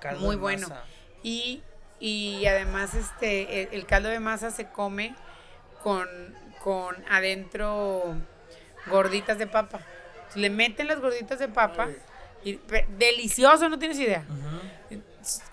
caldo 0.00 0.20
muy 0.20 0.36
de 0.36 0.40
bueno. 0.40 0.68
masa. 0.68 0.84
y, 1.22 1.62
y 2.00 2.46
además 2.46 2.94
este 2.94 3.62
el, 3.62 3.68
el 3.72 3.86
caldo 3.86 4.08
de 4.08 4.20
masa 4.20 4.50
se 4.50 4.68
come 4.68 5.14
con 5.82 6.08
con 6.62 6.96
adentro 7.10 8.16
gorditas 8.86 9.38
de 9.38 9.46
papa. 9.46 9.80
Le 10.34 10.50
meten 10.50 10.86
las 10.88 11.00
gorditas 11.00 11.38
de 11.38 11.48
papa 11.48 11.88
y 12.44 12.54
pe- 12.54 12.86
delicioso, 12.98 13.68
no 13.68 13.78
tienes 13.78 13.98
idea. 13.98 14.24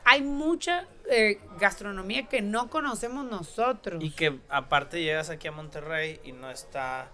Hay 0.03 0.21
mucha 0.21 0.85
eh, 1.09 1.39
gastronomía 1.59 2.27
que 2.27 2.41
no 2.41 2.69
conocemos 2.69 3.25
nosotros. 3.25 4.03
Y 4.03 4.11
que 4.11 4.39
aparte 4.49 5.01
llegas 5.01 5.29
aquí 5.29 5.47
a 5.47 5.51
Monterrey 5.51 6.19
y 6.23 6.31
no 6.31 6.49
está 6.49 7.09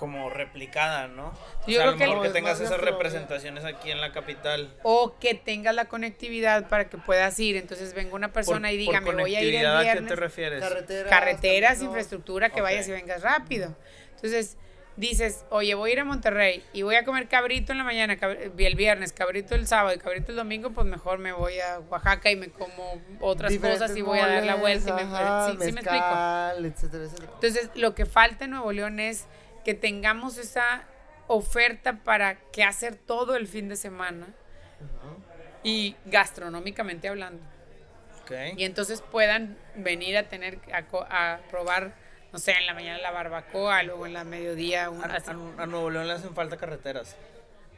como 0.00 0.30
replicada, 0.30 1.08
¿no? 1.08 1.26
O 1.26 1.66
Yo 1.66 1.74
sea, 1.74 1.82
a 1.82 1.90
lo 1.90 1.98
que- 1.98 2.06
mejor 2.06 2.22
que 2.22 2.30
tengas 2.30 2.58
esas 2.58 2.80
representaciones 2.80 3.66
aquí 3.66 3.90
en 3.90 4.00
la 4.00 4.12
capital. 4.12 4.74
o 4.82 5.18
que 5.20 5.34
tengas 5.34 5.74
la 5.74 5.84
conectividad 5.84 6.68
para 6.70 6.88
que 6.88 6.96
puedas 6.96 7.38
ir. 7.38 7.56
Entonces 7.56 7.92
venga 7.92 8.14
una 8.14 8.32
persona 8.32 8.68
Por- 8.68 8.74
y 8.74 8.76
diga, 8.78 9.00
me 9.02 9.12
voy 9.14 9.36
a 9.36 9.42
ir 9.42 9.54
el 9.54 9.62
conectividad, 9.62 9.76
¿A 9.76 9.80
qué 9.80 9.84
viernes. 9.90 10.08
te 10.08 10.16
refieres? 10.16 10.60
Carreteras, 10.64 11.10
carreteras, 11.10 11.82
infraestructura, 11.82 12.48
que 12.48 12.62
vayas 12.62 12.88
y 12.88 12.92
vengas 12.92 13.20
rápido. 13.20 13.76
Entonces, 14.14 14.56
dices, 14.96 15.44
oye, 15.50 15.74
voy 15.74 15.90
a 15.90 15.92
ir 15.94 16.00
a 16.00 16.04
Monterrey 16.04 16.62
y 16.74 16.82
voy 16.82 16.94
a 16.96 17.04
comer 17.04 17.26
cabrito 17.28 17.72
en 17.72 17.78
la 17.78 17.84
mañana, 17.84 18.16
cab- 18.18 18.36
el 18.58 18.74
viernes, 18.74 19.12
cabrito 19.12 19.54
el 19.54 19.66
sábado 19.66 19.94
y 19.94 19.98
cabrito 19.98 20.30
el 20.32 20.36
domingo, 20.36 20.70
pues 20.72 20.86
mejor 20.86 21.18
me 21.18 21.32
voy 21.32 21.58
a 21.60 21.78
Oaxaca 21.78 22.30
y 22.30 22.36
me 22.36 22.48
como 22.50 23.00
otras 23.20 23.50
Diferentes 23.52 23.82
cosas 23.82 23.96
y 23.96 24.02
voy 24.02 24.18
a 24.18 24.26
dar 24.26 24.44
la 24.44 24.56
vuelta. 24.56 24.90
y 24.90 24.92
me- 24.92 25.00
sí, 25.02 25.66
sí 25.66 25.72
me 25.72 25.80
explico. 25.80 25.92
mezcal, 25.92 26.64
etcétera, 26.66 27.04
etcétera. 27.04 27.30
Entonces, 27.34 27.70
lo 27.76 27.94
que 27.94 28.04
falta 28.06 28.44
en 28.44 28.50
Nuevo 28.52 28.72
León 28.72 28.98
es 29.00 29.26
que 29.64 29.74
tengamos 29.74 30.38
esa 30.38 30.84
oferta 31.26 31.98
para 32.02 32.36
qué 32.52 32.64
hacer 32.64 32.96
todo 32.96 33.36
el 33.36 33.46
fin 33.46 33.68
de 33.68 33.76
semana 33.76 34.26
y 35.62 35.96
gastronómicamente 36.06 37.08
hablando. 37.08 37.42
Ok. 38.22 38.32
Y 38.56 38.64
entonces 38.64 39.02
puedan 39.02 39.56
venir 39.76 40.16
a 40.16 40.28
tener 40.28 40.58
a, 40.72 41.34
a 41.34 41.38
probar, 41.50 41.94
no 42.32 42.38
sé, 42.38 42.52
en 42.52 42.66
la 42.66 42.74
mañana 42.74 42.98
la 42.98 43.10
barbacoa, 43.10 43.82
luego 43.82 44.06
en 44.06 44.12
la 44.14 44.24
mediodía 44.24 44.88
un, 44.90 45.02
A, 45.04 45.14
así. 45.16 45.30
a- 45.30 45.62
a 45.62 45.66
Nuevo 45.66 45.90
León 45.90 46.06
le 46.08 46.14
hacen 46.14 46.34
falta 46.34 46.56
carreteras. 46.56 47.16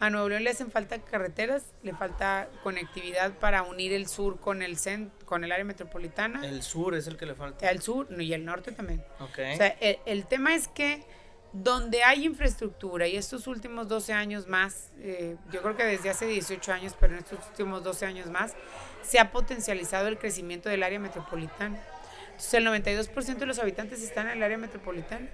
A 0.00 0.10
Nuevo 0.10 0.28
León 0.28 0.42
le 0.44 0.50
hacen 0.50 0.70
falta 0.70 0.98
carreteras, 0.98 1.64
le 1.84 1.92
falta 1.94 2.48
conectividad 2.64 3.32
para 3.34 3.62
unir 3.62 3.92
el 3.92 4.08
sur 4.08 4.40
con 4.40 4.60
el 4.62 4.76
cent, 4.76 5.12
con 5.24 5.44
el 5.44 5.52
área 5.52 5.64
metropolitana, 5.64 6.44
El 6.44 6.62
sur 6.62 6.94
es 6.96 7.06
el 7.06 7.16
que 7.16 7.24
le 7.26 7.34
falta. 7.36 7.70
el 7.70 7.80
sur 7.82 8.10
no, 8.10 8.20
y 8.20 8.34
el 8.34 8.44
norte 8.44 8.72
también. 8.72 9.04
Ok. 9.20 9.38
O 9.52 9.56
sea, 9.56 9.68
el, 9.80 9.98
el 10.06 10.26
tema 10.26 10.54
es 10.56 10.66
que 10.66 11.04
donde 11.52 12.02
hay 12.02 12.24
infraestructura 12.24 13.06
y 13.06 13.16
estos 13.16 13.46
últimos 13.46 13.88
12 13.88 14.12
años 14.12 14.48
más, 14.48 14.90
eh, 15.00 15.36
yo 15.50 15.62
creo 15.62 15.76
que 15.76 15.84
desde 15.84 16.08
hace 16.10 16.26
18 16.26 16.72
años, 16.72 16.96
pero 16.98 17.12
en 17.12 17.20
estos 17.20 17.38
últimos 17.48 17.84
12 17.84 18.06
años 18.06 18.30
más, 18.30 18.54
se 19.02 19.18
ha 19.18 19.32
potencializado 19.32 20.08
el 20.08 20.18
crecimiento 20.18 20.68
del 20.68 20.82
área 20.82 20.98
metropolitana. 20.98 21.78
Entonces 22.26 22.54
el 22.54 22.66
92% 22.66 23.38
de 23.38 23.46
los 23.46 23.58
habitantes 23.58 24.02
están 24.02 24.28
en 24.28 24.38
el 24.38 24.42
área 24.42 24.58
metropolitana. 24.58 25.28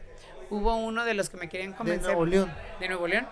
Hubo 0.51 0.77
uno 0.77 1.05
de 1.05 1.15
los 1.15 1.29
que 1.29 1.37
me 1.37 1.49
querían 1.49 1.73
De 1.73 1.77
convencer. 1.77 2.07
Nuevo 2.07 2.27
León. 2.27 2.53
De 2.81 2.89
Nuevo 2.89 3.07
León. 3.07 3.29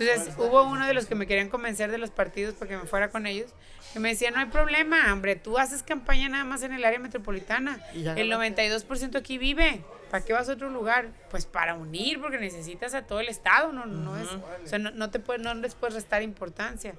Entonces 0.00 0.34
hubo 0.38 0.64
uno 0.64 0.86
de 0.86 0.94
los 0.94 1.06
que 1.06 1.14
me 1.14 1.26
querían 1.26 1.48
convencer 1.50 1.90
de 1.90 1.98
los 1.98 2.10
partidos 2.10 2.54
para 2.54 2.68
que 2.70 2.76
me 2.78 2.84
fuera 2.84 3.10
con 3.10 3.26
ellos, 3.26 3.50
que 3.92 4.00
me 4.00 4.08
decía, 4.10 4.30
no 4.30 4.38
hay 4.40 4.46
problema, 4.46 5.12
hombre, 5.12 5.36
tú 5.36 5.58
haces 5.58 5.82
campaña 5.82 6.28
nada 6.28 6.44
más 6.44 6.62
en 6.62 6.72
el 6.72 6.84
área 6.84 6.98
metropolitana. 6.98 7.80
El 7.94 8.04
ganaste. 8.30 8.56
92% 8.86 9.16
aquí 9.18 9.36
vive. 9.38 9.82
¿Para 10.10 10.24
qué 10.24 10.32
vas 10.32 10.48
a 10.48 10.54
otro 10.54 10.70
lugar? 10.70 11.08
Pues 11.30 11.46
para 11.46 11.74
unir, 11.74 12.20
porque 12.20 12.38
necesitas 12.38 12.94
a 12.94 13.02
todo 13.06 13.20
el 13.20 13.28
estado, 13.28 13.72
no, 13.72 13.86
no 13.86 14.16
es, 14.18 14.28
o 14.28 14.66
sea, 14.66 14.78
no, 14.80 14.90
no 14.90 15.10
te 15.10 15.20
puede, 15.20 15.38
no 15.40 15.54
les 15.54 15.74
puedes 15.76 15.94
restar 15.94 16.22
importancia. 16.22 16.94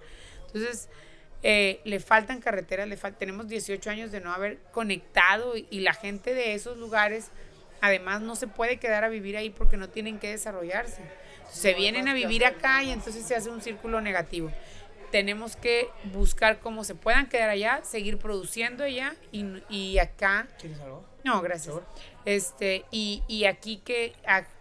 Entonces, 0.48 0.88
eh, 1.44 1.82
le 1.84 2.00
faltan 2.00 2.40
carreteras, 2.40 2.88
le 2.88 2.98
fal- 2.98 3.18
tenemos 3.18 3.48
18 3.48 3.90
años 3.90 4.12
de 4.12 4.22
no 4.22 4.32
haber 4.32 4.60
conectado 4.72 5.58
y, 5.58 5.68
y 5.72 5.80
la 5.82 5.94
gente 5.94 6.34
de 6.34 6.54
esos 6.54 6.78
lugares, 6.78 7.32
además, 7.82 8.22
no 8.22 8.36
se 8.36 8.48
puede 8.48 8.78
quedar 8.78 9.04
a 9.04 9.10
vivir 9.10 9.36
ahí 9.36 9.50
porque 9.50 9.76
no 9.76 9.90
tienen 9.90 10.20
que 10.20 10.30
desarrollarse. 10.30 11.02
Se 11.52 11.74
vienen 11.74 12.08
a 12.08 12.14
vivir 12.14 12.46
acá 12.46 12.82
y 12.84 12.92
entonces 12.92 13.26
se 13.26 13.36
hace 13.36 13.50
un 13.50 13.62
círculo 13.62 14.02
negativo. 14.02 14.52
Tenemos 15.12 15.58
que 15.58 15.90
buscar 16.14 16.60
cómo 16.60 16.84
se 16.86 16.96
puedan 16.96 17.28
quedar 17.28 17.50
allá, 17.50 17.82
seguir 17.84 18.18
produciendo 18.18 18.86
allá 18.86 19.14
y, 19.34 19.46
y 19.70 19.98
acá 20.00 20.48
¿Quieres 20.58 20.80
algo? 20.80 21.04
no, 21.26 21.42
gracias. 21.42 21.76
Este, 22.24 22.86
y, 22.92 23.22
y 23.28 23.44
aquí 23.46 23.78
que 23.84 24.14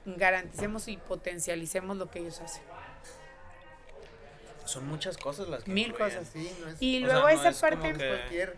garanticemos 0.04 0.88
y 0.88 0.96
potencialicemos 0.96 1.96
lo 1.96 2.10
que 2.10 2.18
ellos 2.18 2.40
hacen. 2.40 2.62
Son 4.64 4.86
muchas 4.88 5.16
cosas 5.16 5.48
las 5.48 5.64
que 5.64 5.70
Mil 5.70 5.92
cosas. 5.94 6.28
Sí, 6.32 6.50
no 6.60 6.68
es, 6.68 6.76
Y 6.80 7.00
luego 7.00 7.26
sea, 7.26 7.34
no 7.34 7.40
esa 7.40 7.48
es 7.50 7.60
como 7.60 7.82
parte. 7.82 7.98
que- 7.98 8.08
cualquier. 8.08 8.56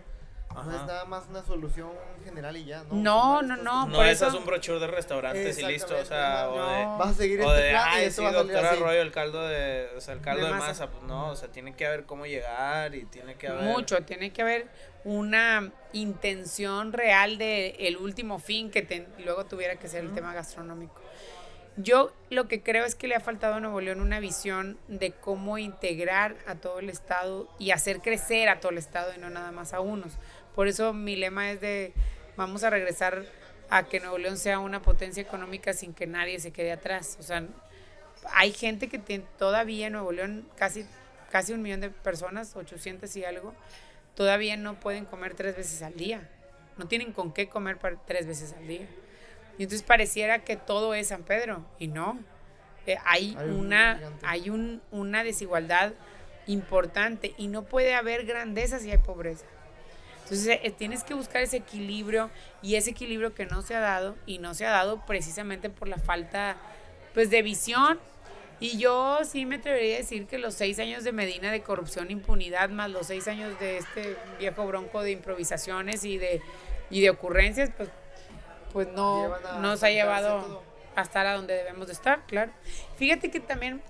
No 0.54 0.70
es 0.70 0.86
nada 0.86 1.04
más 1.06 1.24
una 1.30 1.42
solución 1.44 1.90
general 2.24 2.56
y 2.56 2.64
ya, 2.64 2.82
¿no? 2.84 2.94
No, 2.94 3.42
no, 3.42 3.56
no. 3.56 3.86
No 3.86 3.96
por 3.96 4.06
es 4.06 4.12
eso- 4.18 4.26
haz 4.26 4.34
un 4.34 4.44
brochure 4.46 4.78
de 4.80 4.86
restaurantes 4.86 5.58
y 5.58 5.64
listo, 5.66 5.96
o 5.96 6.04
sea, 6.04 6.48
o 6.50 6.54
de... 6.66 6.84
Vas 6.98 7.10
a 7.10 7.14
seguir 7.14 7.40
O 7.40 7.50
este 7.52 7.62
de, 7.64 7.70
plan 7.70 7.88
y 7.88 7.96
ay, 7.96 8.04
esto 8.04 8.20
sí, 8.20 8.24
va 8.24 8.30
a 8.30 8.32
salir 8.34 8.52
doctor 8.52 8.66
así. 8.70 8.76
Arroyo, 8.82 9.00
el 9.02 9.12
caldo 9.12 9.48
de, 9.48 9.88
o 9.96 10.00
sea, 10.00 10.14
el 10.14 10.20
caldo 10.20 10.42
De 10.42 10.46
de, 10.48 10.52
masa. 10.54 10.66
masa, 10.68 10.86
pues 10.90 11.02
no, 11.04 11.28
o 11.30 11.36
sea, 11.36 11.48
tiene 11.48 11.74
que 11.74 11.86
haber 11.86 12.04
cómo 12.04 12.26
llegar 12.26 12.94
y 12.94 13.04
tiene 13.06 13.34
que 13.36 13.48
haber... 13.48 13.62
Mucho, 13.64 14.02
tiene 14.04 14.32
que 14.32 14.42
haber 14.42 14.68
una 15.04 15.72
intención 15.92 16.92
real 16.92 17.38
de 17.38 17.70
el 17.80 17.96
último 17.96 18.38
fin 18.38 18.70
que 18.70 18.82
ten- 18.82 19.08
luego 19.24 19.46
tuviera 19.46 19.76
que 19.76 19.88
ser 19.88 20.04
el 20.04 20.12
tema 20.14 20.32
gastronómico. 20.34 21.00
Yo 21.78 22.12
lo 22.28 22.48
que 22.48 22.62
creo 22.62 22.84
es 22.84 22.94
que 22.94 23.08
le 23.08 23.14
ha 23.14 23.20
faltado 23.20 23.54
a 23.54 23.60
Nuevo 23.60 23.80
León 23.80 24.02
una 24.02 24.20
visión 24.20 24.78
de 24.88 25.12
cómo 25.12 25.56
integrar 25.56 26.36
a 26.46 26.54
todo 26.56 26.80
el 26.80 26.90
estado 26.90 27.48
y 27.58 27.70
hacer 27.70 28.00
crecer 28.02 28.50
a 28.50 28.60
todo 28.60 28.72
el 28.72 28.78
estado 28.78 29.10
y 29.16 29.18
no 29.18 29.30
nada 29.30 29.52
más 29.52 29.72
a 29.72 29.80
unos. 29.80 30.12
Por 30.54 30.68
eso 30.68 30.92
mi 30.92 31.16
lema 31.16 31.50
es 31.50 31.60
de 31.60 31.92
vamos 32.36 32.62
a 32.64 32.70
regresar 32.70 33.24
a 33.70 33.84
que 33.84 34.00
Nuevo 34.00 34.18
León 34.18 34.36
sea 34.36 34.58
una 34.58 34.82
potencia 34.82 35.22
económica 35.22 35.72
sin 35.72 35.94
que 35.94 36.06
nadie 36.06 36.38
se 36.40 36.52
quede 36.52 36.72
atrás. 36.72 37.16
O 37.20 37.22
sea, 37.22 37.44
hay 38.34 38.52
gente 38.52 38.88
que 38.88 38.98
tiene, 38.98 39.24
todavía 39.38 39.86
en 39.86 39.94
Nuevo 39.94 40.12
León, 40.12 40.46
casi, 40.56 40.86
casi 41.30 41.52
un 41.52 41.62
millón 41.62 41.80
de 41.80 41.90
personas, 41.90 42.54
800 42.54 43.14
y 43.16 43.24
algo, 43.24 43.54
todavía 44.14 44.56
no 44.56 44.78
pueden 44.78 45.06
comer 45.06 45.34
tres 45.34 45.56
veces 45.56 45.82
al 45.82 45.94
día. 45.94 46.28
No 46.76 46.86
tienen 46.86 47.12
con 47.12 47.32
qué 47.32 47.48
comer 47.48 47.78
para- 47.78 47.96
tres 48.06 48.26
veces 48.26 48.52
al 48.52 48.66
día. 48.66 48.86
Y 49.58 49.62
entonces 49.64 49.82
pareciera 49.82 50.40
que 50.44 50.56
todo 50.56 50.94
es 50.94 51.08
San 51.08 51.22
Pedro, 51.22 51.64
y 51.78 51.88
no. 51.88 52.18
Eh, 52.86 52.96
hay 53.04 53.36
Hay 53.38 53.48
un 53.48 53.54
una, 53.66 54.00
hay 54.22 54.50
un, 54.50 54.82
una 54.90 55.22
desigualdad 55.24 55.92
importante 56.46 57.34
y 57.38 57.46
no 57.48 57.62
puede 57.62 57.94
haber 57.94 58.24
grandeza 58.26 58.78
si 58.78 58.90
hay 58.90 58.98
pobreza. 58.98 59.46
Entonces 60.24 60.60
eh, 60.62 60.74
tienes 60.76 61.04
que 61.04 61.14
buscar 61.14 61.42
ese 61.42 61.58
equilibrio 61.58 62.30
y 62.62 62.76
ese 62.76 62.90
equilibrio 62.90 63.34
que 63.34 63.46
no 63.46 63.62
se 63.62 63.74
ha 63.74 63.80
dado 63.80 64.16
y 64.26 64.38
no 64.38 64.54
se 64.54 64.66
ha 64.66 64.70
dado 64.70 65.04
precisamente 65.04 65.70
por 65.70 65.88
la 65.88 65.98
falta 65.98 66.56
pues 67.14 67.30
de 67.30 67.42
visión. 67.42 67.98
Y 68.60 68.78
yo 68.78 69.18
sí 69.24 69.44
me 69.44 69.56
atrevería 69.56 69.96
a 69.96 69.98
decir 69.98 70.26
que 70.26 70.38
los 70.38 70.54
seis 70.54 70.78
años 70.78 71.02
de 71.02 71.10
Medina 71.10 71.50
de 71.50 71.62
corrupción 71.62 72.08
e 72.08 72.12
impunidad, 72.12 72.70
más 72.70 72.90
los 72.90 73.08
seis 73.08 73.26
años 73.26 73.58
de 73.58 73.78
este 73.78 74.16
viejo 74.38 74.64
bronco 74.66 75.02
de 75.02 75.10
improvisaciones 75.10 76.04
y 76.04 76.16
de, 76.16 76.40
y 76.88 77.00
de 77.00 77.10
ocurrencias, 77.10 77.70
pues, 77.76 77.88
pues 78.72 78.88
no 78.88 79.34
a 79.34 79.58
nos 79.58 79.82
ha 79.82 79.90
llevado 79.90 80.62
a 80.94 81.02
estar 81.02 81.26
a 81.26 81.34
donde 81.34 81.54
debemos 81.54 81.88
de 81.88 81.94
estar, 81.94 82.24
claro. 82.26 82.52
Fíjate 82.96 83.32
que 83.32 83.40
también 83.40 83.82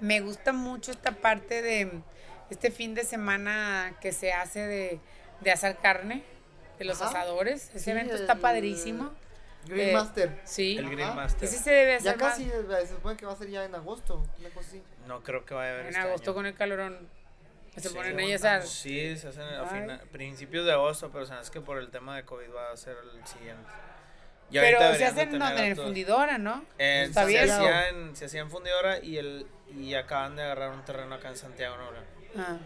me 0.00 0.20
gusta 0.20 0.52
mucho 0.52 0.90
esta 0.90 1.12
parte 1.12 1.62
de 1.62 1.92
este 2.50 2.72
fin 2.72 2.94
de 2.94 3.04
semana 3.04 3.96
que 4.00 4.10
se 4.10 4.32
hace 4.32 4.66
de, 4.66 5.00
de 5.40 5.50
asar 5.50 5.78
carne, 5.78 6.22
de 6.78 6.84
los 6.84 7.00
Ajá. 7.00 7.10
asadores. 7.10 7.68
Ese 7.70 7.80
Sí, 7.80 7.90
evento 7.90 8.14
está 8.14 8.36
padrísimo. 8.36 9.12
Green 9.66 9.90
Eh, 9.90 9.92
Master. 9.92 10.40
Sí. 10.44 10.78
El 10.78 10.86
Green 10.90 11.08
Ajá. 11.08 11.14
Master. 11.14 11.44
Ese 11.48 11.58
se 11.58 11.70
debe 11.70 11.92
Ya 11.92 11.96
hacer 12.12 12.16
más 12.18 12.30
casi, 12.30 12.44
eh, 12.44 12.86
se 12.86 12.94
supone 12.94 13.16
que 13.16 13.26
va 13.26 13.32
a 13.32 13.36
ser 13.36 13.48
ya 13.50 13.64
en 13.64 13.74
agosto, 13.74 14.22
una 14.38 14.48
cosa 14.50 14.68
así. 14.68 14.82
No 15.06 15.22
creo 15.22 15.44
que 15.44 15.52
vaya 15.54 15.70
a 15.70 15.72
haber 15.74 15.86
en 15.86 15.88
este 15.90 16.00
agosto 16.00 16.30
año. 16.30 16.34
con 16.36 16.46
el 16.46 16.54
calorón. 16.54 17.08
Se 17.76 17.88
Sí, 17.88 17.94
ponen 17.94 18.18
ahí 18.18 18.32
a 18.32 18.36
asar. 18.36 18.62
Sí, 18.66 19.16
se 19.16 19.28
hacen 19.28 19.44
a 19.90 20.00
principios 20.10 20.66
de 20.66 20.72
agosto, 20.72 21.10
pero 21.12 21.24
sabes 21.26 21.50
que 21.50 21.60
por 21.60 21.78
el 21.78 21.90
tema 21.90 22.16
de 22.16 22.24
COVID 22.24 22.52
va 22.54 22.72
a 22.72 22.76
ser 22.76 22.96
el 23.14 23.26
siguiente. 23.26 23.68
Y 24.50 24.54
Pero 24.58 24.94
se 24.94 25.04
hacen 25.04 25.40
a 25.40 25.64
en 25.66 25.76
fundidora, 25.76 26.36
¿no? 26.36 26.64
Eh, 26.78 27.04
Está 27.06 27.20
se, 27.20 27.26
abierto. 27.26 27.52
hacía 27.54 27.88
en, 27.90 28.16
se 28.16 28.24
hacía 28.24 28.40
en 28.40 28.50
fundidora 28.50 28.98
y, 28.98 29.18
el, 29.18 29.46
y 29.72 29.94
acaban 29.94 30.34
de 30.34 30.42
agarrar 30.42 30.70
un 30.72 30.84
terreno 30.84 31.14
acá 31.14 31.28
en 31.28 31.36
Santiago, 31.36 31.76
León. 31.76 32.04
Ah. 32.36 32.56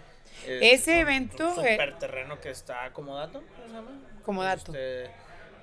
Es 0.47 0.81
Ese 0.83 0.93
un- 0.95 0.99
evento, 1.01 1.45
Un 1.55 1.65
eh, 1.67 1.73
super 1.77 1.99
terreno 1.99 2.41
que 2.41 2.51
está 2.51 2.85
acomodato, 2.85 3.43
¿cómo 3.57 3.67
se 3.69 3.73
llama? 3.73 3.91
Comodato. 4.25 4.73
Este, 4.75 5.11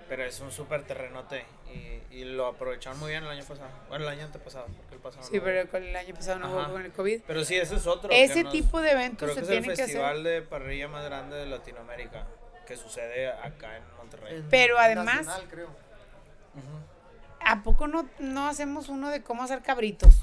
pero 0.09 0.24
es 0.26 0.39
un 0.39 0.51
super 0.51 0.84
terrenote 0.84 1.45
y, 1.74 2.15
y 2.15 2.26
lo 2.26 2.47
aprovecharon 2.47 2.99
muy 2.99 3.11
bien 3.11 3.24
el 3.24 3.30
año 3.30 3.43
pasado. 3.45 3.69
Bueno, 3.89 4.05
el 4.05 4.09
año 4.11 4.26
antepasado, 4.26 4.65
porque 4.67 4.95
el 4.95 5.01
pasado 5.01 5.24
Sí, 5.24 5.38
no. 5.38 5.43
pero 5.43 5.69
con 5.69 5.84
el 5.84 5.95
año 5.95 6.13
pasado 6.15 6.39
no 6.39 6.47
Ajá. 6.47 6.55
hubo 6.67 6.74
con 6.74 6.86
el 6.86 6.91
COVID. 6.91 7.22
Pero 7.28 7.45
sí, 7.45 7.55
ese 7.57 7.76
es 7.76 7.88
otro. 7.88 8.09
Ese 8.11 8.43
nos- 8.43 8.51
tipo 8.51 8.82
de 8.82 8.91
eventos 8.91 9.32
Creo 9.32 9.36
se 9.36 9.39
que 9.41 9.45
es 9.45 9.49
el 9.49 9.57
tienen 9.59 9.67
que 9.78 9.84
hacer. 9.84 9.95
festival 9.95 10.24
de 10.24 10.41
parrilla 10.41 10.88
más 10.88 11.05
grande 11.05 11.38
de 11.38 11.45
Latinoamérica 11.45 12.28
que 12.67 12.76
sucede 12.78 13.30
acá 13.32 13.78
en 13.78 13.84
Monterrey. 13.97 14.36
En 14.38 14.49
Pero 14.49 14.78
además- 14.80 15.26
Nacional, 15.26 15.47
creo. 15.49 15.67
Ujú. 15.67 16.80
¿A 17.43 17.63
poco 17.63 17.88
no, 17.88 18.07
no 18.19 18.47
hacemos 18.47 18.89
uno 18.89 19.09
de 19.09 19.24
cómo 19.24 19.43
hacer 19.43 19.61
cabritos? 19.61 20.22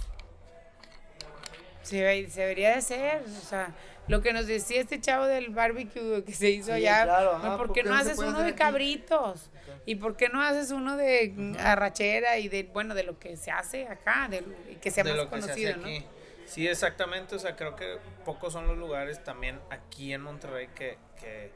Se, 1.82 2.28
se 2.30 2.40
debería 2.40 2.68
de 2.70 2.74
hacer, 2.74 3.22
o 3.22 3.40
sea, 3.40 3.70
lo 4.09 4.20
que 4.22 4.32
nos 4.32 4.46
decía 4.46 4.80
este 4.80 5.00
chavo 5.00 5.26
del 5.26 5.50
barbecue 5.50 6.24
que 6.24 6.32
se 6.32 6.50
hizo 6.50 6.66
Sí, 6.66 6.72
allá, 6.72 7.04
claro, 7.04 7.38
¿no? 7.38 7.44
ajá, 7.44 7.56
¿por 7.56 7.66
¿por 7.68 7.76
qué 7.76 7.82
no 7.82 7.94
haces 7.94 8.18
uno 8.18 8.40
de 8.40 8.48
aquí? 8.48 8.59
cabritos? 8.59 9.50
¿Y 9.86 9.94
por 9.96 10.16
qué 10.16 10.28
no 10.28 10.42
haces 10.42 10.70
uno 10.70 10.96
de 10.96 11.54
arrachera 11.61 12.38
y 12.38 12.48
de, 12.48 12.64
bueno, 12.64 12.94
de 12.94 13.04
lo 13.04 13.18
que 13.18 13.36
se 13.36 13.50
hace 13.50 13.86
acá, 13.86 14.28
de, 14.28 14.42
que 14.80 14.90
sea 14.90 15.04
de 15.04 15.11
más 15.11 15.18
lo 15.18 15.30
que 15.30 15.36
se 15.36 15.46
conocido, 15.48 15.70
hace 15.70 15.80
¿no? 15.80 15.86
aquí. 15.86 16.06
Sí, 16.46 16.66
exactamente. 16.66 17.36
O 17.36 17.38
sea, 17.38 17.56
creo 17.56 17.76
que 17.76 17.98
pocos 18.24 18.52
son 18.52 18.66
los 18.66 18.76
lugares 18.78 19.22
también 19.22 19.61
aquí 19.70 20.12
en 20.12 20.22
Monterrey 20.22 20.68
que, 20.74 20.98
que, 21.20 21.50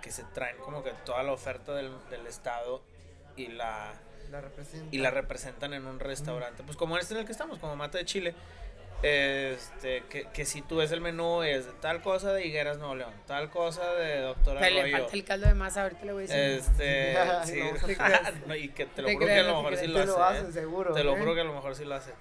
que 0.00 0.10
se 0.10 0.24
traen 0.34 0.56
como 0.58 0.82
que 0.82 0.92
toda 1.04 1.22
la 1.22 1.32
oferta 1.32 1.74
del, 1.74 1.90
del 2.10 2.26
estado 2.26 2.82
y 3.36 3.48
la, 3.48 3.92
y 4.90 4.98
la 4.98 5.10
representan 5.10 5.74
en 5.74 5.86
un 5.86 6.00
restaurante. 6.00 6.62
Pues 6.62 6.76
como 6.76 6.96
este 6.98 7.14
en 7.14 7.20
el 7.20 7.26
que 7.26 7.32
estamos, 7.32 7.58
como 7.58 7.76
Mata 7.76 7.98
de 7.98 8.04
Chile. 8.06 8.34
Este, 9.02 10.04
que, 10.08 10.26
que 10.26 10.44
si 10.44 10.62
tú 10.62 10.76
ves 10.76 10.92
el 10.92 11.00
menú 11.00 11.42
es 11.42 11.66
de 11.66 11.72
tal 11.72 12.00
cosa 12.02 12.32
de 12.32 12.46
Higueras 12.46 12.78
Nuevo 12.78 12.94
León, 12.94 13.12
tal 13.26 13.50
cosa 13.50 13.92
de 13.94 14.20
Doctor 14.20 14.58
Pero 14.60 14.74
le 14.74 14.80
Arroyo. 14.82 14.98
falta 14.98 15.16
el 15.16 15.24
caldo 15.24 15.46
de 15.48 15.54
masa, 15.54 15.82
ahorita 15.82 16.04
le 16.04 16.12
voy 16.12 16.24
a 16.24 16.26
decir. 16.34 16.38
Este, 16.70 17.16
sí, 17.44 17.96
no, 18.46 18.54
y 18.54 18.68
que 18.68 18.86
te 18.86 19.02
lo 19.02 19.08
Te 19.08 19.14
juro 19.14 19.26
que 19.26 19.32
a 19.38 19.42
lo 19.42 19.56
mejor 19.56 19.76
sí 19.76 19.86
lo 19.88 20.04
Te 20.04 20.22
hace. 20.22 20.48
¿eh? 20.48 20.52
seguro. 20.52 20.92
Te 20.94 21.02
lo 21.04 21.16
juro 21.16 21.34
que 21.34 21.40
a 21.40 21.44
lo 21.44 21.52
mejor 21.54 21.74
sí 21.74 21.84
lo 21.84 21.94
hace. 21.96 22.12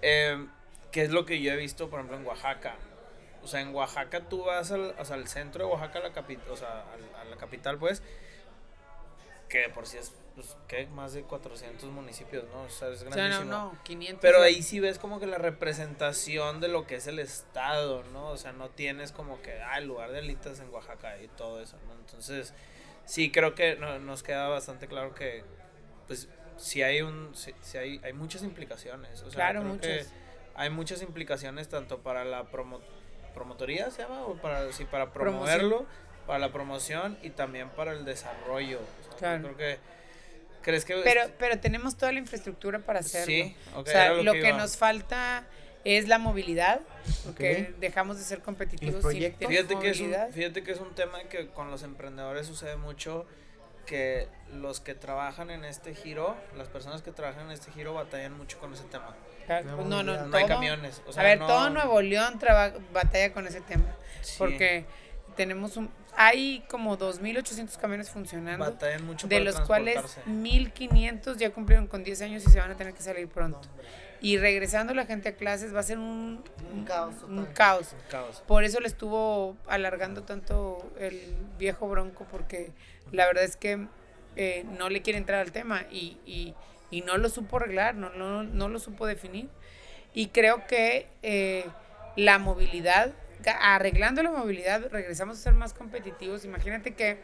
Eh, 0.00 0.46
¿Qué 0.92 1.02
es 1.02 1.10
lo 1.10 1.24
que 1.26 1.40
yo 1.40 1.52
he 1.52 1.56
visto, 1.56 1.90
por 1.90 1.98
ejemplo, 2.00 2.18
en 2.18 2.26
Oaxaca? 2.26 2.76
O 3.42 3.48
sea, 3.48 3.60
en 3.60 3.74
Oaxaca 3.74 4.20
tú 4.28 4.44
vas 4.44 4.70
al, 4.70 4.94
o 4.98 5.04
sea, 5.04 5.16
al 5.16 5.26
centro 5.26 5.64
de 5.66 5.72
Oaxaca, 5.72 5.98
la 5.98 6.12
capi- 6.12 6.38
o 6.48 6.56
sea, 6.56 6.84
a 7.20 7.24
la 7.24 7.36
capital, 7.36 7.78
pues, 7.78 8.00
que 9.48 9.68
por 9.70 9.86
sí 9.86 9.98
es, 9.98 10.12
pues, 10.34 10.56
¿qué? 10.68 10.86
Más 10.86 11.12
de 11.12 11.22
400 11.22 11.90
municipios, 11.90 12.44
¿no? 12.52 12.62
O 12.62 12.68
sea, 12.70 12.88
es 12.88 13.02
o 13.02 13.10
sea, 13.10 13.10
no, 13.10 13.16
grandísimo. 13.16 13.50
no, 13.50 13.78
500. 13.84 14.20
Pero 14.22 14.42
ahí 14.42 14.62
sí 14.62 14.80
ves 14.80 14.98
como 14.98 15.20
que 15.20 15.26
la 15.26 15.38
representación 15.38 16.60
de 16.60 16.68
lo 16.68 16.86
que 16.86 16.96
es 16.96 17.06
el 17.06 17.18
estado, 17.18 18.02
¿no? 18.12 18.28
O 18.28 18.36
sea, 18.36 18.52
no 18.52 18.68
tienes 18.70 19.12
como 19.12 19.40
que, 19.42 19.60
ah, 19.60 19.78
el 19.78 19.86
lugar 19.86 20.10
de 20.12 20.18
alitas 20.20 20.60
en 20.60 20.70
Oaxaca 20.70 21.20
y 21.22 21.28
todo 21.28 21.60
eso, 21.60 21.76
¿no? 21.86 21.94
Entonces, 21.94 22.54
sí 23.04 23.30
creo 23.30 23.54
que 23.54 23.76
no- 23.76 23.98
nos 23.98 24.22
queda 24.22 24.48
bastante 24.48 24.86
claro 24.88 25.14
que, 25.14 25.44
pues, 26.06 26.28
sí 26.56 26.82
hay 26.82 27.02
un, 27.02 27.34
sí, 27.34 27.54
sí 27.60 27.78
hay, 27.78 28.00
hay 28.04 28.12
muchas 28.12 28.42
implicaciones. 28.42 29.20
O 29.22 29.30
sea, 29.30 29.34
Claro, 29.52 29.60
creo 29.62 29.80
que 29.80 29.94
muchas. 29.98 30.12
hay 30.54 30.70
muchas 30.70 31.02
implicaciones 31.02 31.68
tanto 31.68 31.98
para 32.02 32.24
la 32.24 32.44
promo, 32.44 32.80
promotoría, 33.34 33.90
¿se 33.90 34.02
llama? 34.02 34.22
O 34.26 34.34
para, 34.36 34.72
sí, 34.72 34.84
para 34.84 35.12
Promoción. 35.12 35.58
promoverlo, 35.58 35.86
para 36.26 36.38
la 36.38 36.52
promoción 36.52 37.18
y 37.22 37.30
también 37.30 37.68
para 37.70 37.92
el 37.92 38.04
desarrollo. 38.04 38.78
O 38.78 39.02
sea, 39.02 39.36
yo 39.36 39.42
Claro. 39.42 39.42
creo 39.42 39.56
que 39.56 39.78
¿Crees 40.62 40.84
que 40.84 40.94
Pero, 41.02 41.22
pero 41.38 41.58
tenemos 41.58 41.96
toda 41.96 42.12
la 42.12 42.18
infraestructura 42.18 42.78
para 42.78 43.00
hacerlo. 43.00 43.26
Sí, 43.26 43.56
ok, 43.74 43.86
o 43.86 43.90
sea, 43.90 44.12
lo, 44.12 44.22
lo 44.22 44.32
que, 44.32 44.52
nos 44.52 44.76
falta 44.76 45.44
es 45.84 46.06
la 46.08 46.18
movilidad, 46.18 46.80
porque 47.24 47.74
dejamos 47.78 48.18
de 48.18 48.24
ser 48.24 48.40
competitivos. 48.40 49.02
Sin 49.02 49.34
Fíjate 49.34 49.78
que, 49.78 49.90
es 49.90 50.00
un, 50.00 50.06
movilidad. 50.06 50.30
fíjate 50.30 50.62
que 50.62 50.72
es 50.72 50.78
un 50.78 50.94
tema 50.94 51.22
que 51.24 51.48
con 51.48 51.70
los 51.70 51.82
emprendedores 51.82 52.46
sucede 52.46 52.76
mucho 52.76 53.26
que 53.86 54.28
los 54.52 54.78
que 54.80 54.94
trabajan 54.94 55.50
en 55.50 55.64
este 55.64 55.94
giro, 55.94 56.36
las 56.56 56.68
personas 56.68 57.02
que 57.02 57.10
trabajan 57.10 57.46
en 57.46 57.50
este 57.52 57.72
giro 57.72 57.94
batallan 57.94 58.36
mucho 58.36 58.58
con 58.60 58.72
ese 58.72 58.84
tema. 58.84 59.16
Claro, 59.46 59.66
La 59.66 59.74
pues 59.74 59.88
no, 59.88 60.02
no. 60.04 60.26
No 60.26 60.36
hay 60.36 60.46
camiones. 60.46 61.02
O 61.06 61.12
sea, 61.12 61.22
a 61.22 61.26
ver, 61.26 61.38
no- 61.40 61.48
todo 61.48 61.68
Nuevo 61.70 62.00
León 62.00 62.38
traba- 62.38 62.72
batalla 62.92 63.32
con 63.32 63.46
ese 63.48 63.60
tema, 63.60 63.96
sí, 64.20 64.36
porque 64.38 64.84
tenemos 65.36 65.76
un, 65.76 65.90
hay 66.16 66.62
como 66.68 66.98
2.800 66.98 67.76
camiones 67.78 68.10
funcionando, 68.10 68.64
batallan 68.64 69.04
mucho 69.06 69.26
de 69.28 69.40
los 69.40 69.58
cuales 69.60 69.94
transportarse. 69.94 70.30
1.500 70.30 71.36
ya 71.36 71.50
cumplieron 71.50 71.86
con 71.86 72.04
10 72.04 72.22
años 72.22 72.44
y 72.46 72.50
se 72.50 72.58
van 72.58 72.70
a 72.70 72.76
tener 72.76 72.94
que 72.94 73.02
salir 73.02 73.28
pronto. 73.28 73.60
Y 74.20 74.38
regresando 74.38 74.94
la 74.94 75.04
gente 75.04 75.30
a 75.30 75.34
clases 75.36 75.74
va 75.74 75.80
a 75.80 75.82
ser 75.82 75.98
un, 75.98 76.44
Un 76.72 76.84
caos 76.84 77.14
un 77.26 77.44
caos. 77.46 77.92
Un 77.92 78.10
caos. 78.10 78.42
Por 78.46 78.62
eso 78.62 78.78
le 78.78 78.86
estuvo 78.86 79.56
alargando 79.66 80.22
tanto 80.22 80.92
el 81.00 81.20
viejo 81.58 81.88
bronco, 81.88 82.24
porque 82.30 82.70
la 83.10 83.26
verdad 83.26 83.42
es 83.44 83.56
que 83.56 83.86
eh, 84.36 84.64
no 84.78 84.88
le 84.90 85.02
quiere 85.02 85.18
entrar 85.18 85.40
al 85.40 85.50
tema 85.52 85.82
y, 85.90 86.18
y- 86.24 86.54
y 86.90 87.00
no 87.00 87.16
lo 87.16 87.30
supo 87.30 87.56
arreglar, 87.56 87.94
no, 87.94 88.10
no, 88.10 88.42
no 88.44 88.68
lo 88.68 88.78
supo 88.78 89.06
definir. 89.06 89.48
Y 90.14 90.28
creo 90.28 90.66
que 90.66 91.08
eh, 91.22 91.64
la 92.16 92.38
movilidad, 92.38 93.12
arreglando 93.50 94.22
la 94.22 94.30
movilidad, 94.30 94.82
regresamos 94.90 95.38
a 95.38 95.42
ser 95.42 95.54
más 95.54 95.72
competitivos. 95.74 96.44
Imagínate 96.44 96.94
que 96.94 97.18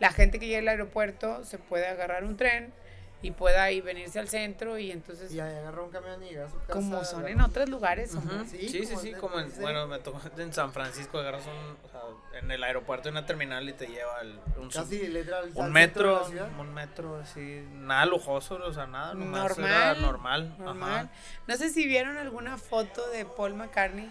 la 0.00 0.10
gente 0.12 0.38
que 0.38 0.46
llega 0.46 0.60
al 0.60 0.68
aeropuerto 0.68 1.44
se 1.44 1.58
puede 1.58 1.86
agarrar 1.86 2.24
un 2.24 2.36
tren 2.36 2.72
y 3.20 3.32
pueda 3.32 3.64
ahí 3.64 3.80
venirse 3.80 4.20
al 4.20 4.28
centro 4.28 4.78
y 4.78 4.92
entonces, 4.92 5.32
Y 5.32 5.40
ahí 5.40 5.52
agarra 5.56 5.82
un 5.82 5.90
camión 5.90 6.22
y 6.22 6.28
llega 6.28 6.44
a 6.46 6.48
su 6.48 6.56
casa. 6.58 6.72
como 6.72 7.04
son 7.04 7.26
en 7.26 7.34
un- 7.38 7.40
otros 7.40 7.68
lugares. 7.68 8.12
Sí, 8.48 8.68
Sí, 8.68 8.86
sí, 8.86 8.86
como 8.86 9.00
sí, 9.00 9.08
en- 9.10 9.18
como 9.18 9.40
en, 9.40 9.50
sí. 9.50 9.60
bueno, 9.60 9.88
me 9.88 9.98
tocó 9.98 10.20
en 10.38 10.52
San 10.52 10.72
Francisco 10.72 11.18
agarras 11.18 11.42
un, 11.46 11.76
o 11.84 11.88
sea, 11.90 12.38
en 12.38 12.48
el 12.52 12.62
aeropuerto 12.62 13.08
una 13.08 13.26
terminal 13.26 13.68
y 13.68 13.72
te 13.72 13.88
lleva 13.88 14.20
el, 14.20 14.38
un, 14.56 14.70
sub- 14.70 14.82
Casi 14.84 15.08
literal. 15.08 15.46
al 15.46 15.52
un 15.56 15.72
metro, 15.72 16.24
un 16.60 16.72
metro 16.72 17.16
así, 17.16 17.66
nada 17.72 18.06
lujoso, 18.06 18.54
o 18.64 18.72
sea, 18.72 18.86
nada, 18.86 19.14
nomás 19.14 19.42
Normal, 19.48 19.68
era 19.68 19.94
normal, 19.94 20.54
Normal. 20.56 20.92
Ajá. 20.92 21.10
No 21.48 21.56
sé 21.56 21.70
si 21.70 21.88
vieron 21.88 22.18
alguna 22.18 22.56
foto 22.56 23.08
de 23.10 23.24
Paul 23.24 23.54
McCartney 23.54 24.08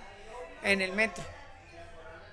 en 0.63 0.81
el 0.81 0.91
metro. 0.91 1.23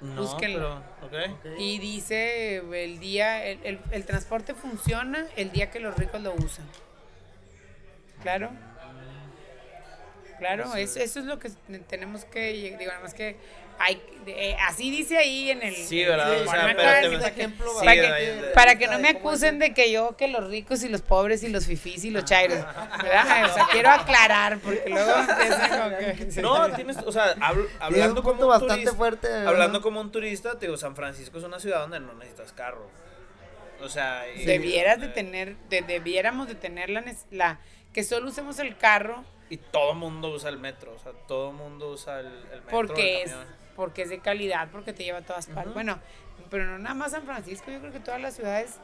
No, 0.04 0.22
Búsquenlo. 0.22 0.82
pero, 1.00 1.28
ok. 1.30 1.34
Ok. 1.40 1.46
Y 1.58 1.78
dice 1.78 2.56
el 2.58 2.98
día, 3.00 3.44
el, 3.46 3.58
el- 3.64 3.80
el 3.90 4.04
transporte 4.04 4.54
funciona 4.54 5.26
el 5.36 5.50
día 5.52 5.70
que 5.70 5.80
los 5.80 5.96
ricos 5.96 6.20
lo 6.20 6.34
usan. 6.34 6.66
Claro. 8.22 8.50
Claro, 10.38 10.64
Eso 10.64 10.76
eso, 10.76 11.00
eso 11.00 11.20
es 11.20 11.26
lo 11.26 11.38
que 11.38 11.48
tenemos 11.88 12.24
que, 12.24 12.52
digo, 12.76 12.76
nada 12.90 13.00
más 13.00 13.14
que 13.14 13.36
hay, 13.78 14.00
eh, 14.26 14.56
así 14.66 14.90
dice 14.90 15.18
ahí 15.18 15.50
en 15.50 15.62
el... 15.62 15.74
Sí, 15.74 16.04
¿verdad? 16.04 16.32
el 16.34 16.46
O 16.46 16.50
sea, 16.50 16.74
pero 16.76 17.20
te- 17.20 17.28
ejemplo 17.28 17.66
Sí, 17.80 17.84
para, 17.84 17.92
que, 17.94 18.00
de- 18.00 18.42
de- 18.42 18.50
para 18.52 18.78
que 18.78 18.86
no 18.86 18.98
me 18.98 19.08
acusen 19.08 19.58
de 19.58 19.74
que 19.74 19.90
yo, 19.92 20.16
que 20.16 20.28
los 20.28 20.48
ricos 20.48 20.82
y 20.84 20.88
los 20.88 21.02
pobres 21.02 21.42
y 21.42 21.48
los 21.48 21.66
fifís 21.66 22.04
y 22.04 22.10
los 22.10 22.24
chairos, 22.24 22.58
¿verdad? 23.02 23.50
O 23.50 23.54
sea, 23.54 23.66
quiero 23.72 23.90
aclarar, 23.90 24.58
porque 24.60 24.84
luego 24.88 25.12
empiezan 25.28 25.96
que- 25.98 26.24
No, 26.42 26.70
tienes, 26.74 26.96
o 26.98 27.12
sea, 27.12 27.34
hablando 27.80 28.20
un 28.20 28.26
como 28.26 28.42
un 28.42 28.48
bastante 28.48 28.74
turista, 28.74 28.94
fuerte. 28.96 29.28
¿verdad? 29.28 29.48
hablando 29.48 29.82
como 29.82 30.00
un 30.00 30.10
turista, 30.12 30.58
te 30.58 30.66
digo, 30.66 30.76
San 30.76 30.94
Francisco 30.96 31.38
es 31.38 31.44
una 31.44 31.58
ciudad 31.60 31.80
donde 31.80 32.00
no 32.00 32.14
necesitas 32.14 32.52
carro. 32.52 32.88
O 33.80 33.88
sea, 33.88 34.24
y- 34.34 34.44
Debieras 34.46 35.00
de 35.00 35.06
eh, 35.06 35.10
tener, 35.10 35.56
de- 35.68 35.82
debiéramos 35.82 36.48
de 36.48 36.54
tener 36.54 36.88
la, 36.90 37.04
la, 37.30 37.60
que 37.92 38.02
solo 38.04 38.28
usemos 38.30 38.58
el 38.60 38.76
carro 38.78 39.24
Y 39.50 39.58
todo 39.58 39.94
mundo 39.94 40.30
usa 40.30 40.48
el 40.48 40.58
metro, 40.58 40.94
o 40.94 40.98
sea, 40.98 41.12
todo 41.28 41.52
mundo 41.52 41.90
usa 41.90 42.20
el, 42.20 42.26
el 42.26 42.32
metro. 42.62 42.64
porque 42.70 43.22
el 43.22 43.28
es, 43.28 43.34
camión. 43.34 43.63
Porque 43.76 44.02
es 44.02 44.08
de 44.10 44.18
calidad, 44.20 44.68
porque 44.70 44.92
te 44.92 45.04
lleva 45.04 45.18
a 45.18 45.22
todas 45.22 45.46
partes. 45.46 45.74
Bueno, 45.74 45.98
pero 46.50 46.66
no 46.66 46.78
nada 46.78 46.94
más 46.94 47.12
San 47.12 47.24
Francisco, 47.24 47.70
yo 47.70 47.80
creo 47.80 47.92
que 47.92 48.00
todas 48.00 48.20
las 48.20 48.34
ciudades, 48.34 48.78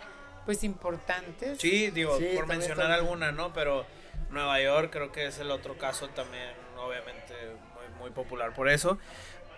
pues 0.45 0.65
importantes. 0.65 1.59
Sí, 1.61 1.91
digo, 1.91 2.17
Sí, 2.19 2.25
por 2.35 2.41
también 2.41 2.59
mencionar 2.61 2.87
está- 2.91 2.95
alguna, 2.95 3.33
¿no? 3.33 3.53
Pero 3.53 3.85
Nueva 4.31 4.61
York 4.61 4.91
creo 4.93 5.13
que 5.13 5.27
es 5.27 5.39
el 5.39 5.51
otro 5.51 5.77
caso 5.79 6.09
también, 6.09 6.51
obviamente, 6.79 7.35
muy, 7.75 7.99
muy 7.99 8.11
popular 8.11 8.53
por 8.55 8.69
eso. 8.69 8.99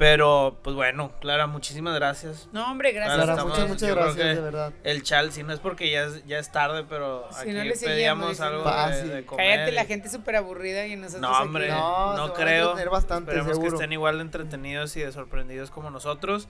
Pero, 0.03 0.59
pues 0.65 0.75
bueno, 0.75 1.13
Clara, 1.21 1.47
muchísimas 1.47 1.95
gracias. 1.95 2.49
No, 2.51 2.69
hombre, 2.69 2.91
gracias. 2.91 3.15
Clara, 3.19 3.33
estamos- 3.35 3.53
muchas, 3.53 3.69
muchas 3.69 3.91
gracias, 3.95 4.35
de 4.35 4.41
verdad. 4.41 4.73
El 4.83 5.05
chal, 5.05 5.31
si 5.31 5.45
no 5.45 5.53
es 5.53 5.61
porque 5.61 5.93
ya 5.93 6.03
es, 6.07 6.27
ya 6.27 6.41
es 6.41 6.51
tarde, 6.51 6.85
pero 6.89 7.29
Si 7.31 7.43
aquí 7.43 7.51
no 7.53 7.63
le 7.63 7.77
pedíamos 7.77 8.41
algo 8.41 8.65
de, 8.65 8.65
Fácil. 8.65 9.11
de 9.13 9.25
comer. 9.25 9.47
Cállate, 9.55 9.71
la 9.71 9.85
gente 9.85 10.09
súper 10.09 10.35
aburrida 10.35 10.85
y 10.89 10.97
nosotros 10.97 11.21
No, 11.23 11.39
hombre, 11.41 11.71
aquí. 11.71 11.81
No, 11.81 12.17
no, 12.17 12.35
creo. 12.35 12.75
bastante, 12.91 13.31
Esperemos 13.31 13.53
seguro. 13.53 13.71
que 13.71 13.77
estén 13.77 13.93
igual 13.93 14.17
de 14.17 14.23
entretenidos 14.23 14.97
y 14.97 15.03
de 15.03 15.13
sorprendidos 15.13 15.71
como 15.71 15.89
nosotros. 15.91 16.49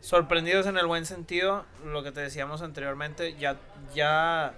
Sorprendidos 0.00 0.66
en 0.66 0.76
el 0.76 0.86
buen 0.86 1.06
sentido, 1.06 1.66
lo 1.84 2.02
que 2.02 2.10
te 2.10 2.20
decíamos 2.20 2.62
anteriormente, 2.62 3.36
ya, 3.36 3.58
ya, 3.94 4.54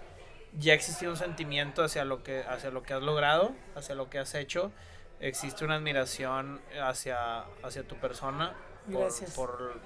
ya 0.59 0.73
existía 0.73 1.11
un 1.11 1.19
sentimiento 1.19 1.85
hacia 1.85 2.07
lo 2.07 2.23
que, 2.23 2.43
hacia 2.49 2.71
lo 2.71 2.83
que 2.85 2.95
has 2.95 3.03
logrado, 3.03 3.53
hacia 3.77 3.95
lo 3.95 4.09
que 4.09 4.19
has 4.19 4.35
hecho. 4.35 4.73
Existe 5.21 5.65
una 5.65 5.77
admiración 5.77 6.61
hacia, 6.83 7.45
hacia 7.63 7.87
tu 7.87 7.97
persona 7.97 8.55
por, 8.91 9.03
Gracias. 9.03 9.35
por, 9.35 9.81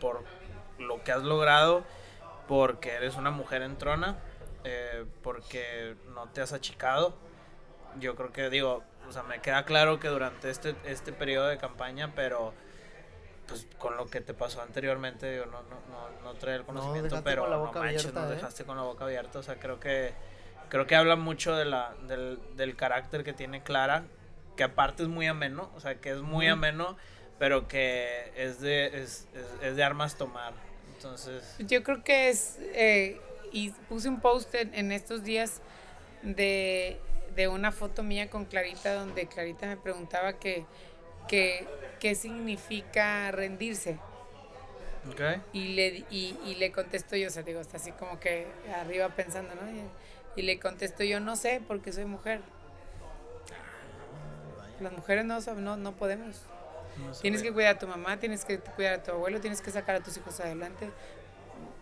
por 0.00 0.24
lo 0.78 1.02
que 1.04 1.12
has 1.12 1.22
logrado, 1.22 1.84
porque 2.48 2.94
eres 2.94 3.16
una 3.16 3.30
mujer 3.30 3.62
en 3.62 3.76
trona, 3.76 4.16
eh, 4.64 5.04
porque 5.22 5.96
no 6.14 6.28
te 6.28 6.40
has 6.40 6.52
achicado. 6.52 7.14
Yo 8.00 8.16
creo 8.16 8.32
que 8.32 8.48
digo, 8.48 8.82
o 9.08 9.12
sea, 9.12 9.22
me 9.22 9.40
queda 9.40 9.64
claro 9.64 10.00
que 10.00 10.08
durante 10.08 10.50
este, 10.50 10.74
este 10.84 11.12
periodo 11.12 11.48
de 11.48 11.58
campaña, 11.58 12.12
pero 12.14 12.54
pues 13.46 13.66
con 13.76 13.96
lo 13.96 14.06
que 14.06 14.20
te 14.20 14.32
pasó 14.32 14.62
anteriormente, 14.62 15.30
digo, 15.30 15.46
no, 15.46 15.62
no, 15.64 15.80
no, 15.90 16.22
no 16.22 16.34
trae 16.38 16.56
el 16.56 16.64
conocimiento, 16.64 17.22
pero 17.22 17.42
con 17.42 17.50
la 17.50 17.56
no 17.56 17.64
manches, 17.72 18.06
abierta, 18.06 18.20
nos 18.22 18.30
¿eh? 18.30 18.34
dejaste 18.36 18.64
con 18.64 18.76
la 18.76 18.82
boca 18.84 19.04
abierta, 19.04 19.38
o 19.38 19.42
sea, 19.42 19.56
creo 19.56 19.78
que 19.78 20.14
creo 20.68 20.86
que 20.86 20.96
habla 20.96 21.16
mucho 21.16 21.54
de 21.54 21.66
la, 21.66 21.92
del, 22.06 22.38
del 22.56 22.76
carácter 22.76 23.24
que 23.24 23.34
tiene 23.34 23.62
Clara, 23.62 24.04
que 24.56 24.64
aparte 24.64 25.02
es 25.02 25.08
muy 25.08 25.26
ameno, 25.26 25.70
o 25.74 25.80
sea, 25.80 25.96
que 25.96 26.10
es 26.10 26.20
muy 26.20 26.46
ameno, 26.46 26.96
pero 27.38 27.68
que 27.68 28.32
es 28.36 28.60
de, 28.60 28.86
es, 28.86 29.28
es, 29.34 29.46
es 29.62 29.76
de 29.76 29.84
armas 29.84 30.16
tomar. 30.16 30.52
Entonces, 30.96 31.56
Yo 31.58 31.82
creo 31.82 32.04
que 32.04 32.28
es, 32.28 32.58
eh, 32.74 33.20
y 33.52 33.70
puse 33.88 34.08
un 34.08 34.20
post 34.20 34.54
en, 34.54 34.74
en 34.74 34.92
estos 34.92 35.24
días 35.24 35.60
de, 36.22 36.98
de 37.34 37.48
una 37.48 37.72
foto 37.72 38.02
mía 38.02 38.30
con 38.30 38.44
Clarita, 38.44 38.94
donde 38.94 39.26
Clarita 39.26 39.66
me 39.66 39.76
preguntaba 39.76 40.34
que, 40.34 40.64
que, 41.28 41.66
qué 41.98 42.14
significa 42.14 43.30
rendirse. 43.32 43.98
¿ok? 45.10 45.42
Y 45.52 45.74
le, 45.74 46.04
y, 46.10 46.38
y 46.44 46.54
le 46.56 46.70
contesto 46.70 47.16
yo, 47.16 47.26
o 47.26 47.30
sea, 47.30 47.42
digo, 47.42 47.60
está 47.60 47.78
así 47.78 47.90
como 47.92 48.20
que 48.20 48.46
arriba 48.76 49.08
pensando, 49.08 49.54
¿no? 49.56 49.68
Y, 49.68 49.82
y 50.36 50.42
le 50.42 50.60
contesto 50.60 51.02
yo, 51.02 51.18
no 51.18 51.34
sé, 51.36 51.60
porque 51.66 51.92
soy 51.92 52.04
mujer. 52.04 52.40
Las 54.82 54.92
mujeres 54.92 55.24
no, 55.24 55.40
no, 55.40 55.76
no 55.76 55.92
podemos. 55.92 56.42
No 56.98 57.12
Tienes 57.12 57.40
güey. 57.40 57.50
que 57.50 57.54
cuidar 57.54 57.76
a 57.76 57.78
tu 57.78 57.86
mamá, 57.86 58.18
tienes 58.18 58.44
que 58.44 58.58
cuidar 58.58 58.94
a 58.94 59.02
tu 59.02 59.12
abuelo, 59.12 59.40
tienes 59.40 59.62
que 59.62 59.70
sacar 59.70 59.96
a 59.96 60.00
tus 60.00 60.16
hijos 60.16 60.38
adelante. 60.40 60.90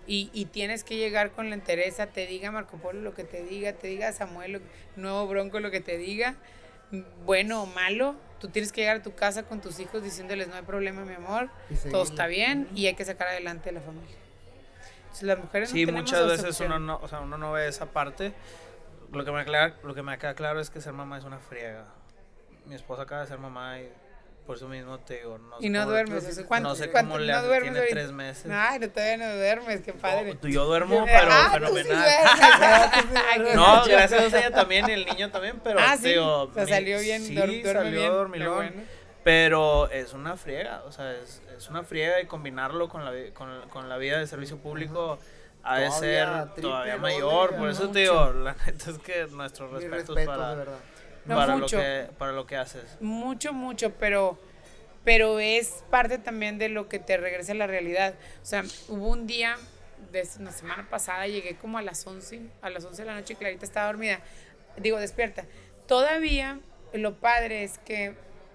Y, 0.07 0.31
y 0.33 0.47
tienes 0.47 0.83
que 0.85 0.97
llegar 0.97 1.31
con 1.33 1.51
la 1.51 1.55
entereza, 1.55 2.07
te 2.07 2.27
diga 2.27 2.51
Marco 2.51 2.79
Polo 2.79 3.01
lo 3.01 3.15
que 3.15 3.25
te 3.25 3.45
diga, 3.45 3.73
te 3.73 3.87
diga 3.87 4.13
Samuel, 4.13 4.63
nuevo 4.97 5.27
Bronco 5.27 5.61
lo 5.61 5.71
que 5.71 5.81
te 5.81 5.99
diga, 5.99 6.35
bueno 7.25 7.63
o 7.63 7.67
malo, 7.67 8.17
tú 8.41 8.49
tienes 8.49 8.73
que 8.73 8.81
llegar 8.81 8.97
a 8.97 9.03
tu 9.03 9.15
casa 9.15 9.45
con 9.45 9.61
tus 9.61 9.79
hijos 9.79 10.03
diciéndoles 10.03 10.49
no 10.49 10.55
hay 10.57 10.63
problema, 10.63 11.05
mi 11.05 11.15
amor, 11.15 11.49
todo 11.91 12.03
está 12.03 12.27
bien 12.27 12.67
y 12.75 12.87
hay 12.87 12.95
que 12.95 13.05
sacar 13.05 13.29
adelante 13.29 13.69
a 13.69 13.73
la 13.73 13.81
familia. 13.81 14.17
Entonces, 15.03 15.23
las 15.25 15.39
mujeres 15.39 15.71
no 15.71 15.75
Sí, 15.75 15.87
tenemos 15.87 16.11
muchas 16.11 16.27
veces 16.27 16.61
uno 16.61 16.79
no, 16.79 16.99
o 17.03 17.07
sea, 17.09 17.21
uno 17.21 17.37
no 17.37 17.53
ve 17.53 17.69
esa 17.69 17.87
parte. 17.87 18.33
Lo 19.13 19.25
que 19.25 19.33
me 19.33 19.45
queda, 19.45 19.75
lo 19.83 19.95
que 19.95 20.03
me 20.03 20.17
queda 20.19 20.35
claro 20.35 20.61
es 20.61 20.71
que 20.71 20.81
ser 20.81 20.93
mamá 20.93 21.19
es 21.19 21.25
una 21.25 21.39
friega. 21.39 21.85
Mi 22.67 22.75
esposa 22.75 23.03
acaba 23.03 23.23
de 23.23 23.27
ser 23.29 23.39
mamá 23.39 23.79
y 23.81 23.89
por 24.47 24.57
eso 24.57 24.69
mismo 24.69 24.99
te 25.01 25.19
digo, 25.19 25.39
no 25.39 25.57
Y 25.61 25.65
sé 25.65 25.69
no 25.71 25.81
cómo- 25.81 25.91
duermes, 25.91 26.45
¿cuánto- 26.47 26.69
no 26.71 26.75
sé 26.75 26.91
cuánto- 26.91 27.13
cómo 27.13 27.19
le 27.25 27.33
no 27.33 27.43
duermes 27.43 27.73
tiene 27.73 27.87
tres 27.89 28.11
meses. 28.13 28.51
Ay, 28.53 28.79
no, 28.81 28.91
todavía 28.91 29.17
no 29.19 29.37
duermes, 29.37 29.81
qué 29.83 29.93
padre. 29.93 30.39
No, 30.43 30.49
yo 30.49 30.65
duermo, 30.65 31.05
pero 31.07 31.29
Ah, 31.31 31.51
tú 31.59 31.67
sí 31.77 31.83
fenomenal. 31.85 32.05
duermes. 33.37 33.55
No, 33.55 33.85
gracias 33.85 34.33
a 34.35 34.39
ella 34.39 34.51
también 34.51 34.89
y 34.89 34.93
el 34.93 35.05
niño 35.07 35.31
también, 35.31 35.61
pero 35.63 35.79
ah, 35.81 35.93
te 35.97 36.03
sí, 36.03 36.09
digo, 36.11 36.43
o 36.45 36.53
sea, 36.55 36.65
mi- 36.65 36.71
salió 36.71 36.99
bien, 37.01 37.23
sí, 37.23 37.35
duerme 37.35 37.63
salió 37.73 37.91
bien. 38.01 38.13
dormilón, 38.13 38.55
bueno. 38.57 38.83
Pero 39.23 39.91
es 39.91 40.15
una 40.15 40.37
friega, 40.37 40.83
o 40.87 40.93
sea, 40.93 41.13
es, 41.13 41.43
es 41.57 41.69
una 41.69 41.83
friega 41.83 42.21
y 42.23 42.27
combinarlo 42.27 42.89
con 42.89 43.05
la, 43.05 43.13
con, 43.35 43.69
con 43.69 43.89
la 43.89 43.99
vida 43.99 44.19
de 44.19 44.27
servicio 44.27 44.57
público 44.59 45.19
ha 45.63 45.79
de 45.79 45.89
Todavía 45.89 45.99
ser 46.55 46.63
todavía 46.63 46.97
mayor. 46.97 47.55
Por 47.55 47.69
eso 47.69 47.91
te 47.91 47.99
digo, 48.01 48.33
la 48.33 48.55
neta 48.67 48.91
es 48.91 48.99
que 48.99 49.27
nuestros 49.31 49.71
respetos 49.73 50.17
respetos, 50.17 50.27
para. 50.39 50.65
No, 51.25 51.37
para, 51.37 51.57
lo 51.57 51.67
que, 51.67 52.09
para 52.19 52.33
lo 52.33 52.47
que 52.47 52.57
haces. 52.57 52.97
Mucho, 53.01 53.53
mucho, 53.53 53.93
pero, 53.95 54.39
pero 55.05 55.39
es 55.39 55.85
parte 55.91 56.19
también 56.19 56.59
de 56.59 56.69
lo 56.69 56.89
que 56.89 56.99
te 56.99 57.17
regresa 57.17 57.53
a 57.53 57.57
la 57.57 57.67
realidad. 57.67 58.15
O 58.43 58.47
sea, 58.47 58.65
hubo 58.89 59.09
un 59.09 59.27
día 59.27 59.57
de 60.13 60.27
la 60.41 60.53
semana 60.53 60.89
pasada, 60.89 61.27
llegué 61.27 61.57
como 61.57 61.79
a 61.79 61.83
las 61.83 62.07
11, 62.07 62.41
a 62.63 62.71
las 62.71 62.85
11 62.85 63.03
de 63.03 63.07
la 63.07 63.15
noche 63.15 63.35
y 63.35 63.37
Clarita 63.37 63.65
estaba 63.65 63.87
dormida. 63.87 64.21
Digo, 64.77 64.99
despierta. 64.99 65.45
Todavía 65.87 66.61
lo 66.93 67.17
padre 67.17 67.65
es 67.65 67.79
que, 67.79 68.15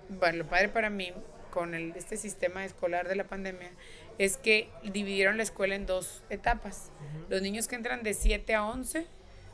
bueno, 0.10 0.40
lo 0.40 0.46
padre 0.48 0.70
para 0.70 0.90
mí 0.90 1.14
con 1.52 1.74
el, 1.74 1.94
este 1.96 2.18
sistema 2.18 2.66
escolar 2.66 3.08
de 3.08 3.16
la 3.16 3.24
pandemia 3.26 3.72
es 4.18 4.38
que 4.38 4.70
dividieron 4.84 5.38
la 5.38 5.44
escuela 5.44 5.76
en 5.76 5.86
dos 5.86 6.24
etapas. 6.30 6.92
Los 7.30 7.42
niños 7.42 7.68
que 7.68 7.76
entran 7.76 8.04
de 8.04 8.14
7 8.14 8.54
a 8.56 8.66
11, 8.66 9.06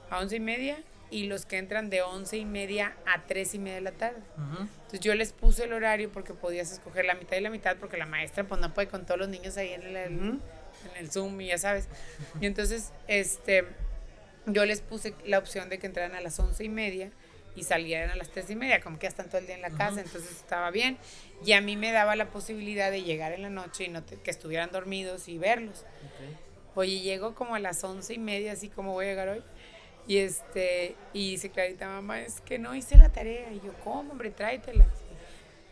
a 0.10 0.20
11 0.20 0.36
y 0.36 0.40
media, 0.40 0.84
y 1.12 1.26
los 1.26 1.46
que 1.46 1.58
entran 1.58 1.90
de 1.90 2.02
11 2.02 2.38
y 2.38 2.46
media 2.46 2.96
a 3.06 3.26
3 3.28 3.54
y 3.54 3.60
media 3.60 3.76
de 3.76 3.82
la 3.82 3.92
tarde. 3.92 4.22
Entonces 4.38 5.02
yo 5.02 5.14
les 5.14 5.34
puse 5.34 5.66
el 5.66 5.74
horario 5.74 6.12
porque 6.12 6.34
podías 6.34 6.72
escoger 6.72 7.06
la 7.06 7.16
mitad 7.16 7.38
y 7.38 7.42
la 7.42 7.50
mitad 7.50 7.76
porque 7.78 7.98
la 7.98 8.06
maestra 8.06 8.46
pues 8.46 8.60
no 8.60 8.74
puede 8.74 8.88
con 8.88 9.06
todos 9.06 9.20
los 9.20 9.30
niños 9.30 9.58
ahí 9.58 9.74
en 9.74 9.84
el, 9.84 9.96
en 9.98 10.42
el 10.98 11.12
Zoom 11.12 11.40
y 11.42 11.48
ya 11.48 11.58
sabes. 11.58 11.90
Y 12.40 12.46
entonces 12.46 12.94
este, 13.08 13.66
yo 14.46 14.66
les 14.66 14.82
puse 14.82 15.14
la 15.26 15.38
opción 15.38 15.70
de 15.70 15.80
que 15.80 15.88
entraran 15.88 16.16
a 16.16 16.22
las 16.22 16.40
11 16.40 16.64
y 16.64 16.70
media 16.70 17.12
y 17.56 17.64
salieran 17.64 18.10
a 18.10 18.16
las 18.16 18.30
3 18.30 18.50
y 18.52 18.56
media, 18.56 18.82
como 18.82 18.98
que 18.98 19.04
ya 19.04 19.10
están 19.10 19.28
todo 19.28 19.40
el 19.40 19.46
día 19.46 19.56
en 19.56 19.62
la 19.62 19.72
casa, 19.72 20.00
entonces 20.00 20.32
estaba 20.32 20.72
bien. 20.72 20.98
Y 21.46 21.52
a 21.52 21.62
mí 21.62 21.76
me 21.76 21.92
daba 21.92 22.16
la 22.16 22.30
posibilidad 22.30 22.90
de 22.90 23.04
llegar 23.04 23.34
en 23.34 23.42
la 23.42 23.50
noche 23.50 23.84
y 23.84 23.90
no 23.90 24.06
que 24.06 24.32
estuvieran 24.32 24.72
dormidos 24.72 25.28
y 25.28 25.38
verlos. 25.38 25.86
Oye, 26.76 27.02
llego 27.02 27.36
como 27.36 27.56
a 27.56 27.60
las 27.60 27.84
once 27.84 28.14
y 28.14 28.18
media, 28.18 28.54
así 28.54 28.70
como 28.70 28.94
voy 28.94 29.06
a 29.06 29.10
llegar 29.10 29.28
hoy. 29.28 29.44
Y 30.08 30.18
este, 30.18 30.96
y 31.14 31.32
dice 31.32 31.50
Clarita, 31.52 31.88
mamá, 31.88 32.22
es 32.22 32.42
que 32.42 32.58
no 32.60 32.76
hice 32.76 32.98
la 32.98 33.10
tarea. 33.10 33.52
Y 33.52 33.62
yo, 33.62 33.72
¿cómo, 33.84 34.12
hombre? 34.12 34.32
Tráetela. 34.32 34.86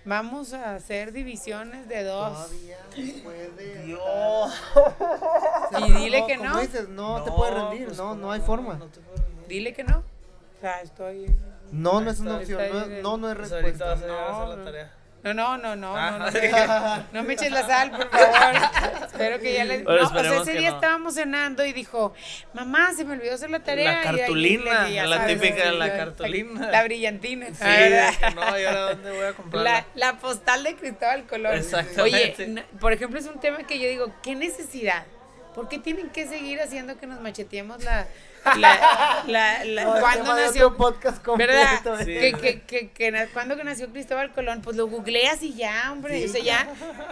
Vamos 0.06 0.53
a 0.53 0.76
hacer 0.76 1.11
divisiones 1.11 1.88
de 1.89 2.03
dos. 2.03 2.34
Todavía 2.34 2.77
puede. 3.23 3.84
Dios. 3.84 4.53
Y 5.88 5.91
dile 5.93 6.26
que 6.26 6.38
no. 6.38 6.60
dices, 6.60 6.89
no, 6.89 7.23
te 7.23 7.31
puedes 7.31 7.53
rendir, 7.53 7.85
pues, 7.85 7.97
no, 7.97 8.10
¿cómo 8.10 8.15
no 8.22 8.31
hay 8.31 8.41
forma. 8.41 8.73
No 8.76 8.85
te 8.88 8.99
puedes 9.01 9.22
rendir. 9.22 9.47
Dile 9.47 9.73
que 9.73 9.84
no. 9.84 9.97
O 9.99 10.61
sea, 10.61 10.81
estoy. 10.81 11.26
No, 11.72 12.01
no 12.01 12.10
es 12.10 12.19
una 12.19 12.38
opción, 12.38 12.61
no, 13.03 13.18
no, 13.18 13.18
no 13.18 13.31
es 13.31 13.38
Pues 13.38 13.51
ahorita 13.51 13.85
vas 13.85 14.01
a 14.01 14.06
respuesta. 14.06 14.27
hacer 14.27 14.31
No, 14.31 14.47
la 14.49 14.56
no. 14.56 14.64
tarea. 14.64 14.93
No, 15.22 15.34
no, 15.34 15.58
no, 15.58 15.76
no, 15.76 15.98
Ah. 15.98 16.12
no, 16.12 16.26
no, 16.30 17.06
no 17.12 17.24
me 17.24 17.34
eches 17.34 17.52
la 17.52 17.68
sal, 17.68 17.91
por 17.91 18.10
favor. 18.10 18.62
Espero 19.06 19.40
que 19.40 19.54
ya 19.54 19.66
les. 19.66 19.84
Bueno, 19.84 20.02
No, 20.02 20.06
o 20.08 20.10
sea, 20.10 20.18
esperemos 20.22 20.48
ese 20.48 20.58
día 20.58 20.70
no. 20.70 20.76
estábamos 20.78 21.14
cenando 21.16 21.66
y 21.66 21.74
dijo, 21.74 22.14
mamá, 22.54 22.94
se 22.96 23.04
me 23.04 23.14
olvidó 23.14 23.36
hacer 23.36 23.50
la 23.50 23.60
tarea. 23.60 23.91
La 23.91 23.91
y 23.91 24.08
ahí 24.08 24.18
cartulina, 24.18 24.84
le- 24.88 24.94
ya 24.94 25.06
la 25.06 25.18
sabes, 25.18 25.41
típica 25.41 25.66
de 25.66 25.72
la 25.78 25.98
cartulina. 25.98 26.72
La 26.72 26.84
brillantina. 26.86 27.48
Sí, 27.48 27.56
Ah, 27.62 28.12
no, 28.34 28.60
¿y 28.60 28.64
ahora 28.64 28.82
dónde 28.91 29.12
voy 29.12 29.26
a 29.26 29.34
comprarla? 29.34 29.72
La, 29.72 29.86
la 30.14 30.20
postal 30.20 30.64
de 30.64 30.76
Cristóbal 30.76 31.28
Colón. 31.28 31.56
Exactamente. 31.58 32.44
Oye, 32.46 32.66
por 32.80 32.94
ejemplo, 32.94 33.20
es 33.20 33.26
un 33.28 33.40
tema 33.41 33.60
que 33.68 33.78
yo 33.78 33.90
digo, 33.90 34.14
¿qué 34.24 34.36
necesidad? 34.36 35.06
¿Por 35.54 35.68
qué 35.68 35.80
tienen 35.80 36.10
que 36.12 36.28
seguir 36.28 36.62
haciendo 36.62 36.98
que 36.98 37.08
nos 37.08 37.20
macheteemos 37.20 37.84
la... 37.84 38.08
la, 38.57 39.24
la, 39.28 39.64
la- 39.66 39.84
No, 39.84 39.99
¿Cuándo 39.99 40.36
de 40.36 40.45
nació? 40.45 40.68
otro 40.68 40.78
podcast 40.78 41.26
¿Verdad? 41.38 41.82
completo, 41.84 41.98
Sí. 42.06 42.06
Que, 42.20 42.34
que, 42.34 42.61
que, 42.61 42.90
que 42.91 43.11
na- 43.11 43.28
¿Cuándo 43.28 43.56
que 43.57 43.64
nació 43.64 43.90
Cristóbal 43.90 44.32
Colón? 44.34 44.61
Pues 44.61 44.76
lo 44.78 44.88
googleas 44.88 45.41
y 45.44 45.53
ya, 45.56 45.90
hombre. 45.91 46.20
Sí. 46.22 46.26
O 46.26 46.32
sea, 46.32 46.44
ya, 46.44 46.68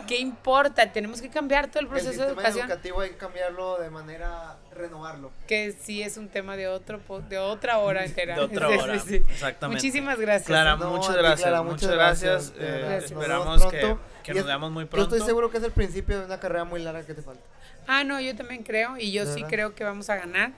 ¿qué 0.08 0.18
importa? 0.20 0.92
Tenemos 0.92 1.22
que 1.22 1.30
cambiar 1.30 1.68
todo 1.68 1.80
el 1.80 1.86
El 1.86 1.90
proceso 1.90 2.10
de 2.12 2.16
sistema 2.28 2.42
educación. 2.42 2.66
educativo 2.70 3.02
hay 3.02 3.10
que 3.12 3.18
cambiarlo 3.18 3.78
de 3.80 3.90
manera, 3.90 4.58
renovarlo. 4.74 5.32
Que 5.48 5.74
sí 5.80 6.02
es 6.02 6.18
un 6.18 6.30
tema 6.30 6.56
de 6.56 6.68
otro 6.68 7.00
de 7.30 7.38
otra 7.40 7.80
hora 7.80 8.06
entera. 8.06 8.36
De 8.36 8.42
otra 8.42 8.70
Sí, 8.70 8.76
hora, 8.78 9.00
sí, 9.00 9.10
sí. 9.10 9.16
exactamente. 9.30 9.82
Muchísimas 9.82 10.20
gracias. 10.20 10.48
Clara, 10.48 10.76
No, 10.76 10.92
muchas 10.92 11.16
gracias, 11.16 11.42
Clara, 11.42 11.62
muchas 11.64 11.92
gracias. 11.92 12.54
de 12.58 12.66
eh, 12.68 12.72
verdad. 12.72 12.90
Gracias. 12.90 13.12
Esperamos 13.12 13.66
que, 13.68 13.98
que 14.24 14.34
nos 14.34 14.46
veamos 14.46 14.72
muy 14.72 14.84
Yo 14.86 14.90
pronto. 14.90 15.16
estoy 15.16 15.28
seguro 15.28 15.50
que 15.52 15.58
es 15.58 15.64
el 15.64 15.72
principio 15.72 16.20
de 16.20 16.26
una 16.26 16.40
carrera 16.40 16.64
muy 16.64 16.82
larga 16.82 17.04
que 17.06 17.14
te 17.14 17.22
falta. 17.22 17.42
Ah, 17.88 18.04
no, 18.04 18.20
yo 18.20 18.36
también 18.36 18.64
creo 18.64 18.98
y 18.98 19.12
yo 19.14 19.22
¿De 19.26 19.28
sí 19.34 19.36
verdad? 19.42 19.50
creo 19.50 19.76
que 19.76 19.84
vamos 19.86 20.10
a 20.10 20.16
ganar. 20.18 20.52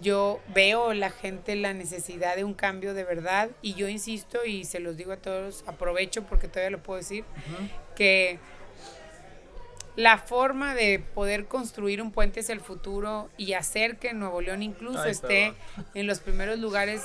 Yo 0.00 0.40
veo 0.54 0.94
la 0.94 1.10
gente 1.10 1.56
la 1.56 1.74
necesidad 1.74 2.36
de 2.36 2.44
un 2.44 2.54
cambio 2.54 2.94
de 2.94 3.04
verdad 3.04 3.50
y 3.62 3.74
yo 3.74 3.88
insisto 3.88 4.44
y 4.44 4.64
se 4.64 4.80
los 4.80 4.96
digo 4.96 5.12
a 5.12 5.16
todos, 5.16 5.64
aprovecho 5.66 6.22
porque 6.22 6.48
todavía 6.48 6.70
lo 6.70 6.82
puedo 6.82 6.98
decir, 6.98 7.24
que 7.96 8.38
la 9.96 10.18
forma 10.18 10.74
de 10.74 10.98
poder 10.98 11.46
construir 11.46 12.00
un 12.00 12.12
puente 12.12 12.40
hacia 12.40 12.52
el 12.54 12.60
futuro 12.60 13.28
y 13.36 13.52
hacer 13.52 13.98
que 13.98 14.14
Nuevo 14.14 14.40
León 14.40 14.62
incluso 14.62 15.02
Ay, 15.02 15.10
esté 15.10 15.54
en 15.94 16.06
los 16.06 16.20
primeros 16.20 16.58
lugares 16.58 17.02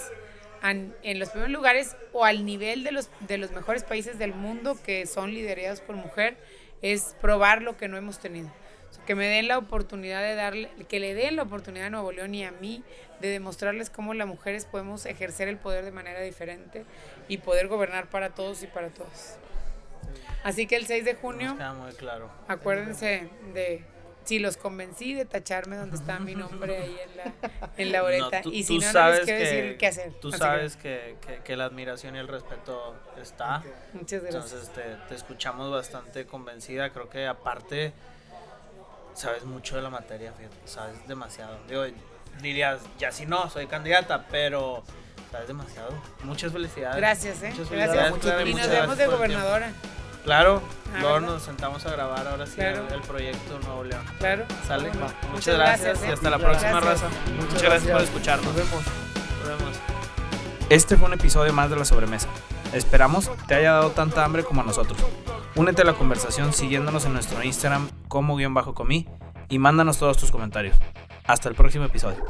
en 0.63 1.19
los 1.19 1.29
primeros 1.29 1.51
lugares 1.51 1.95
o 2.11 2.25
al 2.25 2.43
nivel 2.43 2.83
de 2.83 2.91
los 2.91 3.09
de 3.27 3.37
los 3.37 3.51
mejores 3.51 3.83
países 3.83 4.17
del 4.17 4.33
mundo 4.33 4.77
que 4.83 5.05
son 5.05 5.31
liderados 5.31 5.81
por 5.81 5.95
mujer 5.95 6.37
es 6.81 7.15
probar 7.21 7.61
lo 7.61 7.77
que 7.77 7.87
no 7.87 7.97
hemos 7.97 8.19
tenido. 8.19 8.51
Que 9.05 9.15
me 9.15 9.27
den 9.27 9.47
la 9.47 9.57
oportunidad 9.57 10.21
de 10.21 10.35
darle, 10.35 10.69
que 10.89 10.99
le 10.99 11.13
den 11.13 11.35
la 11.35 11.43
oportunidad 11.43 11.87
a 11.87 11.89
Nuevo 11.91 12.11
León 12.11 12.33
y 12.33 12.43
a 12.43 12.51
mí 12.51 12.83
de 13.19 13.29
demostrarles 13.29 13.89
cómo 13.89 14.13
las 14.13 14.27
mujeres 14.27 14.65
podemos 14.65 15.05
ejercer 15.05 15.47
el 15.47 15.57
poder 15.57 15.85
de 15.85 15.91
manera 15.91 16.21
diferente 16.21 16.85
y 17.27 17.37
poder 17.37 17.67
gobernar 17.67 18.09
para 18.09 18.31
todos 18.31 18.63
y 18.63 18.67
para 18.67 18.89
todas. 18.89 19.37
Así 20.43 20.67
que 20.67 20.75
el 20.75 20.85
6 20.85 21.05
de 21.05 21.15
junio 21.15 21.55
muy 21.55 21.91
claro. 21.93 22.29
Acuérdense 22.47 23.29
de 23.53 23.83
si 24.25 24.39
los 24.39 24.57
convencí 24.57 25.13
de 25.13 25.25
tacharme 25.25 25.75
donde 25.75 25.95
está 25.97 26.17
mi 26.19 26.33
nombre 26.33 26.77
ahí 26.77 26.97
en 27.11 27.17
la, 27.17 27.33
en 27.77 27.91
la 27.91 28.01
boleta. 28.01 28.37
No, 28.37 28.41
tú- 28.41 28.51
y 28.51 28.63
si 28.63 28.79
no, 28.79 28.91
no 28.91 29.09
les 29.11 29.19
quiero 29.21 29.25
que- 29.39 29.45
decir 29.45 29.77
qué 29.77 29.87
hacer. 29.87 30.13
Tú 30.19 30.29
Así 30.29 30.37
sabes 30.39 30.75
que, 30.77 31.15
que- 31.25 31.37
que 31.43 31.55
la 31.55 31.65
admiración 31.65 32.15
y 32.15 32.19
el 32.19 32.27
respeto 32.27 32.95
está. 33.21 33.63
muchas 33.93 34.23
gracias. 34.23 34.51
Entonces 34.51 34.69
te, 34.73 34.81
te 35.07 35.15
escuchamos 35.15 35.71
bastante 35.71 36.25
convencida. 36.25 36.89
Creo 36.91 37.07
que 37.09 37.27
aparte 37.27 37.93
sabes 39.15 39.43
mucho 39.45 39.75
de 39.75 39.81
la 39.81 39.89
materia, 39.89 40.31
fíjate, 40.33 40.55
sabes 40.65 41.07
demasiado. 41.07 41.57
Digo, 41.67 41.83
dirías, 42.41 42.79
ya 42.99 43.11
si 43.11 43.25
no, 43.25 43.49
soy 43.49 43.67
candidata, 43.67 44.25
pero 44.29 44.83
sabes 45.31 45.47
demasiado. 45.47 45.89
Muchas 46.23 46.51
felicidades. 46.51 46.97
Gracias, 46.97 47.41
¿eh? 47.43 47.49
Muchas 47.51 47.69
Gracias. 47.69 48.13
Clara, 48.19 48.41
y 48.41 48.45
nos 48.45 48.53
muchas 48.53 48.69
vemos 48.69 48.87
gracias 48.87 48.97
de 48.97 49.07
gobernadora. 49.15 49.71
Claro, 50.23 50.61
Ah, 50.93 50.97
luego 51.01 51.13
¿verdad? 51.15 51.29
nos 51.29 51.43
sentamos 51.43 51.85
a 51.85 51.91
grabar 51.91 52.27
ahora 52.27 52.45
sí 52.47 52.55
Claro. 52.55 52.87
el, 52.91 53.01
proyecto 53.01 53.59
Nuevo 53.59 53.83
León. 53.83 54.03
Claro. 54.17 54.45
Sale. 54.67 54.89
Bueno, 54.89 55.13
Muchas, 55.31 55.55
gracias, 55.55 56.01
y 56.03 56.07
¿eh? 56.07 56.13
hasta 56.13 56.29
la 56.31 56.37
Gracias. 56.37 56.71
próxima 56.71 56.79
raza. 56.79 57.07
Muchas, 57.39 57.61
gracias, 57.61 57.91
por 57.91 58.01
escucharnos. 58.01 58.45
Nos 58.47 58.55
vemos. 58.55 58.83
Nos 59.39 59.47
vemos. 59.59 59.77
Este 60.69 60.97
fue 60.97 61.07
un 61.07 61.13
episodio 61.13 61.53
más 61.53 61.69
de 61.69 61.75
La 61.75 61.85
Sobremesa. 61.85 62.27
Esperamos 62.75 63.31
te 63.47 63.55
haya 63.55 63.71
dado 63.71 63.91
tanta 63.91 64.25
hambre 64.25 64.43
como 64.43 64.59
a 64.59 64.65
nosotros. 64.65 64.99
Únete 65.55 65.83
a 65.83 65.85
la 65.85 65.93
conversación 65.93 66.51
siguiéndonos 66.51 67.05
en 67.05 67.13
nuestro 67.13 67.41
Instagram 67.41 67.89
como 68.09 68.35
guion 68.35 68.53
bajo 68.53 68.73
comí 68.73 69.07
y 69.47 69.59
mándanos 69.59 69.97
todos 69.97 70.17
tus 70.17 70.29
comentarios. 70.29 70.77
Hasta 71.23 71.47
el 71.47 71.55
próximo 71.55 71.85
episodio. 71.85 72.23